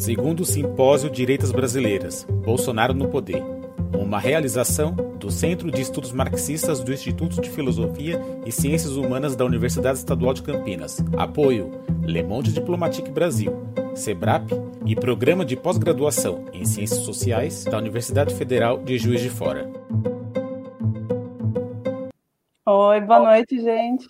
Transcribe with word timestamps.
Segundo 0.00 0.40
o 0.40 0.46
Simpósio 0.46 1.10
Direitas 1.10 1.52
Brasileiras, 1.52 2.24
Bolsonaro 2.24 2.94
no 2.94 3.10
Poder. 3.10 3.44
Uma 3.92 4.18
realização 4.18 4.94
do 4.94 5.30
Centro 5.30 5.70
de 5.70 5.82
Estudos 5.82 6.10
Marxistas 6.10 6.80
do 6.80 6.90
Instituto 6.90 7.38
de 7.38 7.50
Filosofia 7.50 8.18
e 8.46 8.50
Ciências 8.50 8.96
Humanas 8.96 9.36
da 9.36 9.44
Universidade 9.44 9.98
Estadual 9.98 10.32
de 10.32 10.42
Campinas. 10.42 11.04
Apoio 11.18 11.70
Le 12.02 12.22
Monde 12.22 12.50
Diplomatique 12.50 13.10
Brasil, 13.10 13.52
SEBRAP 13.94 14.48
e 14.86 14.96
Programa 14.96 15.44
de 15.44 15.54
Pós-Graduação 15.54 16.46
em 16.54 16.64
Ciências 16.64 17.00
Sociais 17.00 17.64
da 17.64 17.76
Universidade 17.76 18.34
Federal 18.34 18.78
de 18.78 18.96
Juiz 18.96 19.20
de 19.20 19.28
Fora. 19.28 19.70
Oi, 22.64 23.00
boa 23.02 23.20
noite, 23.20 23.60
gente. 23.60 24.08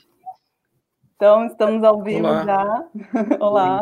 Então, 1.17 1.47
estamos 1.47 1.83
ao 1.83 2.01
vivo 2.01 2.29
Olá. 2.29 2.45
já. 2.45 2.85
Olá. 3.45 3.81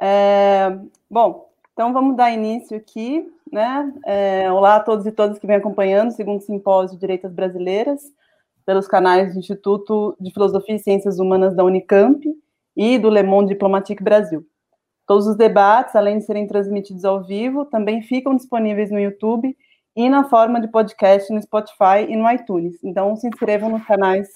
É, 0.00 0.78
bom, 1.10 1.48
então 1.72 1.92
vamos 1.92 2.16
dar 2.16 2.32
início 2.32 2.76
aqui, 2.76 3.26
né? 3.52 3.92
É, 4.04 4.50
olá 4.50 4.76
a 4.76 4.80
todos 4.80 5.06
e 5.06 5.12
todas 5.12 5.38
que 5.38 5.46
vêm 5.46 5.56
acompanhando 5.56 6.08
o 6.08 6.12
segundo 6.12 6.40
simpósio 6.40 6.96
de 6.96 7.00
Direitas 7.00 7.32
Brasileiras 7.32 8.02
pelos 8.66 8.86
canais 8.86 9.32
do 9.32 9.38
Instituto 9.38 10.16
de 10.20 10.32
Filosofia 10.32 10.76
e 10.76 10.78
Ciências 10.78 11.18
Humanas 11.18 11.54
da 11.54 11.64
Unicamp 11.64 12.22
e 12.76 12.98
do 12.98 13.08
Le 13.08 13.22
Monde 13.22 13.54
Diplomatique 13.54 14.02
Brasil. 14.02 14.46
Todos 15.06 15.26
os 15.26 15.36
debates, 15.36 15.96
além 15.96 16.18
de 16.18 16.24
serem 16.24 16.46
transmitidos 16.46 17.04
ao 17.04 17.24
vivo, 17.24 17.64
também 17.64 18.02
ficam 18.02 18.36
disponíveis 18.36 18.90
no 18.90 19.00
YouTube 19.00 19.56
e 19.96 20.10
na 20.10 20.24
forma 20.24 20.60
de 20.60 20.68
podcast 20.68 21.32
no 21.32 21.40
Spotify 21.40 22.06
e 22.06 22.14
no 22.14 22.30
iTunes. 22.30 22.78
Então, 22.84 23.16
se 23.16 23.26
inscrevam 23.26 23.70
nos 23.70 23.84
canais 23.86 24.28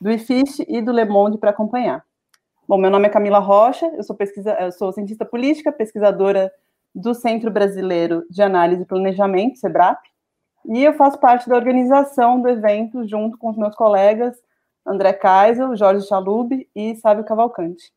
do 0.00 0.10
IFISH 0.10 0.60
e 0.68 0.80
do 0.80 0.92
Le 0.92 1.04
Monde 1.04 1.38
para 1.38 1.50
acompanhar. 1.50 2.04
Bom, 2.72 2.78
meu 2.78 2.90
nome 2.90 3.06
é 3.06 3.10
Camila 3.10 3.38
Rocha, 3.38 3.84
eu 3.94 4.02
sou, 4.02 4.16
pesquisa, 4.16 4.54
eu 4.58 4.72
sou 4.72 4.90
cientista 4.94 5.26
política, 5.26 5.70
pesquisadora 5.70 6.50
do 6.94 7.12
Centro 7.12 7.50
Brasileiro 7.50 8.24
de 8.30 8.40
Análise 8.40 8.80
e 8.80 8.86
Planejamento, 8.86 9.58
SEBRAP, 9.58 10.00
e 10.70 10.82
eu 10.82 10.94
faço 10.94 11.20
parte 11.20 11.46
da 11.50 11.54
organização 11.54 12.40
do 12.40 12.48
evento 12.48 13.06
junto 13.06 13.36
com 13.36 13.50
os 13.50 13.58
meus 13.58 13.74
colegas 13.74 14.38
André 14.86 15.12
Kaisel, 15.12 15.76
Jorge 15.76 16.06
Chalub 16.06 16.66
e 16.74 16.96
Sábio 16.96 17.24
Cavalcante. 17.24 17.92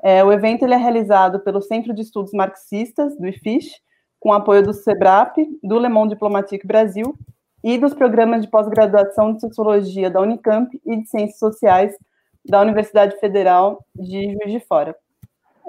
É, 0.00 0.22
o 0.22 0.30
evento 0.30 0.62
ele 0.62 0.74
é 0.74 0.78
realizado 0.78 1.40
pelo 1.40 1.60
Centro 1.60 1.92
de 1.92 2.02
Estudos 2.02 2.32
Marxistas, 2.32 3.18
do 3.18 3.26
IFISH, 3.26 3.82
com 4.20 4.32
apoio 4.32 4.62
do 4.62 4.72
SEBRAP, 4.72 5.36
do 5.64 5.80
Le 5.80 5.88
Monde 5.88 6.14
Diplomatique 6.14 6.64
Brasil 6.64 7.18
e 7.64 7.76
dos 7.76 7.92
programas 7.92 8.42
de 8.42 8.48
pós-graduação 8.48 9.32
de 9.32 9.40
Sociologia 9.40 10.08
da 10.08 10.20
Unicamp 10.20 10.80
e 10.86 10.96
de 11.02 11.08
Ciências 11.08 11.40
Sociais 11.40 11.96
da 12.44 12.60
Universidade 12.60 13.18
Federal 13.18 13.84
de 13.94 14.32
Juiz 14.32 14.52
de 14.52 14.60
Fora. 14.60 14.96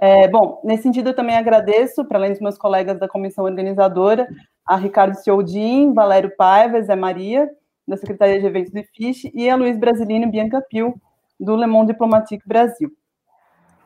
É, 0.02 0.28
bom, 0.28 0.60
nesse 0.64 0.84
sentido, 0.84 1.10
eu 1.10 1.16
também 1.16 1.36
agradeço, 1.36 2.04
para 2.06 2.18
além 2.18 2.32
dos 2.32 2.42
meus 2.42 2.58
colegas 2.58 3.00
da 3.00 3.08
comissão 3.08 3.46
organizadora, 3.46 4.28
a 4.66 4.76
Ricardo 4.76 5.16
Ciodin, 5.16 5.94
Valério 5.94 6.36
Paiva, 6.36 6.82
Zé 6.82 6.96
Maria, 6.96 7.50
da 7.88 7.96
Secretaria 7.98 8.40
de 8.40 8.46
Eventos 8.46 8.72
do 8.72 8.80
IFISH, 8.80 9.32
e 9.34 9.50
a 9.50 9.56
Luiz 9.56 9.78
Brasilino 9.78 10.30
Bianca 10.30 10.62
Pio, 10.62 11.00
do 11.40 11.56
Le 11.56 11.68
Monde 11.68 11.94
Diplomatique 11.94 12.48
Brasil. 12.48 12.92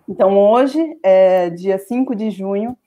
Então, 0.08 0.38
hoje, 0.40 0.98
é 1.04 1.50
dia 1.50 1.78
5 1.78 2.16
de 2.16 2.32
junho 2.32 2.78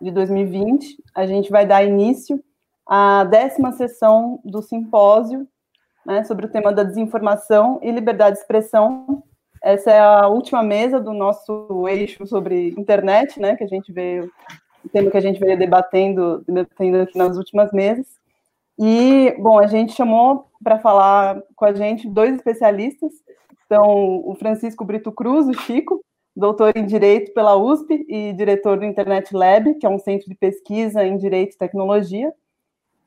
de 0.00 0.10
2020, 0.10 1.02
a 1.14 1.26
gente 1.26 1.50
vai 1.50 1.64
dar 1.64 1.82
início 1.82 2.42
à 2.86 3.24
décima 3.24 3.72
sessão 3.72 4.38
do 4.44 4.60
simpósio 4.60 5.48
né, 6.04 6.22
sobre 6.24 6.46
o 6.46 6.48
tema 6.48 6.72
da 6.72 6.84
desinformação 6.84 7.80
e 7.82 7.90
liberdade 7.90 8.36
de 8.36 8.42
expressão 8.42 9.22
essa 9.66 9.90
é 9.90 9.98
a 9.98 10.28
última 10.28 10.62
mesa 10.62 11.00
do 11.00 11.12
nosso 11.12 11.88
eixo 11.88 12.24
sobre 12.24 12.68
internet, 12.78 13.40
né, 13.40 13.56
que 13.56 13.64
a 13.64 13.66
gente 13.66 13.90
veio, 13.92 14.30
o 14.84 14.88
tema 14.88 15.10
que 15.10 15.16
a 15.16 15.20
gente 15.20 15.40
veio 15.40 15.58
debatendo, 15.58 16.44
debatendo 16.46 16.98
aqui 16.98 17.18
nas 17.18 17.36
últimas 17.36 17.72
mesas. 17.72 18.06
E, 18.78 19.34
bom, 19.40 19.58
a 19.58 19.66
gente 19.66 19.92
chamou 19.92 20.46
para 20.62 20.78
falar 20.78 21.42
com 21.56 21.64
a 21.64 21.72
gente 21.72 22.08
dois 22.08 22.36
especialistas, 22.36 23.12
então 23.64 24.22
o 24.24 24.36
Francisco 24.38 24.84
Brito 24.84 25.10
Cruz, 25.10 25.48
o 25.48 25.54
Chico, 25.54 26.00
doutor 26.36 26.72
em 26.76 26.86
Direito 26.86 27.34
pela 27.34 27.56
USP 27.56 28.06
e 28.08 28.32
diretor 28.34 28.78
do 28.78 28.84
Internet 28.84 29.34
Lab, 29.34 29.74
que 29.74 29.86
é 29.86 29.88
um 29.88 29.98
centro 29.98 30.28
de 30.28 30.36
pesquisa 30.36 31.04
em 31.04 31.16
Direito 31.16 31.54
e 31.54 31.58
Tecnologia, 31.58 32.32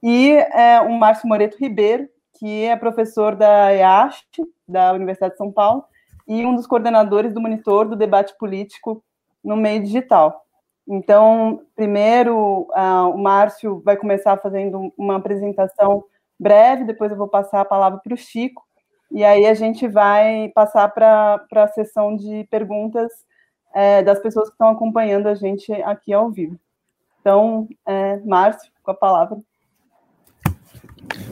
e 0.04 0.32
é, 0.32 0.82
o 0.82 0.92
Márcio 0.92 1.30
Moreto 1.30 1.56
Ribeiro, 1.58 2.10
que 2.38 2.66
é 2.66 2.76
professor 2.76 3.34
da 3.34 3.74
EAST, 3.74 4.44
da 4.68 4.92
Universidade 4.92 5.34
de 5.34 5.38
São 5.38 5.52
Paulo, 5.52 5.86
e 6.30 6.46
um 6.46 6.56
dos 6.56 6.68
coordenadores 6.68 7.34
do 7.34 7.42
monitor 7.42 7.90
do 7.90 7.96
debate 7.96 8.38
político 8.38 9.04
no 9.44 9.58
meio 9.58 9.82
digital. 9.82 10.46
Então, 10.88 11.62
primeiro, 11.76 12.68
uh, 12.70 13.10
o 13.12 13.18
Márcio 13.18 13.82
vai 13.84 13.98
começar 13.98 14.38
fazendo 14.38 14.94
uma 14.96 15.16
apresentação 15.16 16.04
breve, 16.40 16.84
depois 16.84 17.12
eu 17.12 17.18
vou 17.18 17.28
passar 17.28 17.62
a 17.62 17.66
palavra 17.66 18.00
para 18.04 18.14
o 18.14 18.18
Chico, 18.18 18.64
e 19.12 19.24
aí 19.24 19.48
a 19.48 19.56
gente 19.56 19.88
vai 19.88 20.52
passar 20.54 20.88
para 20.90 21.44
a 21.52 21.68
sessão 21.68 22.16
de 22.16 22.48
perguntas 22.52 23.12
é, 23.74 24.04
das 24.04 24.20
pessoas 24.20 24.50
que 24.50 24.54
estão 24.54 24.70
acompanhando 24.70 25.28
a 25.28 25.34
gente 25.34 25.72
aqui 25.74 26.14
ao 26.14 26.30
vivo. 26.30 26.60
Então, 27.22 27.68
é, 27.88 28.18
Márcio, 28.18 28.72
com 28.84 28.92
a 28.92 28.96
palavra. 28.96 29.38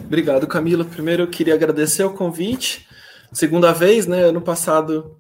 Obrigado, 0.06 0.48
Camila. 0.48 0.84
Primeiro, 0.84 1.24
eu 1.24 1.30
queria 1.30 1.54
agradecer 1.54 2.04
o 2.04 2.14
convite 2.14 2.88
segunda 3.32 3.72
vez, 3.74 4.08
né? 4.08 4.24
Ano 4.24 4.42
passado 4.42 5.18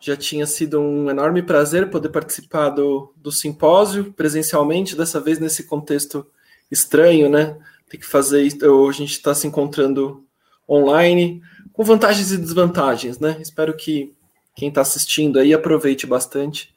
já 0.00 0.16
tinha 0.16 0.46
sido 0.46 0.80
um 0.80 1.10
enorme 1.10 1.42
prazer 1.42 1.90
poder 1.90 2.08
participar 2.08 2.70
do, 2.70 3.12
do 3.16 3.30
simpósio 3.30 4.12
presencialmente, 4.14 4.96
dessa 4.96 5.20
vez 5.20 5.38
nesse 5.38 5.64
contexto 5.64 6.26
estranho, 6.70 7.28
né? 7.28 7.58
Tem 7.88 8.00
que 8.00 8.06
fazer 8.06 8.42
isso, 8.42 8.88
a 8.88 8.92
gente 8.92 9.12
está 9.12 9.34
se 9.34 9.46
encontrando 9.46 10.24
online, 10.68 11.42
com 11.72 11.84
vantagens 11.84 12.32
e 12.32 12.38
desvantagens, 12.38 13.18
né? 13.18 13.36
Espero 13.40 13.76
que 13.76 14.14
quem 14.54 14.68
está 14.68 14.80
assistindo 14.80 15.38
aí 15.38 15.52
aproveite 15.52 16.06
bastante. 16.06 16.74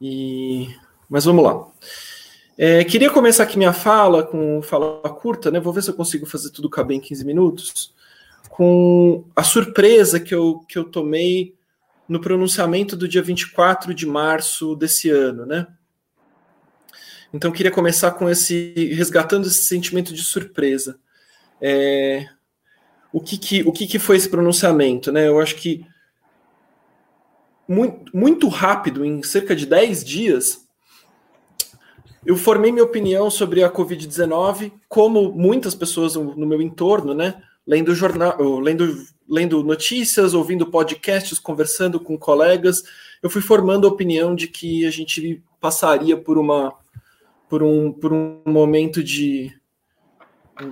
E 0.00 0.68
mas 1.08 1.24
vamos 1.24 1.42
lá. 1.42 1.66
É, 2.58 2.84
queria 2.84 3.10
começar 3.10 3.44
aqui 3.44 3.56
minha 3.56 3.72
fala 3.72 4.22
com 4.22 4.60
fala 4.62 5.00
curta, 5.08 5.50
né? 5.50 5.58
Vou 5.58 5.72
ver 5.72 5.82
se 5.82 5.90
eu 5.90 5.94
consigo 5.94 6.26
fazer 6.26 6.50
tudo 6.50 6.68
caber 6.68 6.96
em 6.96 7.00
15 7.00 7.24
minutos 7.24 7.94
com 8.60 9.24
a 9.34 9.42
surpresa 9.42 10.20
que 10.20 10.34
eu, 10.34 10.58
que 10.68 10.76
eu 10.76 10.84
tomei 10.84 11.54
no 12.06 12.20
pronunciamento 12.20 12.94
do 12.94 13.08
dia 13.08 13.22
24 13.22 13.94
de 13.94 14.04
março 14.04 14.76
desse 14.76 15.08
ano, 15.08 15.46
né? 15.46 15.66
Então, 17.32 17.52
queria 17.52 17.70
começar 17.70 18.10
com 18.10 18.28
esse, 18.28 18.74
resgatando 18.94 19.46
esse 19.46 19.62
sentimento 19.62 20.12
de 20.12 20.22
surpresa. 20.22 20.98
É, 21.58 22.28
o 23.10 23.18
que, 23.18 23.38
que, 23.38 23.62
o 23.62 23.72
que, 23.72 23.86
que 23.86 23.98
foi 23.98 24.18
esse 24.18 24.28
pronunciamento, 24.28 25.10
né? 25.10 25.26
Eu 25.26 25.40
acho 25.40 25.54
que 25.56 25.86
muito, 27.66 28.14
muito 28.14 28.46
rápido, 28.46 29.06
em 29.06 29.22
cerca 29.22 29.56
de 29.56 29.64
10 29.64 30.04
dias, 30.04 30.68
eu 32.26 32.36
formei 32.36 32.70
minha 32.70 32.84
opinião 32.84 33.30
sobre 33.30 33.64
a 33.64 33.70
Covid-19, 33.70 34.70
como 34.86 35.32
muitas 35.32 35.74
pessoas 35.74 36.14
no 36.14 36.46
meu 36.46 36.60
entorno, 36.60 37.14
né? 37.14 37.42
Lendo 37.66 37.94
jornal, 37.94 38.58
lendo, 38.58 39.04
lendo 39.28 39.62
notícias, 39.62 40.34
ouvindo 40.34 40.66
podcasts, 40.66 41.38
conversando 41.38 42.00
com 42.00 42.18
colegas, 42.18 42.82
eu 43.22 43.30
fui 43.30 43.42
formando 43.42 43.86
a 43.86 43.90
opinião 43.90 44.34
de 44.34 44.48
que 44.48 44.86
a 44.86 44.90
gente 44.90 45.42
passaria 45.60 46.16
por 46.16 46.38
uma 46.38 46.74
por 47.48 47.64
um, 47.64 47.92
por 47.92 48.12
um 48.12 48.40
momento 48.46 49.02
de, 49.02 49.52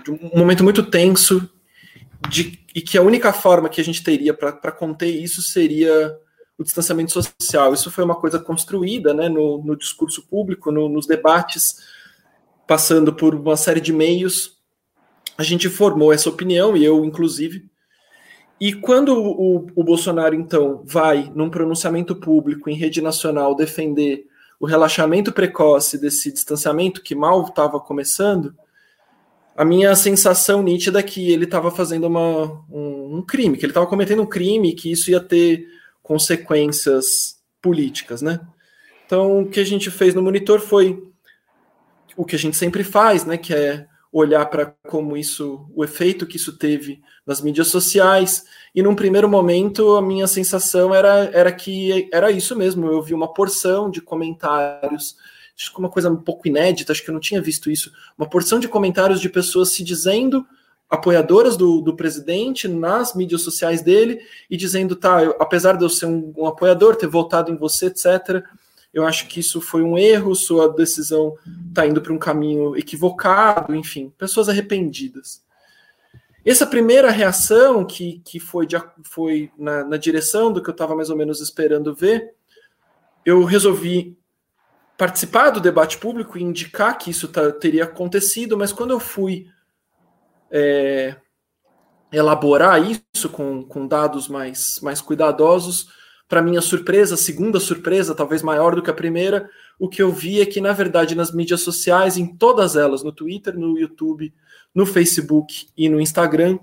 de 0.05 0.11
um 0.13 0.31
momento 0.39 0.63
muito 0.63 0.89
tenso 0.89 1.51
de, 2.29 2.65
e 2.73 2.81
que 2.81 2.97
a 2.97 3.03
única 3.03 3.33
forma 3.33 3.69
que 3.69 3.81
a 3.81 3.85
gente 3.85 4.03
teria 4.03 4.33
para 4.33 4.71
conter 4.71 5.09
isso 5.09 5.43
seria 5.43 6.17
o 6.57 6.63
distanciamento 6.63 7.13
social. 7.13 7.75
Isso 7.75 7.91
foi 7.91 8.05
uma 8.05 8.15
coisa 8.15 8.39
construída 8.39 9.13
né, 9.13 9.29
no, 9.29 9.63
no 9.63 9.77
discurso 9.77 10.27
público, 10.29 10.71
no, 10.71 10.89
nos 10.89 11.07
debates, 11.07 11.79
passando 12.67 13.13
por 13.13 13.35
uma 13.35 13.57
série 13.57 13.81
de 13.81 13.93
meios 13.93 14.58
a 15.39 15.45
gente 15.45 15.69
formou 15.69 16.13
essa 16.13 16.29
opinião, 16.29 16.77
e 16.77 16.85
eu, 16.85 17.05
inclusive. 17.05 17.65
E 18.61 18.73
quando 18.73 19.15
o, 19.15 19.69
o 19.77 19.85
Bolsonaro, 19.85 20.35
então, 20.35 20.83
vai 20.85 21.31
num 21.33 21.49
pronunciamento 21.49 22.17
público 22.17 22.69
em 22.69 22.75
rede 22.75 23.01
nacional 23.01 23.55
defender 23.55 24.27
o 24.59 24.67
relaxamento 24.67 25.31
precoce 25.33 25.97
desse 25.97 26.33
distanciamento 26.33 27.01
que 27.01 27.15
mal 27.15 27.45
estava 27.45 27.79
começando, 27.79 28.53
a 29.57 29.65
minha 29.65 29.95
sensação 29.95 30.61
nítida 30.61 30.99
é 30.99 31.05
que 31.05 31.31
ele 31.31 31.45
estava 31.45 31.71
fazendo 31.71 32.09
uma, 32.09 32.65
um, 32.69 33.19
um, 33.19 33.23
crime, 33.23 33.57
que 33.57 33.65
ele 33.65 33.71
estava 33.71 33.87
cometendo 33.87 34.23
um 34.23 34.27
crime, 34.27 34.75
que 34.75 34.91
isso 34.91 35.09
ia 35.09 35.21
ter 35.21 35.69
consequências 36.03 37.39
políticas, 37.63 38.23
né? 38.23 38.41
Então, 39.07 39.43
o 39.43 39.49
que 39.49 39.61
a 39.61 39.65
gente 39.65 39.89
fez 39.89 40.15
no 40.15 40.23
monitor 40.23 40.59
foi 40.59 41.01
o 42.17 42.25
que 42.25 42.35
a 42.35 42.39
gente 42.39 42.57
sempre 42.57 42.83
faz, 42.83 43.25
né? 43.25 43.37
Que 43.37 43.55
é 43.55 43.87
olhar 44.13 44.47
para 44.47 44.75
como 44.89 45.17
isso, 45.17 45.67
o 45.75 45.85
efeito 45.85 46.27
que 46.27 46.37
isso 46.37 46.57
teve 46.57 47.01
nas 47.27 47.41
mídias 47.41 47.69
sociais. 47.69 48.45
E 48.75 48.83
num 48.83 48.95
primeiro 48.95 49.29
momento, 49.29 49.97
a 49.97 50.03
minha 50.03 50.27
sensação 50.27 50.95
era, 50.95 51.31
era 51.33 51.53
que 51.53 52.09
era 52.13 52.31
isso 52.31 52.57
mesmo. 52.57 52.87
Eu 52.87 53.03
vi 53.03 53.15
uma 53.15 53.33
porção 53.33 53.91
de 53.91 54.01
comentários 54.01 55.17
acho 55.59 55.73
que 55.73 55.79
uma 55.81 55.91
coisa 55.91 56.09
um 56.09 56.17
pouco 56.17 56.47
inédita, 56.47 56.93
acho 56.93 57.03
que 57.03 57.11
eu 57.11 57.13
não 57.13 57.21
tinha 57.21 57.43
visto 57.43 57.69
isso, 57.69 57.91
uma 58.17 58.29
porção 58.29 58.61
de 58.61 58.69
comentários 58.69 59.21
de 59.21 59.29
pessoas 59.29 59.73
se 59.73 59.83
dizendo 59.83 60.47
apoiadoras 60.89 61.57
do, 61.57 61.81
do 61.83 61.95
presidente 61.95 62.67
nas 62.67 63.15
mídias 63.15 63.43
sociais 63.43 63.83
dele 63.83 64.21
e 64.49 64.57
dizendo, 64.57 64.97
tá, 64.97 65.23
eu, 65.23 65.37
apesar 65.39 65.77
de 65.77 65.85
eu 65.85 65.91
ser 65.91 66.07
um, 66.07 66.33
um, 66.37 66.47
apoiador, 66.47 66.97
ter 66.97 67.09
votado 67.09 67.53
em 67.53 67.57
você, 67.57 67.87
etc., 67.87 68.43
eu 68.93 69.07
acho 69.07 69.27
que 69.29 69.41
isso 69.41 69.61
foi 69.61 69.83
um 69.83 69.99
erro, 69.99 70.35
sua 70.35 70.69
decisão 70.69 71.37
está 71.69 71.87
indo 71.87 72.01
para 72.01 72.13
um 72.13 72.19
caminho 72.19 72.77
equivocado, 72.77 73.75
enfim, 73.75 74.13
pessoas 74.17 74.49
arrependidas. 74.49 75.45
Essa 76.45 76.67
primeira 76.67 77.11
reação, 77.11 77.85
que, 77.85 78.23
que 78.25 78.41
foi, 78.41 78.67
de, 78.67 78.77
foi 79.05 79.51
na, 79.59 79.85
na 79.85 79.97
direção 79.97 80.53
do 80.53 80.63
que 80.63 80.71
eu 80.71 80.73
estava 80.73 80.97
mais 80.97 81.11
ou 81.11 81.17
menos 81.17 81.41
esperando 81.41 81.95
ver, 81.95 82.35
eu 83.25 83.45
resolvi 83.45 84.17
participar 84.97 85.51
do 85.51 85.61
debate 85.61 85.99
público 85.99 86.39
e 86.39 86.43
indicar 86.43 86.97
que 86.97 87.11
isso 87.11 87.29
tá, 87.29 87.53
teria 87.53 87.85
acontecido, 87.85 88.57
mas 88.57 88.73
quando 88.73 88.93
eu 88.93 88.99
fui 88.99 89.47
é, 90.51 91.17
elaborar 92.11 92.81
isso 92.83 93.29
com, 93.29 93.63
com 93.63 93.87
dados 93.87 94.29
mais, 94.29 94.81
mais 94.83 95.01
cuidadosos. 95.01 95.89
Para 96.29 96.43
minha 96.43 96.61
surpresa, 96.61 97.17
segunda 97.17 97.59
surpresa, 97.59 98.15
talvez 98.15 98.43
maior 98.43 98.75
do 98.75 98.83
que 98.83 98.91
a 98.91 98.95
primeira, 98.95 99.49
o 99.79 99.89
que 99.89 100.03
eu 100.03 100.13
vi 100.13 100.41
é 100.41 100.47
que, 100.47 100.61
na 100.61 100.73
verdade, 100.73 101.15
nas 101.15 101.33
mídias 101.33 101.63
sociais, 101.63 102.19
em 102.19 102.27
todas 102.27 102.77
elas, 102.77 103.03
no 103.03 103.11
Twitter, 103.11 103.59
no 103.59 103.79
YouTube, 103.79 104.33
no 104.75 104.85
Facebook 104.85 105.69
e 105.77 105.89
no 105.89 105.99
Instagram, 105.99 106.59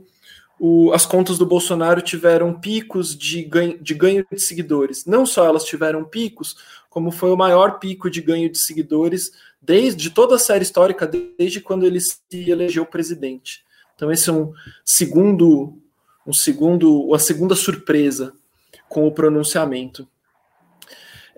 o, 0.59 0.91
as 0.93 1.05
contas 1.05 1.37
do 1.37 1.45
Bolsonaro 1.45 2.01
tiveram 2.01 2.59
picos 2.59 3.17
de 3.17 3.43
ganho, 3.43 3.81
de 3.81 3.93
ganho 3.93 4.25
de 4.31 4.39
seguidores. 4.39 5.05
Não 5.05 5.25
só 5.25 5.45
elas 5.45 5.63
tiveram 5.63 6.05
picos, 6.05 6.55
como 6.89 7.11
foi 7.11 7.31
o 7.31 7.37
maior 7.37 7.79
pico 7.79 8.09
de 8.09 8.21
ganho 8.21 8.49
de 8.49 8.59
seguidores 8.59 9.31
desde 9.61 10.11
toda 10.11 10.35
a 10.35 10.39
série 10.39 10.63
histórica, 10.63 11.09
desde 11.37 11.59
quando 11.59 11.85
ele 11.85 11.99
se 11.99 12.19
elegeu 12.31 12.85
presidente. 12.85 13.65
Então 13.95 14.11
esse 14.11 14.29
é 14.29 14.33
um 14.33 14.53
segundo, 14.83 15.77
um 16.25 16.33
segundo, 16.33 17.01
uma 17.07 17.19
segunda 17.19 17.55
surpresa 17.55 18.33
com 18.89 19.07
o 19.07 19.11
pronunciamento. 19.11 20.07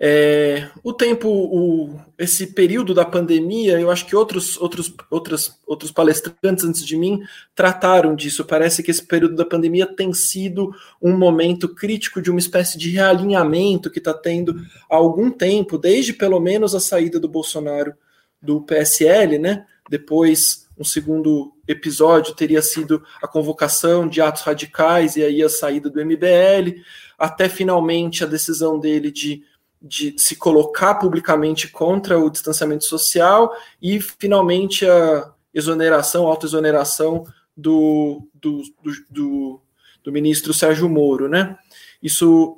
É, 0.00 0.68
o 0.84 0.92
tempo, 0.92 1.28
o, 1.28 2.00
esse 2.16 2.54
período 2.54 2.94
da 2.94 3.04
pandemia, 3.04 3.80
eu 3.80 3.90
acho 3.90 4.06
que 4.06 4.14
outros, 4.14 4.56
outros, 4.56 4.94
outros, 5.10 5.58
outros 5.66 5.90
palestrantes 5.90 6.64
antes 6.64 6.86
de 6.86 6.96
mim 6.96 7.20
trataram 7.52 8.14
disso. 8.14 8.44
Parece 8.44 8.80
que 8.80 8.92
esse 8.92 9.04
período 9.04 9.34
da 9.34 9.44
pandemia 9.44 9.86
tem 9.86 10.12
sido 10.12 10.72
um 11.02 11.16
momento 11.18 11.68
crítico 11.68 12.22
de 12.22 12.30
uma 12.30 12.38
espécie 12.38 12.78
de 12.78 12.90
realinhamento 12.90 13.90
que 13.90 13.98
está 13.98 14.14
tendo 14.14 14.54
há 14.88 14.94
algum 14.94 15.32
tempo, 15.32 15.76
desde 15.76 16.12
pelo 16.12 16.38
menos 16.38 16.76
a 16.76 16.80
saída 16.80 17.18
do 17.18 17.28
Bolsonaro 17.28 17.92
do 18.40 18.60
PSL, 18.60 19.36
né? 19.36 19.66
Depois 19.90 20.68
um 20.78 20.84
segundo 20.84 21.52
episódio 21.66 22.36
teria 22.36 22.62
sido 22.62 23.02
a 23.20 23.26
convocação 23.26 24.06
de 24.06 24.20
atos 24.20 24.42
radicais 24.42 25.16
e 25.16 25.24
aí 25.24 25.42
a 25.42 25.48
saída 25.48 25.90
do 25.90 26.00
MBL, 26.00 26.80
até 27.18 27.48
finalmente 27.48 28.22
a 28.22 28.26
decisão 28.26 28.78
dele 28.78 29.10
de, 29.10 29.42
de 29.82 30.14
se 30.16 30.36
colocar 30.36 30.94
publicamente 30.94 31.68
contra 31.68 32.18
o 32.18 32.30
distanciamento 32.30 32.84
social 32.84 33.52
e 33.82 34.00
finalmente 34.00 34.86
a 34.86 35.32
exoneração, 35.52 36.26
autoexoneração 36.26 37.24
do, 37.56 38.28
do, 38.32 38.62
do, 38.82 38.92
do, 39.10 39.60
do 40.04 40.12
ministro 40.12 40.54
Sérgio 40.54 40.88
Moro, 40.88 41.28
né? 41.28 41.58
Isso, 42.00 42.56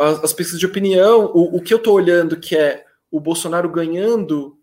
as 0.00 0.32
pesquisas 0.32 0.58
de 0.58 0.66
opinião, 0.66 1.30
o, 1.32 1.56
o 1.56 1.60
que 1.62 1.72
eu 1.72 1.78
estou 1.78 1.94
olhando 1.94 2.40
que 2.40 2.56
é 2.56 2.84
o 3.10 3.20
Bolsonaro 3.20 3.68
ganhando 3.68 4.58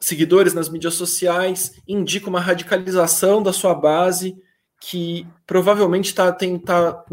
seguidores 0.00 0.54
nas 0.54 0.68
mídias 0.68 0.94
sociais, 0.94 1.74
indica 1.86 2.28
uma 2.28 2.40
radicalização 2.40 3.42
da 3.42 3.52
sua 3.52 3.74
base 3.74 4.36
que 4.80 5.26
provavelmente 5.46 6.06
está 6.06 6.32
tá, 6.32 7.04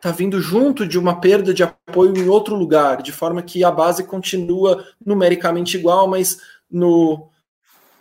tá 0.00 0.10
vindo 0.10 0.40
junto 0.40 0.86
de 0.86 0.98
uma 0.98 1.20
perda 1.20 1.52
de 1.52 1.62
apoio 1.62 2.16
em 2.16 2.28
outro 2.28 2.54
lugar, 2.54 3.02
de 3.02 3.12
forma 3.12 3.42
que 3.42 3.62
a 3.62 3.70
base 3.70 4.04
continua 4.04 4.84
numericamente 5.04 5.76
igual, 5.76 6.08
mas 6.08 6.40
no, 6.70 7.28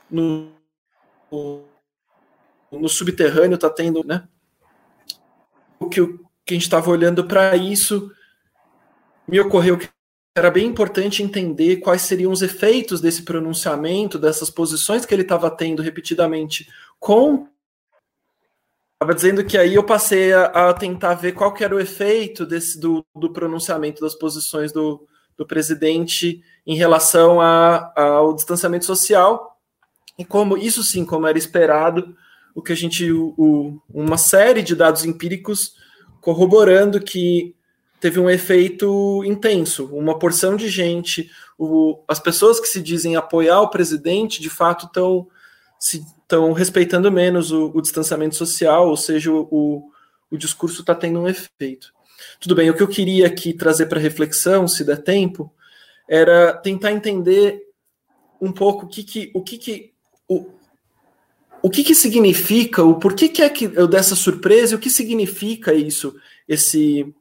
no, 0.09 0.49
no 2.71 2.87
subterrâneo 2.87 3.55
está 3.55 3.69
tendo, 3.69 4.03
né? 4.03 4.27
O 5.77 5.89
que, 5.89 6.05
que 6.45 6.53
a 6.53 6.53
gente 6.53 6.63
estava 6.63 6.89
olhando 6.89 7.25
para 7.25 7.55
isso, 7.55 8.11
me 9.27 9.39
ocorreu 9.39 9.77
que 9.77 9.89
era 10.35 10.49
bem 10.49 10.67
importante 10.67 11.21
entender 11.21 11.77
quais 11.77 12.03
seriam 12.03 12.31
os 12.31 12.41
efeitos 12.41 13.01
desse 13.01 13.23
pronunciamento, 13.23 14.17
dessas 14.17 14.49
posições 14.49 15.05
que 15.05 15.13
ele 15.13 15.23
estava 15.23 15.51
tendo 15.51 15.81
repetidamente 15.81 16.69
com. 16.97 17.48
Estava 18.99 19.15
dizendo 19.15 19.45
que 19.45 19.57
aí 19.57 19.75
eu 19.75 19.83
passei 19.85 20.33
a, 20.33 20.47
a, 20.47 20.73
tentar 20.73 21.13
ver 21.13 21.31
qual 21.31 21.53
que 21.53 21.63
era 21.63 21.73
o 21.73 21.79
efeito 21.79 22.45
desse, 22.45 22.77
do, 22.77 23.05
do 23.15 23.31
pronunciamento 23.31 24.01
das 24.01 24.13
posições 24.13 24.73
do, 24.73 25.07
do 25.37 25.47
presidente 25.47 26.43
em 26.67 26.75
relação 26.75 27.39
a, 27.39 27.93
ao 27.95 28.33
distanciamento 28.33 28.83
social 28.83 29.57
e 30.17 30.25
como 30.25 30.57
isso 30.57 30.83
sim, 30.83 31.05
como 31.05 31.25
era 31.25 31.37
esperado, 31.37 32.13
o 32.53 32.61
que 32.61 32.73
a 32.73 32.75
gente, 32.75 33.09
o, 33.09 33.81
uma 33.89 34.17
série 34.17 34.61
de 34.61 34.75
dados 34.75 35.05
empíricos 35.05 35.75
corroborando 36.19 36.99
que 36.99 37.55
teve 38.01 38.19
um 38.19 38.29
efeito 38.29 39.23
intenso. 39.23 39.85
Uma 39.95 40.19
porção 40.19 40.57
de 40.57 40.67
gente, 40.67 41.31
o, 41.57 42.03
as 42.05 42.19
pessoas 42.19 42.59
que 42.59 42.67
se 42.67 42.81
dizem 42.81 43.15
apoiar 43.15 43.61
o 43.61 43.69
presidente, 43.69 44.41
de 44.41 44.49
fato, 44.49 44.87
estão 44.87 45.25
estão 45.79 46.51
respeitando 46.51 47.11
menos 47.11 47.51
o, 47.51 47.71
o, 47.73 47.81
distanciamento 47.81 48.35
social, 48.35 48.89
ou 48.89 48.97
seja, 48.97 49.31
o, 49.31 49.89
o 50.29 50.37
discurso 50.37 50.81
está 50.81 50.93
tendo 50.93 51.21
um 51.21 51.27
efeito. 51.27 51.93
Tudo 52.39 52.55
bem, 52.55 52.69
o 52.69 52.75
que 52.75 52.83
eu 52.83 52.87
queria 52.87 53.27
aqui 53.27 53.53
trazer 53.53 53.85
para 53.85 53.99
reflexão, 53.99 54.67
se 54.67 54.83
der 54.83 55.01
tempo, 55.01 55.53
era 56.07 56.53
tentar 56.53 56.91
entender 56.91 57.61
um 58.41 58.51
pouco 58.51 58.85
o 58.85 58.89
que, 58.89 59.03
que 59.03 59.31
o 59.33 59.41
que, 59.41 59.57
que 59.57 59.93
o, 60.27 60.49
o 61.61 61.69
que, 61.69 61.83
que 61.83 61.95
significa, 61.95 62.83
o 62.83 62.99
porquê 62.99 63.29
que 63.29 63.41
é 63.41 63.49
que 63.49 63.65
eu 63.65 63.87
dessa 63.87 64.15
surpresa, 64.15 64.75
o 64.75 64.79
que 64.79 64.89
significa 64.89 65.73
isso, 65.73 66.15
esse 66.47 67.13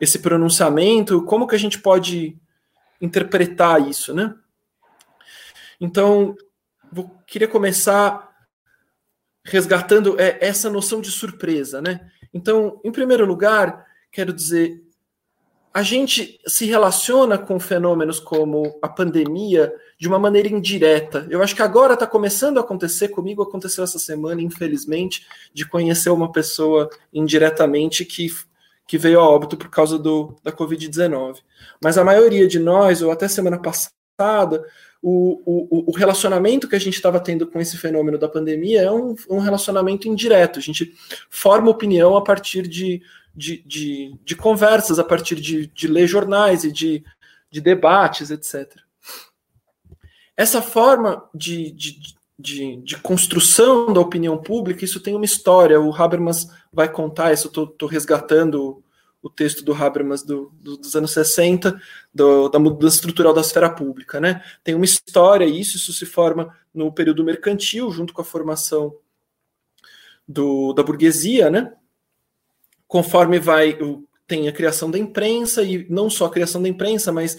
esse 0.00 0.20
pronunciamento, 0.20 1.24
como 1.24 1.46
que 1.46 1.56
a 1.56 1.58
gente 1.58 1.80
pode 1.80 2.36
interpretar 3.00 3.88
isso, 3.88 4.14
né? 4.14 4.34
Então, 5.80 6.36
vou, 6.92 7.10
queria 7.26 7.48
começar 7.48 8.28
resgatando 9.44 10.20
é, 10.20 10.38
essa 10.40 10.68
noção 10.70 11.00
de 11.00 11.10
surpresa, 11.10 11.80
né? 11.80 12.10
Então, 12.32 12.80
em 12.84 12.92
primeiro 12.92 13.24
lugar, 13.24 13.86
quero 14.12 14.32
dizer, 14.32 14.82
a 15.72 15.82
gente 15.82 16.40
se 16.46 16.66
relaciona 16.66 17.38
com 17.38 17.58
fenômenos 17.58 18.20
como 18.20 18.78
a 18.82 18.88
pandemia 18.88 19.72
de 19.98 20.08
uma 20.08 20.18
maneira 20.18 20.48
indireta. 20.48 21.26
Eu 21.30 21.42
acho 21.42 21.54
que 21.54 21.62
agora 21.62 21.94
está 21.94 22.06
começando 22.06 22.58
a 22.58 22.60
acontecer 22.60 23.08
comigo, 23.08 23.42
aconteceu 23.42 23.84
essa 23.84 23.98
semana, 23.98 24.42
infelizmente, 24.42 25.26
de 25.52 25.66
conhecer 25.66 26.10
uma 26.10 26.30
pessoa 26.30 26.88
indiretamente 27.12 28.04
que 28.04 28.28
que 28.88 28.96
veio 28.96 29.20
a 29.20 29.28
óbito 29.28 29.54
por 29.54 29.68
causa 29.68 29.98
do, 29.98 30.34
da 30.42 30.50
Covid-19. 30.50 31.36
Mas 31.80 31.98
a 31.98 32.04
maioria 32.04 32.48
de 32.48 32.58
nós, 32.58 33.02
ou 33.02 33.12
até 33.12 33.28
semana 33.28 33.60
passada, 33.60 34.64
o, 35.00 35.40
o, 35.46 35.90
o 35.90 35.92
relacionamento 35.96 36.68
que 36.68 36.74
a 36.74 36.78
gente 36.78 36.94
estava 36.94 37.20
tendo 37.20 37.46
com 37.46 37.60
esse 37.60 37.76
fenômeno 37.76 38.18
da 38.18 38.28
pandemia 38.28 38.82
é 38.82 38.90
um, 38.90 39.14
um 39.30 39.38
relacionamento 39.38 40.08
indireto. 40.08 40.58
A 40.58 40.62
gente 40.62 40.92
forma 41.30 41.70
opinião 41.70 42.16
a 42.16 42.22
partir 42.22 42.66
de, 42.66 43.00
de, 43.34 43.62
de, 43.64 44.14
de 44.24 44.36
conversas, 44.36 44.98
a 44.98 45.04
partir 45.04 45.36
de, 45.36 45.68
de 45.68 45.86
ler 45.86 46.06
jornais 46.08 46.64
e 46.64 46.72
de, 46.72 47.04
de 47.50 47.60
debates, 47.60 48.30
etc. 48.30 48.76
Essa 50.36 50.60
forma 50.60 51.24
de, 51.32 51.70
de, 51.70 52.00
de, 52.38 52.76
de, 52.78 52.96
construção 52.98 53.92
da 53.92 54.00
opinião 54.00 54.36
pública, 54.36 54.84
isso 54.84 55.00
tem 55.00 55.14
uma 55.14 55.24
história. 55.24 55.80
O 55.80 55.94
Habermas 55.94 56.48
vai 56.72 56.90
contar 56.90 57.32
isso, 57.32 57.48
estou 57.48 57.88
resgatando 57.88 58.82
o 59.28 59.30
texto 59.30 59.64
do 59.64 59.72
Habermas 59.72 60.22
do, 60.22 60.52
do, 60.60 60.76
dos 60.76 60.96
anos 60.96 61.12
60, 61.12 61.80
do, 62.12 62.48
da 62.48 62.58
mudança 62.58 62.96
estrutural 62.96 63.32
da 63.32 63.40
esfera 63.40 63.70
pública. 63.70 64.20
Né? 64.20 64.42
Tem 64.64 64.74
uma 64.74 64.84
história, 64.84 65.44
isso, 65.44 65.76
isso 65.76 65.92
se 65.92 66.06
forma 66.06 66.56
no 66.74 66.92
período 66.92 67.24
mercantil, 67.24 67.90
junto 67.90 68.12
com 68.12 68.22
a 68.22 68.24
formação 68.24 68.96
do, 70.26 70.72
da 70.72 70.82
burguesia, 70.82 71.50
né? 71.50 71.72
conforme 72.86 73.38
vai 73.38 73.78
tem 74.26 74.46
a 74.46 74.52
criação 74.52 74.90
da 74.90 74.98
imprensa, 74.98 75.62
e 75.62 75.86
não 75.88 76.10
só 76.10 76.26
a 76.26 76.30
criação 76.30 76.60
da 76.60 76.68
imprensa, 76.68 77.10
mas 77.10 77.38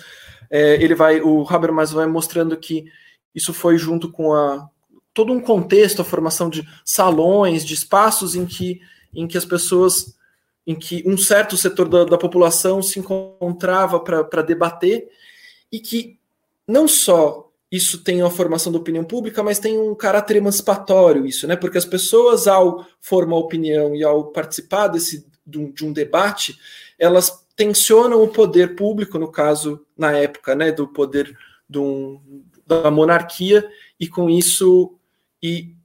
é, 0.50 0.74
ele 0.84 0.96
vai, 0.96 1.22
o 1.22 1.46
Habermas 1.48 1.92
vai 1.92 2.08
mostrando 2.08 2.58
que 2.58 2.86
isso 3.34 3.54
foi 3.54 3.78
junto 3.78 4.12
com 4.12 4.34
a, 4.34 4.68
todo 5.14 5.32
um 5.32 5.40
contexto, 5.40 6.02
a 6.02 6.06
formação 6.06 6.50
de 6.50 6.68
salões, 6.84 7.64
de 7.64 7.76
espaços 7.76 8.34
em 8.34 8.44
que, 8.44 8.82
em 9.14 9.28
que 9.28 9.38
as 9.38 9.46
pessoas, 9.46 10.18
em 10.70 10.76
que 10.76 11.02
um 11.04 11.18
certo 11.18 11.58
setor 11.58 11.90
da, 11.90 12.06
da 12.06 12.16
população 12.16 12.80
se 12.80 13.00
encontrava 13.00 14.00
para 14.00 14.44
debater 14.44 15.10
e 15.72 15.80
que 15.80 16.20
não 16.68 16.88
só 16.88 17.52
isso 17.72 18.04
tem 18.04 18.22
uma 18.22 18.30
formação 18.30 18.72
da 18.72 18.78
opinião 18.78 19.04
pública, 19.04 19.42
mas 19.42 19.58
tem 19.58 19.80
um 19.80 19.96
caráter 19.96 20.38
emancipatório 20.38 21.26
isso, 21.26 21.48
né? 21.48 21.56
Porque 21.56 21.80
as 21.80 21.86
pessoas, 21.86 22.48
ao 22.48 22.86
formar 23.02 23.38
opinião 23.38 23.96
e 23.96 24.04
ao 24.04 24.26
participar 24.26 24.90
desse, 24.90 25.26
de 25.44 25.58
um, 25.58 25.72
de 25.72 25.84
um 25.84 25.92
debate, 25.92 26.56
elas 27.00 27.44
tensionam 27.56 28.22
o 28.22 28.28
poder 28.28 28.76
público, 28.76 29.18
no 29.18 29.32
caso, 29.32 29.84
na 29.98 30.12
época, 30.12 30.54
né, 30.54 30.72
do 30.72 30.88
poder 30.88 31.36
do, 31.68 32.22
da 32.64 32.92
monarquia, 32.92 33.68
e 34.00 34.08
com 34.08 34.30
isso, 34.30 34.96
e 35.42 35.76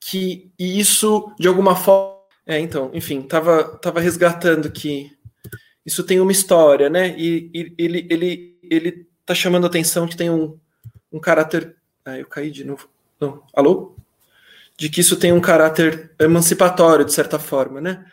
que 0.00 0.50
e 0.58 0.80
isso, 0.80 1.32
de 1.38 1.46
alguma 1.46 1.76
forma, 1.76 2.15
é, 2.46 2.60
então, 2.60 2.90
enfim, 2.94 3.22
tava, 3.22 3.64
tava 3.78 4.00
resgatando 4.00 4.70
que 4.70 5.10
isso 5.84 6.04
tem 6.04 6.20
uma 6.20 6.32
história, 6.32 6.88
né, 6.88 7.14
e, 7.18 7.50
e 7.52 7.74
ele, 7.76 8.06
ele, 8.08 8.58
ele 8.62 9.08
tá 9.24 9.34
chamando 9.34 9.64
a 9.64 9.66
atenção 9.66 10.06
que 10.06 10.16
tem 10.16 10.30
um, 10.30 10.58
um 11.12 11.18
caráter. 11.18 11.74
Ah, 12.04 12.16
eu 12.16 12.26
caí 12.26 12.50
de 12.50 12.64
novo. 12.64 12.88
Não. 13.20 13.42
Alô? 13.52 13.96
De 14.76 14.88
que 14.88 15.00
isso 15.00 15.16
tem 15.16 15.32
um 15.32 15.40
caráter 15.40 16.12
emancipatório, 16.18 17.04
de 17.04 17.12
certa 17.12 17.38
forma, 17.38 17.80
né? 17.80 18.04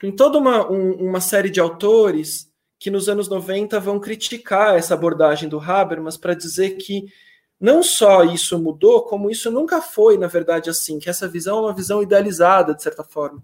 Tem 0.00 0.10
toda 0.10 0.38
uma, 0.38 0.70
um, 0.70 0.92
uma 0.94 1.20
série 1.20 1.50
de 1.50 1.60
autores 1.60 2.50
que 2.78 2.90
nos 2.90 3.08
anos 3.08 3.28
90 3.28 3.78
vão 3.78 4.00
criticar 4.00 4.76
essa 4.76 4.94
abordagem 4.94 5.48
do 5.48 5.60
Habermas 5.60 6.16
para 6.16 6.34
dizer 6.34 6.76
que 6.76 7.06
não 7.60 7.82
só 7.82 8.24
isso 8.24 8.58
mudou, 8.58 9.02
como 9.02 9.30
isso 9.30 9.50
nunca 9.50 9.80
foi, 9.80 10.18
na 10.18 10.26
verdade, 10.26 10.68
assim, 10.68 10.98
que 10.98 11.08
essa 11.08 11.28
visão 11.28 11.58
é 11.58 11.60
uma 11.62 11.74
visão 11.74 12.02
idealizada, 12.02 12.74
de 12.74 12.82
certa 12.82 13.02
forma. 13.02 13.42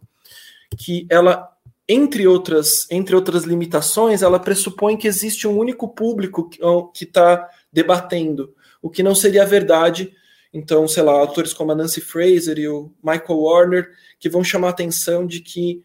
Que 0.77 1.07
ela 1.09 1.51
entre 1.93 2.25
outras, 2.25 2.87
entre 2.89 3.17
outras 3.17 3.43
limitações, 3.43 4.23
ela 4.23 4.39
pressupõe 4.39 4.97
que 4.97 5.09
existe 5.09 5.49
um 5.49 5.59
único 5.59 5.89
público 5.89 6.49
que 6.95 7.03
está 7.03 7.49
debatendo, 7.73 8.55
o 8.81 8.89
que 8.89 9.03
não 9.03 9.13
seria 9.13 9.45
verdade. 9.45 10.13
Então, 10.55 10.87
sei 10.87 11.03
lá, 11.03 11.11
autores 11.11 11.53
como 11.53 11.73
a 11.73 11.75
Nancy 11.75 12.01
Fraser 12.01 12.61
e 12.61 12.69
o 12.69 12.93
Michael 13.03 13.41
Warner, 13.41 13.91
que 14.21 14.29
vão 14.29 14.45
chamar 14.45 14.69
a 14.69 14.71
atenção 14.71 15.27
de 15.27 15.41
que, 15.41 15.83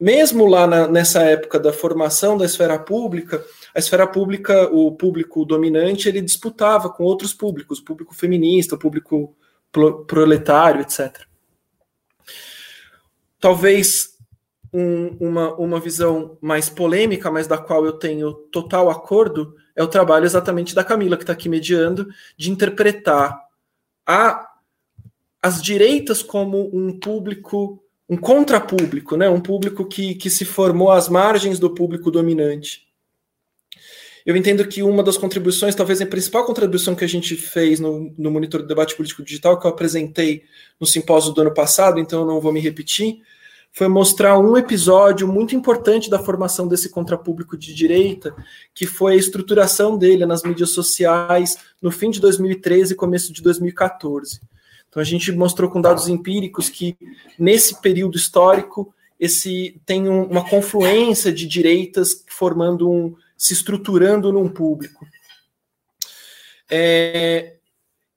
mesmo 0.00 0.46
lá 0.46 0.66
na, 0.66 0.88
nessa 0.88 1.22
época 1.22 1.60
da 1.60 1.72
formação 1.72 2.36
da 2.36 2.44
esfera 2.44 2.76
pública, 2.76 3.44
a 3.76 3.78
esfera 3.78 4.06
pública, 4.06 4.70
o 4.72 4.90
público 4.92 5.44
dominante, 5.44 6.08
ele 6.08 6.22
disputava 6.22 6.88
com 6.88 7.04
outros 7.04 7.34
públicos, 7.34 7.78
o 7.78 7.84
público 7.84 8.14
feminista, 8.14 8.74
o 8.74 8.78
público 8.78 9.36
proletário, 10.06 10.80
etc. 10.80 11.26
Talvez 13.38 14.16
um, 14.72 15.08
uma, 15.20 15.54
uma 15.56 15.78
visão 15.78 16.38
mais 16.40 16.70
polêmica, 16.70 17.30
mas 17.30 17.46
da 17.46 17.58
qual 17.58 17.84
eu 17.84 17.92
tenho 17.92 18.32
total 18.50 18.88
acordo, 18.88 19.54
é 19.76 19.82
o 19.82 19.88
trabalho 19.88 20.24
exatamente 20.24 20.74
da 20.74 20.82
Camila, 20.82 21.18
que 21.18 21.24
está 21.24 21.34
aqui 21.34 21.50
mediando, 21.50 22.08
de 22.34 22.50
interpretar 22.50 23.38
a, 24.06 24.54
as 25.42 25.60
direitas 25.60 26.22
como 26.22 26.74
um 26.74 26.98
público, 26.98 27.84
um 28.08 28.16
contrapúblico, 28.16 29.18
né? 29.18 29.28
um 29.28 29.40
público 29.40 29.84
que, 29.84 30.14
que 30.14 30.30
se 30.30 30.46
formou 30.46 30.90
às 30.90 31.10
margens 31.10 31.58
do 31.58 31.74
público 31.74 32.10
dominante. 32.10 32.85
Eu 34.26 34.36
entendo 34.36 34.66
que 34.66 34.82
uma 34.82 35.04
das 35.04 35.16
contribuições, 35.16 35.76
talvez 35.76 36.02
a 36.02 36.06
principal 36.06 36.44
contribuição 36.44 36.96
que 36.96 37.04
a 37.04 37.08
gente 37.08 37.36
fez 37.36 37.78
no, 37.78 38.12
no 38.18 38.28
Monitor 38.28 38.60
do 38.60 38.66
Debate 38.66 38.96
Político 38.96 39.22
Digital, 39.22 39.56
que 39.56 39.64
eu 39.64 39.70
apresentei 39.70 40.42
no 40.80 40.86
simpósio 40.86 41.32
do 41.32 41.42
ano 41.42 41.54
passado, 41.54 42.00
então 42.00 42.22
eu 42.22 42.26
não 42.26 42.40
vou 42.40 42.52
me 42.52 42.58
repetir, 42.58 43.20
foi 43.70 43.86
mostrar 43.86 44.36
um 44.36 44.56
episódio 44.56 45.28
muito 45.28 45.54
importante 45.54 46.10
da 46.10 46.18
formação 46.18 46.66
desse 46.66 46.88
contrapúblico 46.88 47.56
de 47.56 47.72
direita, 47.72 48.34
que 48.74 48.84
foi 48.84 49.12
a 49.12 49.16
estruturação 49.16 49.96
dele 49.96 50.26
nas 50.26 50.42
mídias 50.42 50.70
sociais 50.70 51.56
no 51.80 51.92
fim 51.92 52.10
de 52.10 52.20
2013 52.20 52.94
e 52.94 52.96
começo 52.96 53.32
de 53.32 53.40
2014. 53.40 54.40
Então 54.88 55.00
a 55.00 55.04
gente 55.04 55.30
mostrou 55.30 55.70
com 55.70 55.80
dados 55.80 56.08
empíricos 56.08 56.68
que 56.68 56.96
nesse 57.38 57.80
período 57.80 58.16
histórico 58.16 58.92
esse 59.20 59.80
tem 59.86 60.08
um, 60.08 60.24
uma 60.24 60.48
confluência 60.48 61.32
de 61.32 61.46
direitas 61.46 62.24
formando 62.26 62.90
um 62.90 63.14
se 63.36 63.52
estruturando 63.52 64.32
num 64.32 64.48
público. 64.48 65.06
É, 66.70 67.56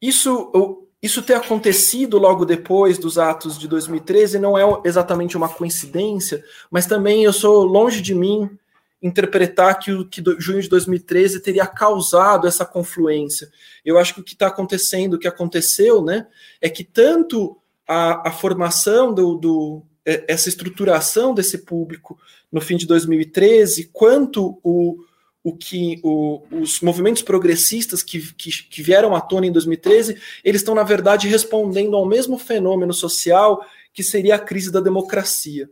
isso 0.02 0.88
isso 1.02 1.22
ter 1.22 1.36
acontecido 1.36 2.18
logo 2.18 2.44
depois 2.44 2.98
dos 2.98 3.18
atos 3.18 3.58
de 3.58 3.70
2013 3.70 4.38
não 4.38 4.58
é 4.58 4.82
exatamente 4.84 5.38
uma 5.38 5.48
coincidência, 5.48 6.44
mas 6.70 6.86
também 6.86 7.24
eu 7.24 7.32
sou 7.32 7.64
longe 7.64 8.02
de 8.02 8.14
mim 8.14 8.50
interpretar 9.02 9.80
que 9.80 9.94
o 9.94 10.06
que 10.06 10.20
do, 10.20 10.40
junho 10.42 10.62
de 10.62 10.68
2013 10.68 11.40
teria 11.40 11.66
causado 11.66 12.48
essa 12.48 12.66
confluência. 12.66 13.50
Eu 13.86 13.98
acho 13.98 14.14
que 14.14 14.20
o 14.20 14.24
que 14.24 14.34
está 14.34 14.48
acontecendo, 14.48 15.14
o 15.14 15.20
que 15.20 15.28
aconteceu, 15.28 16.04
né, 16.04 16.28
é 16.60 16.70
que 16.70 16.84
tanto 16.84 17.58
a, 17.88 18.28
a 18.28 18.32
formação 18.32 19.14
do, 19.14 19.36
do, 19.36 19.84
é, 20.06 20.26
essa 20.28 20.50
estruturação 20.50 21.34
desse 21.34 21.60
público 21.60 22.20
no 22.52 22.60
fim 22.60 22.76
de 22.76 22.86
2013, 22.86 23.90
quanto 23.94 24.60
o, 24.62 24.98
o 25.50 25.58
que 25.58 26.00
o, 26.04 26.44
os 26.52 26.80
movimentos 26.82 27.24
progressistas 27.24 28.04
que, 28.04 28.34
que, 28.34 28.52
que, 28.52 28.84
vieram 28.84 29.16
à 29.16 29.22
tona 29.22 29.48
em 29.48 29.52
2013, 29.52 30.16
eles 30.44 30.62
estão, 30.62 30.76
na 30.76 30.84
verdade, 30.84 31.28
respondendo 31.28 31.96
ao 31.96 32.06
mesmo 32.06 32.38
fenômeno 32.38 32.94
social 32.94 33.66
que 33.92 34.04
seria 34.04 34.36
a 34.36 34.40
crise 34.40 34.72
da 34.72 34.80
democracia. 34.80 35.70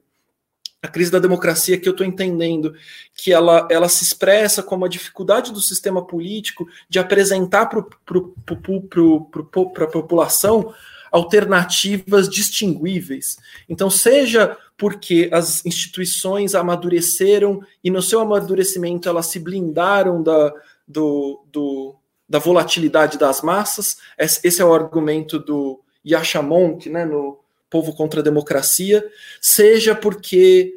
A 0.82 0.88
crise 0.88 1.12
da 1.12 1.20
democracia 1.20 1.80
que 1.80 1.88
eu 1.88 1.92
estou 1.92 2.06
entendendo 2.06 2.74
que 3.16 3.32
ela, 3.32 3.68
ela 3.70 3.90
se 3.90 4.04
expressa 4.04 4.64
como 4.64 4.86
a 4.86 4.90
dificuldade 4.90 5.52
do 5.52 5.62
sistema 5.62 6.06
político 6.06 6.68
de 6.90 6.98
apresentar 6.98 7.68
para 7.68 7.80
a 7.80 9.88
população 9.88 10.74
alternativas 11.12 12.28
distinguíveis. 12.28 13.38
Então, 13.70 13.90
seja 13.90 14.58
porque 14.78 15.30
as 15.34 15.66
instituições 15.66 16.54
amadureceram 16.54 17.62
e 17.84 17.90
no 17.90 18.02
seu 18.02 18.20
amadurecimento 18.20 19.10
elas 19.10 19.26
se 19.26 19.40
blindaram 19.40 20.22
da, 20.22 20.54
do, 20.88 21.44
do, 21.52 21.96
da 22.30 22.38
volatilidade 22.38 23.18
das 23.18 23.42
massas. 23.42 23.98
Esse 24.18 24.62
é 24.62 24.66
o 24.66 24.74
argumento 24.74 25.40
do 25.40 25.82
Yashamonk, 26.06 26.90
né, 26.90 27.06
no 27.06 27.40
Povo 27.70 27.94
contra 27.94 28.22
a 28.22 28.24
Democracia, 28.24 29.06
seja 29.42 29.94
porque 29.94 30.74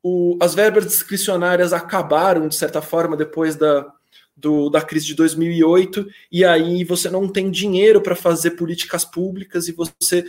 o, 0.00 0.38
as 0.40 0.54
verbas 0.54 0.86
discricionárias 0.86 1.72
acabaram, 1.72 2.46
de 2.46 2.54
certa 2.54 2.80
forma, 2.80 3.16
depois 3.16 3.56
da, 3.56 3.92
do, 4.40 4.70
da 4.70 4.80
crise 4.80 5.06
de 5.06 5.14
2008, 5.14 6.06
e 6.32 6.44
aí 6.44 6.84
você 6.84 7.10
não 7.10 7.28
tem 7.28 7.50
dinheiro 7.50 8.00
para 8.00 8.16
fazer 8.16 8.52
políticas 8.52 9.04
públicas 9.04 9.68
e 9.68 9.72
você 9.72 10.24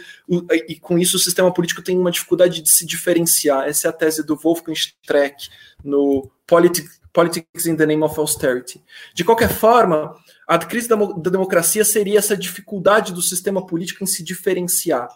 e 0.67 0.75
com 0.79 0.99
isso 0.99 1.17
o 1.17 1.19
sistema 1.19 1.53
político 1.53 1.81
tem 1.81 1.97
uma 1.97 2.11
dificuldade 2.11 2.61
de 2.61 2.69
se 2.69 2.85
diferenciar. 2.85 3.67
Essa 3.67 3.87
é 3.87 3.89
a 3.89 3.93
tese 3.93 4.23
do 4.23 4.35
Wolfgang 4.35 4.77
Streck 4.77 5.49
no 5.83 6.29
Politics, 6.45 6.99
Politics 7.13 7.65
in 7.65 7.75
the 7.75 7.85
Name 7.85 8.03
of 8.03 8.19
Austerity. 8.19 8.83
De 9.13 9.23
qualquer 9.23 9.49
forma, 9.49 10.15
a 10.47 10.57
crise 10.57 10.87
da, 10.87 10.95
da 10.95 11.31
democracia 11.31 11.85
seria 11.85 12.19
essa 12.19 12.35
dificuldade 12.35 13.13
do 13.13 13.21
sistema 13.21 13.65
político 13.65 14.03
em 14.03 14.07
se 14.07 14.23
diferenciar. 14.23 15.07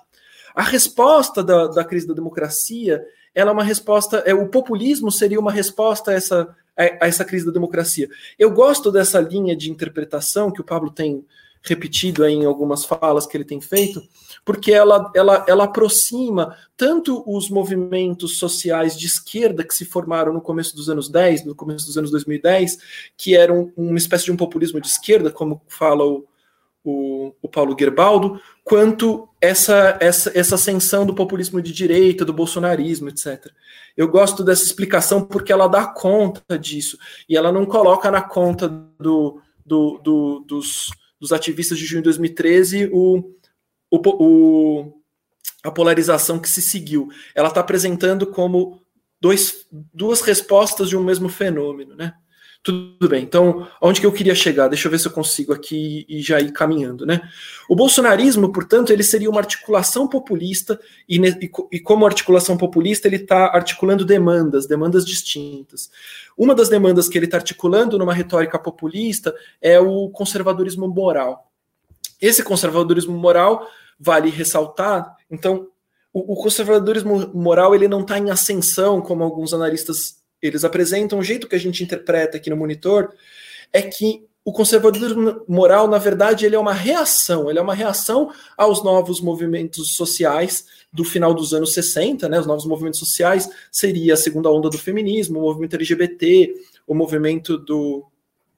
A 0.55 0.63
resposta 0.63 1.43
da, 1.43 1.67
da 1.67 1.83
crise 1.83 2.07
da 2.07 2.13
democracia 2.13 3.03
ela 3.35 3.51
é 3.51 3.53
uma 3.53 3.63
resposta, 3.63 4.23
é, 4.25 4.33
o 4.33 4.47
populismo 4.47 5.11
seria 5.11 5.39
uma 5.39 5.51
resposta 5.51 6.11
a 6.11 6.13
essa 6.13 6.55
a, 6.77 7.07
essa 7.07 7.25
crise 7.25 7.45
da 7.45 7.51
democracia. 7.51 8.09
Eu 8.37 8.51
gosto 8.51 8.91
dessa 8.91 9.19
linha 9.19 9.55
de 9.55 9.71
interpretação 9.71 10.51
que 10.51 10.61
o 10.61 10.65
Pablo 10.65 10.89
tem 10.89 11.25
repetido 11.65 12.25
em 12.25 12.45
algumas 12.45 12.85
falas 12.85 13.25
que 13.25 13.35
ele 13.35 13.43
tem 13.43 13.59
feito, 13.59 14.01
porque 14.45 14.71
ela, 14.71 15.11
ela, 15.15 15.43
ela 15.47 15.63
aproxima 15.63 16.55
tanto 16.77 17.23
os 17.25 17.49
movimentos 17.49 18.37
sociais 18.37 18.97
de 18.97 19.07
esquerda 19.07 19.63
que 19.63 19.73
se 19.73 19.83
formaram 19.83 20.31
no 20.31 20.41
começo 20.41 20.75
dos 20.75 20.89
anos 20.89 21.09
10, 21.09 21.43
no 21.45 21.55
começo 21.55 21.87
dos 21.87 21.97
anos 21.97 22.11
2010, 22.11 22.77
que 23.17 23.35
eram 23.35 23.73
uma 23.75 23.97
espécie 23.97 24.25
de 24.25 24.31
um 24.31 24.37
populismo 24.37 24.79
de 24.79 24.87
esquerda, 24.87 25.31
como 25.31 25.59
fala 25.67 26.05
o, 26.05 26.27
o, 26.83 27.33
o 27.41 27.49
Paulo 27.49 27.75
Gerbaldo, 27.77 28.39
quanto 28.63 29.27
essa, 29.41 29.97
essa, 29.99 30.31
essa 30.35 30.55
ascensão 30.55 31.03
do 31.03 31.15
populismo 31.15 31.59
de 31.59 31.73
direita, 31.73 32.23
do 32.23 32.33
bolsonarismo, 32.33 33.09
etc. 33.09 33.51
Eu 33.95 34.07
gosto 34.07 34.43
dessa 34.43 34.63
explicação 34.63 35.23
porque 35.23 35.51
ela 35.51 35.67
dá 35.67 35.85
conta 35.85 36.59
disso, 36.59 36.97
e 37.29 37.37
ela 37.37 37.51
não 37.51 37.65
coloca 37.65 38.11
na 38.11 38.21
conta 38.21 38.67
do, 38.67 39.41
do, 39.65 39.99
do 39.99 40.39
dos, 40.41 40.91
dos 41.19 41.31
ativistas 41.31 41.77
de 41.77 41.85
junho 41.85 42.01
de 42.01 42.05
2013 42.05 42.89
o, 42.91 43.23
o, 43.89 43.99
o, 44.23 44.93
a 45.63 45.71
polarização 45.71 46.39
que 46.39 46.49
se 46.49 46.61
seguiu. 46.61 47.09
Ela 47.33 47.47
está 47.47 47.61
apresentando 47.61 48.27
como 48.27 48.81
dois, 49.19 49.67
duas 49.93 50.21
respostas 50.21 50.89
de 50.89 50.97
um 50.97 51.03
mesmo 51.03 51.29
fenômeno. 51.29 51.95
Né? 51.95 52.13
Tudo 52.65 53.07
bem. 53.07 53.21
Então, 53.21 53.67
onde 53.79 54.01
que 54.01 54.07
eu 54.07 54.11
queria 54.11 54.33
chegar? 54.33 54.67
Deixa 54.67 54.87
eu 54.87 54.91
ver 54.91 54.97
se 54.97 55.07
eu 55.07 55.11
consigo 55.11 55.53
aqui 55.53 56.03
e 56.09 56.19
já 56.19 56.39
ir 56.39 56.51
caminhando, 56.51 57.05
né? 57.05 57.21
O 57.69 57.75
bolsonarismo, 57.75 58.51
portanto, 58.51 58.91
ele 58.91 59.03
seria 59.03 59.29
uma 59.29 59.39
articulação 59.39 60.07
populista 60.07 60.79
e, 61.07 61.21
e 61.71 61.79
como 61.79 62.07
articulação 62.07 62.57
populista 62.57 63.07
ele 63.07 63.17
está 63.17 63.55
articulando 63.55 64.03
demandas, 64.03 64.65
demandas 64.65 65.05
distintas. 65.05 65.91
Uma 66.35 66.55
das 66.55 66.67
demandas 66.67 67.07
que 67.07 67.19
ele 67.19 67.25
está 67.25 67.37
articulando 67.37 67.99
numa 67.99 68.15
retórica 68.15 68.57
populista 68.57 69.31
é 69.61 69.79
o 69.79 70.09
conservadorismo 70.09 70.87
moral. 70.87 71.51
Esse 72.19 72.41
conservadorismo 72.41 73.15
moral 73.15 73.67
vale 73.99 74.31
ressaltar. 74.31 75.15
Então, 75.29 75.67
o, 76.11 76.33
o 76.33 76.35
conservadorismo 76.35 77.29
moral 77.31 77.75
ele 77.75 77.87
não 77.87 78.01
está 78.01 78.17
em 78.17 78.31
ascensão, 78.31 79.01
como 79.01 79.23
alguns 79.23 79.53
analistas 79.53 80.24
eles 80.47 80.63
apresentam, 80.63 81.19
o 81.19 81.23
jeito 81.23 81.47
que 81.47 81.55
a 81.55 81.59
gente 81.59 81.83
interpreta 81.83 82.37
aqui 82.37 82.49
no 82.49 82.57
monitor 82.57 83.13
é 83.71 83.81
que 83.81 84.25
o 84.43 84.53
conservadorismo 84.53 85.41
moral, 85.47 85.87
na 85.87 85.97
verdade, 85.97 86.45
ele 86.45 86.55
é 86.55 86.59
uma 86.59 86.73
reação, 86.73 87.49
ele 87.49 87.57
é 87.57 87.61
uma 87.61 87.73
reação 87.73 88.31
aos 88.55 88.83
novos 88.83 89.19
movimentos 89.19 89.95
sociais 89.95 90.67
do 90.93 91.03
final 91.03 91.33
dos 91.33 91.51
anos 91.51 91.73
60, 91.73 92.29
né? 92.29 92.39
Os 92.39 92.45
novos 92.45 92.65
movimentos 92.65 92.99
sociais 92.99 93.49
seria 93.71 94.13
a 94.13 94.17
segunda 94.17 94.51
onda 94.51 94.69
do 94.69 94.77
feminismo, 94.77 95.39
o 95.39 95.41
movimento 95.41 95.75
LGBT, 95.75 96.53
o 96.85 96.93
movimento 96.93 97.57
do, 97.57 98.05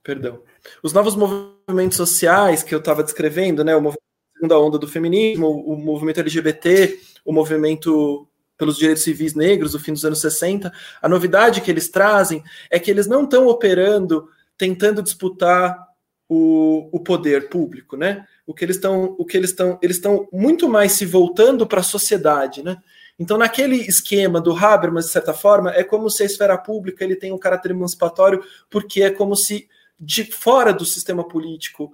perdão, 0.04 0.42
os 0.84 0.92
novos 0.92 1.16
movimentos 1.16 1.96
sociais 1.96 2.64
que 2.64 2.76
eu 2.76 2.80
estava 2.80 3.02
descrevendo, 3.02 3.64
né? 3.64 3.74
O 3.74 3.82
movimento 3.82 4.08
segunda 4.38 4.60
onda 4.60 4.78
do 4.78 4.88
feminismo, 4.88 5.48
o 5.50 5.76
movimento 5.76 6.20
LGBT, 6.20 7.00
o 7.26 7.34
movimento 7.34 8.28
pelos 8.58 8.78
direitos 8.78 9.04
civis 9.04 9.36
negros 9.36 9.74
do 9.74 9.80
fim 9.80 9.94
dos 9.94 10.04
anos 10.04 10.20
60, 10.20 10.72
a 11.02 11.10
novidade 11.10 11.62
que 11.62 11.70
eles 11.70 11.90
trazem 11.90 12.44
é 12.70 12.80
que 12.80 12.90
eles 12.90 13.08
não 13.08 13.24
estão 13.24 13.48
operando 13.48 14.30
tentando 14.58 15.04
disputar 15.04 15.88
o, 16.28 16.90
o 16.92 17.00
poder 17.00 17.50
público, 17.50 17.96
né? 17.96 18.26
O 18.46 18.54
que 18.54 18.66
eles 18.66 18.78
estão, 18.78 19.16
o 19.18 19.26
que 19.26 19.38
eles 19.38 19.52
estão, 19.52 19.78
eles 19.82 19.98
estão 19.98 20.28
muito 20.34 20.68
mais 20.68 20.94
se 20.94 21.06
voltando 21.06 21.68
para 21.68 21.82
a 21.82 21.84
sociedade, 21.84 22.64
né? 22.64 22.78
Então, 23.20 23.38
naquele 23.38 23.78
esquema 23.78 24.40
do 24.40 24.56
Habermas, 24.56 25.06
de 25.06 25.12
certa 25.12 25.34
forma, 25.34 25.72
é 25.72 25.84
como 25.84 26.10
se 26.10 26.24
a 26.24 26.26
esfera 26.26 26.58
pública 26.58 27.04
ele 27.04 27.16
tem 27.16 27.32
um 27.32 27.38
caráter 27.38 27.72
emancipatório, 27.72 28.44
porque 28.70 29.02
é 29.02 29.10
como 29.10 29.36
se 29.36 29.68
de 30.00 30.24
fora 30.24 30.72
do 30.74 30.86
sistema 30.86 31.28
político 31.28 31.94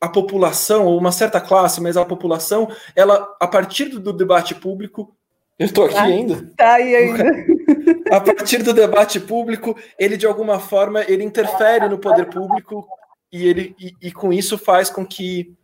a 0.00 0.08
população, 0.08 0.86
ou 0.86 0.98
uma 0.98 1.12
certa 1.12 1.40
classe, 1.40 1.80
mas 1.80 1.96
a 1.96 2.04
população, 2.04 2.68
ela, 2.94 3.34
a 3.40 3.46
partir 3.46 3.88
do 3.88 4.12
debate 4.12 4.54
público, 4.54 5.15
eu 5.58 5.66
estou 5.66 5.84
aqui 5.84 5.94
tá, 5.94 6.02
ainda? 6.02 6.52
Tá 6.56 6.74
aí 6.74 6.94
ainda. 6.94 7.24
A 8.10 8.20
partir 8.20 8.62
do 8.62 8.74
debate 8.74 9.18
público, 9.18 9.76
ele 9.98 10.16
de 10.16 10.26
alguma 10.26 10.60
forma 10.60 11.02
ele 11.08 11.24
interfere 11.24 11.88
no 11.88 11.98
poder 11.98 12.26
público 12.26 12.86
e 13.32 13.46
ele 13.46 13.74
e, 13.78 13.92
e 14.02 14.12
com 14.12 14.32
isso 14.32 14.58
faz 14.58 14.90
com 14.90 15.04
que 15.04 15.54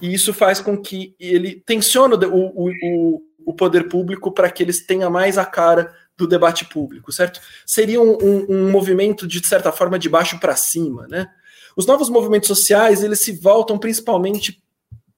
e 0.00 0.14
isso 0.14 0.32
faz 0.32 0.60
com 0.60 0.76
que 0.76 1.14
ele 1.18 1.62
tensione 1.66 2.14
o, 2.14 2.52
o, 2.54 3.22
o 3.44 3.54
poder 3.54 3.88
público 3.88 4.32
para 4.32 4.50
que 4.50 4.62
eles 4.62 4.86
tenham 4.86 5.10
mais 5.10 5.36
a 5.36 5.44
cara 5.44 5.92
do 6.16 6.26
debate 6.26 6.64
público, 6.64 7.12
certo? 7.12 7.40
Seria 7.64 8.00
um, 8.00 8.16
um, 8.20 8.46
um 8.48 8.70
movimento 8.70 9.26
de 9.26 9.46
certa 9.46 9.70
forma 9.70 9.98
de 9.98 10.08
baixo 10.08 10.38
para 10.40 10.56
cima, 10.56 11.06
né? 11.08 11.28
Os 11.76 11.86
novos 11.86 12.08
movimentos 12.10 12.48
sociais, 12.48 13.04
eles 13.04 13.20
se 13.20 13.32
voltam 13.32 13.78
principalmente 13.78 14.60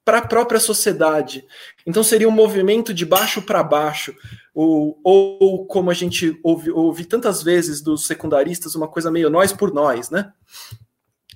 para 0.03 0.17
a 0.17 0.27
própria 0.27 0.59
sociedade. 0.59 1.45
Então 1.85 2.03
seria 2.03 2.27
um 2.27 2.31
movimento 2.31 2.93
de 2.93 3.05
baixo 3.05 3.41
para 3.41 3.63
baixo, 3.63 4.15
ou, 4.53 4.99
ou, 5.03 5.65
como 5.65 5.89
a 5.89 5.93
gente 5.93 6.39
ouve, 6.43 6.71
ouve 6.71 7.05
tantas 7.05 7.41
vezes 7.43 7.81
dos 7.81 8.05
secundaristas, 8.05 8.75
uma 8.75 8.87
coisa 8.87 9.11
meio 9.11 9.29
nós 9.29 9.53
por 9.53 9.73
nós, 9.73 10.09
né? 10.09 10.33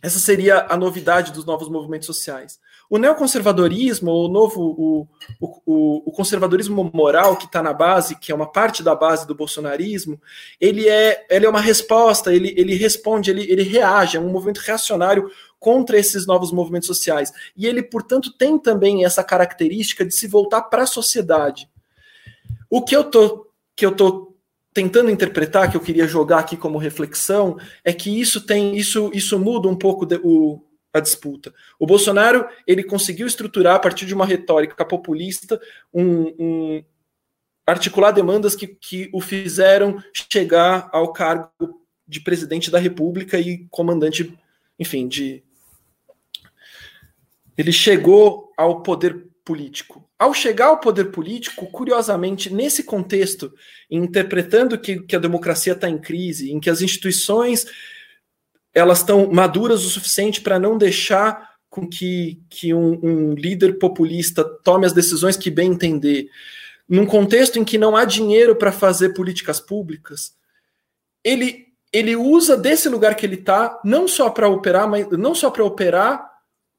Essa 0.01 0.19
seria 0.19 0.67
a 0.69 0.77
novidade 0.77 1.31
dos 1.31 1.45
novos 1.45 1.69
movimentos 1.69 2.05
sociais. 2.05 2.59
O 2.89 2.97
neoconservadorismo, 2.97 4.11
o 4.11 4.27
novo, 4.27 4.61
o, 4.61 5.07
o, 5.39 6.09
o 6.09 6.11
conservadorismo 6.11 6.91
moral 6.93 7.35
que 7.35 7.45
está 7.45 7.61
na 7.61 7.73
base, 7.73 8.15
que 8.19 8.31
é 8.31 8.35
uma 8.35 8.51
parte 8.51 8.83
da 8.83 8.93
base 8.93 9.25
do 9.25 9.33
bolsonarismo, 9.33 10.21
ele 10.61 10.87
é, 10.87 11.25
ele 11.29 11.45
é 11.45 11.49
uma 11.49 11.61
resposta, 11.61 12.33
ele, 12.33 12.53
ele 12.55 12.75
responde, 12.75 13.31
ele, 13.31 13.49
ele 13.49 13.63
reage, 13.63 14.17
é 14.17 14.19
um 14.19 14.29
movimento 14.29 14.59
reacionário 14.59 15.29
contra 15.59 15.97
esses 15.97 16.27
novos 16.27 16.51
movimentos 16.51 16.87
sociais. 16.87 17.31
E 17.57 17.65
ele, 17.65 17.81
portanto, 17.81 18.31
tem 18.31 18.57
também 18.59 19.03
essa 19.03 19.23
característica 19.23 20.05
de 20.05 20.13
se 20.13 20.27
voltar 20.27 20.61
para 20.63 20.83
a 20.83 20.87
sociedade. 20.87 21.67
O 22.69 22.83
que 22.83 22.95
eu 22.95 23.03
tô, 23.03 23.47
que 23.75 23.85
eu 23.85 23.95
tô 23.95 24.35
tentando 24.75 25.09
interpretar, 25.09 25.71
que 25.71 25.77
eu 25.77 25.81
queria 25.81 26.05
jogar 26.05 26.39
aqui 26.39 26.55
como 26.55 26.77
reflexão, 26.77 27.57
é 27.83 27.91
que 27.91 28.19
isso 28.19 28.45
tem, 28.45 28.75
isso, 28.77 29.09
isso 29.13 29.39
muda 29.39 29.67
um 29.67 29.75
pouco 29.75 30.05
de, 30.05 30.19
o, 30.23 30.61
a 30.95 31.01
disputa. 31.01 31.53
O 31.77 31.85
Bolsonaro 31.85 32.47
ele 32.65 32.81
conseguiu 32.81 33.27
estruturar 33.27 33.75
a 33.75 33.79
partir 33.79 34.05
de 34.05 34.13
uma 34.13 34.25
retórica 34.25 34.85
populista 34.85 35.59
um, 35.93 36.33
um 36.39 36.83
articular 37.67 38.11
demandas 38.11 38.55
que, 38.55 38.65
que 38.65 39.09
o 39.11 39.19
fizeram 39.19 40.01
chegar 40.31 40.89
ao 40.93 41.11
cargo 41.11 41.81
de 42.07 42.21
presidente 42.21 42.71
da 42.71 42.79
República 42.79 43.37
e 43.37 43.67
comandante, 43.69 44.33
enfim, 44.79 45.05
de 45.05 45.43
ele 47.57 47.73
chegou 47.73 48.53
ao 48.55 48.81
poder 48.81 49.27
político. 49.43 50.07
Ao 50.17 50.33
chegar 50.33 50.67
ao 50.67 50.79
poder 50.79 51.11
político, 51.11 51.67
curiosamente, 51.67 52.53
nesse 52.53 52.83
contexto, 52.83 53.53
interpretando 53.91 54.79
que, 54.79 55.01
que 55.01 55.15
a 55.15 55.19
democracia 55.19 55.73
está 55.73 55.89
em 55.89 55.97
crise, 55.97 56.51
em 56.51 56.59
que 56.59 56.69
as 56.69 56.81
instituições 56.81 57.65
elas 58.75 58.99
estão 58.99 59.31
maduras 59.31 59.85
o 59.85 59.89
suficiente 59.89 60.41
para 60.41 60.59
não 60.59 60.77
deixar 60.77 61.55
com 61.69 61.87
que, 61.87 62.41
que 62.49 62.73
um, 62.73 62.99
um, 63.01 63.33
líder 63.33 63.79
populista 63.79 64.43
tome 64.43 64.85
as 64.85 64.93
decisões 64.93 65.37
que 65.37 65.49
bem 65.49 65.71
entender, 65.71 66.29
num 66.87 67.05
contexto 67.05 67.57
em 67.57 67.63
que 67.63 67.77
não 67.77 67.95
há 67.95 68.03
dinheiro 68.03 68.55
para 68.55 68.71
fazer 68.71 69.13
políticas 69.13 69.59
públicas, 69.59 70.35
ele, 71.23 71.67
ele 71.91 72.15
usa 72.15 72.55
desse 72.55 72.87
lugar 72.89 73.15
que 73.15 73.25
ele 73.25 73.35
está 73.35 73.79
não 73.83 74.07
só 74.07 74.29
para 74.29 74.47
operar, 74.47 74.87
mas 74.87 75.09
não 75.11 75.33
só 75.33 75.49
para 75.49 75.63
operar 75.63 76.29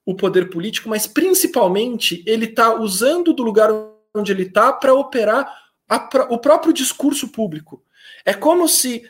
o 0.04 0.14
poder 0.14 0.50
político, 0.50 0.88
mas 0.88 1.06
principalmente 1.06 2.22
ele 2.26 2.44
está 2.44 2.74
usando 2.74 3.32
do 3.32 3.42
lugar 3.42 3.70
onde 4.14 4.32
ele 4.32 4.44
está 4.44 4.72
para 4.72 4.94
operar 4.94 5.50
a, 5.88 6.08
o 6.30 6.38
próprio 6.38 6.72
discurso 6.72 7.28
público. 7.28 7.82
É 8.24 8.32
como 8.32 8.68
se 8.68 9.02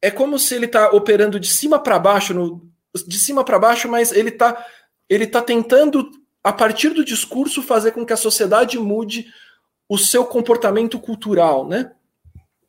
é 0.00 0.10
como 0.10 0.38
se 0.38 0.54
ele 0.54 0.66
está 0.66 0.90
operando 0.90 1.38
de 1.38 1.48
cima 1.48 1.78
para 1.78 1.98
baixo, 1.98 2.32
no, 2.32 2.68
de 3.06 3.18
cima 3.18 3.44
para 3.44 3.58
baixo, 3.58 3.88
mas 3.88 4.12
ele 4.12 4.30
está 4.30 4.64
ele 5.08 5.26
tá 5.26 5.40
tentando 5.40 6.10
a 6.44 6.52
partir 6.52 6.90
do 6.90 7.04
discurso 7.04 7.62
fazer 7.62 7.92
com 7.92 8.04
que 8.04 8.12
a 8.12 8.16
sociedade 8.16 8.78
mude 8.78 9.26
o 9.88 9.96
seu 9.96 10.24
comportamento 10.24 10.98
cultural, 10.98 11.66
né? 11.66 11.92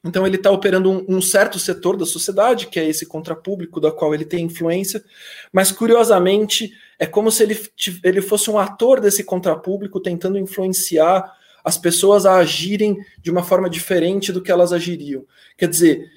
Então 0.03 0.25
ele 0.25 0.37
está 0.37 0.49
operando 0.49 0.89
um, 0.89 1.17
um, 1.17 1.21
certo 1.21 1.59
setor 1.59 1.97
da 1.97 2.05
sociedade, 2.05 2.67
que 2.67 2.79
é 2.79 2.87
esse 2.87 3.05
contrapúblico 3.05 3.81
da 3.81 3.91
qual 3.91 4.13
ele 4.13 4.23
tem 4.23 4.45
influência, 4.45 5.03
mas 5.51 5.73
curiosamente 5.73 6.71
é 6.97 7.05
como 7.05 7.29
se 7.29 7.43
ele, 7.43 7.59
ele 8.01 8.21
fosse 8.21 8.49
um 8.49 8.57
ator 8.57 9.01
desse 9.01 9.25
contrapúblico 9.25 9.99
tentando 9.99 10.37
influenciar 10.37 11.29
as 11.63 11.77
pessoas 11.77 12.25
a 12.25 12.37
agirem 12.37 12.97
de 13.21 13.29
uma 13.29 13.43
forma 13.43 13.69
diferente 13.69 14.31
do 14.31 14.41
que 14.41 14.51
elas 14.51 14.71
agiriam. 14.71 15.25
Quer 15.57 15.67
dizer, 15.67 16.09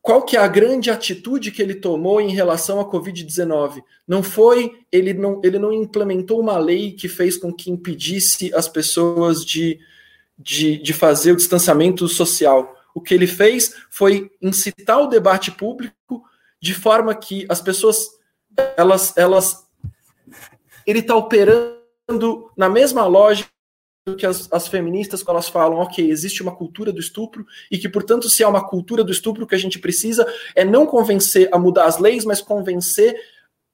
qual 0.00 0.22
que 0.22 0.36
é 0.36 0.40
a 0.40 0.48
grande 0.48 0.90
atitude 0.90 1.50
que 1.50 1.60
ele 1.60 1.74
tomou 1.74 2.20
em 2.20 2.30
relação 2.30 2.80
à 2.80 2.90
Covid-19? 2.90 3.82
Não 4.06 4.22
foi, 4.22 4.78
ele 4.90 5.12
não, 5.12 5.40
ele 5.44 5.58
não 5.58 5.72
implementou 5.72 6.40
uma 6.40 6.56
lei 6.58 6.92
que 6.92 7.08
fez 7.08 7.36
com 7.36 7.52
que 7.52 7.70
impedisse 7.70 8.54
as 8.54 8.68
pessoas 8.68 9.44
de, 9.44 9.78
de, 10.38 10.78
de 10.78 10.92
fazer 10.92 11.32
o 11.32 11.36
distanciamento 11.36 12.08
social. 12.08 12.74
O 12.94 13.00
que 13.00 13.12
ele 13.12 13.26
fez 13.26 13.74
foi 13.90 14.30
incitar 14.40 15.00
o 15.00 15.08
debate 15.08 15.50
público 15.50 16.22
de 16.60 16.74
forma 16.74 17.14
que 17.14 17.46
as 17.48 17.60
pessoas, 17.60 18.08
elas, 18.76 19.16
elas, 19.16 19.66
ele 20.86 21.00
está 21.00 21.14
operando 21.14 22.50
na 22.56 22.68
mesma 22.68 23.06
lógica 23.06 23.57
que 24.16 24.26
as, 24.26 24.50
as, 24.52 24.68
feministas, 24.68 25.22
quando 25.22 25.36
elas 25.36 25.48
falam, 25.48 25.78
ok, 25.78 26.10
existe 26.10 26.42
uma 26.42 26.54
cultura 26.54 26.92
do 26.92 27.00
estupro, 27.00 27.46
e 27.70 27.78
que, 27.78 27.88
portanto, 27.88 28.28
se 28.28 28.42
há 28.42 28.48
uma 28.48 28.66
cultura 28.66 29.04
do 29.04 29.12
estupro, 29.12 29.44
o 29.44 29.46
que 29.46 29.54
a 29.54 29.58
gente 29.58 29.78
precisa 29.78 30.26
é 30.54 30.64
não 30.64 30.86
convencer 30.86 31.48
a 31.52 31.58
mudar 31.58 31.84
as 31.84 31.98
leis, 31.98 32.24
mas 32.24 32.40
convencer 32.40 33.16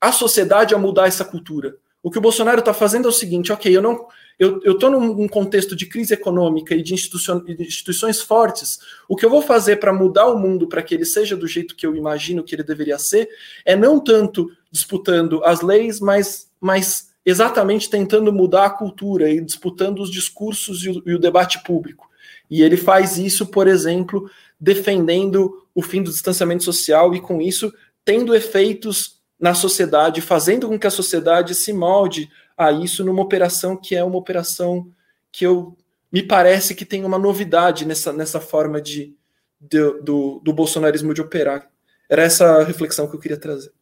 a 0.00 0.12
sociedade 0.12 0.74
a 0.74 0.78
mudar 0.78 1.06
essa 1.06 1.24
cultura. 1.24 1.76
O 2.02 2.10
que 2.10 2.18
o 2.18 2.20
Bolsonaro 2.20 2.58
está 2.58 2.74
fazendo 2.74 3.06
é 3.06 3.08
o 3.08 3.12
seguinte, 3.12 3.50
ok, 3.50 3.74
eu 3.74 3.80
não. 3.80 4.06
Eu 4.36 4.60
estou 4.72 4.90
num 4.90 5.28
contexto 5.28 5.76
de 5.76 5.86
crise 5.86 6.12
econômica 6.12 6.74
e 6.74 6.82
de, 6.82 6.92
de 6.92 7.62
instituições 7.62 8.20
fortes. 8.20 8.80
O 9.08 9.14
que 9.14 9.24
eu 9.24 9.30
vou 9.30 9.40
fazer 9.40 9.76
para 9.76 9.92
mudar 9.92 10.26
o 10.26 10.36
mundo 10.36 10.66
para 10.66 10.82
que 10.82 10.92
ele 10.92 11.04
seja 11.04 11.36
do 11.36 11.46
jeito 11.46 11.76
que 11.76 11.86
eu 11.86 11.94
imagino 11.94 12.42
que 12.42 12.52
ele 12.52 12.64
deveria 12.64 12.98
ser 12.98 13.28
é 13.64 13.76
não 13.76 14.00
tanto 14.00 14.50
disputando 14.72 15.40
as 15.44 15.60
leis, 15.60 16.00
mas, 16.00 16.50
mas 16.60 17.13
exatamente 17.24 17.88
tentando 17.88 18.32
mudar 18.32 18.66
a 18.66 18.70
cultura 18.70 19.30
e 19.30 19.40
disputando 19.40 20.00
os 20.00 20.10
discursos 20.10 20.84
e 20.84 20.90
o, 20.90 21.02
e 21.06 21.14
o 21.14 21.18
debate 21.18 21.62
público. 21.62 22.10
E 22.50 22.62
ele 22.62 22.76
faz 22.76 23.16
isso, 23.16 23.46
por 23.46 23.66
exemplo, 23.66 24.30
defendendo 24.60 25.66
o 25.74 25.82
fim 25.82 26.02
do 26.02 26.10
distanciamento 26.10 26.62
social 26.62 27.14
e, 27.14 27.20
com 27.20 27.40
isso, 27.40 27.72
tendo 28.04 28.34
efeitos 28.34 29.20
na 29.40 29.54
sociedade, 29.54 30.20
fazendo 30.20 30.68
com 30.68 30.78
que 30.78 30.86
a 30.86 30.90
sociedade 30.90 31.54
se 31.54 31.72
molde 31.72 32.30
a 32.56 32.70
isso 32.70 33.04
numa 33.04 33.22
operação 33.22 33.76
que 33.76 33.96
é 33.96 34.04
uma 34.04 34.16
operação 34.16 34.90
que 35.32 35.44
eu 35.44 35.76
me 36.12 36.22
parece 36.22 36.74
que 36.74 36.84
tem 36.84 37.04
uma 37.04 37.18
novidade 37.18 37.84
nessa, 37.84 38.12
nessa 38.12 38.40
forma 38.40 38.80
de, 38.80 39.16
de 39.60 40.00
do, 40.02 40.40
do 40.44 40.52
bolsonarismo 40.52 41.12
de 41.12 41.20
operar. 41.20 41.68
Era 42.08 42.22
essa 42.22 42.62
reflexão 42.62 43.08
que 43.08 43.16
eu 43.16 43.20
queria 43.20 43.36
trazer. 43.36 43.72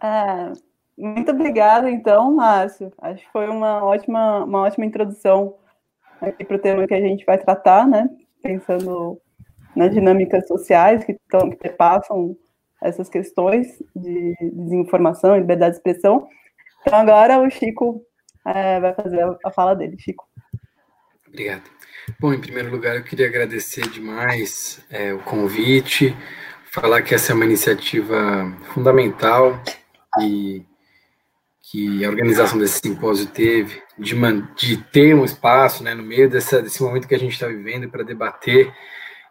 É, 0.00 0.52
muito 1.00 1.30
obrigada, 1.30 1.90
então, 1.90 2.34
Márcio. 2.34 2.92
Acho 3.00 3.24
que 3.24 3.32
foi 3.32 3.48
uma 3.48 3.84
ótima, 3.84 4.44
uma 4.44 4.62
ótima 4.62 4.84
introdução 4.84 5.56
aqui 6.20 6.44
para 6.44 6.56
o 6.56 6.60
tema 6.60 6.86
que 6.86 6.94
a 6.94 7.00
gente 7.00 7.24
vai 7.24 7.38
tratar, 7.38 7.86
né? 7.86 8.08
Pensando 8.42 9.20
nas 9.74 9.92
dinâmicas 9.92 10.46
sociais 10.46 11.02
que, 11.04 11.16
tão, 11.28 11.50
que 11.50 11.68
passam 11.70 12.36
essas 12.82 13.08
questões 13.08 13.82
de 13.96 14.34
desinformação 14.52 15.36
e 15.36 15.40
liberdade 15.40 15.72
de 15.72 15.78
expressão. 15.78 16.28
Então, 16.82 16.98
agora 16.98 17.38
o 17.38 17.50
Chico 17.50 18.02
é, 18.46 18.80
vai 18.80 18.94
fazer 18.94 19.24
a 19.44 19.50
fala 19.50 19.74
dele. 19.74 19.98
Chico. 19.98 20.28
Obrigado. 21.28 21.62
Bom, 22.18 22.32
em 22.32 22.40
primeiro 22.40 22.70
lugar, 22.70 22.96
eu 22.96 23.04
queria 23.04 23.26
agradecer 23.26 23.88
demais 23.88 24.84
é, 24.90 25.12
o 25.12 25.20
convite, 25.20 26.16
falar 26.70 27.02
que 27.02 27.14
essa 27.14 27.32
é 27.32 27.34
uma 27.34 27.44
iniciativa 27.44 28.52
fundamental 28.74 29.58
e 30.20 30.64
que 31.70 32.04
a 32.04 32.08
organização 32.08 32.58
desse 32.58 32.80
simpósio 32.80 33.26
teve, 33.26 33.80
de, 33.96 34.16
de 34.56 34.76
ter 34.90 35.14
um 35.14 35.24
espaço 35.24 35.84
né, 35.84 35.94
no 35.94 36.02
meio 36.02 36.28
dessa, 36.28 36.60
desse 36.60 36.82
momento 36.82 37.06
que 37.06 37.14
a 37.14 37.18
gente 37.18 37.32
está 37.32 37.46
vivendo 37.46 37.88
para 37.88 38.02
debater 38.02 38.74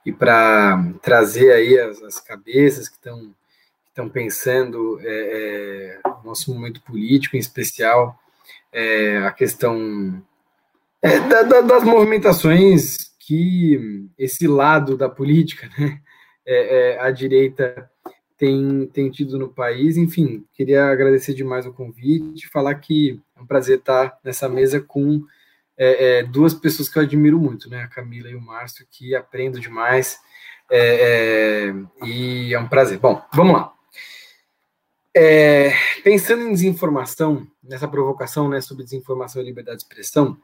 e 0.05 0.13
para 0.13 0.81
trazer 1.01 1.51
aí 1.51 1.77
as, 1.77 2.01
as 2.01 2.19
cabeças 2.21 2.87
que 2.87 2.95
estão 2.95 3.35
estão 3.89 4.07
pensando 4.07 4.97
é, 5.01 5.99
é, 6.05 6.09
nosso 6.23 6.53
momento 6.53 6.81
político, 6.81 7.35
em 7.35 7.39
especial 7.39 8.17
é, 8.71 9.17
a 9.17 9.31
questão 9.31 10.23
é, 11.01 11.19
da, 11.19 11.43
da, 11.43 11.61
das 11.61 11.83
movimentações 11.83 13.09
que 13.19 14.07
esse 14.17 14.47
lado 14.47 14.95
da 14.95 15.09
política, 15.09 15.69
né, 15.77 15.99
é, 16.45 16.93
é, 16.95 16.99
a 17.01 17.11
direita 17.11 17.91
tem, 18.39 18.87
tem 18.87 19.11
tido 19.11 19.37
no 19.37 19.49
país. 19.49 19.97
Enfim, 19.97 20.45
queria 20.53 20.85
agradecer 20.85 21.33
demais 21.33 21.65
o 21.65 21.73
convite, 21.73 22.47
falar 22.47 22.73
que 22.75 23.21
é 23.35 23.41
um 23.41 23.45
prazer 23.45 23.79
estar 23.79 24.17
nessa 24.23 24.47
mesa 24.47 24.79
com 24.79 25.21
é, 25.77 26.19
é, 26.19 26.23
duas 26.23 26.53
pessoas 26.53 26.87
que 26.87 26.97
eu 26.97 27.03
admiro 27.03 27.37
muito, 27.37 27.69
né? 27.69 27.83
A 27.83 27.87
Camila 27.87 28.29
e 28.29 28.35
o 28.35 28.41
Márcio, 28.41 28.87
que 28.89 29.13
aprendo 29.13 29.59
demais. 29.59 30.17
É, 30.71 31.73
é 32.01 32.05
e 32.05 32.53
é 32.53 32.59
um 32.59 32.67
prazer. 32.67 32.97
Bom, 32.97 33.21
vamos 33.33 33.53
lá. 33.53 33.73
É, 35.15 35.73
pensando 36.01 36.43
em 36.43 36.53
desinformação, 36.53 37.45
nessa 37.61 37.89
provocação 37.89 38.47
né, 38.47 38.61
sobre 38.61 38.85
desinformação 38.85 39.41
e 39.41 39.45
liberdade 39.45 39.79
de 39.79 39.83
expressão, 39.83 40.37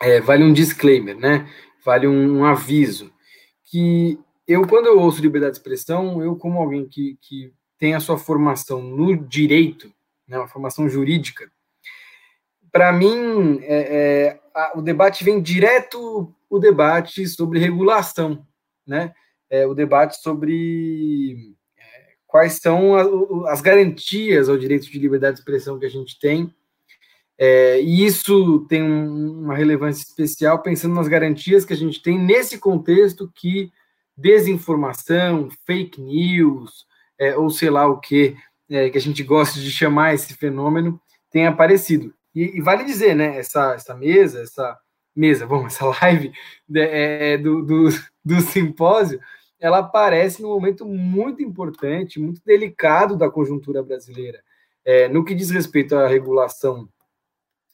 é, 0.00 0.20
vale 0.20 0.42
um 0.42 0.52
disclaimer, 0.52 1.16
né? 1.16 1.48
Vale 1.84 2.08
um, 2.08 2.38
um 2.38 2.44
aviso 2.44 3.12
que 3.64 4.18
eu, 4.48 4.66
quando 4.66 4.86
eu 4.86 4.98
ouço 4.98 5.20
liberdade 5.20 5.52
de 5.52 5.58
expressão, 5.58 6.22
eu, 6.22 6.34
como 6.34 6.58
alguém 6.58 6.88
que, 6.88 7.18
que 7.20 7.52
tem 7.78 7.94
a 7.94 8.00
sua 8.00 8.16
formação 8.16 8.82
no 8.82 9.14
direito, 9.14 9.92
né, 10.26 10.38
uma 10.38 10.48
formação 10.48 10.88
jurídica, 10.88 11.52
para 12.72 12.90
mim, 12.92 13.60
é, 13.62 13.78
é, 13.78 14.40
a, 14.54 14.78
o 14.78 14.82
debate 14.82 15.22
vem 15.22 15.40
direto 15.40 16.34
o 16.48 16.58
debate 16.58 17.26
sobre 17.28 17.58
regulação, 17.58 18.46
né? 18.86 19.14
É, 19.50 19.66
o 19.66 19.74
debate 19.74 20.20
sobre 20.20 21.54
é, 21.78 22.14
quais 22.26 22.54
são 22.54 22.94
a, 22.94 23.52
as 23.52 23.60
garantias 23.60 24.48
ao 24.48 24.56
direito 24.56 24.90
de 24.90 24.98
liberdade 24.98 25.34
de 25.34 25.40
expressão 25.40 25.78
que 25.78 25.86
a 25.86 25.90
gente 25.90 26.18
tem. 26.18 26.54
É, 27.38 27.80
e 27.80 28.04
isso 28.04 28.66
tem 28.68 28.82
um, 28.82 29.42
uma 29.44 29.54
relevância 29.54 30.02
especial 30.02 30.60
pensando 30.62 30.94
nas 30.94 31.08
garantias 31.08 31.64
que 31.64 31.72
a 31.72 31.76
gente 31.76 32.02
tem 32.02 32.18
nesse 32.18 32.58
contexto 32.58 33.30
que 33.34 33.70
desinformação, 34.18 35.48
fake 35.64 36.00
news, 36.00 36.84
é, 37.16 37.36
ou 37.36 37.48
sei 37.50 37.70
lá 37.70 37.86
o 37.86 38.00
que, 38.00 38.36
é, 38.68 38.90
que 38.90 38.98
a 38.98 39.00
gente 39.00 39.22
gosta 39.22 39.60
de 39.60 39.70
chamar 39.70 40.14
esse 40.14 40.34
fenômeno, 40.34 41.00
tem 41.30 41.46
aparecido. 41.46 42.12
E, 42.34 42.58
e, 42.58 42.60
vale 42.60 42.84
dizer, 42.84 43.14
né, 43.14 43.38
essa, 43.38 43.74
essa 43.74 43.94
mesa, 43.94 44.42
essa 44.42 44.76
mesa, 45.14 45.46
bom, 45.46 45.64
essa 45.66 45.86
live 46.02 46.32
né, 46.68 46.82
é, 46.82 47.32
é, 47.34 47.38
do, 47.38 47.62
do, 47.62 47.88
do 48.24 48.40
simpósio, 48.40 49.20
ela 49.60 49.78
aparece 49.78 50.42
num 50.42 50.48
momento 50.48 50.84
muito 50.84 51.42
importante, 51.42 52.20
muito 52.20 52.40
delicado 52.44 53.16
da 53.16 53.30
conjuntura 53.30 53.82
brasileira. 53.82 54.42
É, 54.84 55.08
no 55.08 55.24
que 55.24 55.34
diz 55.34 55.50
respeito 55.50 55.96
à 55.96 56.06
regulação 56.06 56.88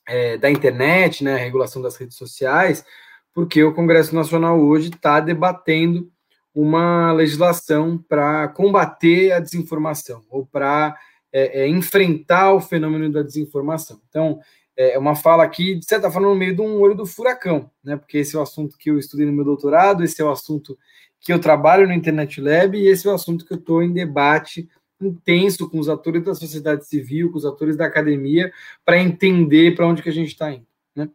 é, 0.07 0.37
da 0.37 0.51
internet, 0.51 1.25
né, 1.25 1.35
a 1.35 1.39
regulação 1.39 1.81
das 1.81 1.97
redes 1.97 2.17
sociais, 2.17 2.85
porque 3.33 3.63
o 3.63 3.75
Congresso 3.75 4.15
Nacional 4.15 4.61
hoje 4.61 4.89
está 4.89 5.21
debatendo 5.21 6.11
uma 6.55 7.13
legislação 7.13 7.99
para 8.09 8.49
combater 8.49 9.33
a 9.33 9.41
desinformação 9.41 10.23
ou 10.31 10.47
para 10.47 10.97
é, 11.33 11.63
é, 11.63 11.69
enfrentar 11.69 12.53
o 12.53 12.61
fenômeno 12.61 13.11
da 13.11 13.23
desinformação. 13.23 14.01
Então, 14.09 14.39
é, 14.77 14.95
é 14.95 14.99
uma 14.99 15.17
fala 15.17 15.43
aqui, 15.43 15.75
de 15.75 15.85
certa 15.85 16.11
forma, 16.11 16.29
no 16.29 16.37
meio 16.37 16.55
de 16.55 16.63
um 16.63 16.79
olho 16.79 16.95
do 16.95 17.07
furacão, 17.07 17.69
né? 17.83 17.97
Porque 17.97 18.19
esse 18.19 18.37
é 18.37 18.39
o 18.39 18.43
assunto 18.43 18.79
que 18.79 18.91
eu 18.91 18.99
estudei 18.99 19.27
no 19.27 19.33
meu 19.33 19.45
doutorado, 19.45 20.05
esse 20.05 20.23
é 20.23 20.25
o 20.25 20.31
assunto 20.31 20.79
que 21.21 21.33
eu 21.33 21.41
trabalho 21.41 21.89
no 21.89 21.93
Internet 21.93 22.41
Lab 22.41 22.79
e 22.79 22.87
esse 22.87 23.09
é 23.09 23.11
o 23.11 23.15
assunto 23.15 23.45
que 23.45 23.53
eu 23.53 23.59
estou 23.59 23.83
em 23.83 23.93
debate 23.93 24.69
intenso 25.01 25.69
com 25.69 25.79
os 25.79 25.89
atores 25.89 26.23
da 26.23 26.35
sociedade 26.35 26.87
civil, 26.87 27.33
com 27.33 27.39
os 27.39 27.45
atores 27.45 27.77
da 27.77 27.87
academia, 27.87 28.53
para 28.85 29.01
entender 29.01 29.75
para 29.75 29.87
onde 29.87 30.03
que 30.03 30.09
a 30.09 30.13
gente 30.13 30.29
está 30.29 30.53
indo. 30.53 30.67
Né? 30.95 31.09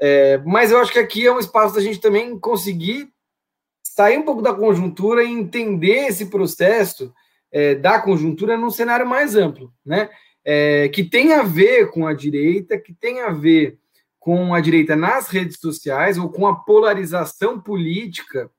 É, 0.00 0.38
mas 0.38 0.70
eu 0.70 0.78
acho 0.78 0.92
que 0.92 0.98
aqui 0.98 1.26
é 1.26 1.32
um 1.32 1.38
espaço 1.38 1.74
da 1.74 1.80
gente 1.80 2.00
também 2.00 2.38
conseguir 2.38 3.11
sair 3.94 4.16
um 4.16 4.22
pouco 4.22 4.40
da 4.40 4.54
conjuntura 4.54 5.22
e 5.22 5.30
entender 5.30 6.06
esse 6.06 6.26
processo 6.26 7.12
é, 7.52 7.74
da 7.74 8.00
conjuntura 8.00 8.56
num 8.56 8.70
cenário 8.70 9.06
mais 9.06 9.36
amplo, 9.36 9.70
né? 9.84 10.08
É, 10.42 10.88
que 10.88 11.04
tem 11.04 11.34
a 11.34 11.42
ver 11.42 11.90
com 11.90 12.06
a 12.06 12.14
direita, 12.14 12.78
que 12.78 12.94
tem 12.94 13.20
a 13.20 13.30
ver 13.30 13.78
com 14.18 14.54
a 14.54 14.60
direita 14.60 14.96
nas 14.96 15.28
redes 15.28 15.58
sociais 15.60 16.16
ou 16.16 16.30
com 16.30 16.46
a 16.46 16.56
polarização 16.56 17.60
política 17.60 18.50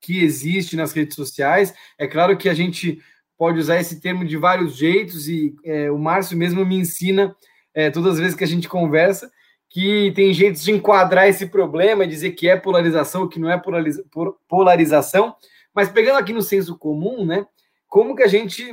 que 0.00 0.24
existe 0.24 0.74
nas 0.76 0.92
redes 0.92 1.14
sociais. 1.14 1.72
É 1.96 2.08
claro 2.08 2.36
que 2.36 2.48
a 2.48 2.54
gente 2.54 3.00
pode 3.38 3.60
usar 3.60 3.78
esse 3.78 4.00
termo 4.00 4.24
de 4.24 4.36
vários 4.36 4.76
jeitos 4.76 5.28
e 5.28 5.54
é, 5.64 5.90
o 5.90 5.98
Márcio 5.98 6.36
mesmo 6.36 6.66
me 6.66 6.76
ensina 6.76 7.34
é, 7.72 7.90
todas 7.90 8.14
as 8.14 8.18
vezes 8.18 8.36
que 8.36 8.44
a 8.44 8.46
gente 8.46 8.68
conversa 8.68 9.30
que 9.70 10.12
tem 10.16 10.34
jeitos 10.34 10.62
de 10.62 10.72
enquadrar 10.72 11.28
esse 11.28 11.46
problema, 11.46 12.06
dizer 12.06 12.32
que 12.32 12.48
é 12.48 12.56
polarização, 12.56 13.28
que 13.28 13.38
não 13.38 13.48
é 13.48 13.56
polariza 13.56 14.04
polarização, 14.48 15.34
mas 15.72 15.88
pegando 15.88 16.18
aqui 16.18 16.32
no 16.32 16.42
senso 16.42 16.76
comum, 16.76 17.24
né, 17.24 17.46
como 17.86 18.16
que 18.16 18.24
a 18.24 18.26
gente 18.26 18.64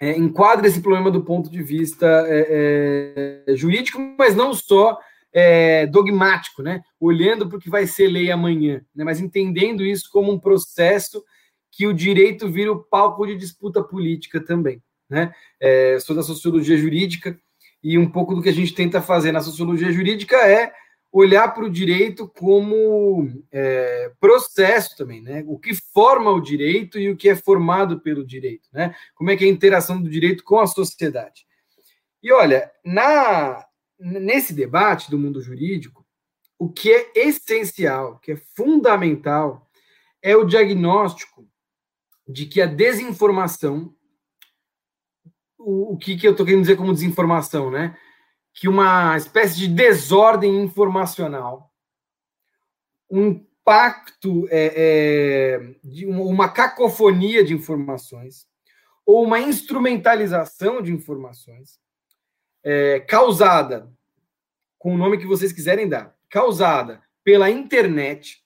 é, 0.00 0.16
enquadra 0.16 0.66
esse 0.66 0.82
problema 0.82 1.12
do 1.12 1.22
ponto 1.22 1.48
de 1.48 1.62
vista 1.62 2.06
é, 2.26 3.44
é, 3.46 3.56
jurídico, 3.56 4.00
mas 4.18 4.34
não 4.34 4.52
só 4.52 4.98
é, 5.32 5.86
dogmático, 5.86 6.60
né, 6.60 6.82
olhando 6.98 7.48
para 7.48 7.58
o 7.58 7.60
que 7.60 7.70
vai 7.70 7.86
ser 7.86 8.08
lei 8.08 8.32
amanhã, 8.32 8.84
né, 8.92 9.04
mas 9.04 9.20
entendendo 9.20 9.84
isso 9.84 10.10
como 10.10 10.32
um 10.32 10.40
processo 10.40 11.24
que 11.70 11.86
o 11.86 11.94
direito 11.94 12.50
vira 12.50 12.72
o 12.72 12.82
palco 12.82 13.24
de 13.24 13.36
disputa 13.36 13.80
política 13.80 14.40
também. 14.40 14.82
Né? 15.08 15.32
É, 15.60 15.98
sou 16.00 16.16
da 16.16 16.22
sociologia 16.22 16.76
jurídica, 16.76 17.38
e 17.82 17.98
um 17.98 18.08
pouco 18.08 18.34
do 18.34 18.42
que 18.42 18.48
a 18.48 18.54
gente 18.54 18.74
tenta 18.74 19.00
fazer 19.00 19.32
na 19.32 19.40
sociologia 19.40 19.90
jurídica 19.90 20.36
é 20.36 20.72
olhar 21.12 21.52
para 21.52 21.64
o 21.64 21.70
direito 21.70 22.28
como 22.28 23.42
é, 23.50 24.12
processo 24.20 24.96
também, 24.96 25.20
né? 25.20 25.42
O 25.46 25.58
que 25.58 25.74
forma 25.74 26.30
o 26.30 26.40
direito 26.40 26.98
e 26.98 27.10
o 27.10 27.16
que 27.16 27.28
é 27.28 27.34
formado 27.34 28.00
pelo 28.00 28.24
direito, 28.24 28.68
né? 28.72 28.94
Como 29.14 29.30
é 29.30 29.36
que 29.36 29.44
é 29.44 29.48
a 29.48 29.50
interação 29.50 30.00
do 30.00 30.08
direito 30.08 30.44
com 30.44 30.60
a 30.60 30.66
sociedade. 30.66 31.46
E 32.22 32.32
olha, 32.32 32.70
na 32.84 33.64
nesse 33.98 34.54
debate 34.54 35.10
do 35.10 35.18
mundo 35.18 35.42
jurídico, 35.42 36.06
o 36.58 36.70
que 36.70 36.90
é 36.90 37.12
essencial, 37.14 38.18
que 38.18 38.32
é 38.32 38.36
fundamental, 38.36 39.68
é 40.22 40.34
o 40.34 40.44
diagnóstico 40.44 41.46
de 42.26 42.46
que 42.46 42.62
a 42.62 42.66
desinformação 42.66 43.94
o, 45.60 45.94
o 45.94 45.96
que, 45.98 46.16
que 46.16 46.26
eu 46.26 46.32
estou 46.32 46.44
querendo 46.44 46.62
dizer 46.62 46.76
como 46.76 46.92
desinformação, 46.92 47.70
né? 47.70 47.96
Que 48.52 48.68
uma 48.68 49.16
espécie 49.16 49.56
de 49.56 49.68
desordem 49.68 50.62
informacional, 50.62 51.72
um 53.10 53.28
impacto 53.28 54.48
é, 54.50 54.72
é, 54.76 55.74
de 55.84 56.06
uma 56.06 56.48
cacofonia 56.48 57.44
de 57.44 57.54
informações, 57.54 58.46
ou 59.04 59.24
uma 59.24 59.40
instrumentalização 59.40 60.82
de 60.82 60.92
informações, 60.92 61.78
é, 62.62 63.00
causada, 63.00 63.90
com 64.78 64.94
o 64.94 64.98
nome 64.98 65.18
que 65.18 65.26
vocês 65.26 65.52
quiserem 65.52 65.88
dar, 65.88 66.14
causada 66.28 67.02
pela 67.22 67.50
internet, 67.50 68.42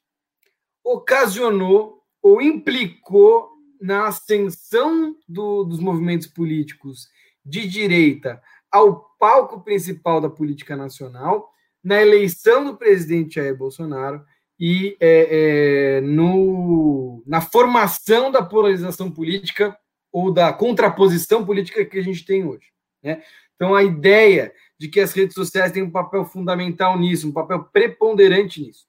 ocasionou 0.83 2.03
ou 2.23 2.41
implicou 2.41 3.54
na 3.85 4.07
ascensão 4.07 5.15
do, 5.29 5.63
dos 5.63 5.79
movimentos 5.79 6.27
políticos 6.27 7.07
de 7.45 7.69
direita 7.69 8.43
ao 8.73 9.11
palco 9.19 9.61
principal 9.61 10.23
da 10.23 10.31
política 10.31 10.75
nacional, 10.75 11.53
na 11.83 12.01
eleição 12.01 12.65
do 12.65 12.79
presidente 12.79 13.35
Jair 13.35 13.55
Bolsonaro 13.55 14.25
e 14.59 14.97
é, 14.99 15.99
é, 15.99 16.01
no, 16.01 17.23
na 17.27 17.43
formação 17.43 18.33
da 18.33 18.43
polarização 18.43 19.11
política 19.11 19.77
ou 20.11 20.33
da 20.33 20.51
contraposição 20.51 21.45
política 21.45 21.85
que 21.85 21.99
a 21.99 22.03
gente 22.03 22.25
tem 22.25 22.43
hoje. 22.43 22.73
Né? 23.03 23.23
Então, 23.55 23.75
a 23.75 23.85
ideia 23.85 24.55
de 24.79 24.89
que 24.89 24.99
as 24.99 25.13
redes 25.13 25.35
sociais 25.35 25.73
têm 25.73 25.83
um 25.83 25.91
papel 25.91 26.25
fundamental 26.25 26.99
nisso, 26.99 27.29
um 27.29 27.33
papel 27.33 27.65
preponderante 27.65 28.63
nisso. 28.63 28.87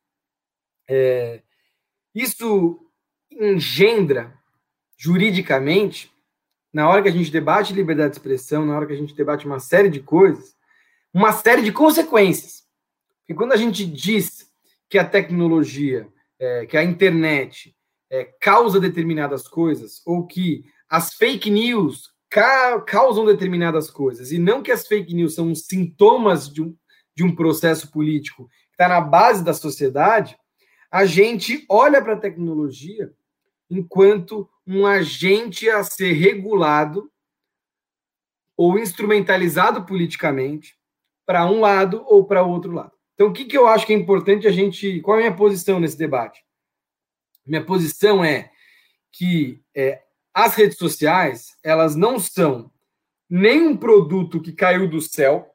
É, 0.87 1.41
isso 2.15 2.79
engendra 3.29 4.33
juridicamente, 4.97 6.11
na 6.73 6.89
hora 6.89 7.01
que 7.01 7.09
a 7.09 7.11
gente 7.11 7.31
debate 7.31 7.73
liberdade 7.73 8.11
de 8.11 8.17
expressão, 8.17 8.65
na 8.65 8.75
hora 8.75 8.85
que 8.85 8.93
a 8.93 8.97
gente 8.97 9.15
debate 9.15 9.45
uma 9.45 9.59
série 9.59 9.89
de 9.89 9.99
coisas, 9.99 10.55
uma 11.13 11.31
série 11.31 11.61
de 11.61 11.71
consequências. 11.71 12.63
Porque 13.19 13.33
quando 13.33 13.53
a 13.53 13.57
gente 13.57 13.85
diz 13.85 14.51
que 14.89 14.97
a 14.97 15.05
tecnologia, 15.05 16.07
é, 16.39 16.65
que 16.65 16.77
a 16.77 16.83
internet 16.83 17.75
é, 18.09 18.25
causa 18.39 18.79
determinadas 18.79 19.47
coisas, 19.47 20.01
ou 20.05 20.25
que 20.25 20.65
as 20.89 21.13
fake 21.13 21.49
news 21.49 22.13
ca 22.29 22.81
causam 22.81 23.25
determinadas 23.25 23.89
coisas, 23.89 24.31
e 24.31 24.37
não 24.37 24.61
que 24.61 24.71
as 24.71 24.85
fake 24.87 25.13
news 25.13 25.33
são 25.33 25.55
sintomas 25.55 26.51
de 26.51 26.61
um, 26.61 26.75
de 27.15 27.23
um 27.23 27.33
processo 27.33 27.91
político 27.91 28.47
que 28.47 28.73
está 28.73 28.87
na 28.87 29.01
base 29.01 29.43
da 29.43 29.53
sociedade, 29.53 30.37
a 30.91 31.05
gente 31.05 31.65
olha 31.69 32.01
para 32.01 32.13
a 32.13 32.19
tecnologia 32.19 33.11
enquanto 33.69 34.47
um 34.67 34.85
agente 34.85 35.69
a 35.69 35.83
ser 35.83 36.13
regulado 36.13 37.11
ou 38.57 38.79
instrumentalizado 38.79 39.85
politicamente 39.85 40.75
para 41.25 41.45
um 41.45 41.59
lado 41.59 42.03
ou 42.07 42.25
para 42.25 42.43
outro 42.43 42.71
lado. 42.71 42.93
Então, 43.13 43.27
o 43.27 43.33
que, 43.33 43.45
que 43.45 43.57
eu 43.57 43.67
acho 43.67 43.85
que 43.85 43.93
é 43.93 43.95
importante 43.95 44.47
a 44.47 44.51
gente. 44.51 44.99
Qual 45.01 45.17
é 45.17 45.21
a 45.21 45.25
minha 45.25 45.37
posição 45.37 45.79
nesse 45.79 45.97
debate? 45.97 46.43
Minha 47.45 47.63
posição 47.63 48.23
é 48.23 48.51
que 49.11 49.61
é, 49.75 50.03
as 50.33 50.55
redes 50.55 50.77
sociais 50.77 51.57
elas 51.63 51.95
não 51.95 52.19
são 52.19 52.71
nem 53.29 53.61
um 53.67 53.77
produto 53.77 54.41
que 54.41 54.51
caiu 54.51 54.87
do 54.89 54.99
céu, 55.01 55.49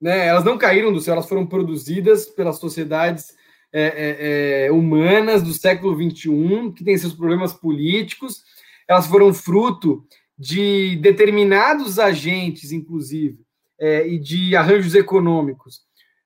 né? 0.00 0.26
Elas 0.26 0.44
não 0.44 0.56
caíram 0.56 0.92
do 0.92 1.00
céu, 1.00 1.14
elas 1.14 1.28
foram 1.28 1.46
produzidas 1.46 2.26
pelas 2.26 2.58
sociedades 2.58 3.36
é, 3.74 3.82
é, 3.82 4.66
é 4.66 4.72
humanas 4.72 5.42
do 5.42 5.52
século 5.52 5.96
XXI, 5.96 6.72
que 6.74 6.84
têm 6.84 6.96
seus 6.96 7.12
problemas 7.12 7.52
políticos, 7.52 8.44
elas 8.86 9.08
foram 9.08 9.34
fruto 9.34 10.06
de 10.38 10.96
determinados 10.96 11.98
agentes, 11.98 12.70
inclusive, 12.70 13.40
é, 13.78 14.06
e 14.06 14.18
de 14.18 14.54
arranjos 14.54 14.94
econômicos, 14.94 15.80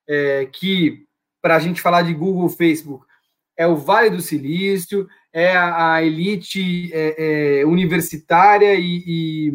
é, 0.07 0.45
que, 0.45 1.05
para 1.41 1.55
a 1.55 1.59
gente 1.59 1.81
falar 1.81 2.03
de 2.03 2.13
Google, 2.13 2.49
Facebook, 2.49 3.05
é 3.57 3.65
o 3.65 3.75
Vale 3.75 4.11
do 4.11 4.21
Silício, 4.21 5.07
é 5.33 5.55
a, 5.55 5.95
a 5.95 6.03
elite 6.03 6.91
é, 6.93 7.63
universitária 7.65 8.75
e, 8.75 9.03
e 9.05 9.53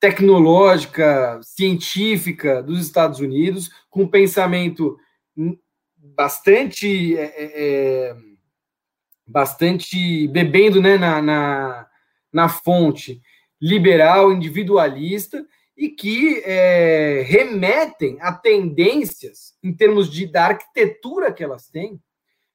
tecnológica, 0.00 1.40
científica 1.42 2.62
dos 2.62 2.80
Estados 2.80 3.20
Unidos, 3.20 3.70
com 3.88 4.06
pensamento 4.06 4.98
bastante 6.02 7.16
é, 7.16 7.32
é, 7.36 8.16
bastante 9.26 10.26
bebendo 10.28 10.82
né, 10.82 10.98
na, 10.98 11.22
na, 11.22 11.86
na 12.32 12.48
fonte 12.48 13.22
liberal, 13.60 14.32
individualista, 14.32 15.46
e 15.76 15.88
que 15.88 16.42
é, 16.44 17.24
remetem 17.26 18.18
a 18.20 18.32
tendências, 18.32 19.54
em 19.62 19.72
termos 19.72 20.10
de, 20.10 20.26
da 20.26 20.46
arquitetura 20.46 21.32
que 21.32 21.42
elas 21.42 21.68
têm, 21.68 22.00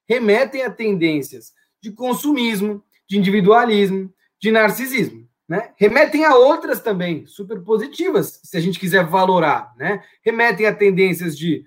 remetem 0.08 0.62
a 0.62 0.70
tendências 0.70 1.52
de 1.80 1.90
consumismo, 1.90 2.82
de 3.08 3.18
individualismo, 3.18 4.12
de 4.40 4.50
narcisismo. 4.50 5.28
Né? 5.48 5.72
Remetem 5.76 6.24
a 6.24 6.36
outras 6.36 6.80
também, 6.80 7.26
super 7.26 7.60
positivas, 7.62 8.40
se 8.44 8.56
a 8.56 8.60
gente 8.60 8.78
quiser 8.78 9.04
valorar. 9.04 9.74
Né? 9.76 10.02
Remetem 10.22 10.66
a 10.66 10.74
tendências 10.74 11.36
de 11.36 11.64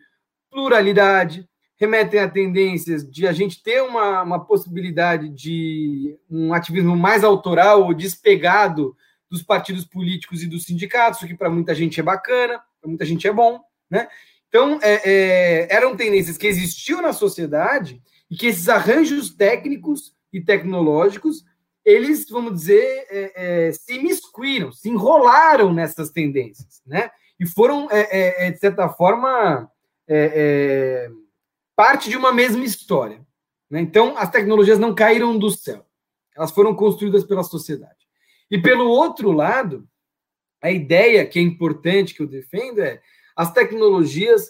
pluralidade, 0.49 1.47
remetem 1.81 2.19
a 2.19 2.29
tendências 2.29 3.09
de 3.09 3.25
a 3.25 3.31
gente 3.31 3.63
ter 3.63 3.81
uma, 3.81 4.21
uma 4.21 4.45
possibilidade 4.45 5.27
de 5.29 6.15
um 6.29 6.53
ativismo 6.53 6.95
mais 6.95 7.23
autoral 7.23 7.81
ou 7.81 7.91
despegado 7.91 8.95
dos 9.27 9.41
partidos 9.41 9.83
políticos 9.83 10.43
e 10.43 10.47
dos 10.47 10.65
sindicatos, 10.65 11.23
o 11.23 11.27
que 11.27 11.33
para 11.33 11.49
muita 11.49 11.73
gente 11.73 11.99
é 11.99 12.03
bacana, 12.03 12.61
para 12.79 12.87
muita 12.87 13.03
gente 13.03 13.27
é 13.27 13.33
bom, 13.33 13.59
né? 13.89 14.07
Então, 14.47 14.77
é, 14.83 15.01
é, 15.09 15.75
eram 15.75 15.97
tendências 15.97 16.37
que 16.37 16.45
existiam 16.45 17.01
na 17.01 17.13
sociedade 17.13 17.99
e 18.29 18.35
que 18.35 18.45
esses 18.45 18.69
arranjos 18.69 19.33
técnicos 19.33 20.13
e 20.31 20.39
tecnológicos, 20.39 21.43
eles, 21.83 22.29
vamos 22.29 22.53
dizer, 22.53 23.07
é, 23.09 23.31
é 23.67 23.71
se 23.71 23.97
miscuíram, 23.97 24.71
se 24.71 24.87
enrolaram 24.87 25.73
nessas 25.73 26.11
tendências, 26.11 26.79
né? 26.85 27.09
E 27.39 27.47
foram, 27.47 27.87
é, 27.89 28.45
é, 28.45 28.51
de 28.51 28.59
certa 28.59 28.87
forma, 28.87 29.67
parte 31.75 32.09
de 32.09 32.17
uma 32.17 32.33
mesma 32.33 32.63
história. 32.63 33.25
Né? 33.69 33.81
Então, 33.81 34.17
as 34.17 34.29
tecnologias 34.29 34.79
não 34.79 34.93
caíram 34.93 35.37
do 35.37 35.49
céu, 35.49 35.85
elas 36.35 36.51
foram 36.51 36.75
construídas 36.75 37.23
pela 37.23 37.43
sociedade. 37.43 38.01
E 38.49 38.61
pelo 38.61 38.87
outro 38.87 39.31
lado, 39.31 39.87
a 40.61 40.69
ideia 40.69 41.25
que 41.25 41.39
é 41.39 41.41
importante 41.41 42.13
que 42.13 42.21
eu 42.21 42.27
defendo 42.27 42.79
é 42.79 43.01
as 43.35 43.51
tecnologias, 43.51 44.49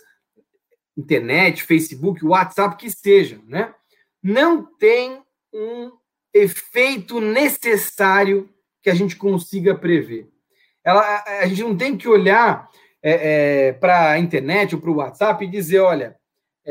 internet, 0.98 1.64
Facebook, 1.64 2.26
WhatsApp, 2.26 2.76
que 2.78 2.90
sejam, 2.90 3.44
né? 3.46 3.74
Não 4.22 4.64
tem 4.78 5.22
um 5.54 5.92
efeito 6.34 7.22
necessário 7.22 8.50
que 8.82 8.90
a 8.90 8.94
gente 8.94 9.16
consiga 9.16 9.76
prever. 9.76 10.30
Ela, 10.84 11.24
a, 11.42 11.48
gente 11.48 11.62
não 11.64 11.78
tem 11.78 11.96
que 11.96 12.08
olhar 12.08 12.68
é, 13.04 13.68
é, 13.68 13.74
para 13.74 14.12
a 14.12 14.20
internet 14.20 14.74
ou 14.76 14.82
para 14.82 14.90
o 14.90 14.96
WhatsApp 14.96 15.44
e 15.46 15.50
dizer, 15.50 15.80
olha, 15.80 16.18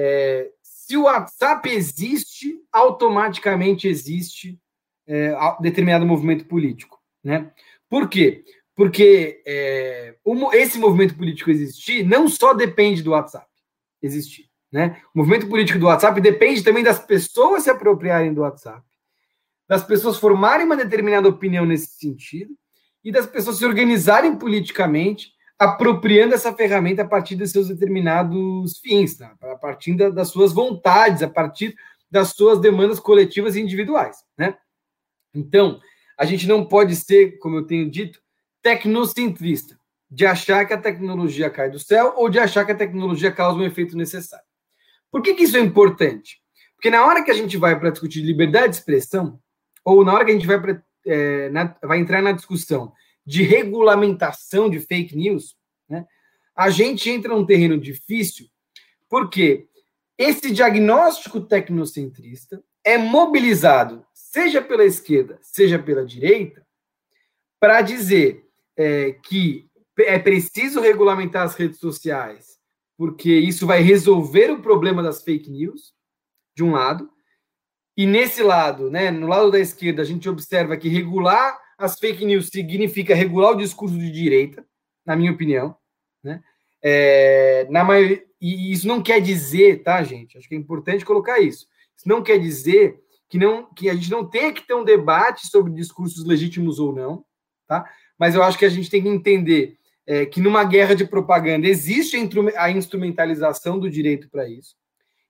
é, 0.03 0.51
se 0.63 0.97
o 0.97 1.03
WhatsApp 1.03 1.69
existe, 1.69 2.59
automaticamente 2.73 3.87
existe 3.87 4.59
é, 5.07 5.35
determinado 5.61 6.07
movimento 6.07 6.47
político. 6.47 6.99
Né? 7.23 7.53
Por 7.89 8.09
quê? 8.09 8.45
Porque 8.75 9.43
é, 9.47 10.17
esse 10.55 10.79
movimento 10.79 11.15
político 11.15 11.51
existir 11.51 12.03
não 12.03 12.29
só 12.29 12.55
depende 12.55 13.03
do 13.03 13.11
WhatsApp 13.11 13.47
existir. 14.01 14.49
Né? 14.73 15.03
O 15.15 15.19
movimento 15.19 15.49
político 15.49 15.79
do 15.79 15.87
WhatsApp 15.87 16.19
depende 16.21 16.65
também 16.65 16.83
das 16.83 16.99
pessoas 16.99 17.65
se 17.65 17.71
apropriarem 17.71 18.33
do 18.33 18.41
WhatsApp, 18.41 18.83
das 19.69 19.85
pessoas 19.85 20.17
formarem 20.17 20.65
uma 20.65 20.77
determinada 20.77 21.29
opinião 21.29 21.67
nesse 21.67 21.99
sentido 21.99 22.55
e 23.05 23.13
das 23.13 23.27
pessoas 23.27 23.59
se 23.59 23.67
organizarem 23.67 24.35
politicamente, 24.35 25.33
apropriando 25.61 26.35
essa 26.35 26.55
ferramenta 26.55 27.03
a 27.03 27.07
partir 27.07 27.37
de 27.37 27.46
seus 27.46 27.68
determinados 27.68 28.79
fins, 28.79 29.18
tá? 29.18 29.37
a 29.42 29.57
partir 29.57 29.94
das 30.11 30.29
suas 30.29 30.55
vontades, 30.55 31.23
a 31.23 31.29
partir 31.29 31.77
das 32.11 32.29
suas 32.29 32.59
demandas 32.59 32.99
coletivas 32.99 33.55
e 33.55 33.61
individuais. 33.61 34.25
Né? 34.38 34.57
Então, 35.35 35.79
a 36.16 36.25
gente 36.25 36.49
não 36.49 36.64
pode 36.64 36.96
ser, 36.96 37.38
como 37.40 37.57
eu 37.57 37.66
tenho 37.66 37.90
dito, 37.90 38.23
tecnocentrista, 38.62 39.79
de 40.11 40.25
achar 40.25 40.64
que 40.64 40.73
a 40.73 40.81
tecnologia 40.81 41.51
cai 41.51 41.70
do 41.70 41.79
céu 41.79 42.14
ou 42.16 42.31
de 42.31 42.38
achar 42.38 42.64
que 42.64 42.73
a 42.73 42.77
tecnologia 42.77 43.31
causa 43.31 43.59
um 43.59 43.64
efeito 43.64 43.99
necessário. 43.99 44.46
Por 45.11 45.20
que, 45.20 45.35
que 45.35 45.42
isso 45.42 45.59
é 45.59 45.61
importante? 45.61 46.40
Porque 46.75 46.88
na 46.88 47.05
hora 47.05 47.23
que 47.23 47.31
a 47.31 47.35
gente 47.35 47.59
vai 47.59 47.79
para 47.79 47.90
discutir 47.90 48.23
liberdade 48.23 48.70
de 48.70 48.77
expressão, 48.77 49.38
ou 49.85 50.03
na 50.07 50.14
hora 50.14 50.25
que 50.25 50.31
a 50.31 50.35
gente 50.35 50.46
vai, 50.46 50.59
pra, 50.59 50.83
é, 51.07 51.51
na, 51.51 51.77
vai 51.83 51.99
entrar 51.99 52.23
na 52.23 52.33
discussão 52.33 52.94
de 53.31 53.45
regulamentação 53.45 54.69
de 54.69 54.81
fake 54.81 55.16
news, 55.16 55.57
né, 55.88 56.05
a 56.53 56.69
gente 56.69 57.09
entra 57.09 57.33
num 57.33 57.47
terreno 57.47 57.79
difícil, 57.79 58.49
porque 59.09 59.69
esse 60.19 60.51
diagnóstico 60.51 61.40
tecnocentrista 61.40 62.61
é 62.83 62.99
mobilizado 62.99 64.05
seja 64.12 64.61
pela 64.61 64.85
esquerda, 64.85 65.38
seja 65.43 65.79
pela 65.79 66.05
direita, 66.05 66.66
para 67.61 67.83
dizer 67.83 68.45
é, 68.77 69.12
que 69.12 69.71
é 69.99 70.19
preciso 70.19 70.81
regulamentar 70.81 71.45
as 71.45 71.55
redes 71.55 71.79
sociais, 71.79 72.59
porque 72.97 73.33
isso 73.33 73.64
vai 73.64 73.81
resolver 73.81 74.51
o 74.51 74.61
problema 74.61 75.05
das 75.05 75.23
fake 75.23 75.49
news, 75.49 75.95
de 76.57 76.64
um 76.64 76.73
lado, 76.73 77.09
e 77.97 78.07
nesse 78.07 78.43
lado, 78.43 78.90
né, 78.90 79.09
no 79.12 79.29
lado 79.29 79.53
da 79.53 79.61
esquerda, 79.61 80.03
a 80.03 80.05
gente 80.05 80.29
observa 80.29 80.77
que 80.77 80.88
regular 80.88 81.57
as 81.81 81.99
fake 81.99 82.25
news 82.25 82.49
significa 82.49 83.14
regular 83.14 83.53
o 83.53 83.57
discurso 83.57 83.99
de 83.99 84.11
direita, 84.11 84.64
na 85.05 85.16
minha 85.16 85.33
opinião, 85.33 85.75
né? 86.23 86.43
É, 86.83 87.66
na 87.71 87.83
maioria, 87.83 88.23
e 88.40 88.73
isso 88.73 88.87
não 88.87 89.03
quer 89.03 89.21
dizer, 89.21 89.83
tá, 89.83 90.03
gente? 90.03 90.38
Acho 90.38 90.49
que 90.49 90.55
é 90.55 90.59
importante 90.59 91.05
colocar 91.05 91.40
isso. 91.40 91.66
Isso 91.97 92.09
não 92.09 92.23
quer 92.23 92.38
dizer 92.38 92.99
que, 93.29 93.38
não, 93.38 93.73
que 93.75 93.88
a 93.88 93.95
gente 93.95 94.11
não 94.11 94.25
tenha 94.25 94.53
que 94.53 94.66
ter 94.66 94.75
um 94.75 94.85
debate 94.85 95.47
sobre 95.47 95.73
discursos 95.73 96.25
legítimos 96.25 96.79
ou 96.79 96.95
não, 96.95 97.25
tá? 97.66 97.88
Mas 98.19 98.35
eu 98.35 98.43
acho 98.43 98.59
que 98.59 98.64
a 98.64 98.71
gente 98.71 98.90
tem 98.90 99.03
que 99.03 99.09
entender 99.09 99.77
é, 100.07 100.27
que 100.27 100.40
numa 100.40 100.64
guerra 100.64 100.95
de 100.95 101.07
propaganda 101.07 101.66
existe 101.66 102.16
a 102.57 102.71
instrumentalização 102.71 103.79
do 103.79 103.90
direito 103.90 104.29
para 104.31 104.49
isso. 104.49 104.75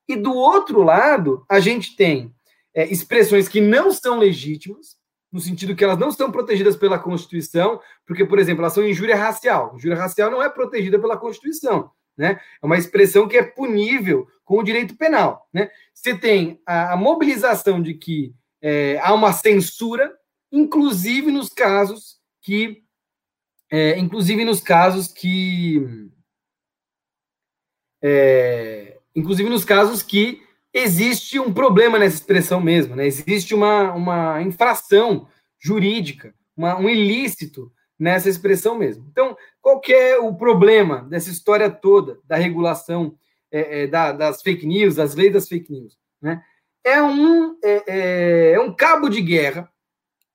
E 0.09 0.17
do 0.17 0.33
outro 0.33 0.83
lado, 0.83 1.45
a 1.49 1.61
gente 1.61 1.95
tem 1.95 2.35
é, 2.75 2.91
expressões 2.91 3.49
que 3.49 3.61
não 3.61 3.93
são 3.93 4.19
legítimas, 4.19 4.97
no 5.33 5.40
sentido 5.40 5.77
que 5.77 5.85
elas 5.85 5.99
não 5.99 6.09
estão 6.09 6.31
protegidas 6.31 6.77
pela 6.77 6.99
Constituição, 6.99 7.81
porque, 8.05 8.25
por 8.25 8.38
exemplo, 8.38 8.62
elas 8.62 8.73
são 8.73 8.87
injúria 8.87 9.16
racial. 9.16 9.75
Injúria 9.77 9.97
racial 9.97 10.31
não 10.31 10.43
é 10.43 10.49
protegida 10.49 10.99
pela 10.99 11.16
Constituição. 11.16 11.90
Né? 12.16 12.40
É 12.62 12.66
uma 12.66 12.77
expressão 12.77 13.29
que 13.29 13.37
é 13.37 13.43
punível 13.43 14.27
com 14.45 14.59
o 14.59 14.62
direito 14.62 14.97
penal. 14.97 15.49
Né? 15.53 15.71
Você 15.95 16.16
tem 16.16 16.61
a, 16.66 16.93
a 16.93 16.97
mobilização 16.97 17.81
de 17.81 17.95
que 17.95 18.35
é, 18.61 18.99
há 19.01 19.14
uma 19.14 19.33
censura, 19.33 20.12
inclusive 20.51 21.31
nos 21.31 21.49
casos 21.49 22.19
que. 22.43 22.83
É, 23.73 23.97
inclusive 23.99 24.45
nos 24.45 24.61
casos 24.61 25.09
que. 25.09 26.11
É, 28.03 28.99
inclusive 29.14 29.49
nos 29.49 29.64
casos 29.64 30.03
que 30.03 30.43
existe 30.73 31.39
um 31.39 31.53
problema 31.53 31.99
nessa 31.99 32.17
expressão 32.17 32.61
mesmo, 32.61 32.95
né? 32.95 33.07
Existe 33.07 33.55
uma, 33.55 33.93
uma 33.93 34.43
infração 34.43 35.29
jurídica, 35.59 36.35
uma, 36.57 36.79
um 36.79 36.89
ilícito 36.89 37.73
nessa 37.99 38.29
expressão 38.29 38.79
mesmo. 38.79 39.07
Então, 39.11 39.37
qual 39.61 39.81
que 39.81 39.93
é 39.93 40.19
o 40.19 40.35
problema 40.35 41.03
dessa 41.03 41.31
história 41.31 41.71
toda 41.71 42.19
da 42.25 42.37
regulação 42.37 43.15
é, 43.53 43.83
é, 43.83 43.87
da, 43.87 44.13
das 44.13 44.43
fake 44.43 44.67
news, 44.67 44.95
das 44.95 45.15
leis 45.15 45.33
das 45.33 45.49
fake 45.49 45.71
news? 45.71 45.99
Né? 46.21 46.43
É, 46.83 47.03
um, 47.03 47.59
é, 47.63 47.85
é, 47.87 48.53
é 48.53 48.61
um 48.61 48.75
cabo 48.75 49.09
de 49.09 49.21
guerra 49.21 49.71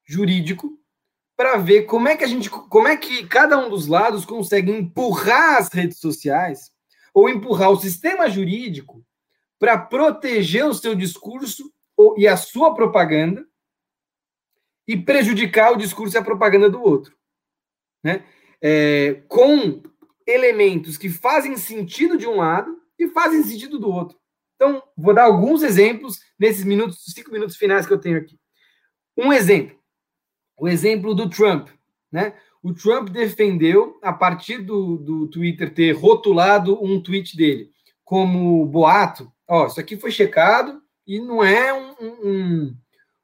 jurídico 0.05 0.77
para 1.35 1.57
ver 1.57 1.83
como 1.83 2.07
é 2.07 2.15
que 2.15 2.23
a 2.23 2.27
gente, 2.27 2.49
como 2.49 2.87
é 2.87 2.95
que 2.95 3.25
cada 3.27 3.57
um 3.57 3.69
dos 3.69 3.87
lados 3.87 4.25
consegue 4.25 4.71
empurrar 4.71 5.57
as 5.57 5.69
redes 5.69 5.97
sociais 5.97 6.71
ou 7.13 7.27
empurrar 7.27 7.71
o 7.71 7.79
sistema 7.79 8.29
jurídico 8.29 9.03
para 9.59 9.77
proteger 9.77 10.65
o 10.65 10.73
seu 10.73 10.95
discurso 10.95 11.71
e 12.17 12.27
a 12.27 12.35
sua 12.35 12.73
propaganda 12.73 13.45
e 14.87 14.97
prejudicar 14.97 15.71
o 15.71 15.77
discurso 15.77 16.15
e 16.15 16.19
a 16.19 16.23
propaganda 16.23 16.69
do 16.69 16.81
outro. 16.81 17.15
Né? 18.03 18.23
É, 18.61 19.23
com 19.27 19.81
elementos 20.27 20.97
que 20.97 21.09
fazem 21.09 21.55
sentido 21.57 22.17
de 22.17 22.27
um 22.27 22.37
lado 22.37 22.81
e 22.97 23.07
fazem 23.09 23.43
sentido 23.43 23.79
do 23.79 23.89
outro. 23.89 24.17
Então, 24.55 24.81
vou 24.95 25.13
dar 25.13 25.23
alguns 25.23 25.63
exemplos 25.63 26.19
nesses 26.39 26.63
minutos, 26.63 27.03
cinco 27.13 27.31
minutos 27.31 27.57
finais 27.57 27.85
que 27.85 27.93
eu 27.93 27.99
tenho 27.99 28.17
aqui. 28.17 28.39
Um 29.17 29.31
exemplo, 29.31 29.77
o 30.57 30.67
exemplo 30.67 31.13
do 31.13 31.29
Trump. 31.29 31.69
Né? 32.11 32.33
O 32.63 32.73
Trump 32.73 33.09
defendeu, 33.09 33.99
a 34.01 34.13
partir 34.13 34.59
do, 34.59 34.97
do 34.97 35.27
Twitter 35.27 35.73
ter 35.73 35.91
rotulado 35.91 36.81
um 36.83 37.01
tweet 37.01 37.35
dele 37.35 37.71
como 38.03 38.65
boato, 38.65 39.31
ó, 39.47 39.67
isso 39.67 39.79
aqui 39.79 39.97
foi 39.97 40.11
checado 40.11 40.81
e 41.05 41.19
não 41.19 41.43
é 41.43 41.73
um, 41.73 41.95
um, 42.01 42.75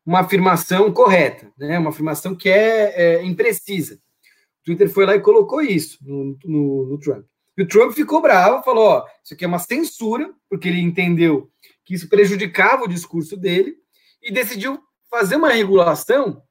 uma 0.06 0.20
afirmação 0.20 0.92
correta, 0.92 1.52
né? 1.58 1.80
Uma 1.80 1.90
afirmação 1.90 2.36
que 2.36 2.50
é, 2.50 2.94
é, 2.96 3.24
imprecisa. 3.24 3.96
O 3.96 4.66
Twitter 4.66 4.90
foi 4.90 5.06
lá 5.06 5.16
e 5.16 5.22
colocou 5.22 5.62
isso 5.62 5.98
no, 6.02 6.38
no, 6.46 6.86
no 6.88 7.00
Trump. 7.00 7.26
E 7.58 7.64
o 7.64 7.68
Trump 7.68 7.92
ficou 7.94 8.22
bravo, 8.22 8.64
falou: 8.64 8.86
ó, 8.86 9.06
isso 9.24 9.34
aqui 9.34 9.46
é 9.46 9.48
uma 9.48 9.60
censura, 9.60 10.34
porque 10.50 10.68
ele 10.68 10.82
entendeu 10.82 11.50
que 11.84 11.94
isso 11.94 12.08
prejudicava 12.08 12.84
o 12.84 12.88
discurso 12.88 13.36
dele 13.36 13.76
e 14.22 14.32
decidiu 14.32 14.80
fazer 15.10 15.36
uma 15.36 15.50
regulação 15.50 16.42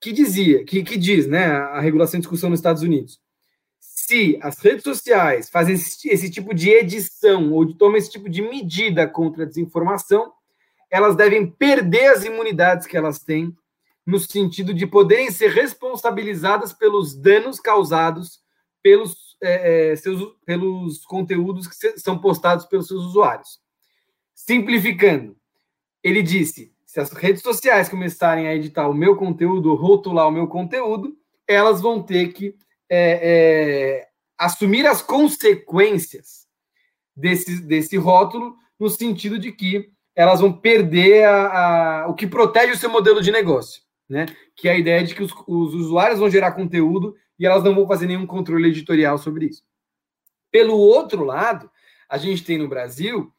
que 0.00 0.12
dizia, 0.12 0.64
que, 0.64 0.82
que 0.82 0.96
diz, 0.96 1.26
né, 1.26 1.46
a 1.46 1.80
regulação 1.80 2.18
de 2.18 2.22
discussão 2.22 2.48
nos 2.48 2.60
Estados 2.60 2.82
Unidos, 2.82 3.20
se 3.80 4.38
as 4.42 4.58
redes 4.58 4.84
sociais 4.84 5.50
fazem 5.50 5.74
esse, 5.74 6.08
esse 6.08 6.30
tipo 6.30 6.54
de 6.54 6.70
edição 6.70 7.52
ou 7.52 7.72
tomam 7.74 7.96
esse 7.96 8.10
tipo 8.10 8.28
de 8.28 8.42
medida 8.42 9.06
contra 9.06 9.44
a 9.44 9.46
desinformação, 9.46 10.32
elas 10.90 11.14
devem 11.14 11.46
perder 11.46 12.06
as 12.06 12.24
imunidades 12.24 12.86
que 12.86 12.96
elas 12.96 13.18
têm, 13.18 13.54
no 14.06 14.18
sentido 14.18 14.72
de 14.72 14.86
poderem 14.86 15.30
ser 15.30 15.50
responsabilizadas 15.50 16.72
pelos 16.72 17.14
danos 17.14 17.60
causados 17.60 18.40
pelos, 18.82 19.36
é, 19.42 19.90
é 19.90 19.96
seus, 19.96 20.34
pelos 20.46 21.04
conteúdos 21.04 21.66
que 21.66 21.74
se, 21.74 21.98
são 21.98 22.18
postados 22.18 22.64
pelos 22.64 22.86
seus 22.86 23.04
usuários. 23.04 23.60
Simplificando, 24.34 25.36
ele 26.02 26.22
disse: 26.22 26.72
se 26.86 26.98
as 26.98 27.10
redes 27.12 27.42
sociais 27.42 27.90
começarem 27.90 28.48
a 28.48 28.54
editar 28.54 28.88
o 28.88 28.94
meu 28.94 29.14
conteúdo, 29.14 29.74
rotular 29.74 30.26
o 30.26 30.32
meu 30.32 30.46
conteúdo, 30.46 31.14
elas 31.46 31.82
vão 31.82 32.02
ter 32.02 32.32
que 32.32 32.56
é, 32.90 33.20
é, 34.00 34.08
assumir 34.36 34.86
as 34.86 35.02
consequências 35.02 36.46
desse, 37.16 37.60
desse 37.62 37.96
rótulo, 37.96 38.56
no 38.78 38.88
sentido 38.88 39.38
de 39.38 39.52
que 39.52 39.90
elas 40.14 40.40
vão 40.40 40.52
perder 40.52 41.24
a, 41.24 42.02
a, 42.02 42.08
o 42.08 42.14
que 42.14 42.26
protege 42.26 42.72
o 42.72 42.76
seu 42.76 42.90
modelo 42.90 43.22
de 43.22 43.30
negócio, 43.30 43.82
né? 44.08 44.26
Que 44.56 44.68
é 44.68 44.72
a 44.72 44.78
ideia 44.78 45.04
de 45.04 45.14
que 45.14 45.22
os, 45.22 45.32
os 45.46 45.74
usuários 45.74 46.18
vão 46.18 46.30
gerar 46.30 46.52
conteúdo 46.52 47.14
e 47.38 47.46
elas 47.46 47.62
não 47.62 47.74
vão 47.74 47.86
fazer 47.86 48.06
nenhum 48.06 48.26
controle 48.26 48.68
editorial 48.68 49.18
sobre 49.18 49.46
isso. 49.46 49.62
Pelo 50.50 50.76
outro 50.76 51.24
lado, 51.24 51.70
a 52.08 52.18
gente 52.18 52.44
tem 52.44 52.58
no 52.58 52.68
Brasil 52.68 53.32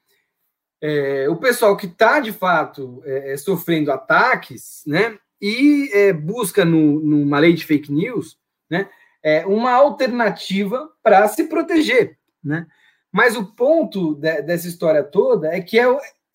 é, 0.81 1.27
o 1.29 1.35
pessoal 1.35 1.75
que 1.75 1.85
está 1.85 2.19
de 2.19 2.31
fato 2.31 3.01
é, 3.05 3.33
é, 3.33 3.37
sofrendo 3.37 3.91
ataques, 3.91 4.83
né? 4.87 5.17
E 5.41 5.89
é, 5.93 6.13
busca 6.13 6.65
no, 6.65 6.99
numa 6.99 7.39
lei 7.39 7.53
de 7.53 7.65
fake 7.65 7.91
news, 7.91 8.37
né? 8.69 8.89
É, 9.23 9.45
uma 9.45 9.71
alternativa 9.71 10.89
para 11.03 11.27
se 11.27 11.45
proteger, 11.45 12.17
né? 12.43 12.67
Mas 13.11 13.35
o 13.35 13.53
ponto 13.53 14.15
de, 14.15 14.41
dessa 14.43 14.67
história 14.67 15.03
toda 15.03 15.53
é 15.53 15.61
que 15.61 15.79
é, 15.79 15.85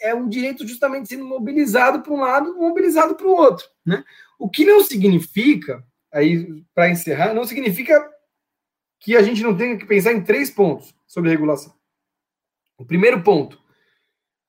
é 0.00 0.14
um 0.14 0.28
direito 0.28 0.66
justamente 0.66 1.08
sendo 1.08 1.24
mobilizado 1.24 2.02
para 2.02 2.12
um 2.12 2.20
lado, 2.20 2.56
mobilizado 2.56 3.14
para 3.14 3.26
o 3.26 3.34
outro, 3.34 3.66
né? 3.84 4.04
O 4.38 4.48
que 4.48 4.64
não 4.64 4.82
significa, 4.82 5.84
aí 6.12 6.64
para 6.74 6.90
encerrar, 6.90 7.32
não 7.32 7.44
significa 7.44 8.10
que 9.00 9.16
a 9.16 9.22
gente 9.22 9.42
não 9.42 9.56
tenha 9.56 9.76
que 9.76 9.86
pensar 9.86 10.12
em 10.12 10.24
três 10.24 10.50
pontos 10.50 10.94
sobre 11.06 11.30
regulação. 11.30 11.74
O 12.76 12.84
primeiro 12.84 13.22
ponto, 13.22 13.62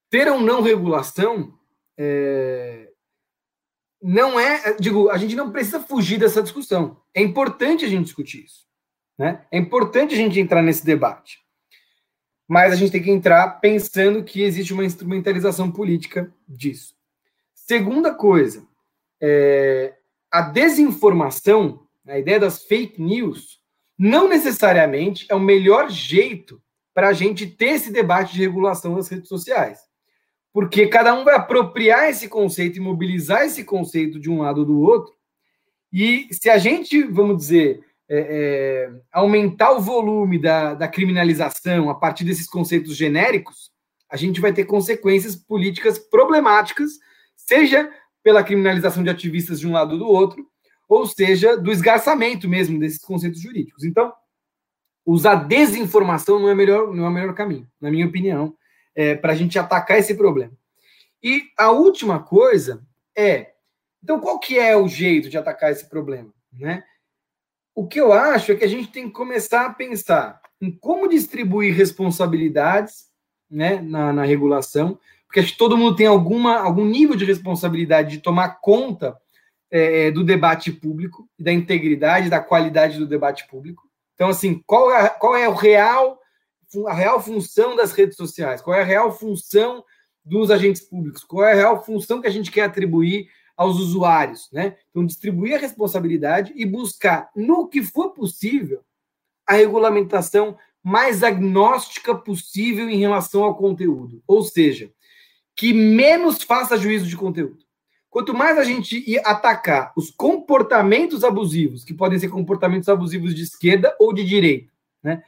ter 0.10 0.28
ou 0.28 0.40
não 0.40 0.62
regulação 0.62 1.54
é, 1.98 2.92
não 4.02 4.40
é, 4.40 4.74
digo, 4.80 5.10
a 5.10 5.18
gente 5.18 5.36
não 5.36 5.52
precisa 5.52 5.80
fugir 5.80 6.20
dessa 6.20 6.42
discussão. 6.42 6.98
É 7.14 7.22
importante 7.22 7.86
a 7.86 7.88
gente 7.88 8.06
discutir 8.06 8.46
isso. 8.46 8.66
Né? 9.18 9.46
É 9.52 9.58
importante 9.58 10.14
a 10.14 10.18
gente 10.18 10.40
entrar 10.40 10.62
nesse 10.62 10.86
debate. 10.86 11.40
Mas 12.48 12.72
a 12.72 12.76
gente 12.76 12.92
tem 12.92 13.02
que 13.02 13.10
entrar 13.10 13.60
pensando 13.60 14.24
que 14.24 14.44
existe 14.44 14.74
uma 14.74 14.86
instrumentalização 14.86 15.72
política 15.72 16.32
disso. 16.48 16.96
Segunda 17.54 18.14
coisa, 18.14 18.68
é, 19.20 19.96
a 20.30 20.42
desinformação, 20.42 21.88
a 22.06 22.20
ideia 22.20 22.40
das 22.40 22.64
fake 22.64 23.02
news, 23.02 23.60
não 23.98 24.30
necessariamente 24.30 25.26
é 25.30 25.34
o 25.34 25.40
melhor 25.40 25.90
jeito 25.90 26.62
para 26.94 27.10
a 27.10 27.14
gente 27.14 27.48
ter 27.48 27.72
esse 27.72 27.92
debate 27.92 28.34
de 28.34 28.42
regulação 28.42 28.96
das 28.96 29.08
redes 29.08 29.28
sociais 29.28 29.80
porque 30.56 30.88
cada 30.88 31.14
um 31.14 31.26
vai 31.26 31.36
apropriar 31.36 32.10
esse 32.10 32.30
conceito 32.30 32.78
e 32.78 32.80
mobilizar 32.80 33.42
esse 33.42 33.62
conceito 33.66 34.18
de 34.18 34.30
um 34.30 34.40
lado 34.40 34.60
ou 34.60 34.66
do 34.66 34.80
outro. 34.80 35.14
E 35.92 36.30
se 36.32 36.50
a 36.50 36.58
gente, 36.58 37.04
vamos 37.04 37.36
dizer, 37.36 37.82
é, 38.08 38.20
é, 38.20 38.94
aumentar 39.12 39.74
o 39.74 39.82
volume 39.82 40.40
da, 40.40 40.74
da 40.74 40.88
criminalização 40.88 41.90
a 41.90 41.96
partir 41.96 42.24
desses 42.24 42.48
conceitos 42.48 42.96
genéricos, 42.96 43.70
a 44.10 44.16
gente 44.16 44.40
vai 44.40 44.54
ter 44.54 44.64
consequências 44.64 45.36
políticas 45.36 46.00
problemáticas, 46.00 47.00
seja 47.36 47.92
pela 48.24 48.42
criminalização 48.42 49.04
de 49.04 49.10
ativistas 49.10 49.60
de 49.60 49.68
um 49.68 49.74
lado 49.74 49.92
ou 49.92 50.00
do 50.00 50.08
outro, 50.08 50.48
ou 50.88 51.06
seja, 51.06 51.58
do 51.58 51.70
esgarçamento 51.70 52.48
mesmo 52.48 52.80
desses 52.80 53.00
conceitos 53.00 53.42
jurídicos. 53.42 53.84
Então, 53.84 54.14
usar 55.06 55.36
desinformação 55.36 56.40
não 56.40 56.48
é, 56.48 56.56
melhor, 56.56 56.96
não 56.96 57.04
é 57.04 57.10
o 57.10 57.12
melhor 57.12 57.36
caminho, 57.36 57.68
na 57.82 57.92
minha 57.92 58.08
opinião 58.08 58.56
é, 58.96 59.16
para 59.16 59.34
a 59.34 59.36
gente 59.36 59.60
atacar 59.60 60.00
esse 60.00 60.16
problema. 60.16 60.54
E 61.22 61.44
a 61.58 61.72
última 61.72 62.22
coisa 62.24 62.86
é, 63.18 63.54
então 64.04 64.20
qual 64.20 64.40
que 64.40 64.60
é 64.60 64.76
o 64.76 64.88
jeito 64.88 65.30
de 65.30 65.38
atacar 65.38 65.72
esse 65.72 65.90
problema, 65.90 66.32
né? 66.54 66.84
O 67.74 67.88
que 67.88 68.00
eu 68.00 68.14
acho 68.14 68.52
é 68.52 68.56
que 68.56 68.64
a 68.64 68.70
gente 68.70 68.92
tem 68.92 69.08
que 69.08 69.14
começar 69.14 69.66
a 69.66 69.74
pensar 69.74 70.40
em 70.62 70.72
como 70.72 71.10
distribuir 71.10 71.76
responsabilidades, 71.76 73.08
né, 73.50 73.82
na, 73.82 74.14
na 74.14 74.24
regulação, 74.24 74.98
porque 75.26 75.40
acho 75.40 75.52
que 75.52 75.58
todo 75.58 75.78
mundo 75.78 75.96
tem 75.96 76.08
alguma, 76.08 76.58
algum 76.58 76.86
nível 76.86 77.16
de 77.16 77.26
responsabilidade 77.26 78.12
de 78.12 78.24
tomar 78.24 78.62
conta 78.62 79.18
é, 79.70 80.08
é 80.08 80.12
do 80.12 80.24
debate 80.24 80.72
público, 80.72 81.28
da 81.38 81.52
integridade, 81.52 82.30
da 82.30 82.40
qualidade 82.40 82.98
do 82.98 83.08
debate 83.08 83.48
público. 83.48 83.84
Então, 84.14 84.30
assim, 84.30 84.64
qual 84.66 84.90
é, 84.92 85.10
qual 85.10 85.36
é 85.36 85.50
o 85.50 85.54
real 85.54 86.20
a 86.88 86.94
real 86.94 87.22
função 87.22 87.76
das 87.76 87.92
redes 87.92 88.16
sociais, 88.16 88.62
qual 88.62 88.78
é 88.78 88.82
a 88.82 88.86
real 88.86 89.12
função 89.12 89.84
dos 90.24 90.50
agentes 90.50 90.82
públicos, 90.82 91.24
qual 91.24 91.46
é 91.46 91.52
a 91.52 91.56
real 91.56 91.84
função 91.84 92.22
que 92.22 92.28
a 92.28 92.32
gente 92.32 92.52
quer 92.52 92.64
atribuir 92.64 93.28
aos 93.56 93.80
usuários, 93.80 94.50
né? 94.52 94.76
Então, 94.90 95.06
distribuir 95.06 95.56
a 95.56 95.60
responsabilidade 95.60 96.52
e 96.56 96.66
buscar, 96.66 97.30
no 97.36 97.68
que 97.68 97.84
for 97.84 98.10
possível, 98.12 98.84
a 99.48 99.54
regulamentação 99.54 100.58
mais 100.84 101.24
agnóstica 101.24 102.14
possível 102.14 102.90
em 102.90 102.98
relação 102.98 103.44
ao 103.44 103.56
conteúdo. 103.56 104.22
Ou 104.28 104.44
seja, 104.44 104.92
que 105.56 105.74
menos 105.74 106.44
faça 106.44 106.78
juízo 106.78 107.08
de 107.08 107.16
conteúdo. 107.16 107.64
Quanto 108.10 108.34
mais 108.34 108.58
a 108.58 108.64
gente 108.64 109.04
atacar 109.26 109.92
os 109.96 110.10
comportamentos 110.10 111.24
abusivos, 111.24 111.84
que 111.84 111.94
podem 111.94 112.20
ser 112.20 112.30
comportamentos 112.30 112.88
abusivos 112.88 113.34
de 113.34 113.44
esquerda 113.44 113.96
ou 114.00 114.14
de 114.14 114.24
direita, 114.24 114.72
né? 115.04 115.24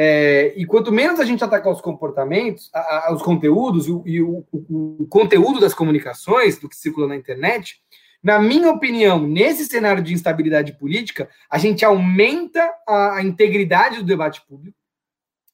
É, 0.00 0.52
e 0.56 0.64
quanto 0.64 0.92
menos 0.92 1.18
a 1.18 1.24
gente 1.24 1.42
atacar 1.42 1.72
os 1.72 1.80
comportamentos, 1.80 2.70
a, 2.72 3.08
a, 3.08 3.12
os 3.12 3.20
conteúdos 3.20 3.88
o, 3.88 4.04
e 4.06 4.22
o, 4.22 4.46
o, 4.52 5.02
o, 5.02 5.06
conteúdo 5.08 5.58
das 5.58 5.74
comunicações, 5.74 6.56
do 6.56 6.68
que 6.68 6.76
circula 6.76 7.08
na 7.08 7.16
internet, 7.16 7.82
na 8.22 8.38
minha 8.38 8.70
opinião, 8.70 9.26
nesse 9.26 9.64
cenário 9.64 10.00
de 10.00 10.14
instabilidade 10.14 10.78
política, 10.78 11.28
a 11.50 11.58
gente 11.58 11.84
aumenta 11.84 12.72
a, 12.86 13.16
a 13.16 13.22
integridade 13.24 13.96
do 13.96 14.04
debate 14.04 14.40
público 14.46 14.78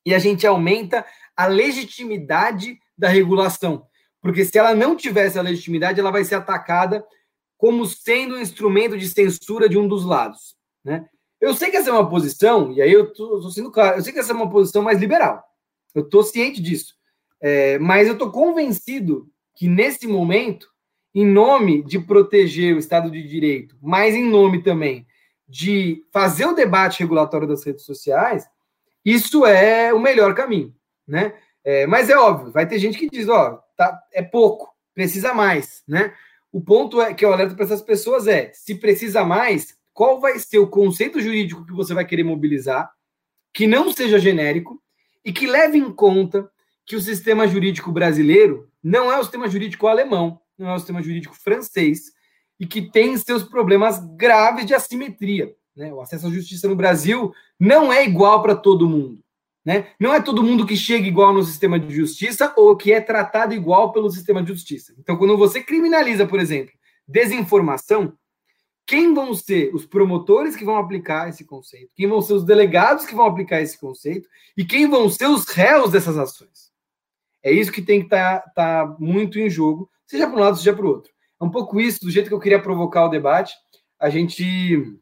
e 0.04 0.14
a 0.14 0.18
gente 0.18 0.46
aumenta 0.46 1.06
a 1.34 1.46
legitimidade 1.46 2.78
da 2.98 3.08
regulação. 3.08 3.86
Porque 4.20 4.44
se 4.44 4.58
ela 4.58 4.74
não 4.74 4.94
tivesse 4.94 5.38
a 5.38 5.42
legitimidade, 5.42 6.00
ela 6.00 6.10
vai 6.10 6.22
ser 6.22 6.34
atacada 6.34 7.02
como 7.56 7.86
sendo 7.86 8.34
um 8.34 8.40
instrumento 8.40 8.98
de 8.98 9.08
censura 9.08 9.70
de 9.70 9.78
um 9.78 9.88
dos 9.88 10.04
lados. 10.04 10.54
Né? 10.84 11.06
Eu 11.44 11.54
sei 11.54 11.70
que 11.70 11.76
essa 11.76 11.90
é 11.90 11.92
uma 11.92 12.08
posição, 12.08 12.72
e 12.72 12.80
aí 12.80 12.90
eu 12.90 13.04
estou 13.04 13.50
sendo 13.50 13.70
claro, 13.70 13.98
eu 13.98 14.02
sei 14.02 14.14
que 14.14 14.18
essa 14.18 14.32
é 14.32 14.34
uma 14.34 14.48
posição 14.48 14.82
mais 14.82 14.98
liberal. 14.98 15.44
Eu 15.94 16.02
estou 16.02 16.22
ciente 16.22 16.58
disso. 16.58 16.94
É, 17.38 17.78
mas 17.78 18.06
eu 18.06 18.14
estou 18.14 18.30
convencido 18.30 19.28
que 19.54 19.68
nesse 19.68 20.06
momento, 20.06 20.66
em 21.14 21.26
nome 21.26 21.82
de 21.82 21.98
proteger 21.98 22.74
o 22.74 22.78
Estado 22.78 23.10
de 23.10 23.22
Direito, 23.22 23.76
mas 23.82 24.14
em 24.14 24.24
nome 24.24 24.62
também 24.62 25.06
de 25.46 26.02
fazer 26.10 26.46
o 26.46 26.54
debate 26.54 27.00
regulatório 27.00 27.46
das 27.46 27.62
redes 27.62 27.84
sociais, 27.84 28.48
isso 29.04 29.44
é 29.44 29.92
o 29.92 30.00
melhor 30.00 30.34
caminho, 30.34 30.74
né? 31.06 31.34
É, 31.62 31.86
mas 31.86 32.08
é 32.08 32.16
óbvio, 32.16 32.52
vai 32.52 32.66
ter 32.66 32.78
gente 32.78 32.96
que 32.96 33.10
diz, 33.10 33.28
ó, 33.28 33.62
tá, 33.76 34.02
é 34.14 34.22
pouco, 34.22 34.74
precisa 34.94 35.34
mais, 35.34 35.82
né? 35.86 36.14
O 36.50 36.58
ponto 36.58 37.02
é 37.02 37.12
que 37.12 37.22
eu 37.22 37.34
alerto 37.34 37.54
para 37.54 37.66
essas 37.66 37.82
pessoas 37.82 38.26
é, 38.26 38.50
se 38.54 38.76
precisa 38.76 39.22
mais, 39.24 39.76
qual 39.94 40.20
vai 40.20 40.38
ser 40.40 40.58
o 40.58 40.66
conceito 40.66 41.20
jurídico 41.20 41.64
que 41.64 41.72
você 41.72 41.94
vai 41.94 42.04
querer 42.04 42.24
mobilizar, 42.24 42.90
que 43.54 43.66
não 43.66 43.92
seja 43.92 44.18
genérico 44.18 44.82
e 45.24 45.32
que 45.32 45.46
leve 45.46 45.78
em 45.78 45.90
conta 45.90 46.50
que 46.84 46.96
o 46.96 47.00
sistema 47.00 47.46
jurídico 47.46 47.92
brasileiro 47.92 48.68
não 48.82 49.10
é 49.10 49.18
o 49.18 49.22
sistema 49.22 49.48
jurídico 49.48 49.86
alemão, 49.86 50.40
não 50.58 50.68
é 50.68 50.74
o 50.74 50.78
sistema 50.78 51.00
jurídico 51.00 51.34
francês 51.34 52.12
e 52.58 52.66
que 52.66 52.82
tem 52.82 53.16
seus 53.16 53.44
problemas 53.44 53.98
graves 54.16 54.66
de 54.66 54.74
assimetria. 54.74 55.54
Né? 55.74 55.92
O 55.92 56.00
acesso 56.00 56.26
à 56.26 56.30
justiça 56.30 56.68
no 56.68 56.76
Brasil 56.76 57.32
não 57.58 57.92
é 57.92 58.04
igual 58.04 58.42
para 58.42 58.54
todo 58.54 58.88
mundo. 58.88 59.22
Né? 59.64 59.88
Não 59.98 60.12
é 60.12 60.20
todo 60.20 60.42
mundo 60.42 60.66
que 60.66 60.76
chega 60.76 61.06
igual 61.06 61.32
no 61.32 61.42
sistema 61.42 61.80
de 61.80 61.94
justiça 61.94 62.52
ou 62.56 62.76
que 62.76 62.92
é 62.92 63.00
tratado 63.00 63.54
igual 63.54 63.92
pelo 63.92 64.10
sistema 64.10 64.42
de 64.42 64.48
justiça. 64.48 64.92
Então, 64.98 65.16
quando 65.16 65.38
você 65.38 65.62
criminaliza, 65.62 66.26
por 66.26 66.38
exemplo, 66.38 66.74
desinformação, 67.08 68.12
quem 68.86 69.14
vão 69.14 69.34
ser 69.34 69.74
os 69.74 69.86
promotores 69.86 70.56
que 70.56 70.64
vão 70.64 70.76
aplicar 70.76 71.28
esse 71.28 71.44
conceito, 71.44 71.92
quem 71.94 72.06
vão 72.06 72.20
ser 72.20 72.34
os 72.34 72.44
delegados 72.44 73.06
que 73.06 73.14
vão 73.14 73.26
aplicar 73.26 73.60
esse 73.60 73.78
conceito 73.78 74.28
e 74.56 74.64
quem 74.64 74.88
vão 74.88 75.08
ser 75.08 75.26
os 75.26 75.48
réus 75.48 75.90
dessas 75.90 76.18
ações. 76.18 76.72
É 77.42 77.50
isso 77.50 77.72
que 77.72 77.82
tem 77.82 78.00
que 78.00 78.06
estar 78.06 78.40
tá, 78.40 78.50
tá 78.54 78.96
muito 78.98 79.38
em 79.38 79.48
jogo, 79.48 79.90
seja 80.06 80.26
para 80.26 80.36
um 80.36 80.40
lado, 80.40 80.56
seja 80.56 80.74
para 80.74 80.84
o 80.84 80.88
outro. 80.88 81.12
É 81.40 81.44
um 81.44 81.50
pouco 81.50 81.80
isso, 81.80 82.00
do 82.00 82.10
jeito 82.10 82.28
que 82.28 82.34
eu 82.34 82.40
queria 82.40 82.62
provocar 82.62 83.04
o 83.04 83.10
debate. 83.10 83.54
A 83.98 84.08
gente 84.08 84.98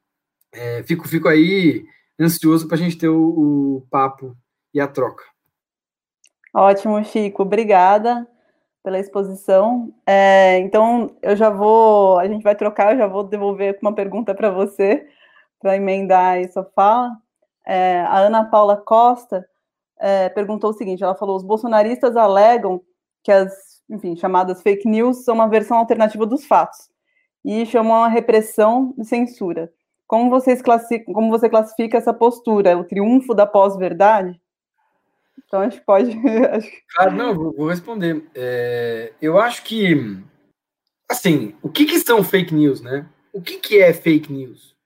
é, 0.53 0.83
fico, 0.83 1.07
fico 1.07 1.29
aí 1.29 1.85
ansioso 2.19 2.67
para 2.67 2.77
a 2.77 2.81
gente 2.81 2.97
ter 2.97 3.09
o, 3.09 3.77
o 3.77 3.87
papo 3.91 4.37
e 4.73 4.81
a 4.81 4.87
troca. 4.87 5.25
Ótimo, 6.55 7.03
Chico. 7.05 7.43
Obrigada 7.43 8.27
pela 8.83 8.99
exposição. 8.99 9.93
É, 10.07 10.59
então, 10.59 11.17
eu 11.23 11.37
já 11.37 11.51
vou, 11.51 12.19
a 12.19 12.27
gente 12.27 12.43
vai 12.43 12.55
trocar, 12.55 12.93
eu 12.93 12.99
já 12.99 13.07
vou 13.07 13.25
devolver 13.25 13.79
uma 13.81 13.95
pergunta 13.95 14.35
para 14.35 14.51
você, 14.51 15.07
para 15.61 15.77
emendar 15.77 16.35
aí 16.35 16.49
sua 16.49 16.65
fala. 16.75 17.17
É, 17.67 18.01
a 18.01 18.19
Ana 18.19 18.45
Paula 18.45 18.77
Costa 18.77 19.47
é, 20.01 20.29
perguntou 20.29 20.71
o 20.71 20.75
seguinte: 20.75 21.03
ela 21.03 21.15
falou, 21.15 21.37
os 21.37 21.45
bolsonaristas 21.45 22.17
alegam 22.17 22.81
que 23.23 23.31
as, 23.31 23.53
enfim, 23.89 24.17
chamadas 24.17 24.63
fake 24.63 24.89
news 24.89 25.25
são 25.25 25.35
uma 25.37 25.49
versão 25.49 25.79
alternativa 25.79 26.27
dos 26.27 26.45
fatos 26.45 26.91
e 27.45 27.65
chamam 27.67 28.05
a 28.05 28.09
repressão 28.09 28.95
de 28.99 29.05
censura. 29.05 29.73
Como, 30.07 30.29
vocês 30.29 30.61
como 31.13 31.31
você 31.31 31.49
classifica 31.49 31.97
essa 31.97 32.13
postura? 32.13 32.77
O 32.77 32.85
triunfo 32.85 33.35
da 33.35 33.47
pós-verdade? 33.47 34.39
Então 35.39 35.61
a 35.61 35.69
gente 35.69 35.83
pode. 35.83 36.17
Claro, 36.95 37.13
não, 37.13 37.35
vou, 37.35 37.53
vou 37.53 37.69
responder. 37.69 38.25
É, 38.35 39.13
eu 39.21 39.39
acho 39.39 39.63
que, 39.63 39.95
assim, 41.09 41.55
o 41.63 41.69
que, 41.69 41.87
que 41.87 41.99
são 42.01 42.23
fake 42.23 42.55
news, 42.55 42.81
né? 42.81 43.09
O 43.33 43.41
que, 43.41 43.59
que 43.59 43.81
é 43.81 43.93
fake 43.93 44.33
news? 44.33 44.77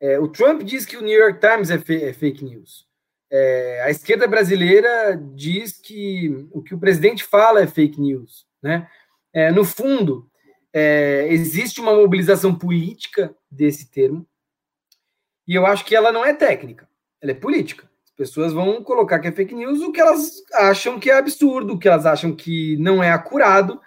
É, 0.00 0.18
o 0.18 0.28
Trump 0.28 0.62
diz 0.62 0.84
que 0.84 0.96
o 0.96 1.02
New 1.02 1.18
York 1.18 1.40
Times 1.40 1.70
é, 1.70 2.08
é 2.08 2.12
fake 2.12 2.44
news. 2.44 2.86
É, 3.30 3.82
a 3.82 3.90
esquerda 3.90 4.26
brasileira 4.26 5.20
diz 5.34 5.78
que 5.78 6.46
o 6.52 6.62
que 6.62 6.74
o 6.74 6.78
presidente 6.78 7.24
fala 7.24 7.60
é 7.60 7.66
fake 7.66 8.00
news, 8.00 8.46
né? 8.62 8.88
É, 9.32 9.50
no 9.50 9.64
fundo, 9.64 10.30
é, 10.72 11.26
existe 11.30 11.80
uma 11.80 11.94
mobilização 11.94 12.54
política 12.54 13.34
desse 13.50 13.90
termo, 13.90 14.26
e 15.48 15.54
eu 15.54 15.66
acho 15.66 15.84
que 15.84 15.94
ela 15.94 16.12
não 16.12 16.24
é 16.24 16.34
técnica, 16.34 16.88
ela 17.20 17.32
é 17.32 17.34
política 17.34 17.88
pessoas 18.16 18.52
vão 18.52 18.82
colocar 18.82 19.18
que 19.18 19.28
é 19.28 19.32
fake 19.32 19.54
news 19.54 19.80
o 19.80 19.92
que 19.92 20.00
elas 20.00 20.42
acham 20.54 20.98
que 20.98 21.10
é 21.10 21.18
absurdo, 21.18 21.74
o 21.74 21.78
que 21.78 21.88
elas 21.88 22.06
acham 22.06 22.34
que 22.34 22.76
não 22.78 23.02
é 23.02 23.10
acurado. 23.10 23.80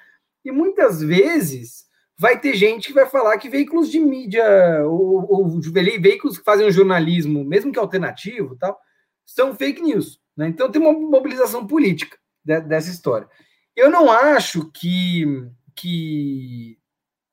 E 0.46 0.52
muitas 0.52 1.02
vezes 1.02 1.86
vai 2.18 2.40
ter 2.40 2.54
gente 2.54 2.90
que 2.90 2.94
vai 2.94 3.06
falar 3.06 3.38
que 3.38 3.50
veículos 3.50 3.90
de 3.90 4.00
mídia 4.00 4.46
ou, 4.86 5.26
ou 5.32 5.62
veículos 6.00 6.38
que 6.38 6.44
fazem 6.44 6.68
um 6.68 6.72
jornalismo, 6.72 7.44
mesmo 7.44 7.72
que 7.72 7.80
alternativo, 7.80 8.56
tal, 8.58 8.78
são 9.26 9.56
fake 9.56 9.82
news. 9.82 10.20
Né? 10.36 10.48
Então 10.48 10.72
tem 10.72 10.82
uma 10.82 10.94
mobilização 10.94 11.66
política 11.66 12.18
dessa 12.44 12.90
história. 12.90 13.28
Eu 13.76 13.90
não 13.90 14.12
acho 14.12 14.70
que, 14.72 15.26
que 15.76 16.78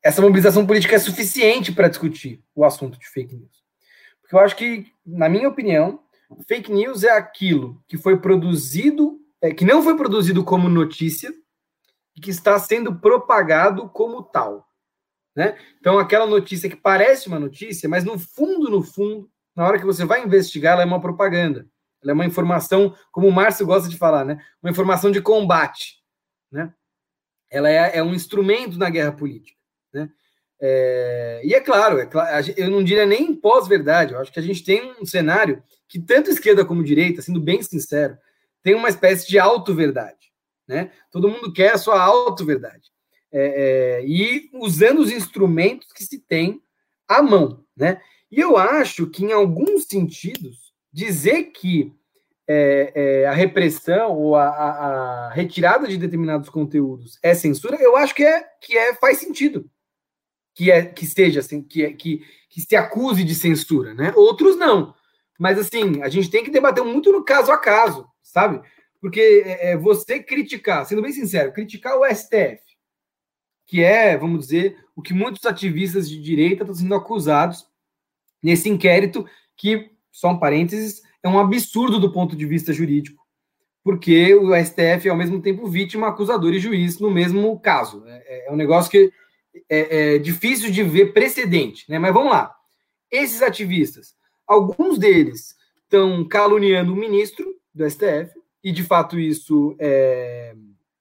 essa 0.02 0.22
mobilização 0.22 0.66
política 0.66 0.94
é 0.94 0.98
suficiente 0.98 1.72
para 1.72 1.88
discutir 1.88 2.42
o 2.54 2.64
assunto 2.64 2.98
de 2.98 3.08
fake 3.08 3.34
news. 3.34 3.64
Porque 4.20 4.34
eu 4.34 4.40
acho 4.40 4.56
que, 4.56 4.86
na 5.04 5.28
minha 5.28 5.48
opinião, 5.48 6.00
Fake 6.48 6.72
news 6.72 7.04
é 7.04 7.10
aquilo 7.10 7.82
que 7.86 7.96
foi 7.96 8.18
produzido, 8.18 9.20
é, 9.40 9.52
que 9.52 9.64
não 9.64 9.82
foi 9.82 9.96
produzido 9.96 10.44
como 10.44 10.68
notícia 10.68 11.32
e 12.16 12.20
que 12.20 12.30
está 12.30 12.58
sendo 12.58 12.96
propagado 12.96 13.88
como 13.88 14.22
tal. 14.22 14.66
Né? 15.34 15.56
Então, 15.78 15.98
aquela 15.98 16.26
notícia 16.26 16.68
que 16.68 16.76
parece 16.76 17.28
uma 17.28 17.38
notícia, 17.38 17.88
mas 17.88 18.04
no 18.04 18.18
fundo, 18.18 18.70
no 18.70 18.82
fundo, 18.82 19.30
na 19.54 19.66
hora 19.66 19.78
que 19.78 19.84
você 19.84 20.04
vai 20.04 20.24
investigar, 20.24 20.72
ela 20.72 20.82
é 20.82 20.86
uma 20.86 21.00
propaganda. 21.00 21.68
Ela 22.02 22.12
é 22.12 22.14
uma 22.14 22.26
informação, 22.26 22.94
como 23.12 23.28
o 23.28 23.32
Márcio 23.32 23.66
gosta 23.66 23.88
de 23.88 23.98
falar, 23.98 24.24
né? 24.24 24.42
uma 24.62 24.70
informação 24.70 25.10
de 25.10 25.20
combate. 25.20 26.02
Né? 26.50 26.72
Ela 27.50 27.68
é, 27.70 27.98
é 27.98 28.02
um 28.02 28.14
instrumento 28.14 28.78
na 28.78 28.88
guerra 28.88 29.12
política. 29.12 29.58
Né? 29.92 30.10
É, 30.60 31.42
e 31.44 31.54
é 31.54 31.60
claro, 31.60 31.98
é 31.98 32.06
claro, 32.06 32.46
eu 32.56 32.70
não 32.70 32.82
diria 32.82 33.04
nem 33.04 33.34
pós-verdade, 33.34 34.14
eu 34.14 34.20
acho 34.20 34.32
que 34.32 34.38
a 34.38 34.42
gente 34.42 34.64
tem 34.64 34.94
um 35.00 35.04
cenário 35.04 35.62
que 35.88 35.98
tanto 35.98 36.30
esquerda 36.30 36.64
como 36.64 36.84
direita, 36.84 37.22
sendo 37.22 37.40
bem 37.40 37.62
sincero, 37.62 38.16
tem 38.62 38.74
uma 38.74 38.88
espécie 38.88 39.28
de 39.28 39.38
auto-verdade. 39.38 40.32
Né? 40.66 40.90
Todo 41.10 41.28
mundo 41.28 41.52
quer 41.52 41.74
a 41.74 41.78
sua 41.78 42.00
auto-verdade. 42.00 42.90
É, 43.32 44.00
é, 44.00 44.06
e 44.06 44.50
usando 44.54 45.00
os 45.00 45.10
instrumentos 45.10 45.92
que 45.92 46.04
se 46.04 46.18
tem 46.18 46.62
à 47.06 47.22
mão. 47.22 47.64
Né? 47.76 48.00
E 48.30 48.40
eu 48.40 48.56
acho 48.56 49.06
que, 49.08 49.24
em 49.24 49.32
alguns 49.32 49.84
sentidos, 49.84 50.72
dizer 50.92 51.44
que 51.52 51.92
é, 52.48 52.92
é, 52.94 53.26
a 53.26 53.32
repressão 53.32 54.12
ou 54.12 54.36
a, 54.36 54.48
a, 54.48 54.68
a, 55.26 55.30
retirada 55.30 55.86
de 55.86 55.96
determinados 55.96 56.48
conteúdos 56.48 57.18
é 57.22 57.34
censura, 57.34 57.76
eu 57.80 57.96
acho 57.96 58.14
que 58.14 58.24
é 58.24 58.44
que 58.60 58.76
é 58.76 58.94
faz 58.94 59.18
sentido 59.18 59.68
que 60.56 60.70
é 60.70 60.86
que 60.86 61.04
seja 61.04 61.40
assim, 61.40 61.62
que, 61.62 61.84
é, 61.84 61.92
que, 61.92 62.24
que 62.48 62.62
se 62.62 62.74
acuse 62.74 63.22
de 63.22 63.34
censura, 63.34 63.92
né? 63.92 64.12
Outros 64.16 64.56
não. 64.56 64.94
Mas 65.38 65.58
assim, 65.58 66.02
a 66.02 66.08
gente 66.08 66.30
tem 66.30 66.44
que 66.44 66.50
debater 66.50 66.84
muito 66.84 67.12
no 67.12 67.24
caso 67.24 67.52
a 67.52 67.58
caso, 67.58 68.06
sabe? 68.22 68.60
Porque 69.00 69.42
é, 69.44 69.72
é 69.72 69.76
você 69.76 70.20
criticar, 70.22 70.86
sendo 70.86 71.02
bem 71.02 71.12
sincero, 71.12 71.52
criticar 71.52 71.96
o 71.98 72.04
STF, 72.06 72.62
que 73.66 73.82
é, 73.82 74.16
vamos 74.16 74.40
dizer, 74.40 74.76
o 74.94 75.02
que 75.02 75.12
muitos 75.12 75.44
ativistas 75.44 76.08
de 76.08 76.20
direita 76.20 76.62
estão 76.62 76.74
sendo 76.74 76.94
acusados 76.94 77.66
nesse 78.42 78.68
inquérito, 78.68 79.26
que, 79.56 79.90
só 80.10 80.28
um 80.30 80.38
parênteses, 80.38 81.02
é 81.22 81.28
um 81.28 81.38
absurdo 81.38 81.98
do 81.98 82.12
ponto 82.12 82.36
de 82.36 82.46
vista 82.46 82.72
jurídico. 82.72 83.24
porque 83.82 84.34
o 84.34 84.52
STF 84.56 85.06
é 85.06 85.10
ao 85.10 85.16
mesmo 85.16 85.40
tempo 85.40 85.68
vítima, 85.68 86.08
acusador 86.08 86.52
e 86.52 86.58
juiz 86.58 86.98
no 86.98 87.08
mesmo 87.08 87.56
caso. 87.60 88.02
É, 88.06 88.48
é 88.48 88.52
um 88.52 88.56
negócio 88.56 88.90
que 88.90 89.12
é, 89.70 90.14
é, 90.14 90.18
difícil 90.18 90.72
de 90.72 90.82
ver 90.82 91.12
precedente, 91.12 91.88
né? 91.88 91.96
Mas 91.96 92.12
vamos 92.12 92.32
lá. 92.32 92.52
Esses 93.08 93.42
ativistas, 93.42 94.16
alguns 94.46 94.98
deles 94.98 95.54
estão 95.84 96.26
caluniando 96.26 96.92
o 96.92 96.96
ministro 96.96 97.46
do 97.74 97.88
STF, 97.88 98.30
e 98.62 98.72
de 98.72 98.82
fato 98.82 99.18
isso 99.18 99.76
é, 99.78 100.54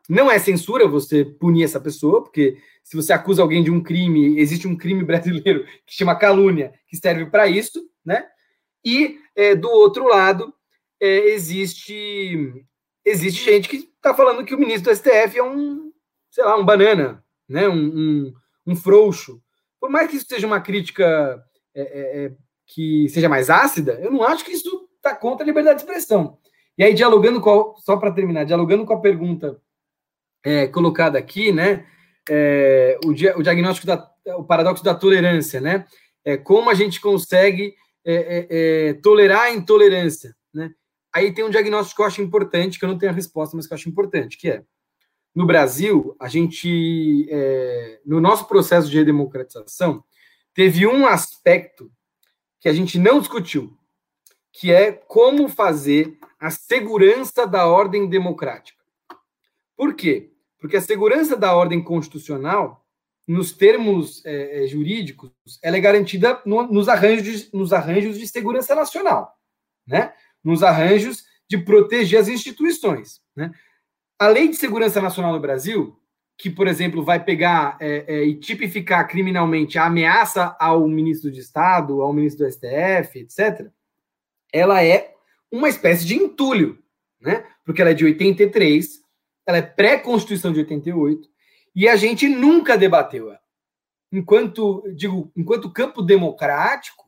não 0.08 0.30
é 0.30 0.38
censura 0.38 0.88
você 0.88 1.26
punir 1.26 1.64
essa 1.64 1.80
pessoa, 1.80 2.24
porque 2.24 2.58
se 2.84 2.96
você 2.96 3.12
acusa 3.12 3.42
alguém 3.42 3.64
de 3.64 3.72
um 3.72 3.82
crime, 3.82 4.40
existe 4.40 4.68
um 4.68 4.78
crime 4.78 5.02
brasileiro 5.06 5.66
que 5.86 5.96
chama 5.96 6.16
calúnia, 6.16 6.74
que 6.88 6.96
serve 6.96 7.26
para 7.26 7.48
isso, 7.48 7.90
né? 8.06 8.28
E 8.84 9.18
é, 9.36 9.56
do 9.56 9.70
outro 9.70 10.08
lado, 10.08 10.54
é, 11.02 11.30
existe 11.30 12.54
existe 13.04 13.44
gente 13.44 13.68
que 13.68 13.78
está 13.78 14.14
falando 14.14 14.46
que 14.46 14.54
o 14.54 14.60
ministro 14.60 14.92
do 14.92 14.96
STF 14.96 15.38
é 15.38 15.44
um, 15.44 15.92
sei 16.30 16.44
lá, 16.44 16.58
um 16.58 16.66
banana, 16.66 17.24
né? 17.50 17.68
Um, 17.68 17.74
um, 17.74 18.34
um 18.68 18.76
frouxo. 18.76 19.42
Por 19.80 19.90
mais 19.90 20.10
que 20.10 20.18
isso 20.18 20.28
seja 20.28 20.46
uma 20.46 20.62
crítica 20.62 21.44
é, 21.74 21.82
é, 21.82 22.26
é 22.26 22.32
que 22.66 23.08
seja 23.10 23.30
mais 23.30 23.50
ácida, 23.50 24.00
eu 24.02 24.12
não 24.12 24.24
acho 24.24 24.44
que 24.44 24.52
isso 24.52 24.90
está 24.96 25.16
contra 25.16 25.44
a 25.44 25.48
liberdade 25.48 25.80
de 25.80 25.86
expressão. 25.86 26.38
E 26.78 26.84
aí, 26.84 26.94
dialogando 26.94 27.40
com 27.40 27.50
a, 27.50 27.82
só 27.82 27.96
para 27.96 28.12
terminar, 28.12 28.44
dialogando 28.44 28.86
com 28.86 28.94
a 28.94 29.00
pergunta 29.00 29.60
é, 30.44 30.68
colocada 30.68 31.18
aqui, 31.18 31.52
né? 31.52 31.86
É, 32.30 32.98
o, 33.06 33.10
o, 33.10 33.44
diagnóstico 33.44 33.88
da 33.88 34.12
o 34.38 34.44
paradoxo 34.44 34.84
da 34.84 34.96
tolerância, 34.96 35.62
né? 35.62 35.86
É, 36.24 36.36
como 36.36 36.70
a 36.70 36.74
gente 36.74 37.00
consegue 37.00 37.76
é, 38.04 38.14
é, 38.14 38.48
é, 38.50 38.94
tolerar 38.96 39.44
a 39.44 39.52
intolerância, 39.52 40.36
né? 40.54 40.72
Aí 41.14 41.34
tem 41.34 41.46
um 41.46 41.50
diagnóstico 41.50 41.98
que 41.98 42.02
eu 42.02 42.08
acho 42.08 42.22
importante, 42.22 42.78
que 42.78 42.84
eu 42.84 42.90
não 42.90 42.98
tenho 42.98 43.12
a 43.12 43.16
resposta, 43.16 43.56
mas 43.56 43.68
que 43.68 43.74
eu 43.74 43.76
acho 43.76 43.88
importante, 43.88 44.38
que 44.38 44.50
é 44.50 44.64
no 45.34 45.46
Brasil, 45.46 46.16
a 46.18 46.30
gente, 46.30 47.30
no 48.06 48.22
nosso 48.22 48.48
processo 48.48 48.90
de 48.90 48.98
redemocratização, 48.98 50.02
teve 50.54 50.88
um 50.88 51.06
aspecto 51.06 51.92
que 52.66 52.70
a 52.70 52.74
gente 52.74 52.98
não 52.98 53.20
discutiu, 53.20 53.78
que 54.52 54.72
é 54.72 54.92
como 54.92 55.48
fazer 55.48 56.18
a 56.40 56.50
segurança 56.50 57.46
da 57.46 57.68
ordem 57.68 58.10
democrática. 58.10 58.84
Por 59.78 59.94
quê? 59.94 60.32
Porque 60.58 60.76
a 60.76 60.82
segurança 60.82 61.38
da 61.38 61.56
ordem 61.56 61.84
constitucional, 61.84 62.84
nos 63.28 63.54
termos 63.54 64.26
é, 64.26 64.64
é, 64.64 64.68
jurídicos, 64.68 65.30
ela 65.62 65.78
é 65.78 65.80
garantida 65.80 66.42
no, 66.44 66.64
nos, 66.64 66.90
arranjos, 66.90 67.52
nos 67.52 67.72
arranjos 67.72 68.18
de 68.18 68.28
segurança 68.28 68.74
nacional, 68.74 69.32
né? 69.86 70.12
nos 70.44 70.64
arranjos 70.64 71.24
de 71.48 71.60
proteger 71.60 72.20
as 72.20 72.28
instituições. 72.28 73.22
Né? 73.36 73.52
A 74.18 74.28
Lei 74.28 74.48
de 74.48 74.56
Segurança 74.56 75.00
Nacional 75.00 75.34
no 75.34 75.40
Brasil, 75.40 76.02
que, 76.38 76.50
por 76.50 76.68
exemplo, 76.68 77.04
vai 77.04 77.24
pegar 77.24 77.78
é, 77.80 78.06
é, 78.08 78.24
e 78.26 78.36
tipificar 78.36 79.08
criminalmente 79.08 79.78
a 79.78 79.86
ameaça 79.86 80.56
ao 80.60 80.88
ministro 80.88 81.32
de 81.32 81.40
Estado, 81.40 82.02
ao 82.02 82.14
ministro 82.14 82.46
do 82.46 82.52
STF, 82.52 83.20
etc., 83.20 83.70
ela 84.52 84.84
é 84.84 85.14
uma 85.52 85.70
espécie 85.70 86.06
de 86.06 86.16
entulho, 86.16 86.78
né? 87.20 87.46
porque 87.64 87.82
ela 87.82 87.92
é 87.92 87.94
de 87.94 88.06
83, 88.06 89.02
ela 89.46 89.58
é 89.58 89.62
pré-constituição 89.62 90.52
de 90.52 90.60
88 90.60 91.28
e 91.76 91.88
a 91.88 91.96
gente 91.96 92.28
nunca 92.28 92.78
debateu 92.78 93.30
ela. 93.30 93.40
Enquanto, 94.12 94.84
digo, 94.96 95.32
enquanto 95.36 95.72
campo 95.72 96.02
democrático, 96.02 97.06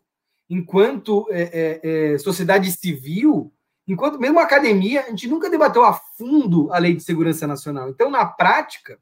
enquanto 0.50 1.26
é, 1.30 1.42
é, 1.42 2.14
é, 2.14 2.18
sociedade 2.18 2.72
civil, 2.72 3.54
enquanto 3.88 4.20
mesmo 4.20 4.40
academia, 4.40 5.02
a 5.02 5.10
gente 5.10 5.28
nunca 5.28 5.50
debateu 5.50 5.84
a 5.84 5.94
fundo 5.94 6.72
a 6.72 6.78
Lei 6.80 6.96
de 6.96 7.04
Segurança 7.04 7.48
Nacional. 7.48 7.90
Então, 7.90 8.10
na 8.10 8.26
prática, 8.26 9.00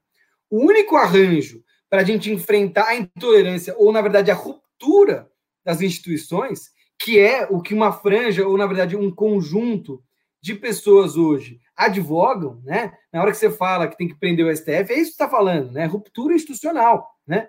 o 0.49 0.59
único 0.59 0.95
arranjo 0.95 1.63
para 1.89 2.01
a 2.01 2.03
gente 2.05 2.31
enfrentar 2.31 2.87
a 2.87 2.95
intolerância, 2.95 3.75
ou, 3.77 3.91
na 3.91 4.01
verdade, 4.01 4.31
a 4.31 4.35
ruptura 4.35 5.29
das 5.63 5.81
instituições, 5.81 6.71
que 6.99 7.19
é 7.19 7.47
o 7.49 7.61
que 7.61 7.73
uma 7.73 7.91
franja, 7.91 8.47
ou, 8.47 8.57
na 8.57 8.67
verdade, 8.67 8.95
um 8.95 9.13
conjunto 9.13 10.03
de 10.41 10.53
pessoas 10.53 11.17
hoje 11.17 11.59
advogam, 11.75 12.61
né? 12.63 12.93
Na 13.11 13.21
hora 13.21 13.31
que 13.31 13.37
você 13.37 13.49
fala 13.49 13.87
que 13.87 13.97
tem 13.97 14.07
que 14.07 14.15
prender 14.15 14.45
o 14.45 14.55
STF, 14.55 14.91
é 14.91 14.99
isso 14.99 15.11
que 15.11 15.23
está 15.23 15.27
falando, 15.27 15.71
né? 15.71 15.85
Ruptura 15.85 16.33
institucional, 16.33 17.09
né? 17.25 17.47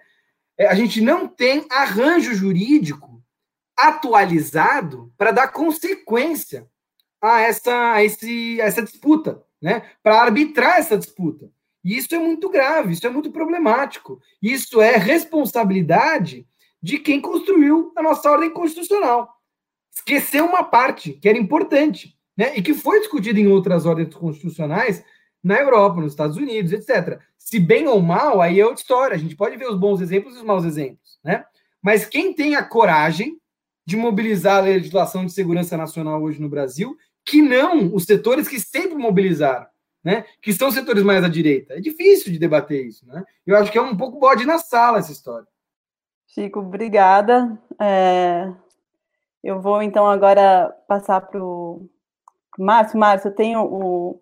É, 0.58 0.66
a 0.66 0.74
gente 0.74 1.00
não 1.00 1.28
tem 1.28 1.66
arranjo 1.70 2.34
jurídico 2.34 3.22
atualizado 3.76 5.12
para 5.18 5.30
dar 5.30 5.48
consequência 5.48 6.66
a 7.20 7.40
essa, 7.42 7.92
a 7.92 8.02
esse, 8.02 8.60
a 8.60 8.64
essa 8.64 8.82
disputa, 8.82 9.42
né? 9.60 9.90
Para 10.02 10.22
arbitrar 10.22 10.78
essa 10.78 10.96
disputa. 10.96 11.50
E 11.86 11.96
isso 11.96 12.12
é 12.16 12.18
muito 12.18 12.50
grave, 12.50 12.94
isso 12.94 13.06
é 13.06 13.10
muito 13.10 13.30
problemático. 13.30 14.20
Isso 14.42 14.80
é 14.80 14.96
responsabilidade 14.96 16.44
de 16.82 16.98
quem 16.98 17.20
construiu 17.20 17.92
a 17.94 18.02
nossa 18.02 18.28
ordem 18.28 18.50
constitucional. 18.50 19.32
Esqueceu 19.94 20.46
uma 20.46 20.64
parte 20.64 21.12
que 21.12 21.28
era 21.28 21.38
importante, 21.38 22.18
né? 22.36 22.56
e 22.56 22.60
que 22.60 22.74
foi 22.74 22.98
discutido 22.98 23.38
em 23.38 23.46
outras 23.46 23.86
ordens 23.86 24.12
constitucionais 24.12 25.04
na 25.40 25.60
Europa, 25.60 26.00
nos 26.00 26.10
Estados 26.10 26.36
Unidos, 26.36 26.72
etc. 26.72 27.20
Se 27.38 27.60
bem 27.60 27.86
ou 27.86 28.02
mal, 28.02 28.42
aí 28.42 28.58
é 28.58 28.66
outra 28.66 28.82
história. 28.82 29.14
A 29.14 29.18
gente 29.18 29.36
pode 29.36 29.56
ver 29.56 29.70
os 29.70 29.78
bons 29.78 30.00
exemplos 30.00 30.34
e 30.34 30.38
os 30.38 30.44
maus 30.44 30.64
exemplos. 30.64 31.20
Né? 31.22 31.44
Mas 31.80 32.04
quem 32.04 32.34
tem 32.34 32.56
a 32.56 32.64
coragem 32.64 33.40
de 33.86 33.96
mobilizar 33.96 34.56
a 34.56 34.66
legislação 34.66 35.24
de 35.24 35.32
segurança 35.32 35.76
nacional 35.76 36.20
hoje 36.20 36.40
no 36.40 36.48
Brasil, 36.48 36.96
que 37.24 37.40
não 37.40 37.94
os 37.94 38.02
setores 38.02 38.48
que 38.48 38.58
sempre 38.58 38.96
mobilizaram, 38.96 39.68
né? 40.06 40.24
que 40.40 40.52
são 40.52 40.70
setores 40.70 41.02
mais 41.02 41.24
à 41.24 41.28
direita. 41.28 41.74
É 41.74 41.80
difícil 41.80 42.32
de 42.32 42.38
debater 42.38 42.86
isso. 42.86 43.04
Né? 43.08 43.24
Eu 43.44 43.56
acho 43.56 43.72
que 43.72 43.76
é 43.76 43.82
um 43.82 43.96
pouco 43.96 44.20
bode 44.20 44.46
na 44.46 44.56
sala 44.56 44.98
essa 44.98 45.10
história. 45.10 45.48
Chico, 46.28 46.60
obrigada. 46.60 47.58
É... 47.80 48.52
Eu 49.42 49.60
vou 49.60 49.82
então 49.82 50.06
agora 50.06 50.72
passar 50.86 51.20
para 51.22 51.42
o 51.42 51.88
Márcio, 52.56 52.96
Márcio, 52.96 53.28
eu 53.28 53.34
tenho 53.34 53.64
o, 53.64 54.20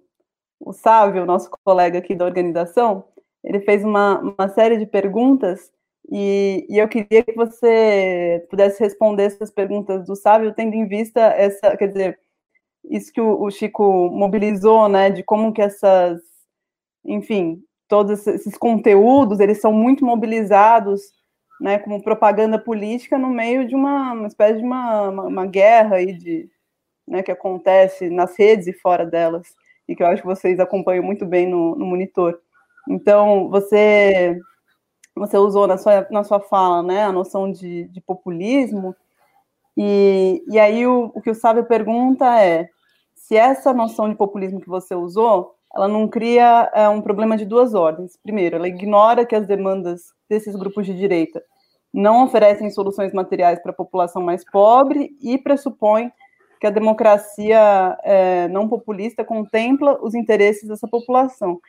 o 0.59 0.73
Sávio, 0.73 1.27
nosso 1.27 1.51
colega 1.63 1.99
aqui 1.99 2.15
da 2.15 2.25
organização, 2.25 3.05
ele 3.43 3.61
fez 3.61 3.85
uma, 3.85 4.19
uma 4.21 4.49
série 4.49 4.77
de 4.77 4.87
perguntas 4.87 5.71
e, 6.11 6.67
e, 6.69 6.79
eu 6.79 6.89
queria 6.89 7.23
que 7.23 7.33
você 7.33 8.47
pudesse 8.51 8.83
responder 8.83 9.25
essas 9.25 9.51
perguntas 9.51 10.05
do 10.05 10.17
Sávio, 10.17 10.53
tendo 10.53 10.75
em 10.75 10.87
vista 10.87 11.21
essa, 11.21 11.77
quer 11.77 11.89
dizer, 11.89 12.19
isso 12.91 13.13
que 13.13 13.21
o, 13.21 13.43
o 13.43 13.51
Chico 13.51 14.11
mobilizou, 14.11 14.89
né, 14.89 15.11
de 15.11 15.23
como 15.23 15.53
que 15.53 15.63
essas, 15.63 16.21
enfim, 17.05 17.63
todos 17.89 18.27
esses 18.27 18.57
conteúdos, 18.57 19.41
eles 19.41 19.61
são 19.61 19.73
muito 19.73 20.05
mobilizados, 20.05 21.03
né, 21.61 21.79
como 21.79 22.03
propaganda 22.03 22.59
política 22.59 23.19
no 23.19 23.31
meio 23.31 23.67
de 23.67 23.75
uma, 23.75 24.13
uma 24.13 24.27
espécie 24.27 24.59
de 24.59 24.65
uma, 24.65 25.09
uma, 25.09 25.23
uma 25.25 25.47
guerra 25.47 25.97
aí 25.97 26.13
de, 26.13 26.49
né, 27.07 27.23
que 27.23 27.31
acontece 27.31 28.11
nas 28.11 28.37
redes 28.39 28.67
e 28.67 28.73
fora 28.73 29.07
delas, 29.07 29.55
e 29.89 29.95
que 29.95 30.03
eu 30.03 30.07
acho 30.07 30.23
que 30.23 30.29
vocês 30.29 30.59
acompanham 30.61 31.05
muito 31.05 31.27
bem 31.27 31.49
no, 31.49 31.77
no 31.77 31.87
monitor. 31.87 32.39
Então, 32.89 33.49
você 33.49 34.41
você 35.17 35.39
usou 35.39 35.67
na 35.67 35.79
sua, 35.79 36.07
na 36.11 36.25
sua 36.25 36.41
fala 36.41 36.83
né, 36.83 37.05
a 37.05 37.13
noção 37.13 37.51
de, 37.51 37.85
de 37.85 38.01
populismo, 38.01 38.97
e, 39.77 40.43
e 40.49 40.59
aí 40.59 40.87
o, 40.87 41.11
o 41.15 41.21
que 41.21 41.31
o 41.31 41.35
Sábio 41.35 41.65
pergunta 41.65 42.41
é 42.41 42.69
se 43.15 43.37
essa 43.37 43.73
noção 43.73 44.09
de 44.09 44.15
populismo 44.15 44.61
que 44.61 44.69
você 44.69 44.95
usou, 44.95 45.55
ela 45.75 45.89
não 45.89 46.07
cria 46.07 46.71
é, 46.75 46.89
um 46.89 47.01
problema 47.01 47.37
de 47.37 47.45
duas 47.45 47.75
ordens. 47.75 48.19
Primeiro, 48.23 48.57
ela 48.57 48.69
ignora 48.69 49.27
que 49.27 49.35
as 49.35 49.47
demandas 49.47 50.13
desses 50.29 50.55
grupos 50.55 50.87
de 50.87 50.95
direita 50.95 51.43
não 51.93 52.25
oferecem 52.25 52.71
soluções 52.71 53.13
materiais 53.13 53.61
para 53.61 53.71
a 53.71 53.75
população 53.75 54.23
mais 54.23 54.45
pobre 54.45 55.17
e 55.23 55.39
pressupõe 55.39 56.13
que 56.61 56.67
a 56.67 56.71
democracia 56.71 57.97
é, 58.03 58.49
não 58.49 58.69
populista 58.69 59.25
contempla 59.25 59.99
os 60.03 60.15
interesses 60.15 60.69
dessa 60.69 60.89
população. 60.89 61.61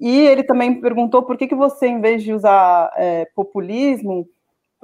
E 0.00 0.20
ele 0.20 0.42
também 0.42 0.80
perguntou 0.80 1.22
por 1.22 1.36
que, 1.36 1.46
que 1.46 1.54
você, 1.54 1.86
em 1.86 2.00
vez 2.00 2.22
de 2.22 2.32
usar 2.32 2.92
é, 2.96 3.24
populismo 3.34 4.26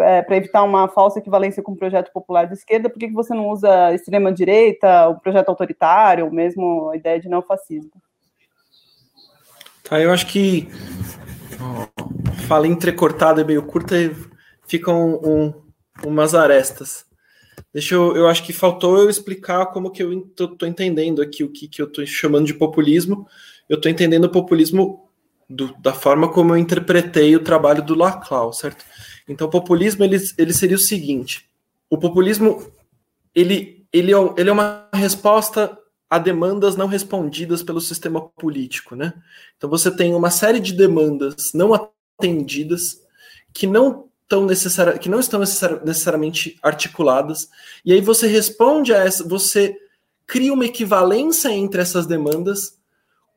é, 0.01 0.23
para 0.23 0.37
evitar 0.37 0.63
uma 0.63 0.89
falsa 0.89 1.19
equivalência 1.19 1.63
com 1.63 1.73
o 1.73 1.77
projeto 1.77 2.13
popular 2.13 2.47
de 2.47 2.55
esquerda, 2.55 2.89
por 2.89 2.99
que, 2.99 3.09
que 3.09 3.15
você 3.15 3.35
não 3.35 3.49
usa 3.49 3.95
extrema-direita, 3.95 5.09
o 5.09 5.21
projeto 5.21 5.49
autoritário, 5.49 6.25
ou 6.25 6.31
mesmo 6.31 6.91
a 6.91 6.97
ideia 6.97 7.21
de 7.21 7.29
neofascismo? 7.29 7.93
Tá, 9.83 10.01
eu 10.01 10.13
acho 10.13 10.27
que 10.27 10.69
fala 12.47 12.67
entrecortada 12.67 13.41
e 13.41 13.45
meio 13.45 13.63
curta 13.63 13.95
ficam 14.67 15.21
um, 15.25 15.55
umas 16.05 16.35
arestas. 16.35 17.07
Deixa 17.73 17.95
eu, 17.95 18.17
eu 18.17 18.29
acho 18.29 18.45
que 18.45 18.53
faltou 18.53 18.99
eu 18.99 19.11
explicar 19.11 19.67
como 19.67 19.91
que 19.91 20.03
eu 20.03 20.21
tô, 20.59 20.67
entendendo 20.67 21.21
aqui 21.21 21.45
o 21.45 21.51
que, 21.51 21.69
que 21.69 21.83
eu 21.83 21.91
tô 21.91 22.05
chamando 22.07 22.47
de 22.47 22.55
populismo. 22.55 23.27
Eu 23.69 23.81
tô 23.81 23.89
entendendo 23.89 24.25
o 24.25 24.31
populismo 24.31 25.09
do, 25.49 25.75
da 25.79 25.93
forma 25.93 26.29
como 26.31 26.53
eu 26.53 26.59
interpretei 26.59 27.35
o 27.35 27.43
trabalho 27.43 27.83
do 27.83 27.95
Laclau, 27.95 28.53
certo? 28.53 28.85
Então, 29.29 29.47
o 29.47 29.51
populismo 29.51 30.05
ele, 30.05 30.16
ele 30.37 30.53
seria 30.53 30.76
o 30.76 30.81
seguinte: 30.81 31.49
o 31.91 31.99
populismo 31.99 32.72
ele, 33.35 33.87
ele, 33.93 34.12
é, 34.12 34.16
ele 34.37 34.51
é 34.51 34.53
uma 34.53 34.89
resposta 34.93 35.79
a 36.11 36.18
demandas 36.18 36.74
não 36.74 36.87
respondidas 36.87 37.62
pelo 37.62 37.81
sistema 37.81 38.20
político, 38.20 38.97
né? 38.97 39.12
Então 39.57 39.68
você 39.68 39.91
tem 39.91 40.14
uma 40.14 40.31
série 40.31 40.59
de 40.59 40.72
demandas 40.72 41.53
não 41.53 41.72
atendidas 41.74 43.03
que 43.53 43.66
não 43.66 44.09
tão 44.26 44.47
necessari 44.47 44.99
que 44.99 45.09
não 45.09 45.20
estão 45.20 45.41
necessari 45.41 45.81
necessariamente 45.85 46.59
articuladas, 46.62 47.49
e 47.85 47.93
aí 47.93 48.01
você 48.01 48.26
responde 48.26 48.93
a 48.93 48.99
essa, 48.99 49.26
você 49.26 49.76
cria 50.26 50.53
uma 50.53 50.66
equivalência 50.66 51.51
entre 51.51 51.81
essas 51.81 52.07
demandas, 52.07 52.79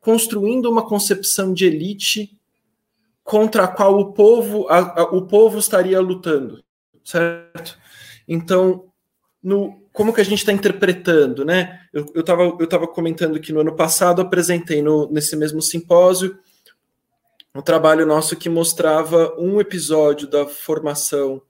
construindo 0.00 0.70
uma 0.70 0.86
concepção 0.86 1.52
de 1.54 1.66
elite 1.66 2.38
contra 3.22 3.64
a 3.64 3.68
qual 3.68 3.98
o 3.98 4.12
povo, 4.12 4.68
a, 4.68 5.00
a, 5.00 5.02
o 5.04 5.22
povo 5.22 5.58
estaria 5.58 6.00
lutando, 6.00 6.62
certo? 7.04 7.78
Então, 8.26 8.92
no, 9.42 9.82
como 9.92 10.12
que 10.12 10.20
a 10.20 10.24
gente 10.24 10.38
está 10.38 10.52
interpretando, 10.52 11.44
né? 11.44 11.80
Eu 11.92 12.06
estava 12.14 12.42
eu 12.42 12.66
tava 12.66 12.86
comentando 12.88 13.40
que 13.40 13.52
no 13.52 13.60
ano 13.60 13.74
passado 13.74 14.22
apresentei 14.22 14.82
no, 14.82 15.10
nesse 15.10 15.36
mesmo 15.36 15.60
simpósio 15.60 16.38
um 17.54 17.60
trabalho 17.60 18.06
nosso 18.06 18.34
que 18.34 18.48
mostrava 18.48 19.34
um 19.38 19.60
episódio 19.60 20.26
da 20.26 20.46
formação 20.46 21.42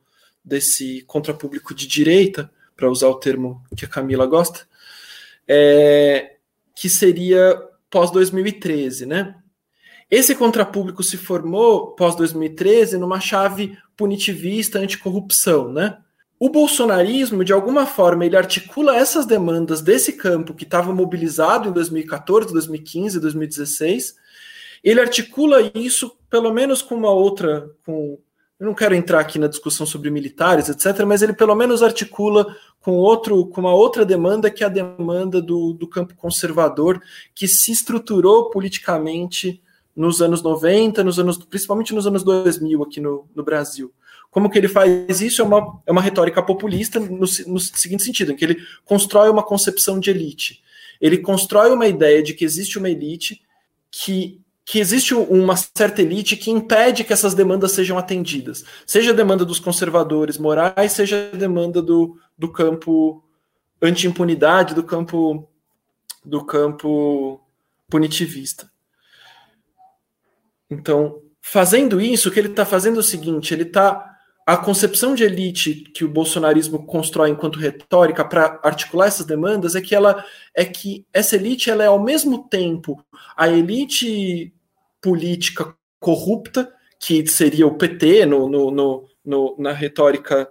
desse 0.44 1.02
contrapúblico 1.02 1.72
de 1.72 1.86
direita, 1.86 2.50
para 2.76 2.90
usar 2.90 3.08
o 3.08 3.14
termo 3.14 3.62
que 3.76 3.84
a 3.84 3.88
Camila 3.88 4.26
gosta, 4.26 4.66
é, 5.46 6.36
que 6.74 6.88
seria 6.88 7.56
pós-2013, 7.88 9.06
né? 9.06 9.36
Esse 10.12 10.34
contrapúblico 10.34 11.02
se 11.02 11.16
formou 11.16 11.92
pós-2013 11.92 12.98
numa 12.98 13.18
chave 13.18 13.78
punitivista 13.96 14.78
anticorrupção, 14.78 15.72
né? 15.72 15.96
O 16.38 16.50
bolsonarismo, 16.50 17.42
de 17.42 17.50
alguma 17.50 17.86
forma, 17.86 18.26
ele 18.26 18.36
articula 18.36 18.94
essas 18.94 19.24
demandas 19.24 19.80
desse 19.80 20.12
campo 20.12 20.52
que 20.52 20.64
estava 20.64 20.92
mobilizado 20.92 21.70
em 21.70 21.72
2014, 21.72 22.52
2015, 22.52 23.20
2016, 23.20 24.16
ele 24.84 25.00
articula 25.00 25.72
isso, 25.74 26.14
pelo 26.28 26.52
menos 26.52 26.82
com 26.82 26.94
uma 26.94 27.10
outra. 27.10 27.70
Com, 27.86 28.18
eu 28.60 28.66
não 28.66 28.74
quero 28.74 28.94
entrar 28.94 29.18
aqui 29.18 29.38
na 29.38 29.46
discussão 29.46 29.86
sobre 29.86 30.10
militares, 30.10 30.68
etc., 30.68 31.06
mas 31.06 31.22
ele 31.22 31.32
pelo 31.32 31.54
menos 31.54 31.82
articula 31.82 32.54
com, 32.82 32.96
outro, 32.96 33.46
com 33.46 33.62
uma 33.62 33.74
outra 33.74 34.04
demanda, 34.04 34.50
que 34.50 34.62
é 34.62 34.66
a 34.66 34.68
demanda 34.68 35.40
do, 35.40 35.72
do 35.72 35.88
campo 35.88 36.14
conservador, 36.14 37.00
que 37.34 37.48
se 37.48 37.72
estruturou 37.72 38.50
politicamente 38.50 39.62
nos 39.94 40.22
anos 40.22 40.42
90, 40.42 41.04
nos 41.04 41.18
anos, 41.18 41.38
principalmente 41.38 41.94
nos 41.94 42.06
anos 42.06 42.22
2000 42.22 42.82
aqui 42.82 43.00
no, 43.00 43.28
no 43.34 43.42
Brasil. 43.42 43.92
Como 44.30 44.48
que 44.48 44.58
ele 44.58 44.68
faz 44.68 45.20
isso? 45.20 45.42
É 45.42 45.44
uma, 45.44 45.82
é 45.86 45.92
uma 45.92 46.00
retórica 46.00 46.42
populista 46.42 46.98
no, 46.98 47.18
no 47.18 47.60
seguinte 47.60 48.02
sentido, 48.02 48.32
em 48.32 48.36
que 48.36 48.44
ele 48.44 48.56
constrói 48.84 49.28
uma 49.28 49.42
concepção 49.42 50.00
de 50.00 50.10
elite. 50.10 50.62
Ele 51.00 51.18
constrói 51.18 51.70
uma 51.70 51.86
ideia 51.86 52.22
de 52.22 52.32
que 52.32 52.44
existe 52.44 52.78
uma 52.78 52.88
elite 52.88 53.42
que 53.90 54.40
que 54.64 54.78
existe 54.78 55.12
uma 55.12 55.56
certa 55.56 56.02
elite 56.02 56.36
que 56.36 56.50
impede 56.50 57.04
que 57.04 57.12
essas 57.12 57.34
demandas 57.34 57.72
sejam 57.72 57.98
atendidas. 57.98 58.64
Seja 58.86 59.10
a 59.10 59.14
demanda 59.14 59.44
dos 59.44 59.58
conservadores 59.58 60.38
morais, 60.38 60.92
seja 60.92 61.30
a 61.32 61.36
demanda 61.36 61.82
do, 61.82 62.16
do 62.38 62.48
campo 62.48 63.22
anti-impunidade, 63.82 64.74
do 64.74 64.84
campo 64.84 65.48
do 66.24 66.44
campo 66.44 67.40
punitivista. 67.90 68.71
Então, 70.72 71.20
fazendo 71.40 72.00
isso, 72.00 72.28
o 72.28 72.32
que 72.32 72.40
ele 72.40 72.48
está 72.48 72.64
fazendo 72.64 72.96
é 72.96 73.00
o 73.00 73.02
seguinte: 73.02 73.52
ele 73.52 73.64
está 73.64 74.08
a 74.46 74.56
concepção 74.56 75.14
de 75.14 75.22
elite 75.22 75.84
que 75.94 76.04
o 76.04 76.08
bolsonarismo 76.08 76.84
constrói 76.84 77.30
enquanto 77.30 77.58
retórica 77.58 78.24
para 78.24 78.58
articular 78.62 79.06
essas 79.06 79.26
demandas 79.26 79.76
é 79.76 79.80
que 79.80 79.94
ela 79.94 80.24
é 80.54 80.64
que 80.64 81.06
essa 81.12 81.36
elite 81.36 81.70
ela 81.70 81.84
é 81.84 81.86
ao 81.86 82.02
mesmo 82.02 82.48
tempo 82.48 83.04
a 83.36 83.48
elite 83.48 84.52
política 85.00 85.76
corrupta 86.00 86.72
que 86.98 87.24
seria 87.28 87.68
o 87.68 87.76
PT 87.76 88.26
no, 88.26 88.48
no, 88.48 88.70
no, 88.72 89.08
no 89.24 89.56
na 89.58 89.72
retórica 89.72 90.50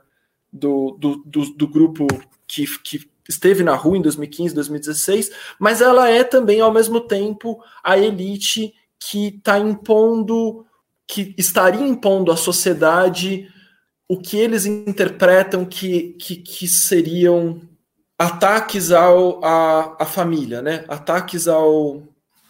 do, 0.52 0.98
do, 0.98 1.24
do, 1.26 1.54
do 1.54 1.68
grupo 1.68 2.08
que, 2.48 2.66
que 2.80 3.12
esteve 3.28 3.64
na 3.64 3.76
rua 3.76 3.98
em 3.98 4.02
2015, 4.02 4.54
2016, 4.56 5.32
mas 5.60 5.82
ela 5.82 6.10
é 6.10 6.24
também 6.24 6.60
ao 6.60 6.72
mesmo 6.72 7.00
tempo 7.02 7.64
a 7.84 7.98
elite 7.98 8.74
que 9.10 9.30
está 9.30 9.58
impondo, 9.58 10.66
que 11.08 11.34
estaria 11.38 11.82
impondo 11.82 12.32
à 12.32 12.38
sociedade 12.38 13.52
o 14.08 14.20
que 14.20 14.38
eles 14.38 14.66
interpretam 14.66 15.66
que, 15.66 16.14
que, 16.20 16.36
que 16.36 16.68
seriam 16.68 17.62
ataques 18.20 18.92
ao, 18.92 19.44
à, 19.44 20.04
à 20.04 20.06
família, 20.06 20.62
né? 20.62 20.86
Ataques 20.88 21.48
ao 21.48 22.04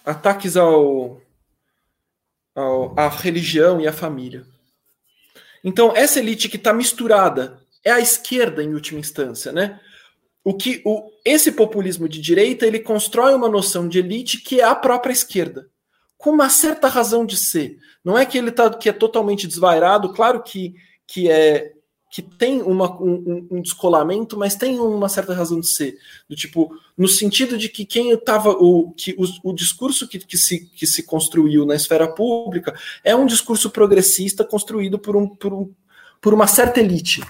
ataques 0.03 0.57
ao, 0.57 1.21
ao 2.55 2.99
à 2.99 3.07
religião 3.07 3.79
e 3.79 3.87
à 3.87 3.93
família. 3.93 4.43
Então 5.63 5.95
essa 5.95 6.19
elite 6.19 6.49
que 6.49 6.57
está 6.57 6.73
misturada 6.73 7.61
é 7.85 7.91
a 7.91 7.99
esquerda 7.99 8.63
em 8.63 8.73
última 8.73 8.99
instância, 8.99 9.51
né? 9.51 9.79
O 10.43 10.55
que 10.55 10.81
o, 10.83 11.11
esse 11.23 11.51
populismo 11.51 12.09
de 12.09 12.19
direita 12.19 12.65
ele 12.65 12.79
constrói 12.79 13.35
uma 13.35 13.47
noção 13.47 13.87
de 13.87 13.99
elite 13.99 14.39
que 14.39 14.59
é 14.59 14.63
a 14.63 14.75
própria 14.75 15.13
esquerda, 15.13 15.69
com 16.22 16.30
uma 16.30 16.49
certa 16.49 16.88
razão 16.88 17.26
de 17.26 17.36
ser. 17.36 17.80
Não 18.05 18.15
é 18.17 18.26
que 18.26 18.38
ele 18.38 18.51
tá 18.51 18.69
que 18.69 18.88
é 18.88 18.93
totalmente 18.93 19.47
desvairado, 19.47 20.13
claro 20.13 20.43
que 20.43 20.76
que 21.07 21.30
é 21.30 21.74
que 22.11 22.22
tem 22.22 22.61
uma, 22.61 22.91
um, 23.01 23.47
um, 23.49 23.61
descolamento, 23.61 24.38
mas 24.38 24.53
tem 24.53 24.78
uma 24.78 25.07
certa 25.07 25.34
razão 25.34 25.61
de 25.61 25.72
ser. 25.74 25.97
Do 26.30 26.36
tipo, 26.36 26.78
no 26.97 27.07
sentido 27.07 27.57
de 27.57 27.69
que 27.69 27.86
quem 27.86 28.11
estava. 28.11 28.51
O, 28.51 28.91
que 28.91 29.15
o, 29.17 29.49
o 29.49 29.53
discurso 29.53 30.05
que, 30.09 30.19
que, 30.19 30.38
se, 30.38 30.65
que 30.65 30.86
se 30.86 31.03
construiu 31.03 31.65
na 31.65 31.74
esfera 31.74 32.09
pública 32.09 32.78
é 33.01 33.15
um 33.15 33.26
discurso 33.26 33.69
progressista 33.69 34.43
construído 34.43 34.99
por, 34.99 35.15
um, 35.15 35.26
por, 35.26 35.53
um, 35.53 35.74
por 36.19 36.34
uma 36.34 36.47
certa 36.47 36.82
elite. 36.82 37.22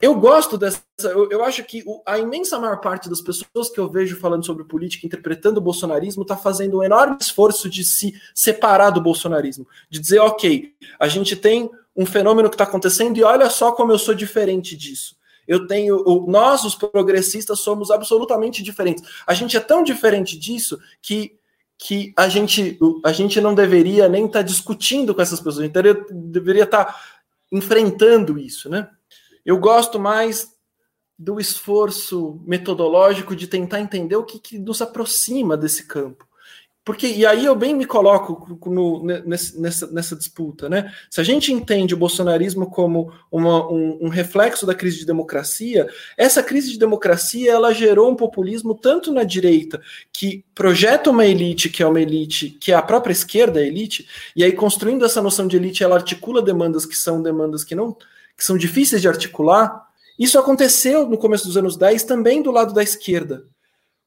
Eu 0.00 0.14
gosto 0.14 0.56
dessa. 0.56 0.82
Eu, 1.02 1.30
eu 1.30 1.44
acho 1.44 1.62
que 1.64 1.82
o, 1.86 2.02
a 2.06 2.18
imensa 2.18 2.58
maior 2.58 2.80
parte 2.80 3.08
das 3.08 3.20
pessoas 3.20 3.68
que 3.68 3.78
eu 3.78 3.90
vejo 3.90 4.16
falando 4.18 4.46
sobre 4.46 4.64
política, 4.64 5.06
interpretando 5.06 5.58
o 5.58 5.60
bolsonarismo, 5.60 6.22
está 6.22 6.36
fazendo 6.36 6.78
um 6.78 6.82
enorme 6.82 7.18
esforço 7.20 7.68
de 7.68 7.84
se 7.84 8.14
separar 8.34 8.90
do 8.90 9.00
bolsonarismo. 9.00 9.66
De 9.90 9.98
dizer, 9.98 10.20
ok, 10.20 10.72
a 10.98 11.06
gente 11.06 11.36
tem 11.36 11.70
um 11.94 12.06
fenômeno 12.06 12.48
que 12.48 12.54
está 12.54 12.64
acontecendo 12.64 13.18
e 13.18 13.22
olha 13.22 13.50
só 13.50 13.72
como 13.72 13.92
eu 13.92 13.98
sou 13.98 14.14
diferente 14.14 14.74
disso. 14.74 15.16
Eu 15.46 15.66
tenho. 15.66 16.02
Nós, 16.26 16.64
os 16.64 16.74
progressistas, 16.74 17.60
somos 17.60 17.90
absolutamente 17.90 18.62
diferentes. 18.62 19.04
A 19.26 19.34
gente 19.34 19.56
é 19.56 19.60
tão 19.60 19.82
diferente 19.82 20.38
disso 20.38 20.78
que 21.02 21.38
que 21.82 22.12
a 22.14 22.28
gente, 22.28 22.78
a 23.02 23.10
gente 23.10 23.40
não 23.40 23.54
deveria 23.54 24.06
nem 24.06 24.26
estar 24.26 24.40
tá 24.40 24.42
discutindo 24.44 25.14
com 25.14 25.22
essas 25.22 25.40
pessoas, 25.40 25.60
a 25.60 25.62
gente 25.62 25.72
deveria, 26.12 26.64
estar 26.64 26.84
tá 26.84 27.00
enfrentando 27.50 28.38
isso, 28.38 28.68
né? 28.68 28.86
Eu 29.44 29.58
gosto 29.58 29.98
mais 29.98 30.48
do 31.18 31.38
esforço 31.38 32.40
metodológico 32.46 33.36
de 33.36 33.46
tentar 33.46 33.80
entender 33.80 34.16
o 34.16 34.24
que, 34.24 34.38
que 34.38 34.58
nos 34.58 34.80
aproxima 34.80 35.56
desse 35.56 35.86
campo. 35.86 36.26
Porque, 36.82 37.06
e 37.06 37.26
aí 37.26 37.44
eu 37.44 37.54
bem 37.54 37.74
me 37.74 37.84
coloco 37.84 38.58
no, 38.70 39.04
nessa, 39.04 39.86
nessa, 39.92 40.16
disputa, 40.16 40.66
né? 40.66 40.90
Se 41.10 41.20
a 41.20 41.24
gente 41.24 41.52
entende 41.52 41.92
o 41.92 41.96
bolsonarismo 41.96 42.70
como 42.70 43.12
uma, 43.30 43.70
um, 43.70 44.06
um, 44.06 44.08
reflexo 44.08 44.64
da 44.64 44.74
crise 44.74 45.00
de 45.00 45.06
democracia, 45.06 45.86
essa 46.16 46.42
crise 46.42 46.72
de 46.72 46.78
democracia 46.78 47.52
ela 47.52 47.74
gerou 47.74 48.10
um 48.10 48.16
populismo 48.16 48.74
tanto 48.74 49.12
na 49.12 49.24
direita, 49.24 49.80
que 50.10 50.42
projeta 50.54 51.10
uma 51.10 51.26
elite 51.26 51.68
que 51.68 51.82
é 51.82 51.86
uma 51.86 52.00
elite, 52.00 52.48
que 52.48 52.72
é 52.72 52.74
a 52.74 52.82
própria 52.82 53.12
esquerda 53.12 53.60
a 53.60 53.66
elite, 53.66 54.08
e 54.34 54.42
aí 54.42 54.52
construindo 54.52 55.04
essa 55.04 55.20
noção 55.20 55.46
de 55.46 55.56
elite, 55.56 55.84
ela 55.84 55.96
articula 55.96 56.40
demandas 56.40 56.86
que 56.86 56.96
são 56.96 57.22
demandas 57.22 57.62
que 57.62 57.74
não 57.74 57.94
que 58.40 58.44
são 58.46 58.56
difíceis 58.56 59.02
de 59.02 59.06
articular. 59.06 59.86
Isso 60.18 60.38
aconteceu 60.38 61.06
no 61.06 61.18
começo 61.18 61.46
dos 61.46 61.58
anos 61.58 61.76
10 61.76 62.04
também 62.04 62.40
do 62.40 62.50
lado 62.50 62.72
da 62.72 62.82
esquerda. 62.82 63.44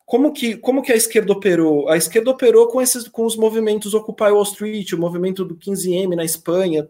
Como 0.07 0.33
que, 0.33 0.57
como 0.57 0.81
que 0.81 0.91
a 0.91 0.95
esquerda 0.95 1.31
operou? 1.31 1.87
A 1.87 1.97
esquerda 1.97 2.31
operou 2.31 2.67
com, 2.67 2.81
esses, 2.81 3.07
com 3.07 3.27
os 3.27 3.37
movimentos 3.37 3.93
Occupy 3.93 4.31
Wall 4.31 4.41
Street, 4.41 4.91
o 4.91 4.97
movimento 4.97 5.45
do 5.45 5.55
15M 5.55 6.15
na 6.15 6.25
Espanha, 6.25 6.87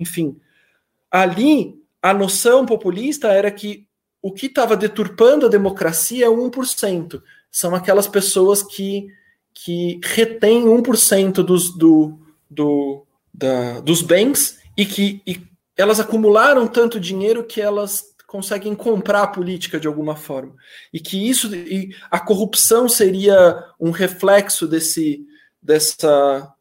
enfim. 0.00 0.40
Ali, 1.10 1.78
a 2.00 2.14
noção 2.14 2.64
populista 2.64 3.28
era 3.28 3.50
que 3.50 3.86
o 4.22 4.32
que 4.32 4.46
estava 4.46 4.74
deturpando 4.74 5.44
a 5.44 5.50
democracia 5.50 6.24
é 6.24 6.30
1%. 6.30 7.22
São 7.50 7.74
aquelas 7.74 8.08
pessoas 8.08 8.62
que, 8.62 9.08
que 9.52 10.00
retêm 10.02 10.64
1% 10.64 11.44
dos, 11.44 11.76
do, 11.76 12.18
do, 12.50 13.04
da, 13.34 13.80
dos 13.80 14.00
bens 14.00 14.58
e 14.74 14.86
que 14.86 15.20
e 15.26 15.55
elas 15.76 16.00
acumularam 16.00 16.66
tanto 16.66 16.98
dinheiro 16.98 17.44
que 17.44 17.60
elas 17.60 18.14
conseguem 18.26 18.74
comprar 18.74 19.22
a 19.22 19.28
política 19.28 19.78
de 19.78 19.86
alguma 19.86 20.16
forma. 20.16 20.54
E 20.92 20.98
que 20.98 21.28
isso 21.28 21.54
e 21.54 21.94
a 22.10 22.18
corrupção 22.18 22.88
seria 22.88 23.64
um 23.80 23.90
reflexo 23.90 24.66
desse 24.66 25.24
dessa 25.62 26.52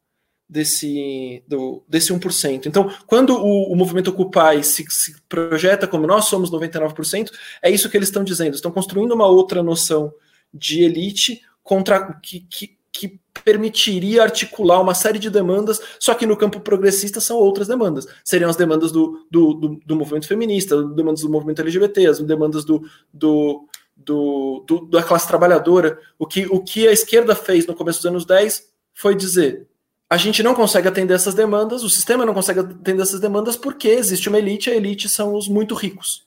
desse 0.47 1.43
do, 1.47 1.83
desse 1.87 2.13
1%. 2.13 2.67
Então, 2.67 2.91
quando 3.07 3.35
o, 3.35 3.71
o 3.71 3.75
movimento 3.75 4.11
Occupy 4.11 4.63
se, 4.63 4.85
se, 4.89 5.19
projeta 5.27 5.87
como 5.87 6.05
nós 6.05 6.25
somos 6.25 6.51
99%, 6.51 7.31
é 7.61 7.71
isso 7.71 7.89
que 7.89 7.97
eles 7.97 8.09
estão 8.09 8.23
dizendo. 8.23 8.53
Estão 8.53 8.71
construindo 8.71 9.13
uma 9.13 9.27
outra 9.27 9.63
noção 9.63 10.13
de 10.53 10.83
elite 10.83 11.41
contra 11.63 12.13
que, 12.21 12.41
que, 12.41 12.77
que 12.91 13.19
permitiria 13.45 14.23
articular 14.23 14.81
uma 14.81 14.95
série 14.95 15.19
de 15.19 15.29
demandas, 15.29 15.79
só 15.99 16.15
que 16.15 16.25
no 16.25 16.35
campo 16.35 16.59
progressista 16.59 17.21
são 17.21 17.37
outras 17.37 17.67
demandas. 17.67 18.07
Seriam 18.23 18.49
as 18.49 18.55
demandas 18.55 18.91
do, 18.91 19.23
do, 19.29 19.53
do, 19.53 19.79
do 19.85 19.95
movimento 19.95 20.27
feminista, 20.27 20.75
as 20.75 20.95
demandas 20.95 21.21
do 21.21 21.29
movimento 21.29 21.61
LGBT, 21.61 22.07
as 22.07 22.19
demandas 22.19 22.65
do, 22.65 22.81
do, 23.13 23.67
do, 23.95 24.65
do, 24.67 24.85
da 24.87 25.03
classe 25.03 25.27
trabalhadora. 25.27 25.99
O 26.17 26.25
que, 26.25 26.47
o 26.47 26.59
que 26.59 26.87
a 26.87 26.91
esquerda 26.91 27.35
fez 27.35 27.67
no 27.67 27.75
começo 27.75 27.99
dos 27.99 28.07
anos 28.07 28.25
10 28.25 28.67
foi 28.95 29.13
dizer: 29.13 29.67
a 30.09 30.17
gente 30.17 30.41
não 30.41 30.55
consegue 30.55 30.87
atender 30.87 31.13
essas 31.13 31.35
demandas, 31.35 31.83
o 31.83 31.89
sistema 31.89 32.25
não 32.25 32.33
consegue 32.33 32.61
atender 32.61 33.03
essas 33.03 33.19
demandas 33.19 33.55
porque 33.55 33.89
existe 33.89 34.27
uma 34.27 34.39
elite, 34.39 34.71
a 34.71 34.75
elite 34.75 35.07
são 35.07 35.35
os 35.35 35.47
muito 35.47 35.75
ricos. 35.75 36.25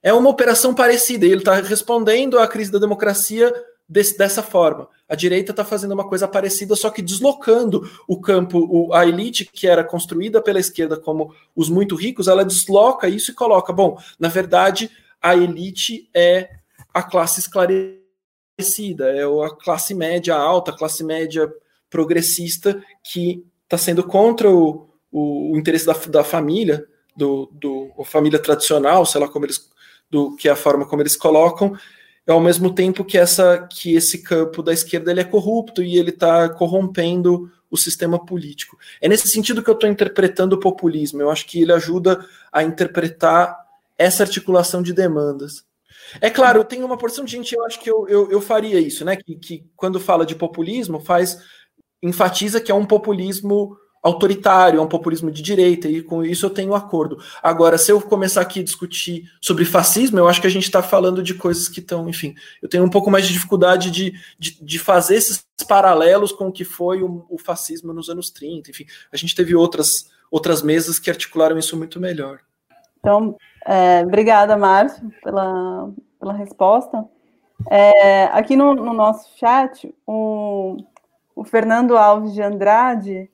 É 0.00 0.12
uma 0.12 0.30
operação 0.30 0.72
parecida, 0.72 1.26
ele 1.26 1.38
está 1.38 1.54
respondendo 1.56 2.38
à 2.38 2.46
crise 2.46 2.70
da 2.70 2.78
democracia 2.78 3.52
desse, 3.92 4.16
dessa 4.16 4.42
forma. 4.42 4.88
A 5.06 5.14
direita 5.14 5.52
está 5.52 5.64
fazendo 5.64 5.92
uma 5.92 6.08
coisa 6.08 6.26
parecida, 6.26 6.74
só 6.74 6.88
que 6.88 7.02
deslocando 7.02 7.88
o 8.08 8.18
campo, 8.18 8.66
o, 8.70 8.94
a 8.94 9.06
elite 9.06 9.44
que 9.44 9.66
era 9.66 9.84
construída 9.84 10.40
pela 10.40 10.58
esquerda 10.58 10.96
como 10.96 11.34
os 11.54 11.68
muito 11.68 11.94
ricos, 11.94 12.26
ela 12.26 12.44
desloca 12.44 13.08
isso 13.08 13.30
e 13.30 13.34
coloca: 13.34 13.72
bom, 13.72 13.98
na 14.18 14.28
verdade, 14.28 14.90
a 15.20 15.36
elite 15.36 16.08
é 16.14 16.48
a 16.92 17.02
classe 17.02 17.40
esclarecida, 17.40 19.10
é 19.10 19.24
a 19.24 19.50
classe 19.50 19.94
média 19.94 20.34
alta, 20.34 20.70
a 20.70 20.76
classe 20.76 21.04
média 21.04 21.52
progressista 21.90 22.82
que 23.04 23.44
está 23.64 23.76
sendo 23.76 24.02
contra 24.02 24.50
o, 24.50 24.88
o, 25.10 25.52
o 25.52 25.58
interesse 25.58 25.84
da, 25.84 25.92
da 25.92 26.24
família, 26.24 26.86
do, 27.14 27.50
do 27.52 27.90
família 28.04 28.38
tradicional, 28.38 29.04
sei 29.04 29.20
lá 29.20 29.28
como 29.28 29.44
eles, 29.44 29.70
do 30.10 30.34
que 30.36 30.48
é 30.48 30.52
a 30.52 30.56
forma 30.56 30.86
como 30.86 31.02
eles 31.02 31.16
colocam, 31.16 31.76
ao 32.26 32.40
mesmo 32.40 32.72
tempo 32.74 33.04
que 33.04 33.18
essa 33.18 33.66
que 33.68 33.94
esse 33.94 34.22
campo 34.22 34.62
da 34.62 34.72
esquerda 34.72 35.10
ele 35.10 35.20
é 35.20 35.24
corrupto 35.24 35.82
e 35.82 35.98
ele 35.98 36.10
está 36.10 36.48
corrompendo 36.48 37.50
o 37.70 37.76
sistema 37.76 38.24
político. 38.24 38.78
É 39.00 39.08
nesse 39.08 39.28
sentido 39.28 39.62
que 39.62 39.70
eu 39.70 39.74
estou 39.74 39.88
interpretando 39.88 40.52
o 40.52 40.60
populismo. 40.60 41.22
Eu 41.22 41.30
acho 41.30 41.46
que 41.46 41.62
ele 41.62 41.72
ajuda 41.72 42.24
a 42.52 42.62
interpretar 42.62 43.56
essa 43.96 44.22
articulação 44.22 44.82
de 44.82 44.92
demandas. 44.92 45.64
É 46.20 46.28
claro, 46.28 46.64
tem 46.64 46.82
uma 46.82 46.98
porção 46.98 47.24
de 47.24 47.32
gente, 47.32 47.54
eu 47.54 47.64
acho 47.64 47.80
que 47.80 47.90
eu, 47.90 48.06
eu, 48.08 48.30
eu 48.30 48.40
faria 48.40 48.78
isso, 48.78 49.04
né? 49.04 49.16
Que, 49.16 49.36
que 49.36 49.64
quando 49.74 49.98
fala 49.98 50.26
de 50.26 50.34
populismo, 50.34 51.00
faz 51.00 51.38
enfatiza 52.02 52.60
que 52.60 52.70
é 52.70 52.74
um 52.74 52.84
populismo 52.84 53.78
autoritário, 54.02 54.80
é 54.80 54.82
um 54.82 54.88
populismo 54.88 55.30
de 55.30 55.40
direita, 55.40 55.88
e 55.88 56.02
com 56.02 56.24
isso 56.24 56.44
eu 56.44 56.50
tenho 56.50 56.74
acordo. 56.74 57.18
Agora, 57.42 57.78
se 57.78 57.92
eu 57.92 58.00
começar 58.00 58.40
aqui 58.40 58.60
a 58.60 58.64
discutir 58.64 59.30
sobre 59.40 59.64
fascismo, 59.64 60.18
eu 60.18 60.28
acho 60.28 60.40
que 60.40 60.46
a 60.46 60.50
gente 60.50 60.64
está 60.64 60.82
falando 60.82 61.22
de 61.22 61.34
coisas 61.34 61.68
que 61.68 61.78
estão, 61.78 62.08
enfim, 62.08 62.34
eu 62.60 62.68
tenho 62.68 62.84
um 62.84 62.90
pouco 62.90 63.10
mais 63.10 63.26
de 63.26 63.32
dificuldade 63.32 63.90
de, 63.90 64.12
de, 64.38 64.62
de 64.62 64.78
fazer 64.78 65.16
esses 65.16 65.46
paralelos 65.68 66.32
com 66.32 66.48
o 66.48 66.52
que 66.52 66.64
foi 66.64 67.02
o, 67.02 67.24
o, 67.30 67.38
fascismo 67.38 67.92
nos 67.92 68.08
anos 68.08 68.30
30, 68.30 68.70
enfim, 68.70 68.86
a 69.12 69.16
gente 69.16 69.34
teve 69.34 69.54
outras, 69.54 70.10
outras 70.30 70.62
mesas 70.62 70.98
que 70.98 71.08
articularam 71.08 71.56
isso 71.56 71.76
muito 71.76 72.00
melhor. 72.00 72.40
Então, 72.98 73.36
é, 73.64 74.02
obrigada, 74.04 74.56
Márcio, 74.56 75.12
pela, 75.22 75.88
pela 76.18 76.32
resposta. 76.32 77.04
É, 77.70 78.24
aqui 78.24 78.56
no, 78.56 78.74
no 78.74 78.92
nosso 78.92 79.28
chat, 79.38 79.94
o 80.04 80.76
o 81.34 81.44
Fernando 81.44 81.96
Alves 81.96 82.34
de 82.34 82.42
Andrade 82.42 83.30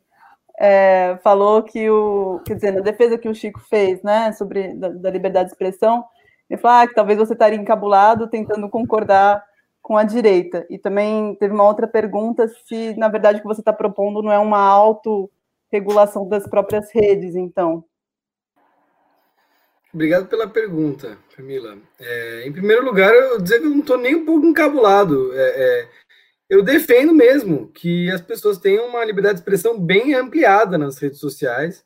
é, 0.58 1.18
falou 1.22 1.62
que 1.62 1.88
o, 1.88 2.40
quer 2.44 2.54
dizer, 2.54 2.72
na 2.72 2.80
defesa 2.80 3.16
que 3.16 3.28
o 3.28 3.34
Chico 3.34 3.60
fez, 3.60 4.02
né, 4.02 4.32
sobre 4.32 4.74
da, 4.74 4.88
da 4.88 5.10
liberdade 5.10 5.46
de 5.46 5.52
expressão, 5.52 6.04
ele 6.50 6.60
falou 6.60 6.82
ah, 6.82 6.86
que 6.86 6.94
talvez 6.94 7.18
você 7.18 7.34
estaria 7.34 7.58
encabulado 7.58 8.28
tentando 8.28 8.68
concordar 8.68 9.44
com 9.80 9.96
a 9.96 10.04
direita. 10.04 10.66
E 10.68 10.78
também 10.78 11.34
teve 11.36 11.54
uma 11.54 11.64
outra 11.64 11.86
pergunta 11.86 12.48
se, 12.66 12.94
na 12.96 13.08
verdade, 13.08 13.38
o 13.38 13.42
que 13.42 13.46
você 13.46 13.60
está 13.60 13.72
propondo 13.72 14.22
não 14.22 14.32
é 14.32 14.38
uma 14.38 14.58
autorregulação 14.58 16.28
das 16.28 16.46
próprias 16.48 16.90
redes, 16.92 17.36
então. 17.36 17.84
Obrigado 19.92 20.26
pela 20.26 20.48
pergunta, 20.48 21.16
Camila. 21.34 21.78
É, 21.98 22.46
em 22.46 22.52
primeiro 22.52 22.84
lugar, 22.84 23.14
eu 23.14 23.40
dizer 23.40 23.60
que 23.60 23.66
eu 23.66 23.70
não 23.70 23.80
estou 23.80 23.96
nem 23.96 24.14
um 24.14 24.24
pouco 24.26 24.46
encabulado. 24.46 25.32
É, 25.34 25.48
é, 25.48 25.88
eu 26.48 26.62
defendo 26.62 27.14
mesmo 27.14 27.70
que 27.72 28.10
as 28.10 28.20
pessoas 28.20 28.58
tenham 28.58 28.88
uma 28.88 29.04
liberdade 29.04 29.34
de 29.34 29.40
expressão 29.40 29.78
bem 29.78 30.14
ampliada 30.14 30.78
nas 30.78 30.98
redes 30.98 31.18
sociais. 31.18 31.84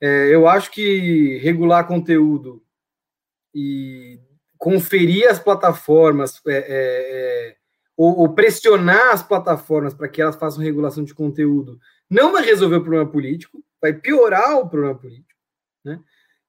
É, 0.00 0.34
eu 0.34 0.48
acho 0.48 0.70
que 0.70 1.38
regular 1.38 1.86
conteúdo 1.86 2.62
e 3.54 4.18
conferir 4.56 5.28
as 5.28 5.38
plataformas 5.38 6.40
é, 6.46 6.52
é, 6.52 6.62
é 6.68 7.56
ou, 7.96 8.20
ou, 8.20 8.32
pressionar 8.32 9.12
as 9.12 9.22
plataformas 9.22 9.92
para 9.92 10.08
que 10.08 10.22
elas 10.22 10.36
façam 10.36 10.62
regulação 10.62 11.04
de 11.04 11.14
conteúdo 11.14 11.78
não 12.08 12.32
vai 12.32 12.42
resolver 12.42 12.76
o 12.76 12.82
problema 12.82 13.10
político, 13.10 13.62
vai 13.80 13.92
piorar 13.92 14.58
o 14.58 14.68
problema 14.68 14.98
político. 14.98 15.38
Né? 15.84 16.00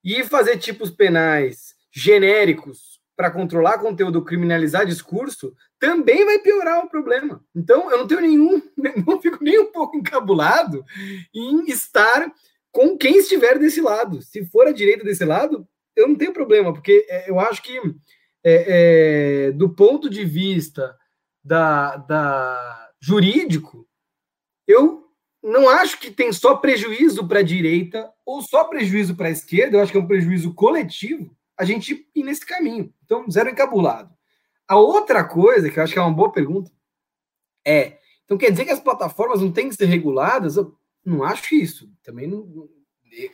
E 0.02 0.24
fazer 0.24 0.56
tipos 0.56 0.90
penais 0.90 1.74
genéricos 1.90 2.91
para 3.16 3.30
controlar 3.30 3.78
conteúdo, 3.78 4.24
criminalizar 4.24 4.86
discurso, 4.86 5.54
também 5.78 6.24
vai 6.24 6.38
piorar 6.38 6.84
o 6.84 6.88
problema. 6.88 7.44
Então, 7.54 7.90
eu 7.90 7.98
não 7.98 8.06
tenho 8.06 8.20
nenhum, 8.20 8.62
não 9.06 9.20
fico 9.20 9.42
nem 9.42 9.60
um 9.60 9.70
pouco 9.70 9.96
encabulado 9.96 10.84
em 11.34 11.66
estar 11.66 12.32
com 12.70 12.96
quem 12.96 13.18
estiver 13.18 13.58
desse 13.58 13.80
lado. 13.80 14.22
Se 14.22 14.44
for 14.46 14.66
a 14.66 14.72
direita 14.72 15.04
desse 15.04 15.24
lado, 15.24 15.66
eu 15.94 16.08
não 16.08 16.16
tenho 16.16 16.32
problema, 16.32 16.72
porque 16.72 17.06
é, 17.08 17.30
eu 17.30 17.38
acho 17.38 17.62
que, 17.62 17.78
é, 18.42 19.46
é, 19.48 19.52
do 19.52 19.68
ponto 19.68 20.08
de 20.08 20.24
vista 20.24 20.96
da, 21.44 21.96
da 21.96 22.90
jurídico, 22.98 23.86
eu 24.66 25.02
não 25.42 25.68
acho 25.68 26.00
que 26.00 26.10
tem 26.10 26.32
só 26.32 26.56
prejuízo 26.56 27.26
para 27.28 27.40
a 27.40 27.44
direita 27.44 28.10
ou 28.24 28.40
só 28.40 28.64
prejuízo 28.64 29.14
para 29.16 29.28
a 29.28 29.32
esquerda, 29.32 29.76
eu 29.76 29.82
acho 29.82 29.92
que 29.92 29.98
é 29.98 30.00
um 30.00 30.06
prejuízo 30.06 30.54
coletivo 30.54 31.36
a 31.62 31.64
gente 31.64 32.08
ir 32.12 32.24
nesse 32.24 32.44
caminho. 32.44 32.92
Então, 33.04 33.30
zero 33.30 33.48
encabulado. 33.48 34.12
A 34.66 34.76
outra 34.76 35.22
coisa, 35.22 35.70
que 35.70 35.78
eu 35.78 35.84
acho 35.84 35.92
que 35.92 35.98
é 35.98 36.02
uma 36.02 36.12
boa 36.12 36.32
pergunta, 36.32 36.72
é: 37.64 37.98
então 38.24 38.36
quer 38.36 38.50
dizer 38.50 38.64
que 38.64 38.72
as 38.72 38.80
plataformas 38.80 39.40
não 39.40 39.52
têm 39.52 39.68
que 39.68 39.76
ser 39.76 39.84
reguladas? 39.84 40.56
Eu 40.56 40.76
não 41.04 41.22
acho 41.22 41.54
isso. 41.54 41.88
Também 42.02 42.26
não, 42.26 42.68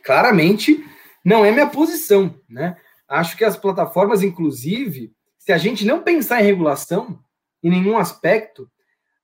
claramente 0.03 0.85
não 1.25 1.43
é 1.43 1.51
minha 1.51 1.67
posição, 1.67 2.39
né? 2.47 2.77
Acho 3.07 3.35
que 3.35 3.43
as 3.43 3.57
plataformas, 3.57 4.21
inclusive, 4.21 5.11
se 5.39 5.51
a 5.51 5.57
gente 5.57 5.83
não 5.83 6.03
pensar 6.03 6.39
em 6.39 6.45
regulação 6.45 7.19
em 7.63 7.71
nenhum 7.71 7.97
aspecto, 7.97 8.69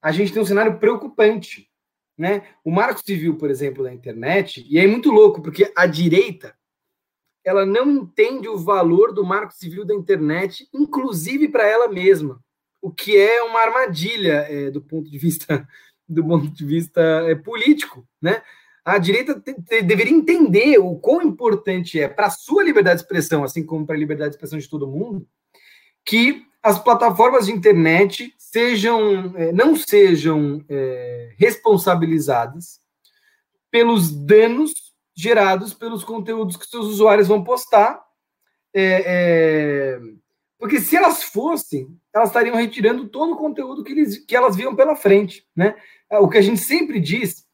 a 0.02 0.12
gente 0.12 0.34
tem 0.34 0.42
um 0.42 0.46
cenário 0.46 0.80
preocupante, 0.80 1.70
né? 2.18 2.48
O 2.64 2.72
Marco 2.72 3.06
Civil, 3.06 3.38
por 3.38 3.52
exemplo, 3.52 3.84
da 3.84 3.94
internet, 3.94 4.66
e 4.68 4.80
é 4.80 4.88
muito 4.88 5.12
louco, 5.12 5.44
porque 5.44 5.72
a 5.76 5.86
direita 5.86 6.56
ela 7.46 7.66
não 7.66 7.90
entende 7.90 8.50
o 8.50 8.58
valor 8.58 9.14
do 9.14 9.24
marco 9.24 9.54
civil 9.54 9.86
da 9.86 9.94
internet, 9.94 10.68
inclusive 10.74 11.48
para 11.48 11.68
ela 11.68 11.88
mesma, 11.88 12.44
o 12.82 12.92
que 12.92 13.16
é 13.16 13.44
uma 13.44 13.60
armadilha 13.60 14.48
é, 14.50 14.72
do 14.72 14.82
ponto 14.82 15.10
de 15.10 15.18
vista 15.18 15.68
do 16.10 16.24
ponto 16.24 16.50
de 16.50 16.66
vista 16.66 17.02
é, 17.02 17.36
político, 17.36 18.08
né? 18.22 18.42
A 18.84 19.00
direita 19.00 19.42
deveria 19.84 20.14
entender 20.14 20.78
o 20.78 20.96
quão 20.96 21.20
importante 21.24 22.00
é 22.00 22.08
para 22.08 22.28
a 22.28 22.30
sua 22.30 22.64
liberdade 22.64 22.98
de 22.98 23.02
expressão, 23.02 23.44
assim 23.44 23.66
como 23.66 23.84
para 23.84 23.96
a 23.96 24.00
liberdade 24.00 24.30
de 24.30 24.36
expressão 24.36 24.60
de 24.60 24.70
todo 24.70 24.88
mundo, 24.88 25.28
que 26.06 26.46
as 26.62 26.78
plataformas 26.78 27.48
de 27.48 27.52
internet 27.52 28.32
sejam 28.38 29.34
é, 29.36 29.52
não 29.52 29.76
sejam 29.76 30.64
é, 30.70 31.34
responsabilizadas 31.38 32.80
pelos 33.72 34.12
danos 34.12 34.85
gerados 35.16 35.74
pelos 35.74 36.04
conteúdos 36.04 36.58
que 36.58 36.68
seus 36.68 36.88
usuários 36.88 37.28
vão 37.28 37.44
postar. 37.44 38.04
É, 38.74 39.04
é, 39.06 40.00
porque 40.60 40.80
se 40.80 40.96
elas 40.96 41.24
fossem, 41.24 41.88
elas 42.14 42.30
estariam 42.30 42.56
retirando 42.56 43.08
todo 43.08 43.34
o 43.34 43.38
conteúdo 43.38 43.84
que, 43.84 43.92
eles, 43.92 44.18
que 44.26 44.36
elas 44.36 44.56
viam 44.56 44.76
pela 44.76 44.96
frente. 44.96 45.48
Né? 45.56 45.76
O 46.12 46.28
que 46.28 46.38
a 46.38 46.42
gente 46.42 46.60
sempre 46.60 47.00
diz 47.00 47.46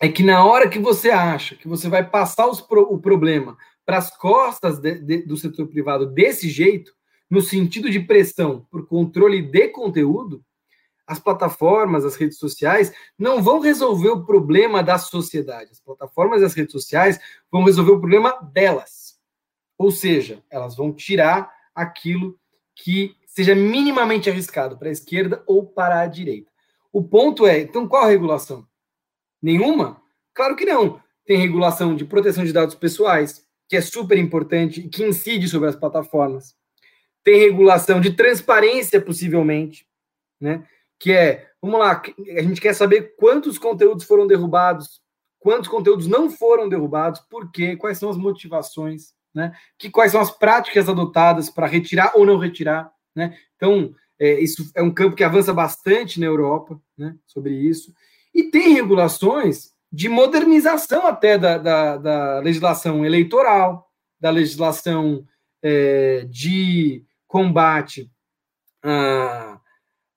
é 0.00 0.08
que 0.08 0.22
na 0.22 0.44
hora 0.44 0.68
que 0.68 0.78
você 0.78 1.10
acha 1.10 1.54
que 1.54 1.68
você 1.68 1.88
vai 1.88 2.08
passar 2.08 2.48
os, 2.48 2.60
o 2.60 2.98
problema 2.98 3.56
para 3.86 3.98
as 3.98 4.14
costas 4.16 4.78
de, 4.78 4.98
de, 4.98 5.18
do 5.26 5.36
setor 5.36 5.68
privado 5.68 6.06
desse 6.06 6.48
jeito, 6.48 6.92
no 7.30 7.40
sentido 7.40 7.88
de 7.88 8.00
pressão 8.00 8.66
por 8.70 8.86
controle 8.86 9.40
de 9.40 9.68
conteúdo, 9.68 10.44
as 11.06 11.18
plataformas, 11.18 12.04
as 12.04 12.16
redes 12.16 12.38
sociais, 12.38 12.92
não 13.18 13.42
vão 13.42 13.58
resolver 13.58 14.08
o 14.08 14.24
problema 14.24 14.82
da 14.82 14.98
sociedade. 14.98 15.70
As 15.72 15.80
plataformas 15.80 16.42
e 16.42 16.44
as 16.44 16.54
redes 16.54 16.72
sociais 16.72 17.18
vão 17.50 17.64
resolver 17.64 17.92
o 17.92 18.00
problema 18.00 18.32
delas. 18.52 19.18
Ou 19.76 19.90
seja, 19.90 20.42
elas 20.50 20.76
vão 20.76 20.92
tirar 20.92 21.52
aquilo 21.74 22.38
que 22.74 23.16
seja 23.26 23.54
minimamente 23.54 24.30
arriscado 24.30 24.78
para 24.78 24.88
a 24.88 24.92
esquerda 24.92 25.42
ou 25.46 25.66
para 25.66 26.00
a 26.00 26.06
direita. 26.06 26.50
O 26.92 27.02
ponto 27.02 27.46
é, 27.46 27.60
então 27.60 27.88
qual 27.88 28.04
a 28.04 28.08
regulação? 28.08 28.66
Nenhuma? 29.40 30.00
Claro 30.34 30.54
que 30.54 30.64
não. 30.64 31.00
Tem 31.24 31.38
regulação 31.38 31.96
de 31.96 32.04
proteção 32.04 32.44
de 32.44 32.52
dados 32.52 32.74
pessoais, 32.74 33.46
que 33.68 33.76
é 33.76 33.80
super 33.80 34.18
importante 34.18 34.80
e 34.80 34.88
que 34.88 35.04
incide 35.04 35.48
sobre 35.48 35.68
as 35.68 35.76
plataformas. 35.76 36.54
Tem 37.24 37.38
regulação 37.38 38.00
de 38.00 38.12
transparência, 38.12 39.00
possivelmente, 39.00 39.86
né? 40.40 40.66
Que 41.02 41.10
é, 41.10 41.48
vamos 41.60 41.80
lá, 41.80 42.00
a 42.36 42.42
gente 42.42 42.60
quer 42.60 42.72
saber 42.74 43.16
quantos 43.16 43.58
conteúdos 43.58 44.04
foram 44.04 44.24
derrubados, 44.24 45.00
quantos 45.40 45.68
conteúdos 45.68 46.06
não 46.06 46.30
foram 46.30 46.68
derrubados, 46.68 47.20
por 47.28 47.50
quê, 47.50 47.76
quais 47.76 47.98
são 47.98 48.08
as 48.08 48.16
motivações, 48.16 49.12
né? 49.34 49.52
Que, 49.76 49.90
quais 49.90 50.12
são 50.12 50.20
as 50.20 50.30
práticas 50.30 50.88
adotadas 50.88 51.50
para 51.50 51.66
retirar 51.66 52.12
ou 52.14 52.24
não 52.24 52.38
retirar, 52.38 52.92
né? 53.16 53.36
Então, 53.56 53.92
é, 54.16 54.38
isso 54.38 54.70
é 54.76 54.80
um 54.80 54.94
campo 54.94 55.16
que 55.16 55.24
avança 55.24 55.52
bastante 55.52 56.20
na 56.20 56.26
Europa, 56.26 56.80
né? 56.96 57.16
Sobre 57.26 57.52
isso. 57.52 57.92
E 58.32 58.44
tem 58.44 58.72
regulações 58.72 59.72
de 59.90 60.08
modernização 60.08 61.08
até 61.08 61.36
da, 61.36 61.58
da, 61.58 61.96
da 61.96 62.38
legislação 62.38 63.04
eleitoral, 63.04 63.90
da 64.20 64.30
legislação 64.30 65.26
é, 65.60 66.24
de 66.30 67.04
combate 67.26 68.08
à, 68.84 69.51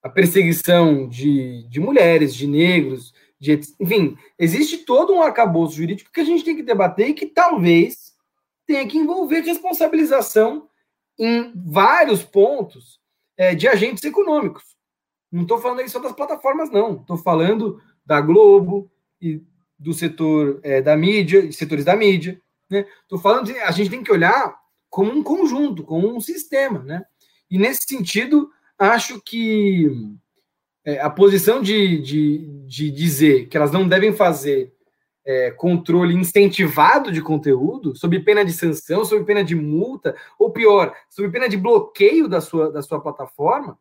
à 0.05 0.09
perseguição 0.09 1.07
de, 1.07 1.63
de 1.67 1.79
mulheres, 1.79 2.35
de 2.35 2.45
negros, 2.45 3.11
de, 3.39 3.59
enfim, 3.79 4.15
existe 4.37 4.85
todo 4.85 5.11
um 5.11 5.23
arcabouço 5.23 5.77
jurídico 5.77 6.11
que 6.11 6.21
a 6.21 6.23
gente 6.23 6.43
tem 6.43 6.55
que 6.55 6.61
debater 6.61 7.09
e 7.09 7.13
que 7.15 7.25
talvez 7.25 8.13
tenha 8.67 8.87
que 8.87 8.99
envolver 8.99 9.41
responsabilização 9.41 10.69
em 11.17 11.51
vários 11.55 12.21
pontos 12.21 12.99
é, 13.35 13.55
de 13.55 13.67
agentes 13.67 14.03
econômicos. 14.03 14.77
Não 15.31 15.41
estou 15.41 15.57
falando 15.57 15.79
aí 15.79 15.89
só 15.89 15.97
das 15.97 16.13
plataformas, 16.13 16.69
não. 16.69 16.97
Estou 17.01 17.17
falando 17.17 17.81
da 18.05 18.21
Globo 18.21 18.91
e 19.19 19.41
do 19.79 19.91
setor 19.91 20.59
é, 20.61 20.83
da 20.83 20.95
mídia, 20.95 21.51
setores 21.51 21.83
da 21.83 21.95
mídia. 21.95 22.39
Estou 22.69 23.17
né? 23.17 23.23
falando 23.23 23.45
de 23.47 23.57
a 23.57 23.71
gente 23.71 23.89
tem 23.89 24.03
que 24.03 24.11
olhar 24.11 24.55
como 24.87 25.11
um 25.11 25.23
conjunto, 25.23 25.83
como 25.83 26.15
um 26.15 26.21
sistema. 26.21 26.83
Né? 26.83 27.03
E 27.49 27.57
nesse 27.57 27.81
sentido, 27.87 28.51
acho 28.77 29.21
que 29.21 29.89
é, 30.85 30.99
a 30.99 31.09
posição 31.09 31.61
de, 31.61 31.99
de, 32.01 32.65
de 32.67 32.91
dizer 32.91 33.47
que 33.47 33.57
elas 33.57 33.71
não 33.71 33.87
devem 33.87 34.13
fazer 34.13 34.73
é, 35.25 35.49
controle 35.51 36.13
incentivado 36.13 37.11
de 37.11 37.21
conteúdo, 37.21 37.95
sob 37.95 38.19
pena 38.19 38.45
de 38.45 38.53
sanção, 38.53 39.03
sob 39.03 39.25
pena 39.25 39.43
de 39.43 39.55
multa, 39.55 40.15
ou 40.37 40.51
pior, 40.51 40.95
sob 41.09 41.29
pena 41.31 41.49
de 41.49 41.57
bloqueio 41.57 42.27
da 42.27 42.39
sua, 42.39 42.71
da 42.71 42.81
sua 42.83 43.01
plataforma, 43.01 43.79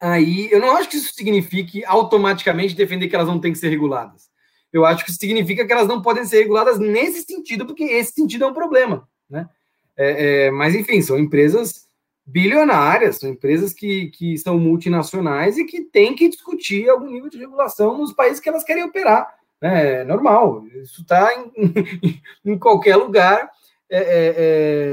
aí 0.00 0.48
eu 0.50 0.60
não 0.60 0.76
acho 0.76 0.88
que 0.88 0.96
isso 0.96 1.14
signifique 1.14 1.84
automaticamente 1.84 2.74
defender 2.74 3.08
que 3.08 3.14
elas 3.14 3.28
não 3.28 3.40
têm 3.40 3.52
que 3.52 3.58
ser 3.58 3.68
reguladas. 3.68 4.28
Eu 4.72 4.84
acho 4.84 5.04
que 5.04 5.10
isso 5.10 5.20
significa 5.20 5.64
que 5.64 5.72
elas 5.72 5.88
não 5.88 6.02
podem 6.02 6.24
ser 6.24 6.40
reguladas 6.40 6.78
nesse 6.78 7.22
sentido, 7.22 7.64
porque 7.64 7.84
esse 7.84 8.12
sentido 8.12 8.44
é 8.44 8.48
um 8.48 8.52
problema. 8.52 9.08
Né? 9.30 9.48
É, 9.96 10.46
é, 10.46 10.50
mas, 10.50 10.74
enfim, 10.74 11.00
são 11.00 11.18
empresas 11.18 11.87
bilionárias, 12.28 13.16
são 13.16 13.30
empresas 13.30 13.72
que, 13.72 14.08
que 14.08 14.36
são 14.36 14.58
multinacionais 14.58 15.56
e 15.56 15.64
que 15.64 15.80
têm 15.80 16.14
que 16.14 16.28
discutir 16.28 16.88
algum 16.88 17.10
nível 17.10 17.30
de 17.30 17.38
regulação 17.38 17.96
nos 17.96 18.12
países 18.12 18.38
que 18.38 18.48
elas 18.48 18.62
querem 18.62 18.84
operar. 18.84 19.34
Né? 19.60 20.00
É 20.00 20.04
normal, 20.04 20.62
isso 20.82 21.00
está 21.00 21.30
em, 21.34 22.20
em, 22.52 22.58
qualquer 22.58 22.96
lugar 22.96 23.50
é, 23.90 23.98
é, 23.98 24.34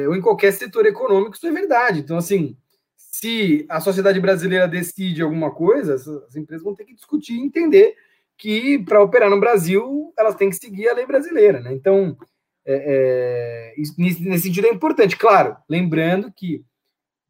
é, 0.03 0.07
ou 0.07 0.15
em 0.15 0.21
qualquer 0.21 0.53
setor 0.53 0.85
econômico, 0.85 1.35
isso 1.35 1.45
é 1.45 1.51
verdade. 1.51 1.99
Então, 1.99 2.17
assim, 2.17 2.55
se 2.95 3.65
a 3.67 3.81
sociedade 3.81 4.19
brasileira 4.21 4.65
decide 4.65 5.21
alguma 5.21 5.51
coisa, 5.51 5.95
as 5.95 6.35
empresas 6.37 6.63
vão 6.63 6.73
ter 6.73 6.85
que 6.85 6.95
discutir 6.95 7.33
e 7.33 7.41
entender 7.41 7.95
que 8.37 8.79
para 8.79 9.03
operar 9.03 9.29
no 9.29 9.39
Brasil 9.39 10.13
elas 10.17 10.35
têm 10.35 10.49
que 10.49 10.55
seguir 10.55 10.87
a 10.87 10.93
lei 10.93 11.05
brasileira. 11.05 11.59
Né? 11.59 11.73
Então, 11.73 12.17
é, 12.65 13.73
é, 13.77 13.81
nesse 13.97 14.39
sentido 14.39 14.67
é 14.67 14.71
importante. 14.71 15.17
Claro, 15.17 15.57
lembrando 15.69 16.31
que 16.31 16.63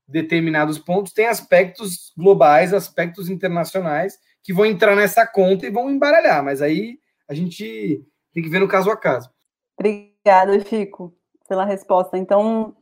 determinados 0.08 0.78
pontos 0.78 1.14
têm 1.14 1.28
aspectos 1.28 2.14
globais, 2.18 2.74
aspectos 2.74 3.30
internacionais 3.30 4.18
que 4.43 4.53
vão 4.53 4.66
entrar 4.66 4.95
nessa 4.95 5.26
conta 5.26 5.66
e 5.66 5.72
vão 5.72 5.89
embaralhar, 5.89 6.43
mas 6.43 6.62
aí 6.62 6.99
a 7.28 7.34
gente 7.34 8.06
tem 8.34 8.43
que 8.43 8.49
ver 8.49 8.60
no 8.60 8.68
caso 8.68 8.91
a 8.91 8.97
caso. 8.97 9.30
Obrigada, 9.78 10.60
Chico, 10.60 11.14
pela 11.49 11.66
resposta. 11.66 12.18
Então, 12.18 12.76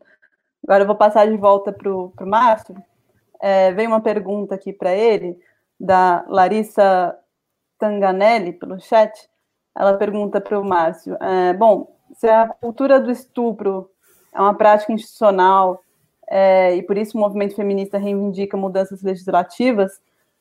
agora 0.63 0.83
eu 0.83 0.87
vou 0.87 0.95
passar 0.95 1.25
de 1.25 1.37
volta 1.37 1.71
para 1.71 1.89
o 1.89 2.13
Márcio. 2.21 2.75
É, 3.41 3.71
veio 3.71 3.89
uma 3.89 4.01
pergunta 4.01 4.55
aqui 4.55 4.73
para 4.73 4.93
ele, 4.93 5.37
da 5.79 6.25
Larissa 6.27 7.17
Tanganelli, 7.77 8.53
pelo 8.53 8.79
chat. 8.79 9.11
Ela 9.75 9.97
pergunta 9.97 10.39
para 10.39 10.59
o 10.59 10.65
Márcio: 10.65 11.17
é, 11.21 11.53
bom, 11.53 11.97
se 12.15 12.27
a 12.27 12.47
cultura 12.47 12.99
do 12.99 13.11
estupro 13.11 13.89
é 14.33 14.39
uma 14.39 14.53
prática 14.53 14.91
institucional 14.91 15.82
é, 16.29 16.75
e 16.75 16.83
por 16.83 16.97
isso 16.97 17.17
o 17.17 17.21
movimento 17.21 17.55
feminista 17.55 17.97
reivindica 17.97 18.57
mudanças 18.57 19.01
legislativas, 19.01 19.99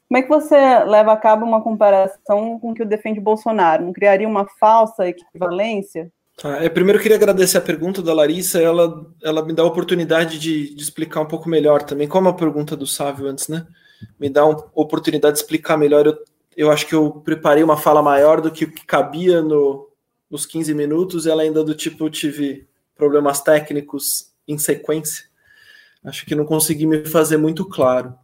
como 0.08 0.18
é 0.18 0.22
que 0.22 0.28
você 0.28 0.84
leva 0.84 1.12
a 1.12 1.16
cabo 1.16 1.46
uma 1.46 1.62
comparação 1.62 2.58
com 2.60 2.72
o 2.72 2.74
que 2.74 2.84
defende 2.84 3.18
Bolsonaro? 3.18 3.86
Não 3.86 3.94
criaria 3.94 4.28
uma 4.28 4.46
falsa 4.60 5.08
equivalência? 5.08 6.12
Tá, 6.36 6.62
é, 6.62 6.68
primeiro 6.68 6.98
eu 6.98 7.02
queria 7.02 7.16
agradecer 7.16 7.56
a 7.56 7.62
pergunta 7.62 8.02
da 8.02 8.12
Larissa, 8.12 8.60
ela, 8.60 9.06
ela 9.22 9.42
me 9.42 9.54
dá 9.54 9.62
a 9.62 9.66
oportunidade 9.66 10.38
de, 10.38 10.74
de 10.74 10.82
explicar 10.82 11.22
um 11.22 11.26
pouco 11.26 11.48
melhor 11.48 11.82
também, 11.82 12.06
como 12.06 12.28
a 12.28 12.34
pergunta 12.34 12.76
do 12.76 12.86
Sávio 12.86 13.26
antes, 13.26 13.48
né? 13.48 13.66
Me 14.20 14.28
dá 14.28 14.44
uma 14.44 14.62
oportunidade 14.74 15.36
de 15.36 15.40
explicar 15.40 15.78
melhor. 15.78 16.06
Eu, 16.06 16.18
eu 16.56 16.70
acho 16.70 16.86
que 16.86 16.94
eu 16.94 17.10
preparei 17.24 17.62
uma 17.62 17.78
fala 17.78 18.02
maior 18.02 18.42
do 18.42 18.50
que 18.50 18.64
o 18.64 18.70
que 18.70 18.84
cabia 18.84 19.40
no, 19.40 19.88
nos 20.30 20.44
15 20.44 20.74
minutos, 20.74 21.26
ela 21.26 21.42
ainda 21.42 21.64
do 21.64 21.74
tipo, 21.74 22.10
tive 22.10 22.66
problemas 22.96 23.40
técnicos 23.40 24.32
em 24.46 24.58
sequência. 24.58 25.24
Acho 26.04 26.26
que 26.26 26.34
não 26.34 26.44
consegui 26.44 26.86
me 26.86 27.04
fazer 27.04 27.36
muito 27.36 27.64
claro. 27.64 28.14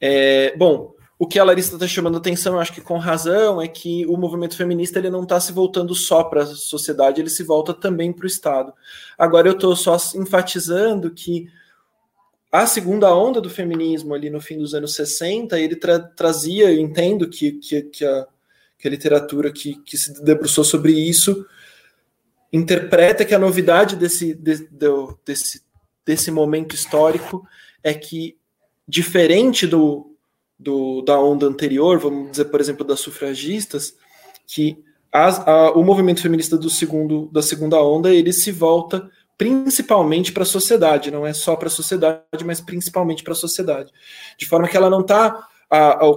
É, 0.00 0.54
bom, 0.56 0.94
o 1.18 1.26
que 1.26 1.38
a 1.38 1.44
Larissa 1.44 1.74
está 1.74 1.86
chamando 1.86 2.18
atenção, 2.18 2.60
acho 2.60 2.74
que 2.74 2.80
com 2.80 2.98
razão, 2.98 3.60
é 3.60 3.66
que 3.66 4.04
o 4.06 4.18
movimento 4.18 4.56
feminista 4.56 4.98
ele 4.98 5.08
não 5.08 5.22
está 5.22 5.40
se 5.40 5.50
voltando 5.50 5.94
só 5.94 6.22
para 6.24 6.42
a 6.42 6.46
sociedade, 6.46 7.20
ele 7.20 7.30
se 7.30 7.42
volta 7.42 7.72
também 7.72 8.12
para 8.12 8.24
o 8.24 8.26
Estado. 8.26 8.72
Agora 9.16 9.48
eu 9.48 9.54
estou 9.54 9.74
só 9.74 9.96
enfatizando 10.14 11.10
que 11.10 11.48
a 12.52 12.66
segunda 12.66 13.14
onda 13.14 13.40
do 13.40 13.48
feminismo 13.48 14.14
ali 14.14 14.28
no 14.28 14.40
fim 14.40 14.58
dos 14.58 14.74
anos 14.74 14.94
60, 14.94 15.58
ele 15.58 15.76
tra 15.76 15.98
trazia, 15.98 16.70
eu 16.70 16.78
entendo 16.78 17.28
que, 17.28 17.52
que, 17.52 17.82
que, 17.82 18.04
a, 18.04 18.26
que 18.78 18.86
a 18.86 18.90
literatura 18.90 19.50
que, 19.50 19.74
que 19.82 19.96
se 19.96 20.22
debruçou 20.22 20.64
sobre 20.64 20.92
isso 20.92 21.46
interpreta 22.52 23.24
que 23.24 23.34
a 23.34 23.38
novidade 23.38 23.96
desse, 23.96 24.34
de, 24.34 24.68
de, 24.68 24.88
desse 25.24 25.65
desse 26.06 26.30
momento 26.30 26.74
histórico 26.74 27.46
é 27.82 27.92
que, 27.92 28.36
diferente 28.86 29.66
do, 29.66 30.14
do, 30.58 31.02
da 31.02 31.20
onda 31.20 31.46
anterior, 31.46 31.98
vamos 31.98 32.30
dizer, 32.30 32.46
por 32.46 32.60
exemplo, 32.60 32.86
das 32.86 33.00
sufragistas, 33.00 33.94
que 34.46 34.82
as, 35.12 35.46
a, 35.46 35.72
o 35.72 35.82
movimento 35.82 36.22
feminista 36.22 36.56
do 36.56 36.70
segundo, 36.70 37.28
da 37.32 37.42
segunda 37.42 37.82
onda 37.82 38.14
ele 38.14 38.32
se 38.32 38.52
volta 38.52 39.10
principalmente 39.36 40.32
para 40.32 40.44
a 40.44 40.46
sociedade, 40.46 41.10
não 41.10 41.26
é 41.26 41.32
só 41.32 41.56
para 41.56 41.68
a 41.68 41.70
sociedade, 41.70 42.44
mas 42.44 42.60
principalmente 42.60 43.22
para 43.22 43.32
a 43.32 43.36
sociedade. 43.36 43.92
De 44.38 44.46
forma 44.46 44.68
que 44.68 44.76
ela 44.76 44.88
não 44.88 45.00
está. 45.00 45.46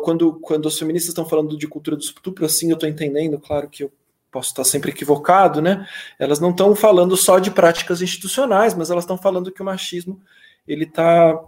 Quando, 0.03 0.39
quando 0.39 0.67
os 0.67 0.77
feministas 0.77 1.09
estão 1.09 1.25
falando 1.25 1.57
de 1.57 1.67
cultura 1.67 1.97
do 1.97 2.03
estupro, 2.03 2.45
assim 2.45 2.69
eu 2.69 2.75
estou 2.75 2.87
entendendo, 2.87 3.39
claro 3.39 3.67
que 3.67 3.83
eu 3.83 3.91
posso 4.32 4.49
estar 4.49 4.63
sempre 4.63 4.91
equivocado, 4.91 5.61
né? 5.61 5.88
Elas 6.17 6.39
não 6.39 6.51
estão 6.51 6.75
falando 6.75 7.17
só 7.17 7.39
de 7.39 7.51
práticas 7.51 8.01
institucionais, 8.01 8.73
mas 8.73 8.89
elas 8.89 9.03
estão 9.03 9.17
falando 9.17 9.51
que 9.51 9.61
o 9.61 9.65
machismo 9.65 10.21
ele 10.67 10.86
tá, 10.86 11.39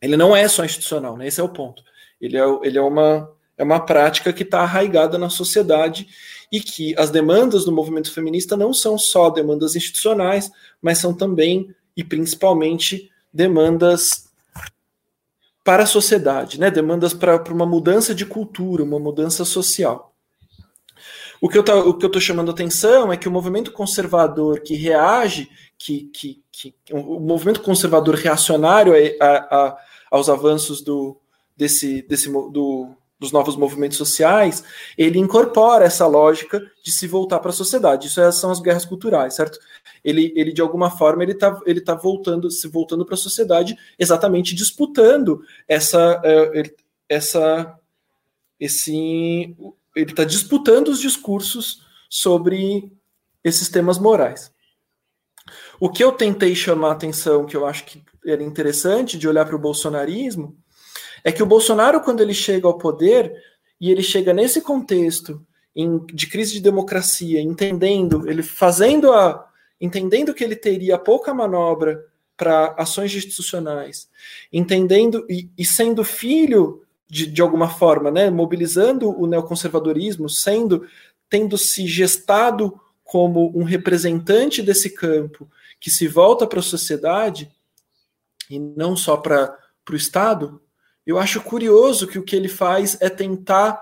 ele 0.00 0.16
não 0.16 0.34
é 0.34 0.46
só 0.48 0.64
institucional, 0.64 1.16
né? 1.16 1.26
Esse 1.26 1.40
é 1.40 1.44
o 1.44 1.48
ponto. 1.48 1.82
Ele 2.20 2.36
é, 2.36 2.44
ele 2.62 2.78
é 2.78 2.82
uma 2.82 3.30
é 3.58 3.64
uma 3.64 3.80
prática 3.80 4.32
que 4.32 4.42
está 4.42 4.60
arraigada 4.60 5.16
na 5.16 5.30
sociedade 5.30 6.06
e 6.52 6.60
que 6.60 6.94
as 6.98 7.10
demandas 7.10 7.64
do 7.64 7.72
movimento 7.72 8.12
feminista 8.12 8.56
não 8.56 8.72
são 8.72 8.98
só 8.98 9.30
demandas 9.30 9.74
institucionais, 9.74 10.50
mas 10.80 10.98
são 10.98 11.14
também 11.14 11.74
e 11.96 12.04
principalmente 12.04 13.10
demandas 13.32 14.26
para 15.64 15.82
a 15.82 15.86
sociedade, 15.86 16.60
né? 16.60 16.70
Demandas 16.70 17.12
para 17.12 17.42
uma 17.52 17.66
mudança 17.66 18.14
de 18.14 18.26
cultura, 18.26 18.84
uma 18.84 19.00
mudança 19.00 19.44
social. 19.44 20.14
O 21.40 21.48
que 21.48 21.58
eu 21.58 21.62
estou 21.62 22.20
chamando 22.20 22.50
atenção 22.50 23.12
é 23.12 23.16
que 23.16 23.28
o 23.28 23.32
movimento 23.32 23.72
conservador 23.72 24.60
que 24.60 24.74
reage, 24.74 25.48
que, 25.78 26.10
que, 26.12 26.42
que 26.50 26.74
o 26.90 27.20
movimento 27.20 27.60
conservador 27.62 28.14
reacionário 28.14 28.94
a, 29.20 29.26
a, 29.26 29.76
aos 30.10 30.28
avanços 30.28 30.80
do, 30.82 31.20
desse, 31.56 32.02
desse, 32.02 32.30
do, 32.30 32.96
dos 33.18 33.32
novos 33.32 33.56
movimentos 33.56 33.96
sociais, 33.96 34.62
ele 34.96 35.18
incorpora 35.18 35.84
essa 35.84 36.06
lógica 36.06 36.60
de 36.84 36.92
se 36.92 37.06
voltar 37.06 37.40
para 37.40 37.50
a 37.50 37.54
sociedade. 37.54 38.08
Isso 38.08 38.20
é, 38.20 38.30
são 38.30 38.50
as 38.50 38.60
guerras 38.60 38.84
culturais, 38.84 39.34
certo? 39.34 39.58
Ele, 40.04 40.32
ele 40.36 40.52
de 40.52 40.60
alguma 40.60 40.90
forma, 40.90 41.22
ele 41.22 41.32
está 41.32 41.58
ele 41.66 41.80
tá 41.80 41.94
voltando, 41.94 42.50
se 42.50 42.68
voltando 42.68 43.04
para 43.04 43.14
a 43.14 43.18
sociedade, 43.18 43.76
exatamente 43.98 44.54
disputando 44.54 45.42
essa, 45.66 46.20
é, 46.24 46.62
essa, 47.08 47.78
esse, 48.60 49.56
ele 49.96 50.10
está 50.10 50.24
disputando 50.24 50.88
os 50.88 51.00
discursos 51.00 51.82
sobre 52.08 52.92
esses 53.42 53.68
temas 53.68 53.98
morais. 53.98 54.52
O 55.80 55.90
que 55.90 56.04
eu 56.04 56.12
tentei 56.12 56.54
chamar 56.54 56.90
a 56.90 56.92
atenção, 56.92 57.46
que 57.46 57.56
eu 57.56 57.66
acho 57.66 57.84
que 57.84 58.04
era 58.26 58.42
interessante 58.42 59.18
de 59.18 59.26
olhar 59.26 59.46
para 59.46 59.56
o 59.56 59.60
bolsonarismo, 59.60 60.56
É 61.24 61.32
que 61.32 61.42
o 61.42 61.46
Bolsonaro, 61.46 62.02
quando 62.02 62.20
ele 62.20 62.34
chega 62.34 62.68
ao 62.68 62.78
poder, 62.78 63.32
e 63.80 63.90
ele 63.90 64.02
chega 64.02 64.32
nesse 64.32 64.60
contexto 64.60 65.44
em, 65.74 65.98
de 66.06 66.28
crise 66.28 66.52
de 66.52 66.60
democracia, 66.60 67.40
entendendo, 67.40 68.28
ele 68.28 68.42
fazendo 68.42 69.12
a. 69.12 69.48
entendendo 69.80 70.32
que 70.32 70.44
ele 70.44 70.54
teria 70.54 70.96
pouca 70.96 71.34
manobra 71.34 72.04
para 72.36 72.74
ações 72.78 73.12
institucionais, 73.14 74.08
entendendo 74.52 75.26
e, 75.28 75.50
e 75.58 75.64
sendo 75.64 76.04
filho 76.04 76.85
de, 77.08 77.26
de 77.26 77.40
alguma 77.40 77.68
forma, 77.68 78.10
né, 78.10 78.30
mobilizando 78.30 79.10
o 79.10 79.26
neoconservadorismo, 79.26 80.28
sendo 80.28 80.86
tendo 81.28 81.58
se 81.58 81.86
gestado 81.86 82.80
como 83.02 83.56
um 83.56 83.64
representante 83.64 84.62
desse 84.62 84.90
campo 84.90 85.48
que 85.80 85.90
se 85.90 86.06
volta 86.06 86.46
para 86.46 86.60
a 86.60 86.62
sociedade 86.62 87.50
e 88.50 88.58
não 88.58 88.96
só 88.96 89.16
para 89.16 89.56
o 89.90 89.96
Estado, 89.96 90.60
eu 91.06 91.18
acho 91.18 91.40
curioso 91.40 92.06
que 92.06 92.18
o 92.18 92.22
que 92.22 92.34
ele 92.34 92.48
faz 92.48 92.96
é 93.00 93.08
tentar 93.08 93.80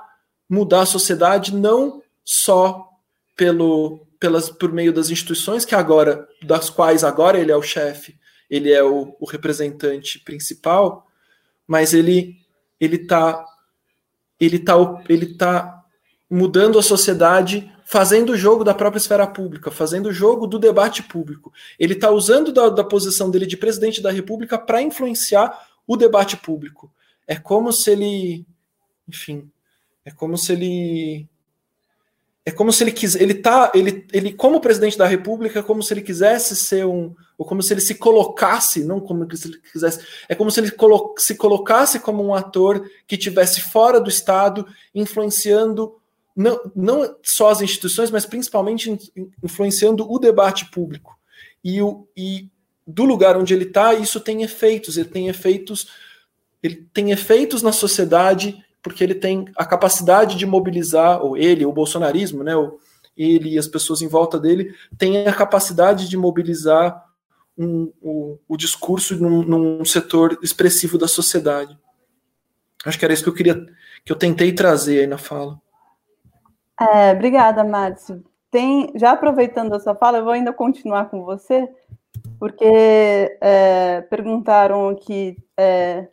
mudar 0.49 0.83
a 0.83 0.87
sociedade 0.87 1.55
não 1.55 2.03
só 2.22 2.91
pelo, 3.37 4.07
pelas, 4.20 4.51
por 4.51 4.72
meio 4.72 4.93
das 4.93 5.11
instituições 5.11 5.64
que 5.64 5.75
agora, 5.75 6.29
das 6.43 6.68
quais 6.68 7.03
agora 7.03 7.39
ele 7.39 7.53
é 7.53 7.57
o 7.57 7.62
chefe, 7.62 8.18
ele 8.49 8.70
é 8.70 8.83
o, 8.83 9.16
o 9.18 9.27
representante 9.27 10.18
principal, 10.20 11.07
mas 11.66 11.95
ele 11.95 12.44
ele 12.85 12.97
está 12.97 13.45
ele 14.41 14.59
tá, 14.59 15.03
ele 15.09 15.26
tá 15.35 15.85
mudando 16.28 16.78
a 16.78 16.82
sociedade, 16.82 17.70
fazendo 17.85 18.32
o 18.32 18.37
jogo 18.37 18.64
da 18.64 18.74
própria 18.74 18.99
esfera 18.99 19.26
pública, 19.26 19.70
fazendo 19.70 20.07
o 20.07 20.12
jogo 20.12 20.47
do 20.47 20.59
debate 20.59 21.03
público. 21.03 21.53
Ele 21.78 21.95
está 21.95 22.11
usando 22.11 22.53
da, 22.53 22.68
da 22.68 22.85
posição 22.85 23.30
dele 23.30 23.47
de 23.47 23.57
presidente 23.57 24.03
da 24.03 24.11
República 24.11 24.59
para 24.59 24.82
influenciar 24.82 25.66
o 25.87 25.97
debate 25.97 26.37
público. 26.37 26.93
É 27.26 27.37
como 27.37 27.72
se 27.72 27.91
ele, 27.91 28.47
enfim, 29.09 29.51
é 30.05 30.11
como 30.11 30.37
se 30.37 30.53
ele 30.53 31.28
é 32.47 32.51
como 32.51 32.70
se 32.70 32.85
ele 32.85 32.93
quis, 32.93 33.14
ele 33.14 33.35
tá, 33.35 33.72
ele, 33.74 34.07
ele 34.12 34.30
como 34.30 34.61
presidente 34.61 34.99
da 34.99 35.07
República, 35.07 35.61
é 35.61 35.62
como 35.62 35.82
se 35.82 35.95
ele 35.95 36.03
quisesse 36.03 36.55
ser 36.55 36.85
um, 36.85 37.14
ou 37.37 37.45
como 37.45 37.62
se 37.62 37.72
ele 37.72 37.80
se 37.80 37.97
colocasse, 37.97 38.85
não 38.85 39.01
como 39.01 39.26
se 39.37 39.49
ele 39.49 39.59
quisesse, 39.72 40.05
é 40.28 40.35
como 40.35 40.51
se 40.51 40.61
ele 40.61 40.70
colo, 40.70 41.14
se 41.18 41.35
colocasse 41.35 41.99
como 41.99 42.24
um 42.24 42.35
ator 42.35 42.89
que 43.07 43.16
tivesse 43.16 43.61
fora 43.61 44.01
do 44.01 44.09
Estado, 44.09 44.66
influenciando 44.95 45.97
não, 46.37 46.61
não 46.74 47.16
só 47.22 47.51
as 47.51 47.61
instituições, 47.61 48.11
mas 48.11 48.26
principalmente 48.26 48.99
influenciando 49.43 50.11
o 50.11 50.18
debate 50.18 50.70
público. 50.70 51.16
E, 51.62 51.80
o, 51.80 52.07
e 52.16 52.49
do 52.87 53.05
lugar 53.05 53.37
onde 53.37 53.55
ele 53.55 53.64
está, 53.64 53.95
isso 53.95 54.20
tem 54.20 54.43
efeitos, 54.43 54.97
ele 54.97 55.09
tem 55.09 55.28
efeitos, 55.28 55.89
ele 56.62 56.89
tem 56.93 57.11
efeitos 57.11 57.62
na 57.62 57.72
sociedade 57.72 58.64
porque 58.82 59.03
ele 59.03 59.14
tem 59.14 59.47
a 59.57 59.64
capacidade 59.64 60.37
de 60.37 60.45
mobilizar, 60.45 61.24
ou 61.24 61.39
ele, 61.39 61.64
o 61.64 61.72
bolsonarismo, 61.72 62.45
né, 62.45 62.53
ele 63.16 63.55
e 63.55 63.59
as 63.59 63.66
pessoas 63.66 64.03
em 64.03 64.09
volta 64.09 64.39
dele, 64.39 64.74
têm 64.99 65.26
a 65.26 65.32
capacidade 65.32 66.07
de 66.07 66.16
mobilizar 66.18 67.03
um, 67.57 67.93
o, 68.01 68.39
o 68.49 68.57
discurso 68.57 69.17
num, 69.17 69.43
num, 69.43 69.85
setor 69.85 70.39
expressivo 70.43 70.99
da 70.99 71.09
sociedade. 71.09 71.79
Acho 72.85 72.99
que 72.99 73.05
era 73.05 73.15
isso 73.15 73.23
que 73.23 73.29
eu 73.29 73.35
queria, 73.35 73.67
que 74.05 74.13
eu 74.13 74.17
tentei 74.17 74.53
trazer 74.53 75.01
aí 75.01 75.07
na 75.07 75.19
fala. 75.19 75.61
É, 76.81 77.13
obrigada, 77.13 77.63
Márcio. 77.65 78.25
Tem, 78.51 78.93
já 78.97 79.13
aproveitando 79.13 79.75
a 79.75 79.81
sua 79.81 79.95
fala, 79.95 80.19
eu 80.19 80.25
vou 80.25 80.33
ainda 80.33 80.53
continuar 80.53 81.09
com 81.09 81.25
você, 81.25 81.69
porque 82.39 83.39
é, 83.41 84.01
perguntaram 84.03 84.89
aqui 84.89 85.37
é, 85.57 86.09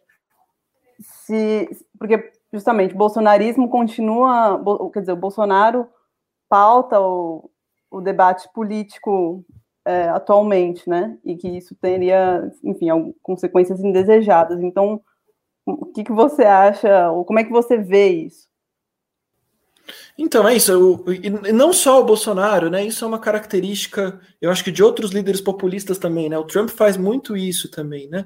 se, 1.00 1.70
porque 1.98 2.32
justamente, 2.52 2.94
bolsonarismo 2.94 3.70
continua, 3.70 4.62
quer 4.94 5.02
dizer, 5.02 5.14
o 5.14 5.18
Bolsonaro 5.18 5.88
pauta 6.50 7.00
o, 7.00 7.50
o 7.90 8.02
debate 8.02 8.48
político 8.54 9.46
é, 9.86 10.10
atualmente, 10.10 10.88
né? 10.90 11.18
E 11.24 11.36
que 11.36 11.48
isso 11.48 11.76
teria, 11.76 12.52
enfim, 12.64 12.88
consequências 13.22 13.80
indesejadas. 13.80 14.62
Então, 14.62 15.02
o 15.66 15.86
que, 15.88 16.04
que 16.04 16.12
você 16.12 16.44
acha, 16.44 17.10
ou 17.12 17.26
como 17.26 17.40
é 17.40 17.44
que 17.44 17.52
você 17.52 17.78
vê 17.78 18.10
isso? 18.10 18.50
Então, 20.18 20.48
é 20.48 20.56
isso. 20.56 21.04
e 21.24 21.30
não 21.52 21.74
só 21.74 22.00
o 22.00 22.06
Bolsonaro, 22.06 22.70
né? 22.70 22.86
Isso 22.86 23.04
é 23.04 23.08
uma 23.08 23.20
característica, 23.20 24.20
eu 24.40 24.52
acho 24.52 24.64
que 24.64 24.72
de 24.72 24.84
outros 24.84 25.12
líderes 25.12 25.42
populistas 25.42 25.98
também, 25.98 26.30
né? 26.30 26.38
O 26.38 26.46
Trump 26.46 26.70
faz 26.70 26.98
muito 26.98 27.36
isso 27.36 27.70
também, 27.70 28.08
né? 28.08 28.26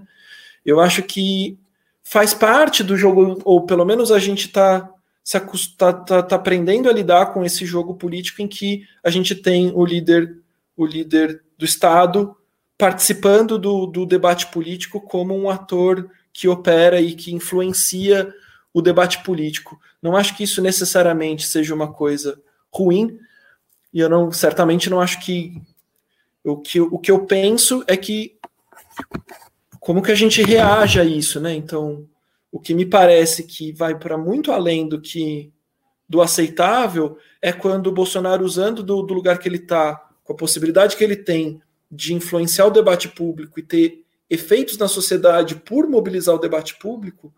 Eu 0.66 0.80
acho 0.80 1.04
que 1.04 1.58
faz 2.04 2.34
parte 2.34 2.84
do 2.84 2.98
jogo, 2.98 3.40
ou 3.46 3.66
pelo 3.66 3.86
menos 3.86 4.12
a 4.12 4.20
gente 4.20 4.48
está 4.48 4.92
se 5.24 5.40
tá, 5.76 5.92
tá, 5.92 6.22
tá, 6.22 6.36
aprendendo 6.36 6.88
a 6.88 6.94
lidar 6.94 7.34
com 7.34 7.44
esse 7.44 7.66
jogo 7.66 7.96
político 7.96 8.44
em 8.44 8.48
que 8.48 8.84
a 9.04 9.10
gente 9.10 9.34
tem 9.34 9.72
o 9.74 9.84
líder, 9.84 10.38
o 10.78 10.86
líder 10.86 11.42
do 11.58 11.66
Estado 11.66 12.36
participando 12.78 13.58
do, 13.58 13.86
do 13.86 14.06
debate 14.06 14.48
político 14.48 15.00
como 15.00 15.36
um 15.36 15.50
ator 15.50 16.10
que 16.34 16.48
opera 16.48 17.00
e 17.00 17.14
que 17.14 17.34
influencia 17.34 18.34
o 18.74 18.82
debate 18.82 19.24
político. 19.24 19.80
Não 20.02 20.18
acho 20.18 20.36
que 20.36 20.44
isso 20.44 20.62
necessariamente 20.62 21.48
seja 21.48 21.74
uma 21.74 21.94
coisa 21.94 22.42
ruim, 22.74 23.18
e 23.94 24.02
eu 24.02 24.10
não 24.10 24.30
certamente 24.32 24.90
não 24.90 25.00
acho 25.00 25.22
que 25.22 25.62
o 26.44 26.58
que, 26.58 26.82
o 26.82 27.00
que 27.00 27.10
eu 27.10 27.26
penso 27.26 27.84
é 27.88 27.96
que 27.96 28.38
como 29.80 30.02
que 30.02 30.12
a 30.12 30.16
gente 30.16 30.44
reage 30.44 31.00
a 31.00 31.06
isso, 31.06 31.40
né? 31.40 31.54
Então, 31.54 32.06
o 32.52 32.60
que 32.60 32.74
me 32.74 32.86
parece 32.86 33.44
que 33.44 33.72
vai 33.72 33.98
para 33.98 34.18
muito 34.18 34.52
além 34.52 34.88
do 34.88 35.00
que 35.00 35.54
do 36.08 36.22
aceitável 36.22 37.18
é 37.42 37.52
quando 37.54 37.88
o 37.88 37.92
Bolsonaro 37.92 38.44
usando 38.44 38.84
do, 38.84 39.02
do 39.02 39.14
lugar 39.14 39.40
que 39.40 39.48
ele 39.48 39.58
está, 39.58 40.05
com 40.26 40.34
a 40.34 40.36
possibilidade 40.36 40.98
que 40.98 41.04
ele 41.04 41.16
tem 41.16 41.62
de 41.90 42.14
influenciar 42.14 42.66
o 42.66 42.72
debate 42.72 43.08
público 43.08 43.58
e 43.60 43.64
ter 43.64 44.04
efeitos 44.30 44.78
na 44.78 44.88
sociedade 44.88 45.56
por 45.56 45.88
mobilizar 45.88 46.36
o 46.36 46.40
debate 46.40 46.76
público, 46.76 47.34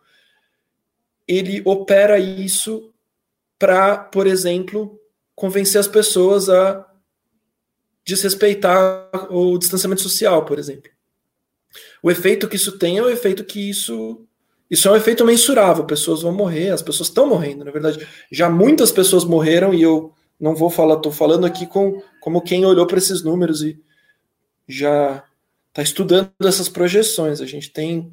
ele 1.27 1.61
opera 1.65 2.17
isso 2.17 2.91
para, 3.59 3.97
por 3.97 4.25
exemplo, 4.25 4.99
convencer 5.35 5.79
as 5.79 5.87
pessoas 5.87 6.49
a 6.49 6.87
desrespeitar 8.05 9.09
o 9.29 9.57
distanciamento 9.57 10.01
social, 10.01 10.45
por 10.45 10.57
exemplo. 10.57 10.89
O 12.01 12.09
efeito 12.09 12.47
que 12.47 12.55
isso 12.55 12.77
tem 12.77 12.97
é 12.97 13.03
o 13.03 13.09
efeito 13.09 13.43
que 13.43 13.69
isso. 13.69 14.23
Isso 14.69 14.87
é 14.87 14.91
um 14.91 14.95
efeito 14.95 15.25
mensurável. 15.25 15.85
Pessoas 15.85 16.21
vão 16.21 16.31
morrer, 16.31 16.69
as 16.69 16.81
pessoas 16.81 17.09
estão 17.09 17.27
morrendo, 17.27 17.65
na 17.65 17.71
verdade. 17.71 18.07
Já 18.31 18.49
muitas 18.49 18.91
pessoas 18.91 19.25
morreram 19.25 19.73
e 19.73 19.81
eu 19.81 20.13
não 20.39 20.55
vou 20.55 20.69
falar, 20.69 20.95
estou 20.95 21.11
falando 21.11 21.45
aqui 21.45 21.65
com, 21.65 22.01
como 22.21 22.41
quem 22.41 22.65
olhou 22.65 22.85
para 22.85 22.97
esses 22.97 23.23
números 23.23 23.61
e 23.61 23.79
já 24.67 25.23
está 25.69 25.81
estudando 25.81 26.31
essas 26.41 26.69
projeções. 26.69 27.41
A 27.41 27.45
gente 27.45 27.71
tem 27.71 28.11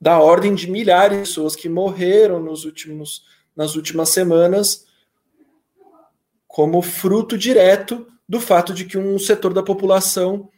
da 0.00 0.18
ordem 0.18 0.54
de 0.54 0.70
milhares 0.70 1.18
de 1.18 1.24
pessoas 1.24 1.56
que 1.56 1.68
morreram 1.68 2.40
nos 2.40 2.64
últimos, 2.64 3.24
nas 3.56 3.74
últimas 3.74 4.10
semanas 4.10 4.86
como 6.46 6.80
fruto 6.82 7.36
direto 7.36 8.06
do 8.28 8.40
fato 8.40 8.72
de 8.72 8.84
que 8.84 8.96
um 8.96 9.18
setor 9.18 9.52
da 9.52 9.62
população 9.62 10.48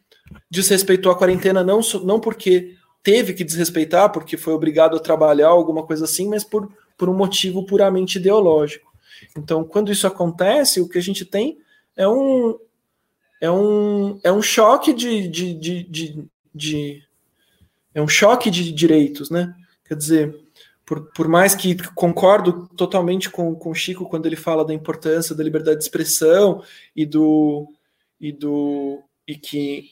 desrespeitou 0.50 1.10
a 1.10 1.16
quarentena 1.16 1.64
não, 1.64 1.80
não 2.04 2.20
porque 2.20 2.74
teve 3.02 3.32
que 3.32 3.44
desrespeitar, 3.44 4.10
porque 4.10 4.36
foi 4.36 4.52
obrigado 4.52 4.96
a 4.96 5.00
trabalhar, 5.00 5.48
alguma 5.48 5.86
coisa 5.86 6.04
assim, 6.04 6.28
mas 6.28 6.44
por, 6.44 6.70
por 6.98 7.08
um 7.08 7.14
motivo 7.14 7.64
puramente 7.64 8.18
ideológico. 8.18 8.92
Então, 9.36 9.64
quando 9.64 9.92
isso 9.92 10.06
acontece, 10.06 10.80
o 10.80 10.88
que 10.88 10.98
a 10.98 11.02
gente 11.02 11.24
tem 11.24 11.58
é 11.96 12.06
um, 12.08 12.58
é 13.40 13.50
um, 13.50 14.20
é 14.22 14.32
um 14.32 14.42
choque 14.42 14.92
de, 14.92 15.28
de, 15.28 15.54
de, 15.54 15.82
de, 15.84 16.28
de 16.54 17.02
é 17.94 18.02
um 18.02 18.08
choque 18.08 18.50
de 18.50 18.72
direitos, 18.72 19.30
né? 19.30 19.54
Quer 19.84 19.96
dizer, 19.96 20.46
por, 20.84 21.10
por 21.12 21.28
mais 21.28 21.54
que 21.54 21.76
concordo 21.94 22.68
totalmente 22.76 23.30
com, 23.30 23.54
com 23.54 23.70
o 23.70 23.74
Chico 23.74 24.08
quando 24.08 24.26
ele 24.26 24.36
fala 24.36 24.64
da 24.64 24.74
importância 24.74 25.34
da 25.34 25.42
liberdade 25.42 25.78
de 25.78 25.84
expressão 25.84 26.62
e 26.94 27.04
do 27.04 27.66
e 28.20 28.32
do 28.32 29.02
e 29.26 29.34
que 29.34 29.90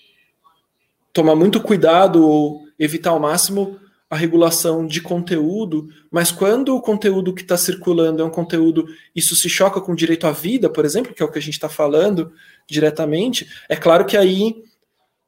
tomar 1.13 1.35
muito 1.35 1.61
cuidado 1.61 2.27
ou 2.27 2.63
evitar 2.79 3.11
ao 3.11 3.21
máximo 3.21 3.79
a 4.11 4.17
regulação 4.17 4.87
de 4.87 5.01
conteúdo, 5.01 5.89
mas 6.11 6.31
quando 6.31 6.77
o 6.77 6.81
conteúdo 6.81 7.35
que 7.35 7.43
está 7.43 7.57
circulando 7.57 8.23
é 8.23 8.25
um 8.25 8.31
conteúdo, 8.31 8.87
isso 9.15 9.35
se 9.35 9.49
choca 9.49 9.81
com 9.81 9.93
o 9.93 9.97
direito 9.97 10.27
à 10.27 10.33
vida, 10.33 10.69
por 10.69 10.85
exemplo, 10.85 11.15
que 11.15 11.23
é 11.23 11.27
o 11.27 11.31
que 11.31 11.39
a 11.39 11.43
gente 11.43 11.55
está 11.55 11.69
falando 11.69 12.33
diretamente, 12.69 13.49
é 13.69 13.77
claro 13.77 14.05
que 14.05 14.17
aí 14.17 14.63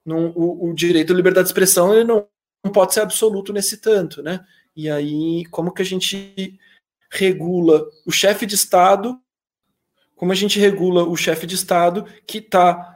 o, 0.07 0.71
o, 0.71 0.75
direito 0.75 1.13
à 1.13 1.17
liberdade 1.17 1.47
de 1.47 1.51
expressão 1.51 1.93
ele 1.93 2.05
não, 2.05 2.29
não 2.65 2.71
pode 2.71 2.95
ser 2.95 3.01
absoluto 3.01 3.53
nesse 3.53 3.79
tanto, 3.79 4.23
né? 4.23 4.41
E 4.75 4.91
aí, 4.91 5.45
como 5.47 5.73
que 5.73 5.83
a 5.83 5.85
gente 5.85 6.59
regula 7.11 7.85
o 8.05 8.13
chefe 8.13 8.45
de 8.45 8.55
Estado, 8.55 9.19
como 10.15 10.33
a 10.33 10.35
gente 10.35 10.61
regula 10.61 11.03
o 11.03 11.17
chefe 11.17 11.47
de 11.47 11.55
Estado 11.55 12.07
que 12.27 12.39
está 12.39 12.96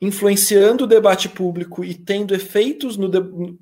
influenciando 0.00 0.84
o 0.84 0.86
debate 0.86 1.28
público 1.28 1.84
e 1.84 1.94
tendo 1.94 2.34
efeitos 2.34 2.96
no 2.96 3.10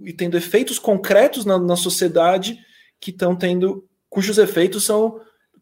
e 0.04 0.12
tendo 0.12 0.36
efeitos 0.36 0.78
concretos 0.78 1.44
na, 1.44 1.58
na 1.58 1.76
sociedade 1.76 2.58
que 3.00 3.10
estão 3.10 3.36
tendo, 3.36 3.86
cujos 4.08 4.38
efeitos 4.38 4.84
são 4.84 5.20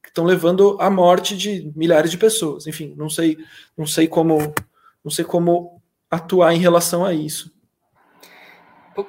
estão 0.09 0.25
levando 0.25 0.77
à 0.79 0.91
morte 0.91 1.37
de 1.37 1.73
milhares 1.75 2.11
de 2.11 2.19
pessoas. 2.19 2.67
Enfim, 2.67 2.95
não 2.97 3.09
sei, 3.09 3.39
não 3.77 3.87
sei 3.87 4.07
como, 4.07 4.39
não 5.03 5.11
sei 5.11 5.25
como 5.25 5.81
atuar 6.11 6.55
em 6.55 6.59
relação 6.59 7.05
a 7.05 7.15
isso. 7.15 7.51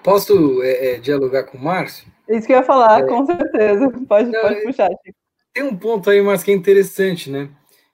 Posso 0.02 0.64
é, 0.64 0.94
é, 0.94 1.00
dialogar 1.00 1.44
com 1.44 1.58
o 1.58 1.62
Márcio? 1.62 2.08
Isso 2.30 2.48
que 2.48 2.54
eu 2.54 2.58
ia 2.58 2.64
falar, 2.64 3.02
é. 3.02 3.06
com 3.06 3.26
certeza. 3.26 3.90
Pode, 4.08 4.32
não, 4.32 4.42
pode 4.42 4.64
puxar. 4.64 4.90
Chico. 5.04 5.18
Tem 5.54 5.64
um 5.64 5.76
ponto 5.76 6.10
aí, 6.10 6.22
mas 6.22 6.42
que 6.42 6.52
é 6.52 6.54
interessante, 6.54 7.30
né? 7.30 7.50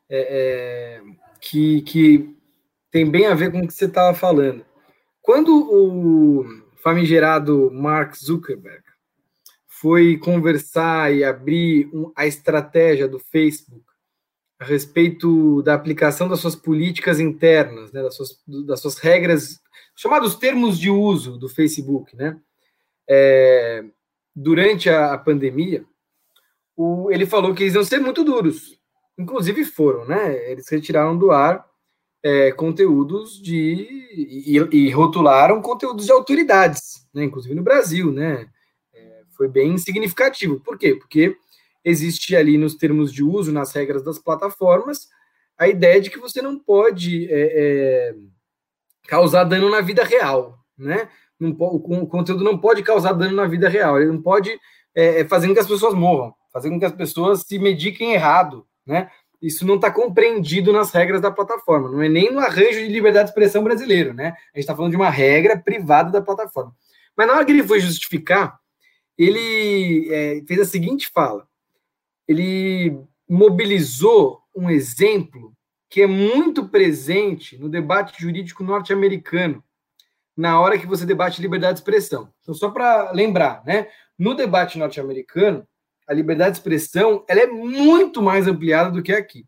É, 0.07 0.99
é, 0.99 1.01
que, 1.41 1.81
que 1.81 2.37
tem 2.91 3.09
bem 3.09 3.27
a 3.27 3.35
ver 3.35 3.51
com 3.51 3.59
o 3.59 3.67
que 3.67 3.73
você 3.73 3.85
estava 3.85 4.15
falando. 4.15 4.65
Quando 5.21 5.53
o 5.53 6.45
famigerado 6.81 7.69
Mark 7.71 8.15
Zuckerberg 8.15 8.83
foi 9.67 10.17
conversar 10.17 11.13
e 11.13 11.23
abrir 11.23 11.89
um, 11.93 12.11
a 12.15 12.25
estratégia 12.25 13.07
do 13.07 13.19
Facebook 13.19 13.83
a 14.59 14.65
respeito 14.65 15.61
da 15.61 15.73
aplicação 15.73 16.27
das 16.27 16.41
suas 16.41 16.55
políticas 16.55 17.19
internas, 17.19 17.93
né, 17.93 18.01
das, 18.01 18.15
suas, 18.15 18.43
das 18.65 18.81
suas 18.81 18.97
regras, 18.97 19.61
chamados 19.95 20.35
termos 20.35 20.77
de 20.77 20.89
uso 20.89 21.37
do 21.37 21.47
Facebook, 21.47 22.13
né? 22.15 22.37
É, 23.09 23.85
durante 24.35 24.89
a, 24.89 25.13
a 25.13 25.17
pandemia, 25.17 25.85
o, 26.75 27.09
ele 27.09 27.25
falou 27.25 27.53
que 27.53 27.63
eles 27.63 27.73
iam 27.73 27.83
ser 27.85 27.99
muito 27.99 28.23
duros. 28.23 28.77
Inclusive 29.17 29.63
foram, 29.63 30.05
né? 30.05 30.51
Eles 30.51 30.67
retiraram 30.67 31.17
do 31.17 31.31
ar 31.31 31.68
é, 32.23 32.51
conteúdos 32.51 33.41
de. 33.41 33.87
E, 34.11 34.57
e, 34.71 34.89
rotularam 34.89 35.61
conteúdos 35.61 36.05
de 36.05 36.11
autoridades, 36.11 37.07
né? 37.13 37.23
inclusive 37.23 37.55
no 37.55 37.63
Brasil, 37.63 38.11
né? 38.11 38.49
É, 38.93 39.21
foi 39.37 39.47
bem 39.47 39.77
significativo. 39.77 40.59
Por 40.59 40.77
quê? 40.77 40.95
Porque 40.95 41.35
existe 41.83 42.35
ali 42.35 42.57
nos 42.57 42.75
termos 42.75 43.13
de 43.13 43.23
uso, 43.23 43.51
nas 43.51 43.71
regras 43.73 44.03
das 44.03 44.19
plataformas, 44.19 45.07
a 45.57 45.67
ideia 45.67 46.01
de 46.01 46.09
que 46.09 46.19
você 46.19 46.41
não 46.41 46.57
pode 46.57 47.27
é, 47.31 48.11
é, 48.11 48.15
causar 49.07 49.43
dano 49.43 49.69
na 49.69 49.81
vida 49.81 50.03
real, 50.03 50.57
né? 50.77 51.09
Não, 51.39 51.51
o, 51.51 52.07
conteúdo 52.07 52.43
não 52.43 52.57
pode 52.57 52.83
causar 52.83 53.13
dano 53.13 53.35
na 53.35 53.47
vida 53.47 53.69
real, 53.69 53.97
ele 53.97 54.11
não 54.11 54.21
pode 54.21 54.51
é, 54.93 55.21
é, 55.21 55.27
fazer 55.27 55.47
com 55.47 55.53
que 55.53 55.59
as 55.59 55.67
pessoas 55.67 55.93
morram, 55.93 56.33
fazer 56.51 56.69
com 56.69 56.79
que 56.79 56.85
as 56.85 56.91
pessoas 56.91 57.41
se 57.41 57.57
mediquem 57.57 58.13
errado, 58.13 58.65
né? 58.85 59.09
Isso 59.41 59.65
não 59.65 59.75
está 59.75 59.89
compreendido 59.89 60.73
nas 60.73 60.91
regras 60.91 61.21
da 61.21 61.31
plataforma, 61.31 61.89
não 61.89 62.01
é 62.01 62.09
nem 62.09 62.31
no 62.31 62.39
arranjo 62.39 62.79
de 62.79 62.87
liberdade 62.87 63.25
de 63.25 63.31
expressão 63.31 63.63
brasileiro, 63.63 64.13
né? 64.13 64.29
A 64.53 64.57
gente 64.57 64.59
está 64.59 64.75
falando 64.75 64.91
de 64.91 64.97
uma 64.97 65.09
regra 65.09 65.57
privada 65.57 66.11
da 66.11 66.21
plataforma. 66.21 66.75
Mas 67.15 67.27
na 67.27 67.33
hora 67.33 67.45
que 67.45 67.51
ele 67.51 67.63
foi 67.63 67.79
justificar, 67.79 68.59
ele 69.17 70.07
é, 70.11 70.41
fez 70.47 70.59
a 70.59 70.65
seguinte 70.65 71.09
fala: 71.13 71.47
ele 72.27 72.97
mobilizou 73.27 74.41
um 74.55 74.69
exemplo 74.69 75.53
que 75.89 76.01
é 76.01 76.07
muito 76.07 76.67
presente 76.67 77.57
no 77.57 77.67
debate 77.67 78.21
jurídico 78.21 78.63
norte-americano, 78.63 79.63
na 80.37 80.59
hora 80.59 80.77
que 80.77 80.85
você 80.85 81.05
debate 81.05 81.41
liberdade 81.41 81.73
de 81.73 81.79
expressão. 81.79 82.31
Então, 82.41 82.53
só 82.53 82.69
para 82.69 83.11
lembrar, 83.11 83.63
né? 83.65 83.87
No 84.17 84.35
debate 84.35 84.77
norte-americano, 84.77 85.67
a 86.09 86.13
liberdade 86.13 86.53
de 86.53 86.57
expressão 86.57 87.23
ela 87.27 87.41
é 87.41 87.47
muito 87.47 88.19
mais 88.19 88.47
ampliada 88.47 88.89
do 88.89 89.03
que 89.03 89.13
aqui 89.13 89.45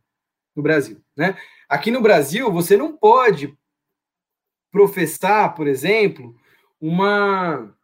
no 0.56 0.62
Brasil. 0.62 1.02
Né? 1.18 1.36
Aqui 1.68 1.90
no 1.90 2.02
Brasil, 2.02 2.52
você 2.52 2.78
não 2.78 2.96
pode 2.96 3.58
professar, 4.72 5.56
por 5.56 5.68
exemplo, 5.68 6.36
uma 6.80 7.76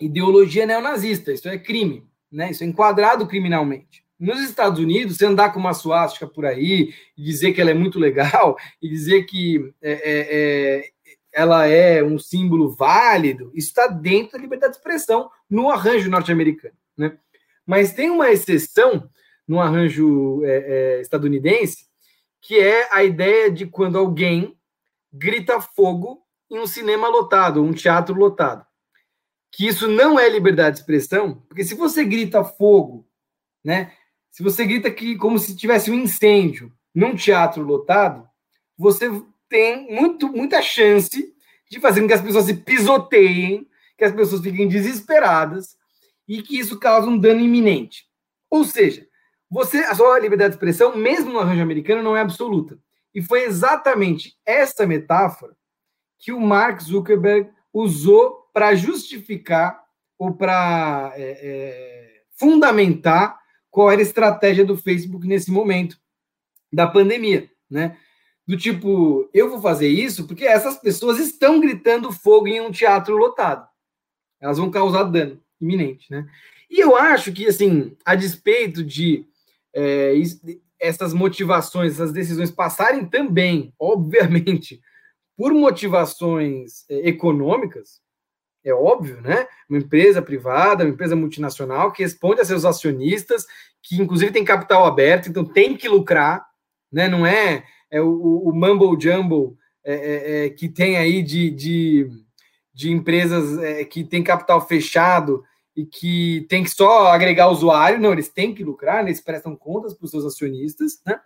ideologia 0.00 0.64
neonazista. 0.64 1.32
Isso 1.32 1.48
é 1.48 1.58
crime, 1.58 2.08
né? 2.32 2.50
Isso 2.50 2.64
é 2.64 2.66
enquadrado 2.66 3.26
criminalmente. 3.26 4.02
Nos 4.18 4.40
Estados 4.40 4.78
Unidos, 4.80 5.16
você 5.16 5.26
andar 5.26 5.52
com 5.52 5.60
uma 5.60 5.74
suástica 5.74 6.26
por 6.26 6.46
aí 6.46 6.94
e 7.16 7.22
dizer 7.22 7.52
que 7.52 7.60
ela 7.60 7.70
é 7.70 7.74
muito 7.74 7.98
legal 7.98 8.56
e 8.80 8.88
dizer 8.88 9.24
que 9.24 9.72
é, 9.82 9.92
é, 9.92 10.28
é, 10.30 10.90
ela 11.30 11.66
é 11.66 12.02
um 12.02 12.18
símbolo 12.18 12.70
válido, 12.70 13.50
isso 13.54 13.68
está 13.68 13.86
dentro 13.86 14.32
da 14.32 14.38
liberdade 14.38 14.72
de 14.72 14.78
expressão 14.78 15.30
no 15.50 15.68
arranjo 15.68 16.10
norte-americano. 16.10 16.74
Né? 16.96 17.18
Mas 17.66 17.92
tem 17.92 18.10
uma 18.10 18.30
exceção 18.30 19.08
no 19.46 19.60
arranjo 19.60 20.44
é, 20.44 20.48
é, 20.48 21.00
estadunidense, 21.00 21.86
que 22.40 22.58
é 22.58 22.88
a 22.92 23.02
ideia 23.02 23.50
de 23.50 23.66
quando 23.66 23.98
alguém 23.98 24.56
grita 25.12 25.60
fogo 25.60 26.22
em 26.50 26.58
um 26.58 26.66
cinema 26.66 27.08
lotado, 27.08 27.62
um 27.62 27.72
teatro 27.72 28.14
lotado. 28.14 28.66
Que 29.50 29.66
isso 29.66 29.86
não 29.88 30.18
é 30.18 30.28
liberdade 30.28 30.76
de 30.76 30.80
expressão, 30.80 31.42
porque 31.48 31.64
se 31.64 31.74
você 31.74 32.04
grita 32.04 32.44
fogo, 32.44 33.06
né? 33.64 33.92
Se 34.30 34.42
você 34.42 34.64
grita 34.66 34.90
que 34.90 35.16
como 35.16 35.38
se 35.38 35.56
tivesse 35.56 35.90
um 35.90 35.94
incêndio 35.94 36.72
num 36.94 37.14
teatro 37.14 37.62
lotado, 37.62 38.28
você 38.76 39.08
tem 39.48 39.94
muito, 39.94 40.28
muita 40.28 40.60
chance 40.60 41.32
de 41.70 41.80
fazer 41.80 42.00
com 42.00 42.08
que 42.08 42.14
as 42.14 42.20
pessoas 42.20 42.46
se 42.46 42.54
pisoteiem, 42.54 43.68
que 43.96 44.04
as 44.04 44.12
pessoas 44.12 44.42
fiquem 44.42 44.68
desesperadas, 44.68 45.76
e 46.26 46.42
que 46.42 46.58
isso 46.58 46.78
causa 46.78 47.08
um 47.08 47.18
dano 47.18 47.40
iminente. 47.40 48.06
Ou 48.50 48.64
seja, 48.64 49.06
você, 49.50 49.78
a 49.78 49.94
sua 49.94 50.18
liberdade 50.18 50.50
de 50.50 50.56
expressão, 50.56 50.96
mesmo 50.96 51.32
no 51.32 51.38
arranjo 51.38 51.62
americano, 51.62 52.02
não 52.02 52.16
é 52.16 52.20
absoluta. 52.20 52.78
E 53.14 53.22
foi 53.22 53.44
exatamente 53.44 54.36
essa 54.44 54.86
metáfora 54.86 55.54
que 56.18 56.32
o 56.32 56.40
Mark 56.40 56.80
Zuckerberg 56.80 57.50
usou 57.72 58.48
para 58.52 58.74
justificar 58.74 59.82
ou 60.18 60.34
para 60.34 61.12
é, 61.16 61.22
é, 61.22 62.22
fundamentar 62.36 63.38
qual 63.70 63.90
era 63.90 64.00
a 64.00 64.02
estratégia 64.02 64.64
do 64.64 64.76
Facebook 64.76 65.26
nesse 65.26 65.50
momento 65.50 65.98
da 66.72 66.86
pandemia, 66.86 67.50
né? 67.68 67.96
Do 68.46 68.56
tipo, 68.56 69.28
eu 69.32 69.48
vou 69.50 69.60
fazer 69.60 69.88
isso 69.88 70.26
porque 70.26 70.44
essas 70.44 70.76
pessoas 70.78 71.18
estão 71.18 71.60
gritando 71.60 72.12
fogo 72.12 72.46
em 72.46 72.60
um 72.60 72.70
teatro 72.70 73.16
lotado. 73.16 73.66
Elas 74.40 74.58
vão 74.58 74.70
causar 74.70 75.04
dano 75.04 75.43
iminente, 75.60 76.10
né? 76.10 76.26
E 76.70 76.80
eu 76.80 76.96
acho 76.96 77.32
que, 77.32 77.46
assim, 77.46 77.96
a 78.04 78.14
despeito 78.14 78.82
de 78.82 79.26
é, 79.74 80.12
essas 80.80 81.12
motivações, 81.12 81.92
essas 81.92 82.12
decisões 82.12 82.50
passarem 82.50 83.06
também, 83.06 83.72
obviamente, 83.78 84.80
por 85.36 85.52
motivações 85.52 86.84
é, 86.88 87.08
econômicas, 87.08 88.02
é 88.64 88.72
óbvio, 88.72 89.20
né? 89.20 89.46
Uma 89.68 89.78
empresa 89.78 90.22
privada, 90.22 90.84
uma 90.84 90.92
empresa 90.92 91.14
multinacional 91.14 91.92
que 91.92 92.02
responde 92.02 92.40
a 92.40 92.44
seus 92.44 92.64
acionistas, 92.64 93.44
que 93.82 94.00
inclusive 94.00 94.32
tem 94.32 94.44
capital 94.44 94.86
aberto, 94.86 95.28
então 95.28 95.44
tem 95.44 95.76
que 95.76 95.88
lucrar, 95.88 96.46
né? 96.90 97.06
Não 97.08 97.26
é, 97.26 97.64
é 97.90 98.00
o, 98.00 98.48
o 98.48 98.52
mumble 98.54 98.98
jumble 98.98 99.56
é, 99.84 99.94
é, 99.94 100.46
é, 100.46 100.50
que 100.50 100.66
tem 100.68 100.96
aí 100.96 101.22
de, 101.22 101.50
de, 101.50 102.10
de 102.74 102.90
empresas 102.90 103.56
é, 103.62 103.84
que 103.84 104.02
tem 104.02 104.22
capital 104.22 104.66
fechado 104.66 105.44
e 105.76 105.86
que 105.86 106.46
tem 106.48 106.64
que 106.64 106.70
só 106.70 107.06
agregar 107.08 107.48
usuário, 107.48 108.00
não, 108.00 108.12
eles 108.12 108.28
têm 108.28 108.54
que 108.54 108.64
lucrar, 108.64 109.02
né, 109.02 109.10
eles 109.10 109.20
prestam 109.20 109.56
contas 109.56 109.94
para 109.94 110.04
os 110.04 110.10
seus 110.10 110.24
acionistas, 110.24 111.00
né? 111.06 111.20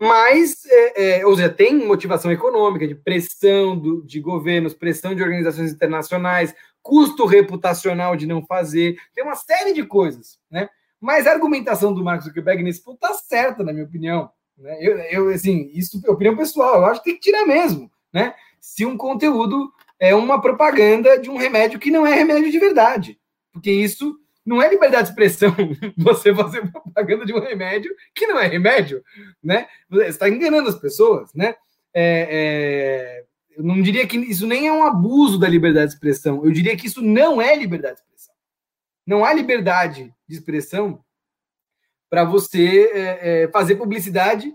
Mas, 0.00 0.64
é, 0.66 1.20
é, 1.20 1.26
ou 1.26 1.36
seja, 1.36 1.48
tem 1.48 1.86
motivação 1.86 2.30
econômica, 2.32 2.86
de 2.86 2.96
pressão 2.96 3.78
do, 3.78 4.02
de 4.02 4.20
governos, 4.20 4.74
pressão 4.74 5.14
de 5.14 5.22
organizações 5.22 5.70
internacionais, 5.70 6.54
custo 6.82 7.24
reputacional 7.24 8.16
de 8.16 8.26
não 8.26 8.44
fazer, 8.44 8.96
tem 9.14 9.24
uma 9.24 9.36
série 9.36 9.72
de 9.72 9.84
coisas, 9.84 10.38
né? 10.50 10.68
Mas 11.00 11.26
a 11.26 11.32
argumentação 11.32 11.92
do 11.92 12.02
Mark 12.02 12.22
Zuckerberg 12.22 12.62
nesse 12.62 12.82
ponto 12.82 12.96
está 12.96 13.14
certa, 13.14 13.62
na 13.62 13.72
minha 13.72 13.84
opinião. 13.84 14.30
Né? 14.56 14.78
Eu, 14.80 14.98
eu, 14.98 15.28
assim, 15.28 15.70
isso 15.72 16.00
é 16.04 16.10
opinião 16.10 16.36
pessoal, 16.36 16.76
eu 16.76 16.86
acho 16.86 17.02
que 17.02 17.10
tem 17.10 17.14
que 17.14 17.30
tirar 17.30 17.46
mesmo, 17.46 17.90
né? 18.12 18.34
Se 18.60 18.84
um 18.84 18.96
conteúdo 18.96 19.72
é 20.04 20.14
uma 20.14 20.40
propaganda 20.40 21.18
de 21.18 21.30
um 21.30 21.36
remédio 21.36 21.78
que 21.78 21.90
não 21.90 22.06
é 22.06 22.14
remédio 22.14 22.50
de 22.50 22.58
verdade 22.58 23.18
porque 23.54 23.70
isso 23.70 24.18
não 24.44 24.60
é 24.60 24.68
liberdade 24.68 25.04
de 25.04 25.08
expressão 25.10 25.54
você 25.96 26.34
fazer 26.34 26.70
propaganda 26.70 27.24
de 27.24 27.32
um 27.32 27.38
remédio 27.38 27.94
que 28.14 28.26
não 28.26 28.38
é 28.38 28.46
remédio, 28.46 29.02
né? 29.42 29.68
Você 29.88 30.08
está 30.08 30.28
enganando 30.28 30.68
as 30.68 30.78
pessoas, 30.78 31.32
né? 31.32 31.54
É, 31.94 32.28
é, 32.28 33.24
eu 33.56 33.62
não 33.62 33.80
diria 33.80 34.06
que 34.06 34.18
isso 34.18 34.46
nem 34.46 34.66
é 34.66 34.72
um 34.72 34.84
abuso 34.84 35.38
da 35.38 35.48
liberdade 35.48 35.86
de 35.86 35.94
expressão, 35.94 36.44
eu 36.44 36.50
diria 36.50 36.76
que 36.76 36.88
isso 36.88 37.00
não 37.00 37.40
é 37.40 37.54
liberdade 37.54 37.94
de 37.94 38.02
expressão. 38.02 38.34
Não 39.06 39.24
há 39.24 39.32
liberdade 39.32 40.12
de 40.28 40.34
expressão 40.34 41.02
para 42.10 42.24
você 42.24 42.90
é, 42.92 43.44
é, 43.44 43.48
fazer 43.48 43.76
publicidade 43.76 44.52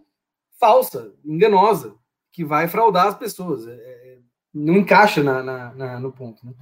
falsa, 0.59 1.13
enganosa, 1.23 1.95
que 2.31 2.43
vai 2.43 2.67
fraudar 2.67 3.07
as 3.07 3.17
pessoas. 3.17 3.65
É, 3.65 3.71
é, 3.71 4.08
não 4.53 4.75
encaixa 4.75 5.23
na, 5.23 5.43
na, 5.43 5.73
na, 5.73 5.99
no 5.99 6.11
ponto. 6.11 6.45
Né? 6.45 6.53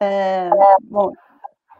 É, 0.00 0.50
bom, 0.82 1.12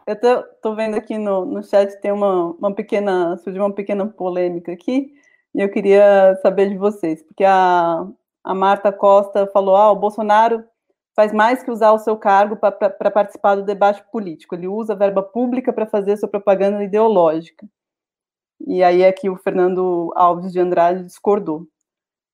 eu 0.05 0.19
tô, 0.19 0.43
tô 0.61 0.75
vendo 0.75 0.95
aqui 0.95 1.17
no, 1.17 1.45
no 1.45 1.63
chat 1.63 1.99
tem 2.01 2.11
uma, 2.11 2.51
uma 2.53 2.73
pequena, 2.73 3.37
surgiu 3.37 3.63
uma 3.63 3.73
pequena 3.73 4.05
polêmica 4.07 4.71
aqui, 4.71 5.13
e 5.53 5.61
eu 5.61 5.69
queria 5.69 6.37
saber 6.41 6.69
de 6.69 6.77
vocês, 6.77 7.23
porque 7.23 7.43
a, 7.43 8.05
a 8.43 8.53
Marta 8.53 8.91
Costa 8.91 9.47
falou, 9.47 9.75
ah, 9.75 9.91
o 9.91 9.95
Bolsonaro 9.95 10.63
faz 11.15 11.33
mais 11.33 11.61
que 11.61 11.69
usar 11.69 11.91
o 11.91 11.99
seu 11.99 12.15
cargo 12.15 12.55
para 12.55 13.11
participar 13.11 13.55
do 13.55 13.65
debate 13.65 14.01
político. 14.09 14.55
Ele 14.55 14.67
usa 14.67 14.93
a 14.93 14.95
verba 14.95 15.21
pública 15.21 15.73
para 15.73 15.85
fazer 15.85 16.15
sua 16.15 16.29
propaganda 16.29 16.81
ideológica. 16.81 17.67
E 18.65 18.81
aí 18.81 19.01
é 19.01 19.11
que 19.11 19.29
o 19.29 19.35
Fernando 19.35 20.13
Alves 20.15 20.53
de 20.53 20.59
Andrade 20.59 21.03
discordou. 21.03 21.67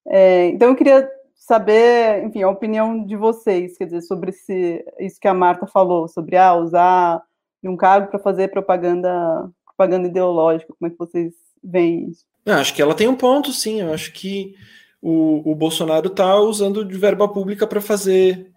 É, 0.08 0.48
então 0.50 0.70
eu 0.70 0.76
queria 0.76 1.10
saber, 1.46 2.24
enfim, 2.24 2.42
a 2.42 2.50
opinião 2.50 3.06
de 3.06 3.16
vocês, 3.16 3.78
quer 3.78 3.86
dizer, 3.86 4.02
sobre 4.02 4.32
esse, 4.32 4.84
isso 5.00 5.20
que 5.20 5.28
a 5.28 5.34
Marta 5.34 5.68
falou, 5.68 6.08
sobre 6.08 6.36
ah, 6.38 6.56
usar 6.56 7.22
um 7.64 7.78
cargo 7.78 8.08
para 8.08 8.20
fazer 8.20 8.50
propaganda, 8.50 9.48
propaganda 9.64 10.08
ideológica. 10.08 10.74
Como 10.78 10.88
é 10.88 10.92
que 10.92 10.98
vocês 10.98 11.34
veem 11.64 12.10
isso? 12.10 12.26
Eu 12.46 12.56
acho 12.56 12.74
que 12.74 12.82
ela 12.82 12.96
tem 12.96 13.08
um 13.08 13.16
ponto, 13.16 13.52
sim. 13.52 13.82
Eu 13.82 13.94
acho 13.94 14.12
que 14.12 14.56
o, 15.00 15.52
o 15.52 15.56
Bolsonaro 15.56 16.08
está 16.08 16.36
usando 16.40 16.84
de 16.84 16.98
verba 16.98 17.28
pública 17.28 17.68
para 17.68 17.82
fazer 17.82 18.52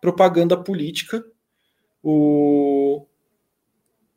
propaganda 0.00 0.54
política 0.54 1.24
o, 2.02 3.06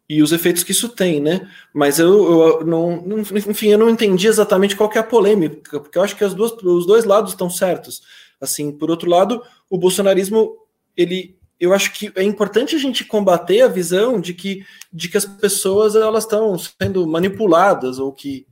e 0.10 0.22
os 0.22 0.32
efeitos 0.32 0.64
que 0.64 0.72
isso 0.72 0.90
tem, 0.90 1.20
né? 1.20 1.50
Mas 1.74 2.00
eu, 2.00 2.60
eu 2.60 2.66
não, 2.66 3.04
enfim, 3.50 3.70
eu 3.70 3.78
não 3.78 3.90
entendi 3.90 4.28
exatamente 4.28 4.76
qual 4.76 4.92
é 4.94 5.00
a 5.00 5.04
polêmica, 5.04 5.80
porque 5.80 5.98
eu 5.98 6.02
acho 6.02 6.16
que 6.16 6.24
as 6.24 6.34
duas, 6.34 6.52
os 6.52 6.86
dois 6.86 7.04
lados 7.04 7.32
estão 7.32 7.50
certos. 7.50 8.02
Assim, 8.40 8.72
por 8.72 8.90
outro 8.90 9.10
lado, 9.10 9.44
o 9.70 9.78
bolsonarismo, 9.78 10.56
ele, 10.96 11.38
eu 11.60 11.74
acho 11.74 11.92
que 11.92 12.12
é 12.16 12.24
importante 12.24 12.76
a 12.76 12.80
gente 12.80 13.04
combater 13.04 13.62
a 13.62 13.68
visão 13.68 14.22
de 14.22 14.34
que, 14.34 14.66
de 14.94 15.10
que 15.10 15.18
as 15.18 15.26
pessoas 15.26 15.96
elas 15.96 16.24
estão 16.24 16.56
sendo 16.58 17.06
manipuladas 17.06 18.00
ou 18.00 18.14
que 18.14 18.46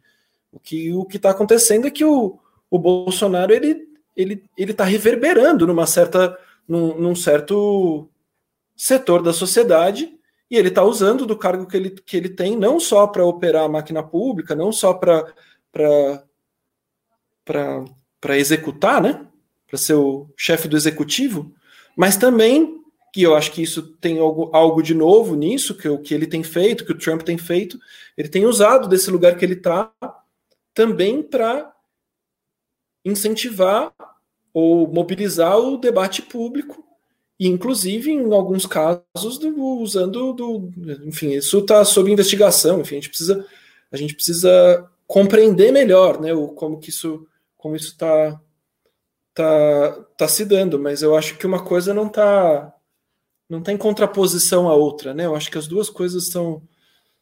o 0.51 0.59
que 0.59 0.93
o 0.93 1.05
que 1.05 1.17
está 1.17 1.31
acontecendo 1.31 1.85
é 1.85 1.91
que 1.91 2.05
o, 2.05 2.39
o 2.71 2.79
Bolsonaro 2.79 3.53
ele 3.53 3.87
ele 4.15 4.43
ele 4.57 4.71
está 4.71 4.85
reverberando 4.85 5.67
numa 5.67 5.85
certa 5.85 6.37
num, 6.65 6.97
num 6.97 7.13
certo 7.13 8.07
setor 8.75 9.21
da 9.21 9.33
sociedade 9.33 10.14
e 10.49 10.57
ele 10.57 10.69
está 10.69 10.83
usando 10.83 11.25
do 11.25 11.37
cargo 11.37 11.65
que 11.65 11.75
ele, 11.75 11.89
que 11.89 12.15
ele 12.15 12.29
tem 12.29 12.55
não 12.55 12.79
só 12.79 13.07
para 13.07 13.25
operar 13.25 13.63
a 13.63 13.69
máquina 13.69 14.03
pública, 14.03 14.55
não 14.55 14.71
só 14.71 14.93
para 14.93 15.25
para 18.21 18.37
executar, 18.37 19.01
né? 19.01 19.27
Para 19.67 19.77
ser 19.77 19.95
o 19.95 20.29
chefe 20.37 20.67
do 20.67 20.77
executivo, 20.77 21.53
mas 21.95 22.15
também 22.15 22.81
que 23.11 23.23
eu 23.23 23.35
acho 23.35 23.51
que 23.51 23.61
isso 23.61 23.95
tem 23.97 24.19
algo, 24.19 24.49
algo 24.53 24.81
de 24.81 24.93
novo 24.93 25.35
nisso, 25.35 25.75
que 25.75 25.87
o 25.87 26.01
que 26.01 26.13
ele 26.13 26.27
tem 26.27 26.43
feito, 26.43 26.85
que 26.85 26.91
o 26.91 26.97
Trump 26.97 27.21
tem 27.21 27.37
feito, 27.37 27.79
ele 28.17 28.27
tem 28.27 28.45
usado 28.45 28.89
desse 28.89 29.09
lugar 29.09 29.37
que 29.37 29.45
ele 29.45 29.53
está 29.53 29.89
também 30.73 31.23
para 31.23 31.73
incentivar 33.05 33.93
ou 34.53 34.87
mobilizar 34.87 35.57
o 35.57 35.77
debate 35.77 36.21
público 36.21 36.84
inclusive 37.39 38.11
em 38.11 38.33
alguns 38.33 38.65
casos 38.65 39.37
do, 39.39 39.79
usando 39.79 40.33
do, 40.33 40.71
enfim, 41.05 41.31
isso 41.31 41.59
está 41.59 41.83
sob 41.83 42.11
investigação, 42.11 42.81
enfim, 42.81 42.95
a 42.95 42.99
gente 42.99 43.09
precisa 43.09 43.45
a 43.91 43.97
gente 43.97 44.15
precisa 44.15 44.89
compreender 45.07 45.71
melhor, 45.71 46.19
né, 46.19 46.33
o, 46.33 46.47
como 46.49 46.79
que 46.79 46.89
isso 46.89 47.27
como 47.57 47.75
isso 47.75 47.89
está 47.89 48.39
tá, 49.33 50.05
tá 50.17 50.27
se 50.27 50.45
dando, 50.45 50.79
mas 50.79 51.01
eu 51.01 51.15
acho 51.15 51.37
que 51.37 51.45
uma 51.45 51.63
coisa 51.63 51.93
não 51.93 52.07
está 52.07 52.73
não 53.49 53.61
tem 53.61 53.77
contraposição 53.77 54.67
à 54.67 54.73
outra, 54.73 55.13
né? 55.13 55.25
Eu 55.25 55.35
acho 55.35 55.51
que 55.51 55.57
as 55.57 55.67
duas 55.67 55.89
coisas 55.89 56.29
são, 56.29 56.63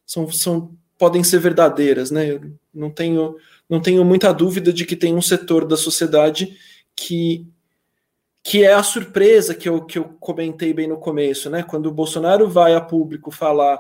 são, 0.06 0.32
são 0.32 0.78
podem 0.98 1.24
ser 1.24 1.40
verdadeiras, 1.40 2.12
né? 2.12 2.32
Eu 2.32 2.54
não 2.74 2.90
tenho 2.90 3.36
não 3.70 3.82
tenho 3.82 4.06
muita 4.06 4.32
dúvida 4.34 4.72
de 4.72 4.86
que 4.86 4.96
tem 4.96 5.16
um 5.16 5.22
setor 5.22 5.66
da 5.66 5.76
sociedade 5.76 6.58
que 6.96 7.48
que 8.44 8.66
é 8.66 8.74
a 8.74 8.84
surpresa 8.84 9.56
que 9.56 9.70
eu, 9.70 9.86
que 9.86 9.98
eu 9.98 10.04
comentei 10.20 10.74
bem 10.74 10.88
no 10.88 10.98
começo, 10.98 11.50
né? 11.50 11.64
Quando 11.64 11.86
o 11.86 11.94
Bolsonaro 11.94 12.50
vai 12.50 12.76
a 12.76 12.82
público 12.82 13.32
falar 13.32 13.80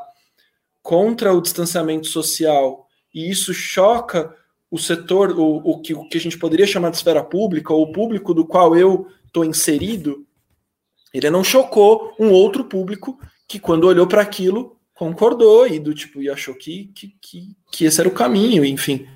contra 0.81 1.33
o 1.33 1.41
distanciamento 1.41 2.07
social 2.07 2.87
e 3.13 3.29
isso 3.29 3.53
choca 3.53 4.33
o 4.71 4.79
setor, 4.79 5.37
o, 5.37 5.57
o, 5.57 5.81
que, 5.81 5.93
o 5.93 6.07
que 6.07 6.17
a 6.17 6.21
gente 6.21 6.39
poderia 6.39 6.65
chamar 6.65 6.89
de 6.89 6.95
esfera 6.95 7.23
pública, 7.23 7.73
ou 7.73 7.83
o 7.83 7.91
público 7.91 8.33
do 8.33 8.45
qual 8.45 8.75
eu 8.75 9.07
estou 9.25 9.45
inserido, 9.45 10.25
ele 11.13 11.29
não 11.29 11.43
chocou 11.43 12.15
um 12.17 12.31
outro 12.31 12.63
público 12.65 13.19
que, 13.47 13.59
quando 13.59 13.83
olhou 13.83 14.07
para 14.07 14.21
aquilo, 14.21 14.79
concordou 14.95 15.67
e 15.67 15.77
do 15.77 15.93
tipo 15.93 16.21
e 16.21 16.29
achou 16.29 16.55
que, 16.55 16.87
que, 16.95 17.15
que, 17.21 17.55
que 17.71 17.85
esse 17.85 17.99
era 17.99 18.09
o 18.09 18.13
caminho, 18.13 18.65
enfim, 18.65 19.07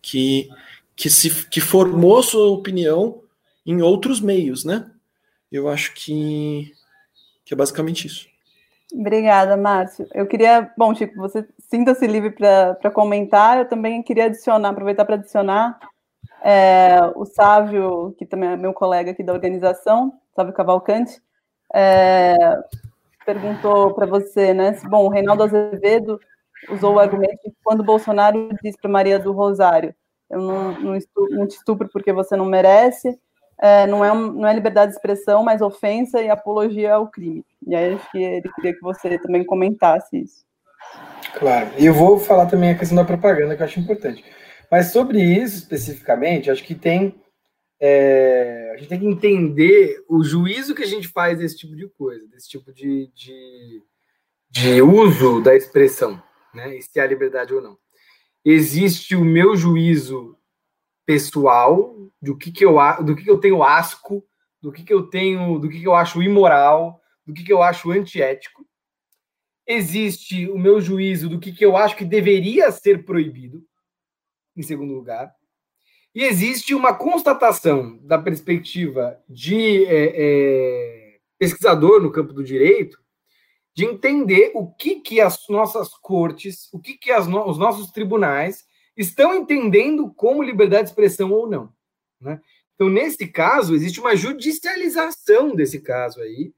que, 0.00 0.48
que 0.96 1.10
se 1.10 1.46
que 1.46 1.60
formou 1.60 2.22
sua 2.22 2.48
opinião 2.48 3.20
em 3.64 3.82
outros 3.82 4.20
meios, 4.20 4.64
né? 4.64 4.90
Eu 5.50 5.68
acho 5.68 5.94
que, 5.94 6.72
que 7.44 7.54
é 7.54 7.56
basicamente 7.56 8.06
isso. 8.06 8.26
Obrigada, 8.92 9.56
Márcio. 9.56 10.06
Eu 10.12 10.26
queria, 10.26 10.70
bom, 10.76 10.94
Chico, 10.94 11.14
você 11.16 11.46
sinta-se 11.58 12.06
livre 12.06 12.30
para 12.30 12.90
comentar. 12.90 13.58
Eu 13.58 13.68
também 13.68 14.02
queria 14.02 14.26
adicionar, 14.26 14.70
aproveitar 14.70 15.04
para 15.04 15.14
adicionar 15.14 15.78
é, 16.42 16.98
o 17.14 17.24
Sávio, 17.24 18.14
que 18.18 18.26
também 18.26 18.50
é 18.50 18.56
meu 18.56 18.74
colega 18.74 19.12
aqui 19.12 19.22
da 19.22 19.32
organização, 19.32 20.12
Sávio 20.34 20.52
Cavalcante, 20.52 21.22
é, 21.72 22.34
perguntou 23.24 23.94
para 23.94 24.06
você, 24.06 24.52
né? 24.52 24.74
Se, 24.74 24.88
bom, 24.88 25.06
o 25.06 25.08
Reinaldo 25.08 25.44
Azevedo 25.44 26.20
usou 26.68 26.94
o 26.94 26.98
argumento 26.98 27.40
de 27.44 27.54
quando 27.62 27.84
Bolsonaro 27.84 28.50
diz 28.62 28.76
para 28.76 28.90
Maria 28.90 29.18
do 29.18 29.32
Rosário, 29.32 29.94
eu 30.28 30.40
não, 30.40 30.80
não, 30.80 30.96
estupro, 30.96 31.34
não 31.36 31.46
te 31.46 31.56
estupro 31.56 31.88
porque 31.92 32.12
você 32.12 32.36
não 32.36 32.44
merece, 32.44 33.18
é, 33.62 33.86
não, 33.86 34.04
é, 34.04 34.12
não 34.12 34.48
é 34.48 34.52
liberdade 34.52 34.90
de 34.90 34.96
expressão, 34.96 35.44
mas 35.44 35.62
ofensa 35.62 36.20
e 36.20 36.28
apologia 36.28 36.94
ao 36.94 37.06
crime. 37.06 37.44
E 37.64 37.76
aí 37.76 37.94
acho 37.94 38.10
que 38.10 38.20
ele 38.20 38.52
queria 38.56 38.74
que 38.74 38.80
você 38.80 39.16
também 39.20 39.44
comentasse 39.44 40.20
isso. 40.20 40.44
Claro, 41.38 41.70
e 41.78 41.86
eu 41.86 41.94
vou 41.94 42.18
falar 42.18 42.46
também 42.46 42.70
a 42.70 42.74
questão 42.74 42.96
da 42.96 43.04
propaganda, 43.04 43.54
que 43.54 43.62
eu 43.62 43.66
acho 43.66 43.78
importante. 43.78 44.24
Mas 44.68 44.90
sobre 44.90 45.22
isso 45.22 45.58
especificamente, 45.58 46.50
acho 46.50 46.64
que 46.64 46.74
tem. 46.74 47.14
É, 47.80 48.72
a 48.74 48.76
gente 48.78 48.88
tem 48.88 48.98
que 48.98 49.06
entender 49.06 50.04
o 50.08 50.24
juízo 50.24 50.74
que 50.74 50.82
a 50.82 50.86
gente 50.86 51.06
faz 51.06 51.38
desse 51.38 51.56
tipo 51.56 51.76
de 51.76 51.88
coisa, 51.90 52.26
desse 52.26 52.48
tipo 52.48 52.72
de, 52.72 53.12
de, 53.14 53.82
de 54.50 54.82
uso 54.82 55.40
da 55.40 55.54
expressão, 55.54 56.20
né? 56.52 56.76
E 56.76 56.82
se 56.82 56.98
há 56.98 57.06
liberdade 57.06 57.54
ou 57.54 57.62
não. 57.62 57.78
Existe 58.44 59.14
o 59.14 59.24
meu 59.24 59.54
juízo 59.54 60.36
pessoal 61.12 61.94
do 62.22 62.36
que, 62.36 62.50
que 62.50 62.64
eu 62.64 62.76
do 63.04 63.14
que, 63.14 63.24
que 63.24 63.30
eu 63.30 63.38
tenho 63.38 63.62
asco, 63.62 64.24
do 64.62 64.72
que, 64.72 64.82
que 64.82 64.94
eu 64.94 65.02
tenho, 65.08 65.58
do 65.58 65.68
que, 65.68 65.80
que 65.80 65.86
eu 65.86 65.94
acho 65.94 66.22
imoral, 66.22 67.00
do 67.26 67.34
que, 67.34 67.44
que 67.44 67.52
eu 67.52 67.62
acho 67.62 67.90
antiético. 67.90 68.66
Existe 69.66 70.48
o 70.48 70.58
meu 70.58 70.80
juízo 70.80 71.28
do 71.28 71.38
que, 71.38 71.52
que 71.52 71.64
eu 71.64 71.76
acho 71.76 71.96
que 71.96 72.04
deveria 72.04 72.72
ser 72.72 73.04
proibido, 73.04 73.62
em 74.56 74.62
segundo 74.62 74.94
lugar. 74.94 75.34
E 76.14 76.24
existe 76.24 76.74
uma 76.74 76.94
constatação 76.94 77.98
da 77.98 78.18
perspectiva 78.18 79.18
de 79.28 79.84
é, 79.84 80.12
é, 80.14 81.18
pesquisador 81.38 82.00
no 82.00 82.10
campo 82.10 82.32
do 82.32 82.42
direito 82.42 82.98
de 83.74 83.84
entender 83.84 84.50
o 84.54 84.70
que, 84.70 85.00
que 85.00 85.20
as 85.20 85.46
nossas 85.48 85.88
cortes, 85.94 86.68
o 86.72 86.78
que, 86.78 86.94
que 86.94 87.14
no, 87.20 87.48
os 87.48 87.58
nossos 87.58 87.90
tribunais 87.90 88.64
estão 88.96 89.34
entendendo 89.34 90.12
como 90.14 90.42
liberdade 90.42 90.84
de 90.84 90.90
expressão 90.90 91.30
ou 91.32 91.48
não. 91.48 91.72
Né? 92.20 92.40
Então, 92.74 92.88
nesse 92.88 93.26
caso, 93.26 93.74
existe 93.74 94.00
uma 94.00 94.16
judicialização 94.16 95.54
desse 95.54 95.80
caso 95.80 96.20
aí, 96.20 96.52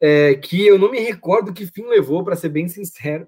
é, 0.00 0.34
que 0.34 0.66
eu 0.66 0.78
não 0.78 0.90
me 0.90 1.00
recordo 1.00 1.52
que 1.52 1.66
fim 1.66 1.86
levou, 1.86 2.24
para 2.24 2.36
ser 2.36 2.48
bem 2.48 2.68
sincero, 2.68 3.26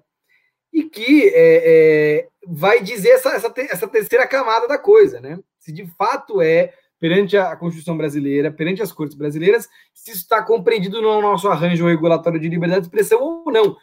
e 0.71 0.83
que 0.83 1.29
é, 1.29 1.63
é, 1.65 2.27
vai 2.45 2.83
dizer 2.83 3.09
essa, 3.09 3.29
essa, 3.29 3.53
essa, 3.57 3.87
terceira 3.87 4.27
camada 4.27 4.67
da 4.67 4.77
coisa, 4.77 5.19
né? 5.19 5.39
Se 5.57 5.71
de 5.71 5.87
fato 5.97 6.41
é, 6.41 6.73
perante 6.99 7.37
a 7.37 7.55
Constituição 7.55 7.97
brasileira, 7.97 8.51
perante 8.51 8.81
as 8.81 8.91
cortes 8.91 9.17
brasileiras, 9.17 9.67
se 9.93 10.11
isso 10.11 10.21
está 10.21 10.43
compreendido 10.43 11.01
no 11.01 11.21
nosso 11.21 11.47
arranjo 11.47 11.87
regulatório 11.87 12.39
de 12.39 12.49
liberdade 12.49 12.81
de 12.81 12.87
expressão 12.87 13.19
ou 13.21 13.51
não 13.51 13.75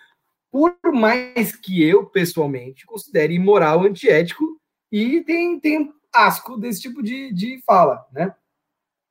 por 0.54 0.78
mais 0.92 1.56
que 1.56 1.82
eu, 1.82 2.06
pessoalmente, 2.06 2.86
considere 2.86 3.34
imoral, 3.34 3.82
antiético 3.82 4.56
e 4.92 5.20
tem, 5.22 5.58
tem 5.58 5.92
asco 6.14 6.56
desse 6.56 6.82
tipo 6.82 7.02
de, 7.02 7.32
de 7.32 7.60
fala, 7.66 8.06
né? 8.12 8.32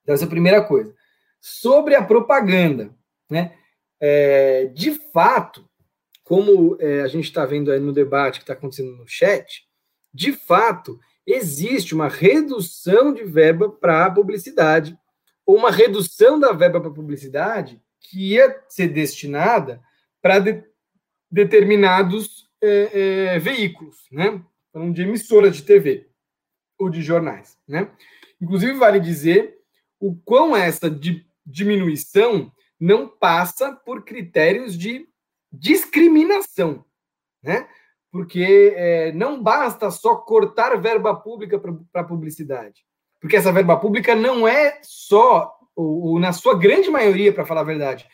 Então, 0.02 0.16
essa 0.16 0.24
é 0.24 0.26
a 0.26 0.30
primeira 0.30 0.64
coisa. 0.64 0.96
Sobre 1.42 1.96
a 1.96 2.02
propaganda, 2.02 2.96
né? 3.30 3.58
É, 4.00 4.68
de 4.68 4.94
fato, 5.12 5.70
como 6.24 6.78
é, 6.80 7.02
a 7.02 7.10
gente 7.10 7.26
está 7.26 7.46
vendo 7.46 7.74
aí 7.74 7.80
no 7.82 7.92
debate 7.92 8.40
que 8.40 8.44
está 8.44 8.54
acontecendo 8.54 8.96
no 8.96 9.06
chat, 9.06 9.68
de 10.14 10.32
fato, 10.32 10.98
existe 11.28 11.94
uma 11.94 12.08
redução 12.08 13.14
de 13.14 13.26
verba 13.26 13.70
para 13.70 14.10
publicidade, 14.10 14.98
ou 15.46 15.58
uma 15.58 15.72
redução 15.72 16.40
da 16.40 16.54
verba 16.54 16.80
para 16.80 16.90
publicidade 16.90 17.82
que 18.00 18.32
ia 18.32 18.64
ser 18.70 18.88
destinada 18.88 19.82
para 20.22 20.40
de, 20.40 20.64
determinados 21.34 22.48
é, 22.62 23.34
é, 23.34 23.40
veículos, 23.40 24.06
né? 24.12 24.40
Falando 24.72 24.94
de 24.94 25.02
emissora 25.02 25.50
de 25.50 25.64
TV 25.64 26.08
ou 26.78 26.92
de 26.92 27.02
jornais, 27.02 27.58
né? 27.68 27.92
Inclusive, 28.40 28.74
vale 28.74 29.00
dizer 29.00 29.58
o 30.00 30.16
quão 30.16 30.56
essa 30.56 30.90
di 30.92 31.26
diminuição 31.46 32.54
não 32.80 33.08
passa 33.08 33.74
por 33.74 34.06
critérios 34.06 34.78
de 34.78 35.08
discriminação, 35.52 36.86
né? 37.42 37.68
Porque 38.12 38.74
é, 38.76 39.12
não 39.12 39.42
basta 39.42 39.90
só 39.90 40.16
cortar 40.16 40.80
verba 40.80 41.16
pública 41.16 41.60
para 41.92 42.04
publicidade, 42.04 42.86
porque 43.20 43.36
essa 43.36 43.52
verba 43.52 43.76
pública 43.78 44.16
não 44.16 44.48
é 44.48 44.80
só, 44.84 45.52
ou, 45.76 46.04
ou 46.04 46.20
na 46.20 46.32
sua 46.32 46.58
grande 46.58 46.92
maioria, 46.92 47.34
para 47.34 47.46
falar 47.46 47.62
a 47.62 47.66
verdade, 47.66 48.08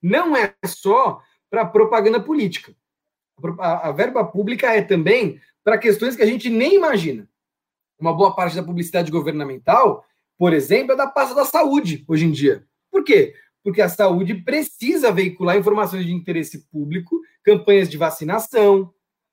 não 0.00 0.36
é 0.36 0.54
só 0.64 1.20
para 1.50 1.66
propaganda 1.66 2.20
política. 2.20 2.74
A, 3.58 3.88
a 3.88 3.92
verba 3.92 4.24
pública 4.24 4.72
é 4.72 4.82
também 4.82 5.40
para 5.64 5.78
questões 5.78 6.16
que 6.16 6.22
a 6.22 6.26
gente 6.26 6.48
nem 6.48 6.76
imagina. 6.76 7.28
Uma 7.98 8.14
boa 8.14 8.34
parte 8.34 8.56
da 8.56 8.62
publicidade 8.62 9.10
governamental, 9.10 10.04
por 10.38 10.54
exemplo, 10.54 10.92
é 10.92 10.96
da 10.96 11.06
pasta 11.06 11.34
da 11.34 11.44
saúde 11.44 12.04
hoje 12.08 12.24
em 12.24 12.30
dia. 12.30 12.64
Por 12.90 13.04
quê? 13.04 13.34
Porque 13.62 13.82
a 13.82 13.88
saúde 13.88 14.34
precisa 14.34 15.12
veicular 15.12 15.58
informações 15.58 16.06
de 16.06 16.12
interesse 16.12 16.66
público, 16.70 17.20
campanhas 17.42 17.90
de 17.90 17.98
vacinação, 17.98 18.92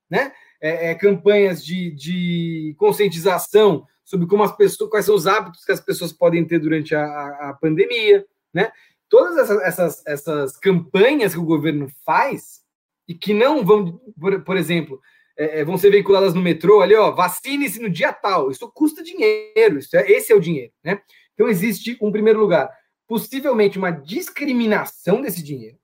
né? 0.10 0.34
É, 0.60 0.90
é, 0.90 0.96
campanhas 0.96 1.64
de, 1.64 1.92
de 1.92 2.76
conscientização 2.78 3.86
sobre 4.04 4.26
como 4.26 4.44
as 4.44 4.56
pessoas, 4.56 4.90
quais 4.90 5.06
são 5.06 5.16
os 5.16 5.28
hábitos 5.28 5.64
que 5.64 5.72
as 5.72 5.80
pessoas 5.80 6.12
podem 6.12 6.44
ter 6.44 6.60
durante 6.60 6.96
a, 6.96 7.04
a, 7.04 7.50
a 7.50 7.54
pandemia, 7.54 8.26
né? 8.54 8.72
Todas 9.10 9.38
essas, 9.38 9.62
essas, 9.62 10.04
essas 10.06 10.58
campanhas 10.58 11.34
que 11.34 11.40
o 11.40 11.46
governo 11.46 11.88
faz 12.06 12.62
e 13.08 13.14
que 13.14 13.34
não 13.34 13.64
vão, 13.64 14.00
por, 14.20 14.42
por 14.44 14.58
exemplo, 14.58 15.00
é, 15.38 15.62
é 15.62 15.66
vão 15.66 15.78
ser 15.78 15.90
veiculadas 15.90 16.34
no 16.34 16.42
metrô, 16.42 16.82
ali, 16.82 16.96
ó, 16.96 17.12
vacine-se 17.12 17.80
no 17.80 17.90
dia 17.90 18.12
tal. 18.12 18.52
Isso 18.52 18.70
custa 18.74 19.04
dinheiro, 19.04 19.80
isso 19.80 19.96
é, 19.96 20.12
esse 20.12 20.32
é 20.34 20.36
o 20.36 20.42
dinheiro, 20.42 20.74
né? 20.84 21.02
Então 21.34 21.48
existe, 21.48 21.98
um 22.02 22.12
primeiro 22.12 22.40
lugar, 22.40 22.70
possivelmente 23.08 23.78
uma 23.78 23.92
discriminação 23.92 25.22
desse 25.22 25.42
dinheiro, 25.42 25.78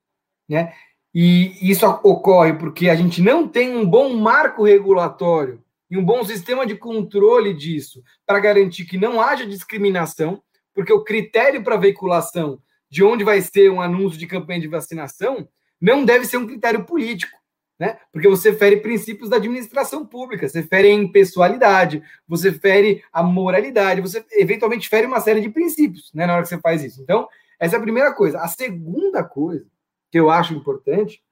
né? 0.50 0.74
E 1.14 1.70
isso 1.70 1.86
ocorre 2.04 2.54
porque 2.54 2.90
a 2.90 2.96
gente 2.96 3.22
não 3.22 3.48
tem 3.48 3.76
um 3.76 3.86
bom 3.86 4.16
marco 4.16 4.64
regulatório 4.64 5.64
e 5.90 5.96
um 5.96 6.04
bom 6.04 6.24
sistema 6.26 6.66
de 6.66 6.76
controle 6.76 7.54
disso 7.54 8.04
para 8.26 8.40
garantir 8.40 8.86
que 8.86 8.98
não 8.98 9.22
haja 9.22 9.46
discriminação, 9.46 10.42
porque 10.74 10.92
o 10.92 11.04
critério 11.04 11.64
para 11.64 11.78
veiculação 11.78 12.60
de 12.94 13.04
onde 13.04 13.24
vai 13.24 13.42
ser 13.42 13.72
um 13.72 13.82
anúncio 13.82 14.20
de 14.20 14.28
campanha 14.28 14.62
de 14.62 14.68
vacinação 14.68 15.50
não 15.82 16.06
deve 16.06 16.26
ser 16.26 16.38
um 16.38 16.46
critério 16.46 16.86
político, 16.86 17.36
né? 17.80 17.98
Porque 18.12 18.28
você 18.28 18.54
fere 18.54 18.82
princípios 18.82 19.32
da 19.32 19.38
administração 19.38 20.06
pública, 20.06 20.48
você 20.48 20.62
fere 20.62 20.90
a 20.90 20.94
impessoalidade, 20.94 22.04
você 22.28 22.52
fere 22.52 23.04
a 23.12 23.24
moralidade, 23.24 24.00
você 24.00 24.24
eventualmente 24.34 24.88
fere 24.88 25.08
uma 25.08 25.20
série 25.20 25.42
de 25.42 25.50
princípios, 25.50 26.12
né, 26.14 26.28
na 26.28 26.34
hora 26.34 26.44
que 26.44 26.50
você 26.50 26.60
faz 26.60 26.84
isso. 26.84 27.02
Então, 27.02 27.28
essa 27.60 27.78
é 27.78 27.80
a 27.80 27.82
primeira 27.82 28.14
coisa. 28.14 28.40
A 28.40 28.48
segunda 28.48 29.24
coisa 29.24 29.66
que 30.12 30.20
eu 30.20 30.30
acho 30.30 30.54
importante 30.54 31.24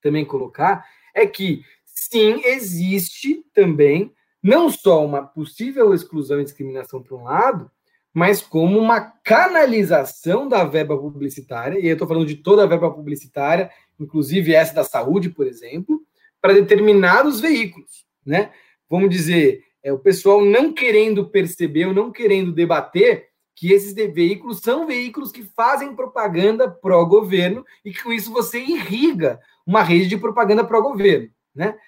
também 0.00 0.24
colocar 0.24 0.82
é 1.14 1.26
que 1.26 1.62
sim, 1.84 2.40
existe 2.42 3.44
também 3.52 4.14
não 4.42 4.70
só 4.70 5.04
uma 5.04 5.26
possível 5.26 5.92
exclusão 5.92 6.40
e 6.40 6.44
discriminação 6.44 7.02
por 7.02 7.20
um 7.20 7.24
lado, 7.24 7.70
mas 8.12 8.42
como 8.42 8.78
uma 8.78 9.00
canalização 9.00 10.48
da 10.48 10.64
verba 10.64 10.96
publicitária, 10.98 11.78
e 11.78 11.86
eu 11.86 11.92
estou 11.92 12.08
falando 12.08 12.26
de 12.26 12.36
toda 12.36 12.64
a 12.64 12.66
verba 12.66 12.90
publicitária, 12.90 13.70
inclusive 13.98 14.54
essa 14.54 14.74
da 14.74 14.84
saúde, 14.84 15.30
por 15.30 15.46
exemplo, 15.46 16.02
para 16.40 16.54
determinados 16.54 17.40
veículos, 17.40 18.04
né? 18.24 18.52
Vamos 18.88 19.10
dizer, 19.10 19.62
é 19.82 19.92
o 19.92 19.98
pessoal 19.98 20.44
não 20.44 20.72
querendo 20.72 21.28
perceber 21.28 21.86
ou 21.86 21.94
não 21.94 22.10
querendo 22.10 22.52
debater 22.52 23.28
que 23.54 23.72
esses 23.72 23.94
veículos 23.94 24.60
são 24.60 24.86
veículos 24.86 25.30
que 25.30 25.42
fazem 25.42 25.94
propaganda 25.94 26.70
pró-governo 26.70 27.64
e 27.84 27.92
que 27.92 28.02
com 28.02 28.12
isso 28.12 28.32
você 28.32 28.58
irriga 28.58 29.38
uma 29.66 29.82
rede 29.82 30.08
de 30.08 30.16
propaganda 30.16 30.64
pró-governo, 30.64 31.30
né? 31.54 31.78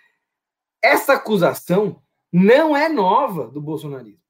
Essa 0.82 1.14
acusação 1.14 2.02
não 2.32 2.76
é 2.76 2.88
nova 2.88 3.48
do 3.48 3.60
bolsonarismo. 3.60 4.20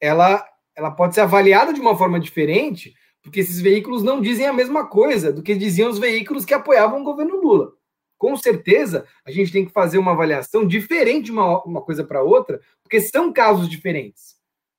Ela, 0.00 0.44
ela 0.76 0.90
pode 0.90 1.14
ser 1.14 1.22
avaliada 1.22 1.72
de 1.72 1.80
uma 1.80 1.96
forma 1.96 2.18
diferente, 2.18 2.94
porque 3.22 3.40
esses 3.40 3.60
veículos 3.60 4.02
não 4.02 4.20
dizem 4.20 4.46
a 4.46 4.52
mesma 4.52 4.86
coisa 4.86 5.32
do 5.32 5.42
que 5.42 5.54
diziam 5.54 5.90
os 5.90 5.98
veículos 5.98 6.44
que 6.44 6.54
apoiavam 6.54 7.00
o 7.00 7.04
governo 7.04 7.40
Lula. 7.40 7.72
Com 8.16 8.36
certeza, 8.36 9.06
a 9.24 9.30
gente 9.30 9.52
tem 9.52 9.64
que 9.64 9.72
fazer 9.72 9.98
uma 9.98 10.12
avaliação 10.12 10.66
diferente 10.66 11.26
de 11.26 11.32
uma, 11.32 11.62
uma 11.64 11.82
coisa 11.82 12.04
para 12.04 12.22
outra, 12.22 12.60
porque 12.82 13.00
são 13.00 13.32
casos 13.32 13.68
diferentes. 13.68 14.36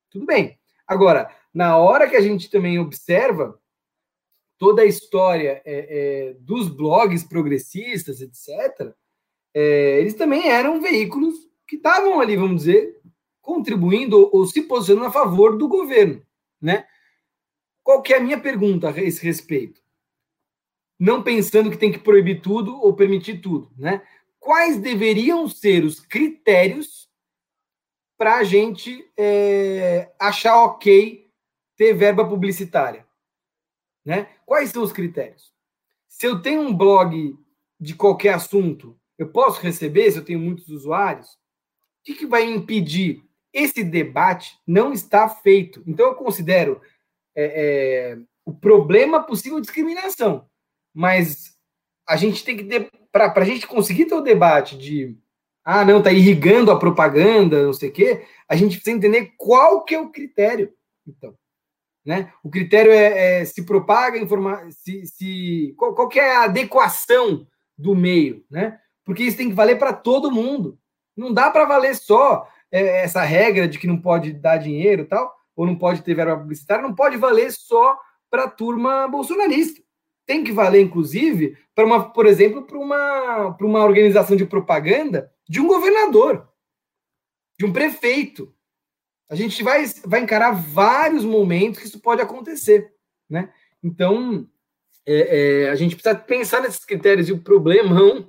Tudo 0.10 0.26
bem. 0.26 0.60
Agora, 0.86 1.34
na 1.54 1.78
hora 1.78 2.08
que 2.08 2.16
a 2.16 2.22
gente 2.22 2.50
também 2.50 2.78
observa 2.78 3.60
toda 4.58 4.84
a 4.84 4.86
história 4.86 5.62
é, 5.66 5.72
é, 6.30 6.34
dos 6.40 6.70
blogs 6.70 7.24
progressistas, 7.24 8.22
etc., 8.22 8.94
é, 9.54 10.00
eles 10.00 10.14
também 10.14 10.50
eram 10.50 10.80
veículos 10.80 11.36
que 11.68 11.78
estavam 11.78 12.20
ali, 12.20 12.36
vamos 12.36 12.58
dizer, 12.58 13.01
contribuindo 13.42 14.30
ou, 14.32 14.46
se 14.46 14.62
posicionando 14.62 15.08
a 15.08 15.12
favor 15.12 15.58
do 15.58 15.68
governo, 15.68 16.26
né? 16.62 16.86
Qual 17.84 18.02
que 18.02 18.14
é 18.14 18.18
a 18.18 18.22
minha 18.22 18.40
pergunta 18.40 18.90
a 18.90 19.02
esse 19.02 19.24
respeito? 19.26 19.82
Não 21.00 21.24
pensando 21.24 21.72
que 21.72 21.78
tem 21.78 21.92
que 21.92 22.00
proibir 22.00 22.42
tudo 22.42 22.76
ou 22.76 22.94
permitir 22.94 23.42
tudo, 23.42 23.72
né? 23.78 24.06
Quais 24.40 24.78
deveriam 24.78 25.48
ser 25.48 25.84
os 25.84 26.00
critérios 26.00 27.02
para 28.22 28.38
a 28.38 28.44
gente 28.44 29.04
é, 29.18 30.12
achar 30.20 30.64
ok 30.64 31.28
ter 31.76 31.96
verba 31.96 32.24
publicitária. 32.24 33.04
Né? 34.06 34.30
Quais 34.46 34.70
são 34.70 34.84
os 34.84 34.92
critérios? 34.92 35.52
Se 36.08 36.28
eu 36.28 36.40
tenho 36.40 36.62
um 36.62 36.72
blog 36.72 37.36
de 37.80 37.96
qualquer 37.96 38.36
assunto, 38.36 38.96
eu 39.18 39.32
posso 39.32 39.60
receber, 39.60 40.12
se 40.12 40.20
eu 40.20 40.24
tenho 40.24 40.38
muitos 40.38 40.70
usuários? 40.70 41.30
O 41.32 42.04
que, 42.04 42.14
que 42.14 42.28
vai 42.28 42.44
impedir? 42.44 43.28
Esse 43.54 43.84
debate 43.84 44.58
não 44.66 44.94
está 44.94 45.28
feito. 45.28 45.84
Então, 45.86 46.08
eu 46.08 46.16
considero 46.16 46.82
é, 47.36 47.44
é, 47.44 48.18
o 48.46 48.54
problema 48.54 49.24
possível 49.24 49.60
discriminação. 49.60 50.46
Mas 50.94 51.58
a 52.08 52.16
gente 52.16 52.44
tem 52.44 52.58
que. 52.58 52.90
Para 53.12 53.34
a 53.36 53.44
gente 53.44 53.68
conseguir 53.68 54.06
ter 54.06 54.16
o 54.16 54.22
debate 54.22 54.78
de. 54.78 55.18
Ah, 55.64 55.86
não, 55.86 56.00
está 56.00 56.12
irrigando 56.12 56.72
a 56.72 56.80
propaganda, 56.80 57.64
não 57.64 57.74
sei 57.74 57.90
o 57.90 57.92
quê. 57.92 58.26
A 58.48 58.56
gente 58.56 58.78
precisa 58.78 58.96
entender 58.98 59.34
qual 59.38 59.84
que 59.86 59.94
é 59.94 60.00
o 60.00 60.10
critério. 60.10 60.74
Então, 61.06 61.36
né? 62.06 62.34
O 62.44 62.50
critério 62.50 62.92
é, 62.92 63.42
é 63.42 63.46
se 63.46 63.64
propaga 63.64 64.18
informar, 64.18 64.72
se, 64.72 65.06
se 65.06 65.74
qual, 65.78 65.94
qual 65.94 66.10
é 66.16 66.36
a 66.36 66.44
adequação 66.46 67.48
do 67.78 67.96
meio, 67.96 68.44
né? 68.50 68.80
Porque 69.06 69.24
isso 69.24 69.38
tem 69.38 69.50
que 69.50 69.56
valer 69.56 69.78
para 69.78 69.94
todo 69.94 70.32
mundo. 70.32 70.80
Não 71.16 71.34
dá 71.34 71.50
para 71.50 71.66
valer 71.66 71.96
só 71.96 72.48
essa 72.72 73.22
regra 73.22 73.68
de 73.68 73.78
que 73.78 73.88
não 73.88 73.98
pode 73.98 74.34
dar 74.34 74.58
dinheiro, 74.58 75.06
tal, 75.06 75.34
ou 75.56 75.66
não 75.66 75.76
pode 75.76 76.02
ter 76.02 76.14
verba 76.14 76.38
publicitária, 76.38 76.82
não 76.82 76.96
pode 76.96 77.18
valer 77.18 77.52
só 77.52 77.98
para 78.30 78.46
a 78.46 78.50
turma 78.50 79.08
bolsonarista. 79.08 79.82
Tem 80.26 80.44
que 80.44 80.52
valer, 80.52 80.82
inclusive, 80.82 81.58
para 81.76 81.86
uma, 81.86 82.12
por 82.12 82.26
exemplo, 82.26 82.64
para 82.64 82.78
uma, 82.78 83.58
uma 83.60 83.84
organização 83.84 84.38
de 84.38 84.46
propaganda 84.46 85.32
de 85.50 85.60
um 85.60 85.68
governador, 85.68 86.48
de 87.60 87.66
um 87.66 87.74
prefeito, 87.74 88.54
a 89.32 89.36
gente 89.36 89.64
vai, 89.64 89.86
vai 90.06 90.20
encarar 90.20 90.52
vários 90.52 91.24
momentos 91.24 91.80
que 91.80 91.88
isso 91.88 92.02
pode 92.02 92.22
acontecer, 92.22 92.94
né? 93.30 93.50
Então, 93.82 94.46
é, 95.06 95.66
é, 95.66 95.70
a 95.70 95.76
gente 95.76 95.96
precisa 95.96 96.14
pensar 96.14 96.62
nesses 96.62 96.84
critérios 96.84 97.30
e 97.30 97.32
o 97.32 97.42
problemão 97.42 98.28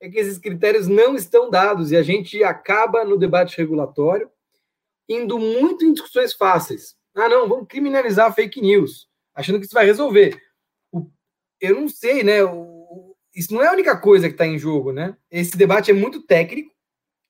é 0.00 0.08
que 0.08 0.18
esses 0.18 0.38
critérios 0.38 0.86
não 0.86 1.14
estão 1.14 1.50
dados 1.50 1.90
e 1.90 1.96
a 1.96 2.02
gente 2.02 2.42
acaba 2.44 3.04
no 3.04 3.18
debate 3.18 3.56
regulatório 3.56 4.30
indo 5.08 5.38
muito 5.38 5.84
em 5.84 5.92
discussões 5.92 6.32
fáceis. 6.34 6.96
Ah, 7.14 7.28
não, 7.28 7.48
vamos 7.48 7.66
criminalizar 7.68 8.34
fake 8.34 8.60
news, 8.60 9.08
achando 9.34 9.58
que 9.58 9.66
isso 9.66 9.74
vai 9.74 9.86
resolver. 9.86 10.40
Eu 11.60 11.80
não 11.80 11.88
sei, 11.88 12.22
né? 12.22 12.38
Isso 13.34 13.52
não 13.52 13.62
é 13.62 13.68
a 13.68 13.72
única 13.72 13.98
coisa 13.98 14.28
que 14.28 14.34
está 14.34 14.46
em 14.46 14.58
jogo, 14.58 14.92
né? 14.92 15.16
Esse 15.30 15.56
debate 15.56 15.90
é 15.90 15.94
muito 15.94 16.22
técnico 16.22 16.72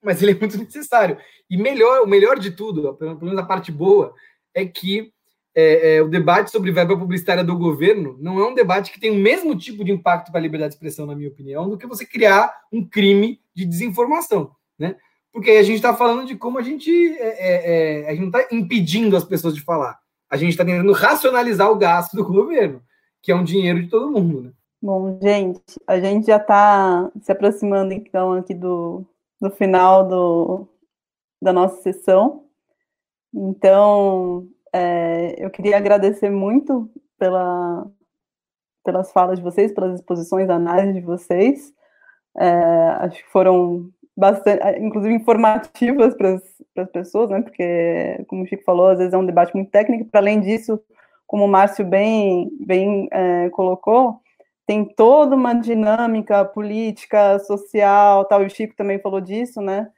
mas 0.02 0.22
ele 0.22 0.32
é 0.32 0.34
muito 0.34 0.58
necessário. 0.58 1.18
E 1.50 1.56
melhor, 1.56 2.02
o 2.02 2.06
melhor 2.06 2.38
de 2.38 2.50
tudo, 2.50 2.94
pelo 2.94 3.20
menos 3.20 3.38
a 3.38 3.46
parte 3.46 3.72
boa, 3.72 4.14
é 4.54 4.64
que 4.64 5.12
é, 5.60 5.96
é, 5.96 6.02
o 6.02 6.08
debate 6.08 6.52
sobre 6.52 6.70
verba 6.70 6.96
publicitária 6.96 7.42
do 7.42 7.58
governo 7.58 8.16
não 8.20 8.38
é 8.38 8.46
um 8.46 8.54
debate 8.54 8.92
que 8.92 9.00
tem 9.00 9.10
o 9.10 9.20
mesmo 9.20 9.56
tipo 9.56 9.84
de 9.84 9.90
impacto 9.90 10.30
para 10.30 10.38
a 10.38 10.42
liberdade 10.42 10.70
de 10.70 10.74
expressão, 10.76 11.04
na 11.04 11.16
minha 11.16 11.28
opinião, 11.28 11.68
do 11.68 11.76
que 11.76 11.84
você 11.84 12.06
criar 12.06 12.54
um 12.72 12.84
crime 12.84 13.40
de 13.52 13.64
desinformação, 13.64 14.52
né? 14.78 14.94
Porque 15.32 15.50
aí 15.50 15.58
a 15.58 15.62
gente 15.64 15.76
está 15.76 15.92
falando 15.92 16.24
de 16.28 16.36
como 16.36 16.60
a 16.60 16.62
gente, 16.62 16.90
é, 17.18 17.26
é, 17.26 18.02
é 18.04 18.08
a 18.08 18.10
gente 18.10 18.30
não 18.30 18.38
está 18.38 18.54
impedindo 18.54 19.16
as 19.16 19.24
pessoas 19.24 19.52
de 19.52 19.60
falar, 19.60 19.98
a 20.30 20.36
gente 20.36 20.50
está 20.50 20.64
tentando 20.64 20.92
racionalizar 20.92 21.68
o 21.68 21.76
gasto 21.76 22.16
do 22.16 22.24
governo, 22.24 22.80
que 23.20 23.32
é 23.32 23.34
um 23.34 23.42
dinheiro 23.42 23.82
de 23.82 23.88
todo 23.88 24.12
mundo, 24.12 24.42
né? 24.42 24.52
Bom, 24.80 25.18
gente, 25.20 25.60
a 25.88 25.98
gente 25.98 26.28
já 26.28 26.36
está 26.36 27.10
se 27.20 27.32
aproximando 27.32 27.92
então 27.92 28.34
aqui 28.34 28.54
do, 28.54 29.04
no 29.40 29.50
final 29.50 30.06
do, 30.06 30.68
da 31.42 31.52
nossa 31.52 31.82
sessão. 31.82 32.44
Então, 33.34 34.48
é, 34.72 35.34
eu 35.38 35.50
queria 35.50 35.76
agradecer 35.76 36.30
muito 36.30 36.90
pela, 37.18 37.86
pelas 38.84 39.12
falas 39.12 39.38
de 39.38 39.44
vocês, 39.44 39.72
pelas 39.72 39.98
exposições, 39.98 40.48
análises 40.48 40.94
de 40.94 41.00
vocês. 41.00 41.72
É, 42.36 42.48
acho 43.00 43.22
que 43.22 43.30
foram 43.30 43.90
bastante, 44.16 44.62
inclusive 44.80 45.14
informativas 45.14 46.14
para 46.14 46.40
as 46.82 46.90
pessoas, 46.90 47.30
né? 47.30 47.40
Porque, 47.40 48.24
como 48.28 48.42
o 48.42 48.46
Chico 48.46 48.64
falou, 48.64 48.88
às 48.88 48.98
vezes 48.98 49.14
é 49.14 49.18
um 49.18 49.26
debate 49.26 49.54
muito 49.54 49.70
técnico. 49.70 50.10
Para 50.10 50.20
além 50.20 50.40
disso, 50.40 50.80
como 51.26 51.44
o 51.44 51.48
Márcio 51.48 51.84
bem, 51.84 52.50
bem 52.60 53.08
é, 53.12 53.50
colocou, 53.50 54.20
tem 54.66 54.84
toda 54.84 55.34
uma 55.34 55.54
dinâmica 55.54 56.44
política, 56.44 57.38
social, 57.40 58.24
tal. 58.26 58.42
E 58.42 58.46
o 58.46 58.50
Chico 58.50 58.74
também 58.76 58.98
falou 58.98 59.20
disso, 59.20 59.60
né? 59.60 59.88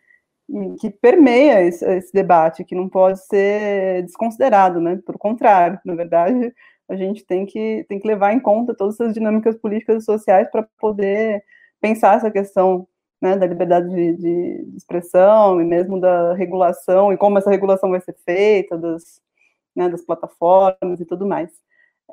Que 0.81 0.91
permeia 0.91 1.63
esse, 1.63 1.85
esse, 1.85 2.13
debate, 2.13 2.65
que 2.65 2.75
não 2.75 2.89
pode 2.89 3.25
ser 3.27 4.03
desconsiderado, 4.03 4.81
né? 4.81 5.01
Pelo 5.05 5.19
contrário, 5.19 5.79
na 5.85 5.95
verdade, 5.95 6.53
a 6.89 6.97
gente 6.97 7.25
tem 7.25 7.47
que, 7.47 7.85
tem 7.89 7.99
que 7.99 8.07
levar 8.07 8.33
em 8.33 8.41
conta 8.41 8.75
todas 8.75 8.95
essas 8.95 9.15
dinâmicas 9.15 9.57
políticas 9.57 10.03
e 10.03 10.07
sociais 10.07 10.51
para 10.51 10.67
poder 10.79 11.43
pensar 11.81 12.17
essa 12.17 12.31
questão 12.31 12.87
né, 13.21 13.37
da 13.37 13.47
liberdade 13.47 13.89
de, 13.89 14.17
de, 14.17 14.77
expressão 14.77 15.61
e 15.61 15.65
mesmo 15.65 16.01
da 16.01 16.35
regulação 16.35 17.13
e 17.13 17.17
como 17.17 17.39
essa 17.39 17.51
regulação 17.51 17.91
vai 17.91 18.01
ser 18.01 18.17
feita, 18.25 18.79
das, 18.79 19.21
né, 19.77 19.89
das 19.89 20.03
plataformas 20.03 21.01
e 21.01 21.05
tudo 21.05 21.27
mais. 21.27 21.51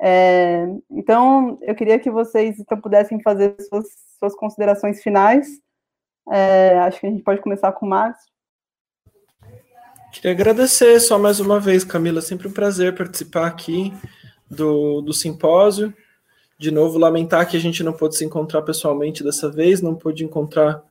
É, 0.00 0.66
então, 0.90 1.58
eu 1.62 1.74
queria 1.74 1.98
que 1.98 2.10
vocês 2.10 2.58
então, 2.58 2.80
pudessem 2.80 3.20
fazer 3.20 3.56
suas, 3.62 3.86
suas 4.18 4.34
considerações 4.34 5.02
finais. 5.02 5.60
É, 6.30 6.78
acho 6.80 7.00
que 7.00 7.06
a 7.06 7.10
gente 7.10 7.22
pode 7.22 7.40
começar 7.40 7.72
com 7.72 7.86
o 7.86 7.88
Márcio. 7.88 8.28
Queria 10.12 10.32
agradecer 10.32 10.98
só 11.00 11.18
mais 11.18 11.38
uma 11.38 11.60
vez, 11.60 11.84
Camila. 11.84 12.20
Sempre 12.20 12.48
um 12.48 12.52
prazer 12.52 12.94
participar 12.94 13.46
aqui 13.46 13.92
do, 14.50 15.00
do 15.00 15.12
simpósio. 15.12 15.92
De 16.58 16.70
novo, 16.70 16.98
lamentar 16.98 17.48
que 17.48 17.56
a 17.56 17.60
gente 17.60 17.82
não 17.84 17.92
pôde 17.92 18.16
se 18.16 18.24
encontrar 18.24 18.62
pessoalmente 18.62 19.22
dessa 19.22 19.50
vez, 19.50 19.80
não 19.80 19.94
pôde 19.94 20.24
encontrar 20.24 20.82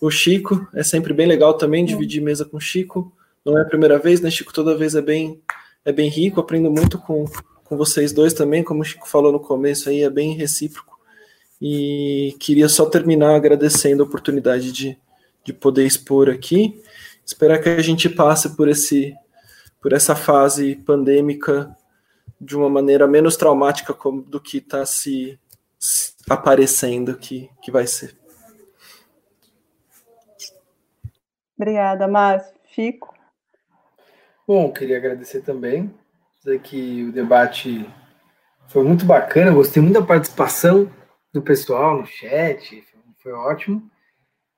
o 0.00 0.10
Chico. 0.10 0.68
É 0.74 0.82
sempre 0.82 1.14
bem 1.14 1.26
legal 1.26 1.54
também 1.54 1.84
dividir 1.84 2.20
mesa 2.20 2.44
com 2.44 2.56
o 2.56 2.60
Chico. 2.60 3.12
Não 3.44 3.56
é 3.56 3.62
a 3.62 3.66
primeira 3.66 3.98
vez, 3.98 4.20
né, 4.20 4.30
Chico? 4.30 4.52
Toda 4.52 4.76
vez 4.76 4.94
é 4.94 5.00
bem, 5.00 5.40
é 5.84 5.92
bem 5.92 6.10
rico. 6.10 6.40
Aprendo 6.40 6.70
muito 6.70 6.98
com, 6.98 7.24
com 7.64 7.76
vocês 7.76 8.12
dois 8.12 8.34
também, 8.34 8.62
como 8.62 8.82
o 8.82 8.84
Chico 8.84 9.08
falou 9.08 9.32
no 9.32 9.40
começo 9.40 9.88
aí, 9.88 10.02
é 10.02 10.10
bem 10.10 10.34
recíproco. 10.34 10.89
E 11.60 12.34
queria 12.40 12.68
só 12.68 12.86
terminar 12.86 13.34
agradecendo 13.34 14.02
a 14.02 14.06
oportunidade 14.06 14.72
de, 14.72 14.98
de 15.44 15.52
poder 15.52 15.86
expor 15.86 16.30
aqui. 16.30 16.82
Esperar 17.24 17.58
que 17.58 17.68
a 17.68 17.82
gente 17.82 18.08
passe 18.08 18.56
por 18.56 18.68
esse 18.68 19.14
por 19.80 19.94
essa 19.94 20.14
fase 20.14 20.76
pandêmica 20.76 21.74
de 22.40 22.56
uma 22.56 22.68
maneira 22.68 23.06
menos 23.06 23.36
traumática 23.36 23.94
do 24.26 24.40
que 24.40 24.58
está 24.58 24.84
se, 24.84 25.38
se, 25.78 26.12
aparecendo 26.28 27.16
que, 27.16 27.50
que 27.62 27.70
vai 27.70 27.86
ser. 27.86 28.14
Obrigada, 31.56 32.06
Márcio. 32.06 32.54
Fico. 32.74 33.14
Bom, 34.46 34.72
queria 34.72 34.96
agradecer 34.96 35.42
também, 35.42 35.92
dizer 36.38 36.60
que 36.60 37.04
o 37.04 37.12
debate 37.12 37.88
foi 38.68 38.84
muito 38.84 39.04
bacana, 39.04 39.50
gostei 39.50 39.82
muito 39.82 40.00
da 40.00 40.06
participação 40.06 40.90
do 41.32 41.42
pessoal 41.42 41.98
no 41.98 42.06
chat, 42.06 42.84
foi 43.18 43.32
ótimo. 43.32 43.88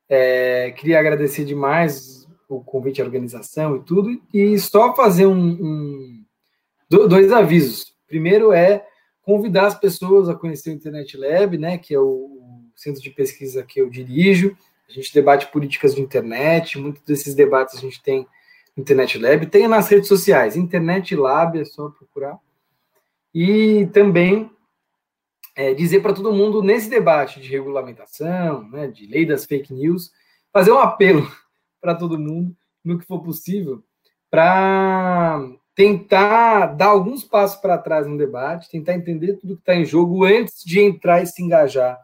É, 0.08 0.70
queria 0.72 0.98
agradecer 0.98 1.44
demais 1.44 2.26
o 2.48 2.62
convite 2.62 3.00
à 3.00 3.04
organização 3.04 3.76
e 3.76 3.82
tudo, 3.82 4.20
e 4.32 4.58
só 4.58 4.94
fazer 4.94 5.26
um, 5.26 5.36
um 5.38 6.24
dois 6.88 7.32
avisos. 7.32 7.94
Primeiro 8.06 8.52
é 8.52 8.86
convidar 9.22 9.66
as 9.66 9.78
pessoas 9.78 10.28
a 10.28 10.34
conhecer 10.34 10.70
o 10.70 10.74
Internet 10.74 11.16
Lab, 11.16 11.56
né, 11.56 11.78
que 11.78 11.94
é 11.94 11.98
o 11.98 12.68
centro 12.76 13.00
de 13.00 13.10
pesquisa 13.10 13.62
que 13.62 13.80
eu 13.80 13.88
dirijo. 13.88 14.56
A 14.88 14.92
gente 14.92 15.14
debate 15.14 15.46
políticas 15.50 15.94
de 15.94 16.02
internet, 16.02 16.78
muitos 16.78 17.02
desses 17.02 17.34
debates 17.34 17.78
a 17.78 17.80
gente 17.80 18.02
tem 18.02 18.26
no 18.76 18.82
Internet 18.82 19.18
Lab, 19.18 19.46
tem 19.46 19.66
nas 19.66 19.88
redes 19.88 20.08
sociais, 20.08 20.56
Internet 20.56 21.16
Lab, 21.16 21.58
é 21.58 21.64
só 21.64 21.88
procurar. 21.88 22.38
E 23.34 23.88
também 23.94 24.50
é, 25.54 25.74
dizer 25.74 26.00
para 26.00 26.12
todo 26.12 26.32
mundo, 26.32 26.62
nesse 26.62 26.88
debate 26.88 27.40
de 27.40 27.48
regulamentação, 27.48 28.68
né, 28.70 28.88
de 28.88 29.06
lei 29.06 29.26
das 29.26 29.44
fake 29.44 29.72
news, 29.72 30.10
fazer 30.52 30.72
um 30.72 30.78
apelo 30.78 31.30
para 31.80 31.94
todo 31.94 32.18
mundo, 32.18 32.56
no 32.84 32.98
que 32.98 33.06
for 33.06 33.22
possível, 33.22 33.82
para 34.30 35.40
tentar 35.74 36.66
dar 36.66 36.88
alguns 36.88 37.24
passos 37.24 37.60
para 37.60 37.78
trás 37.78 38.06
no 38.06 38.18
debate, 38.18 38.70
tentar 38.70 38.94
entender 38.94 39.34
tudo 39.34 39.56
que 39.56 39.62
está 39.62 39.74
em 39.74 39.84
jogo 39.84 40.24
antes 40.24 40.62
de 40.64 40.80
entrar 40.80 41.22
e 41.22 41.26
se 41.26 41.42
engajar 41.42 41.98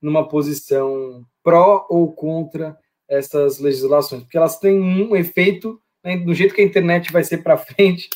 numa 0.00 0.28
posição 0.28 1.24
pró 1.42 1.86
ou 1.88 2.12
contra 2.12 2.76
essas 3.08 3.58
legislações, 3.58 4.22
porque 4.22 4.36
elas 4.36 4.58
têm 4.58 4.78
um 4.80 5.16
efeito 5.16 5.80
né, 6.04 6.16
do 6.16 6.34
jeito 6.34 6.54
que 6.54 6.60
a 6.60 6.64
internet 6.64 7.10
vai 7.10 7.24
ser 7.24 7.38
para 7.38 7.56
frente, 7.58 8.08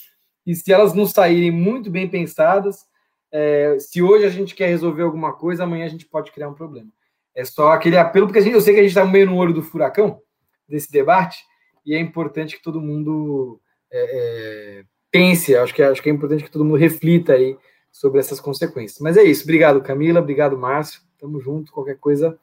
e 0.47 0.55
se 0.55 0.73
elas 0.73 0.93
não 0.93 1.07
saírem 1.07 1.51
muito 1.51 1.91
bem 1.91 2.09
pensadas, 2.09 2.85
é, 3.33 3.79
se 3.79 4.03
hoje 4.03 4.27
a 4.27 4.31
gente 4.31 4.55
quer 4.55 4.67
resolver 4.67 5.03
alguma 5.03 5.33
coisa, 5.33 5.65
amanhã 5.65 5.87
a 5.87 5.89
gente 5.89 6.07
pode 6.07 6.31
criar 6.31 6.49
um 6.49 6.55
problema. 6.55 6.91
É 7.35 7.45
só 7.45 7.73
aquele 7.73 7.97
apelo, 7.97 8.27
porque 8.27 8.43
gente, 8.43 8.53
eu 8.53 8.61
sei 8.61 8.75
que 8.75 8.81
a 8.81 8.83
gente 8.83 8.93
está 8.93 9.05
meio 9.07 9.27
no 9.27 9.37
olho 9.37 9.55
do 9.55 9.63
furacão 9.63 10.21
desse 10.69 10.93
debate, 10.93 11.43
e 11.85 11.95
é 11.95 11.99
importante 11.99 12.57
que 12.57 12.63
todo 12.63 12.81
mundo 12.81 13.59
é, 13.91 14.81
é, 14.81 14.85
pense, 15.11 15.57
acho 15.57 15.75
que, 15.75 15.83
acho 15.83 16.03
que 16.03 16.11
é 16.11 16.13
importante 16.13 16.45
que 16.45 16.51
todo 16.51 16.65
mundo 16.65 16.77
reflita 16.77 17.33
aí 17.33 17.57
sobre 17.91 18.21
essas 18.21 18.41
consequências. 18.41 19.01
Mas 19.01 19.17
é 19.17 19.23
isso. 19.23 19.43
Obrigado, 19.45 19.83
Camila. 19.83 20.21
Obrigado, 20.21 20.57
Márcio. 20.57 21.03
Tamo 21.19 21.41
junto. 21.41 21.73
Qualquer 21.73 21.99
coisa, 21.99 22.39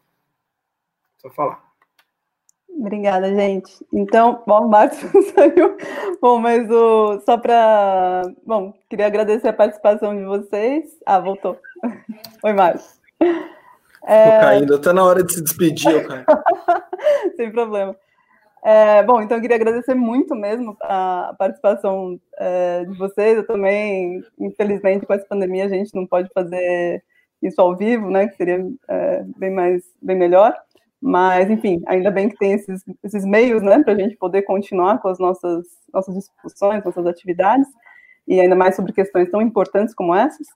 só 1.18 1.30
falar. 1.30 1.69
Obrigada, 2.80 3.28
gente. 3.36 3.86
Então, 3.92 4.42
bom, 4.48 4.66
o 4.66 4.70
Márcio 4.70 5.10
saiu. 5.36 5.76
Bom, 6.22 6.40
mas 6.40 6.72
o, 6.72 7.20
só 7.26 7.38
para. 7.38 8.22
Bom, 8.46 8.74
queria 8.90 9.08
agradecer 9.08 9.50
a 9.50 9.54
participação 9.54 10.16
de 10.16 10.24
vocês. 10.24 10.86
Ah, 11.06 11.20
voltou. 11.20 11.60
Oi, 12.42 12.54
Márcio. 12.54 12.98
É... 14.06 14.40
Tô 14.40 14.46
caindo, 14.46 14.76
até 14.76 14.94
na 14.94 15.04
hora 15.04 15.22
de 15.22 15.34
se 15.34 15.44
despedir, 15.44 15.92
eu 15.92 16.08
caio. 16.08 16.26
Sem 17.36 17.52
problema. 17.52 17.94
É, 18.64 19.04
bom, 19.04 19.22
então 19.22 19.38
eu 19.38 19.42
queria 19.42 19.58
agradecer 19.58 19.94
muito 19.94 20.34
mesmo 20.34 20.76
a 20.82 21.36
participação 21.38 22.18
é, 22.38 22.86
de 22.86 22.98
vocês. 22.98 23.38
Eu 23.38 23.46
também, 23.46 24.24
infelizmente, 24.40 25.06
com 25.06 25.14
essa 25.14 25.26
pandemia, 25.26 25.66
a 25.66 25.70
gente 25.70 25.94
não 25.94 26.08
pode 26.08 26.30
fazer 26.34 27.04
isso 27.42 27.60
ao 27.60 27.76
vivo, 27.76 28.10
né? 28.10 28.28
Que 28.28 28.38
seria 28.38 28.66
é, 28.88 29.24
bem 29.38 29.52
mais, 29.52 29.84
bem 30.02 30.16
melhor. 30.16 30.54
Mas, 31.02 31.50
enfim, 31.50 31.82
ainda 31.88 32.12
bem 32.12 32.28
que 32.30 32.38
tem 32.38 32.54
esses, 32.54 32.84
esses 33.04 33.26
meios, 33.26 33.62
né, 33.62 33.82
para 33.82 33.94
a 33.94 33.98
gente 33.98 34.18
poder 34.18 34.42
continuar 34.42 35.00
com 35.00 35.08
as 35.08 35.18
nossas, 35.18 35.66
nossas 35.94 36.16
discussões, 36.16 36.84
nossas 36.84 37.06
atividades, 37.06 37.68
e 38.28 38.40
ainda 38.40 38.56
mais 38.56 38.76
sobre 38.76 38.92
questões 38.92 39.30
tão 39.30 39.42
importantes 39.42 39.96
como 39.96 40.14
essas. 40.14 40.48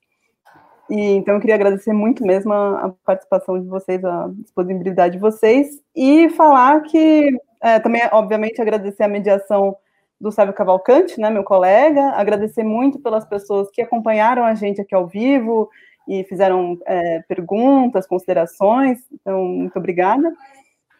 E, 0.90 1.14
então, 1.14 1.36
eu 1.36 1.40
queria 1.40 1.56
agradecer 1.56 1.94
muito 1.94 2.26
mesmo 2.26 2.52
a, 2.54 2.86
a 2.86 2.90
participação 3.06 3.60
de 3.60 3.68
vocês, 3.68 4.04
a 4.04 4.30
disponibilidade 4.34 5.14
de 5.14 5.20
vocês, 5.20 5.82
e 5.96 6.30
falar 6.32 6.82
que, 6.82 7.30
é, 7.62 7.80
também, 7.80 8.02
obviamente, 8.12 8.62
agradecer 8.62 9.04
a 9.04 9.08
mediação 9.08 9.78
do 10.20 10.32
Sávio 10.32 10.54
Cavalcante, 10.54 11.20
né, 11.20 11.30
meu 11.30 11.44
colega, 11.44 12.12
agradecer 12.12 12.64
muito 12.64 13.00
pelas 13.00 13.26
pessoas 13.26 13.70
que 13.72 13.82
acompanharam 13.82 14.44
a 14.44 14.56
gente 14.56 14.82
aqui 14.82 14.94
ao 14.94 15.08
vivo, 15.08 15.70
e 16.08 16.24
fizeram 16.26 16.78
é, 16.86 17.22
perguntas, 17.28 18.08
considerações, 18.08 19.00
então, 19.12 19.44
muito 19.46 19.78
obrigada. 19.78 20.32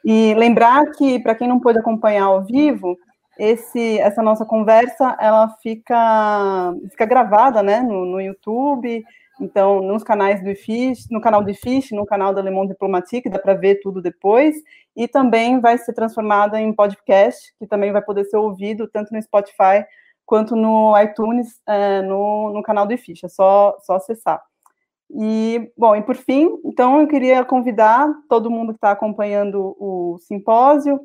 E 0.04 0.34
lembrar 0.36 0.86
que, 0.92 1.20
para 1.20 1.36
quem 1.36 1.48
não 1.48 1.60
pôde 1.60 1.80
acompanhar 1.80 2.26
ao 2.26 2.44
vivo, 2.44 2.98
esse, 3.38 4.00
essa 4.00 4.22
nossa 4.22 4.46
conversa, 4.46 5.18
ela 5.20 5.50
fica, 5.62 6.74
fica 6.92 7.06
gravada, 7.06 7.64
né, 7.64 7.82
no, 7.82 8.06
no 8.06 8.22
YouTube, 8.22 9.04
então, 9.42 9.82
nos 9.82 10.04
canais 10.04 10.42
do 10.44 10.50
IFIS, 10.50 11.08
no 11.10 11.20
canal 11.20 11.44
do 11.44 11.50
IFIS, 11.50 11.92
no 11.92 12.06
canal 12.06 12.34
da 12.34 12.42
Le 12.42 12.52
Monde 12.52 12.74
Diplomatique, 12.74 13.30
dá 13.30 13.40
para 13.40 13.56
ver 13.56 13.80
tudo 13.82 14.02
depois, 14.02 14.56
e 14.96 15.08
também 15.08 15.60
vai 15.60 15.78
ser 15.78 15.94
transformada 15.94 16.62
em 16.62 16.72
podcast, 16.72 17.54
que 17.58 17.66
também 17.66 17.92
vai 17.92 18.02
poder 18.02 18.26
ser 18.26 18.38
ouvido 18.38 18.88
tanto 18.88 19.14
no 19.14 19.22
Spotify 19.22 19.86
quanto 20.26 20.56
no 20.56 20.98
iTunes, 21.02 21.62
é, 21.68 22.02
no, 22.02 22.52
no 22.52 22.62
canal 22.62 22.86
do 22.86 22.94
IFIS, 22.94 23.24
é 23.24 23.28
só, 23.28 23.76
só 23.82 23.96
acessar. 23.96 24.42
E, 25.16 25.72
bom, 25.78 25.96
e 25.96 26.02
por 26.02 26.16
fim, 26.16 26.50
então 26.66 27.00
eu 27.00 27.08
queria 27.08 27.46
convidar 27.46 28.12
todo 28.28 28.50
mundo 28.50 28.74
que 28.74 28.78
está 28.78 28.92
acompanhando 28.92 29.76
o 29.80 30.18
simpósio 30.20 31.00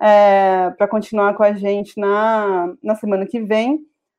é, 0.00 0.70
para 0.76 0.88
continuar 0.88 1.34
com 1.34 1.44
a 1.44 1.52
gente 1.52 1.98
na, 1.98 2.74
na 2.82 2.96
semana 2.96 3.24
que 3.24 3.40
vem. 3.40 3.78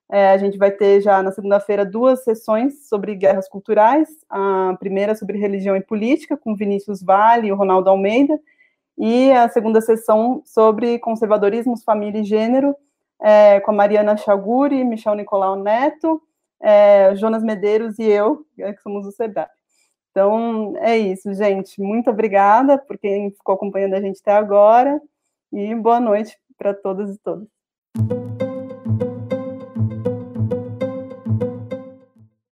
É, 0.09 0.29
a 0.29 0.37
gente 0.37 0.57
vai 0.57 0.71
ter 0.71 1.01
já 1.01 1.21
na 1.21 1.31
segunda-feira 1.31 1.85
duas 1.85 2.23
sessões 2.23 2.87
sobre 2.87 3.15
guerras 3.15 3.49
culturais. 3.49 4.07
A 4.29 4.77
primeira 4.79 5.13
sobre 5.13 5.37
religião 5.37 5.75
e 5.75 5.81
política, 5.81 6.37
com 6.37 6.55
Vinícius 6.55 7.01
Vale 7.03 7.47
e 7.47 7.51
o 7.51 7.55
Ronaldo 7.55 7.89
Almeida, 7.89 8.39
e 8.97 9.31
a 9.31 9.49
segunda 9.49 9.81
sessão 9.81 10.41
sobre 10.45 10.99
conservadorismos, 10.99 11.83
família 11.83 12.21
e 12.21 12.23
gênero, 12.23 12.75
é, 13.21 13.59
com 13.59 13.71
a 13.71 13.73
Mariana 13.73 14.15
Chaguri, 14.15 14.85
Michel 14.85 15.15
Nicolau 15.15 15.57
Neto 15.57 16.21
é, 16.63 17.13
Jonas 17.15 17.43
Medeiros 17.43 17.99
e 17.99 18.03
eu, 18.03 18.45
é, 18.57 18.71
que 18.71 18.81
somos 18.81 19.05
o 19.05 19.11
SEDAP. 19.11 19.51
Então, 20.11 20.75
é 20.77 20.97
isso, 20.97 21.33
gente. 21.33 21.81
Muito 21.81 22.09
obrigada 22.09 22.77
por 22.77 22.97
quem 22.97 23.31
ficou 23.31 23.55
acompanhando 23.55 23.95
a 23.95 24.01
gente 24.01 24.19
até 24.21 24.31
agora 24.31 25.01
e 25.51 25.75
boa 25.75 25.99
noite 25.99 26.37
para 26.57 26.73
todas 26.73 27.13
e 27.13 27.19
todos. 27.19 27.47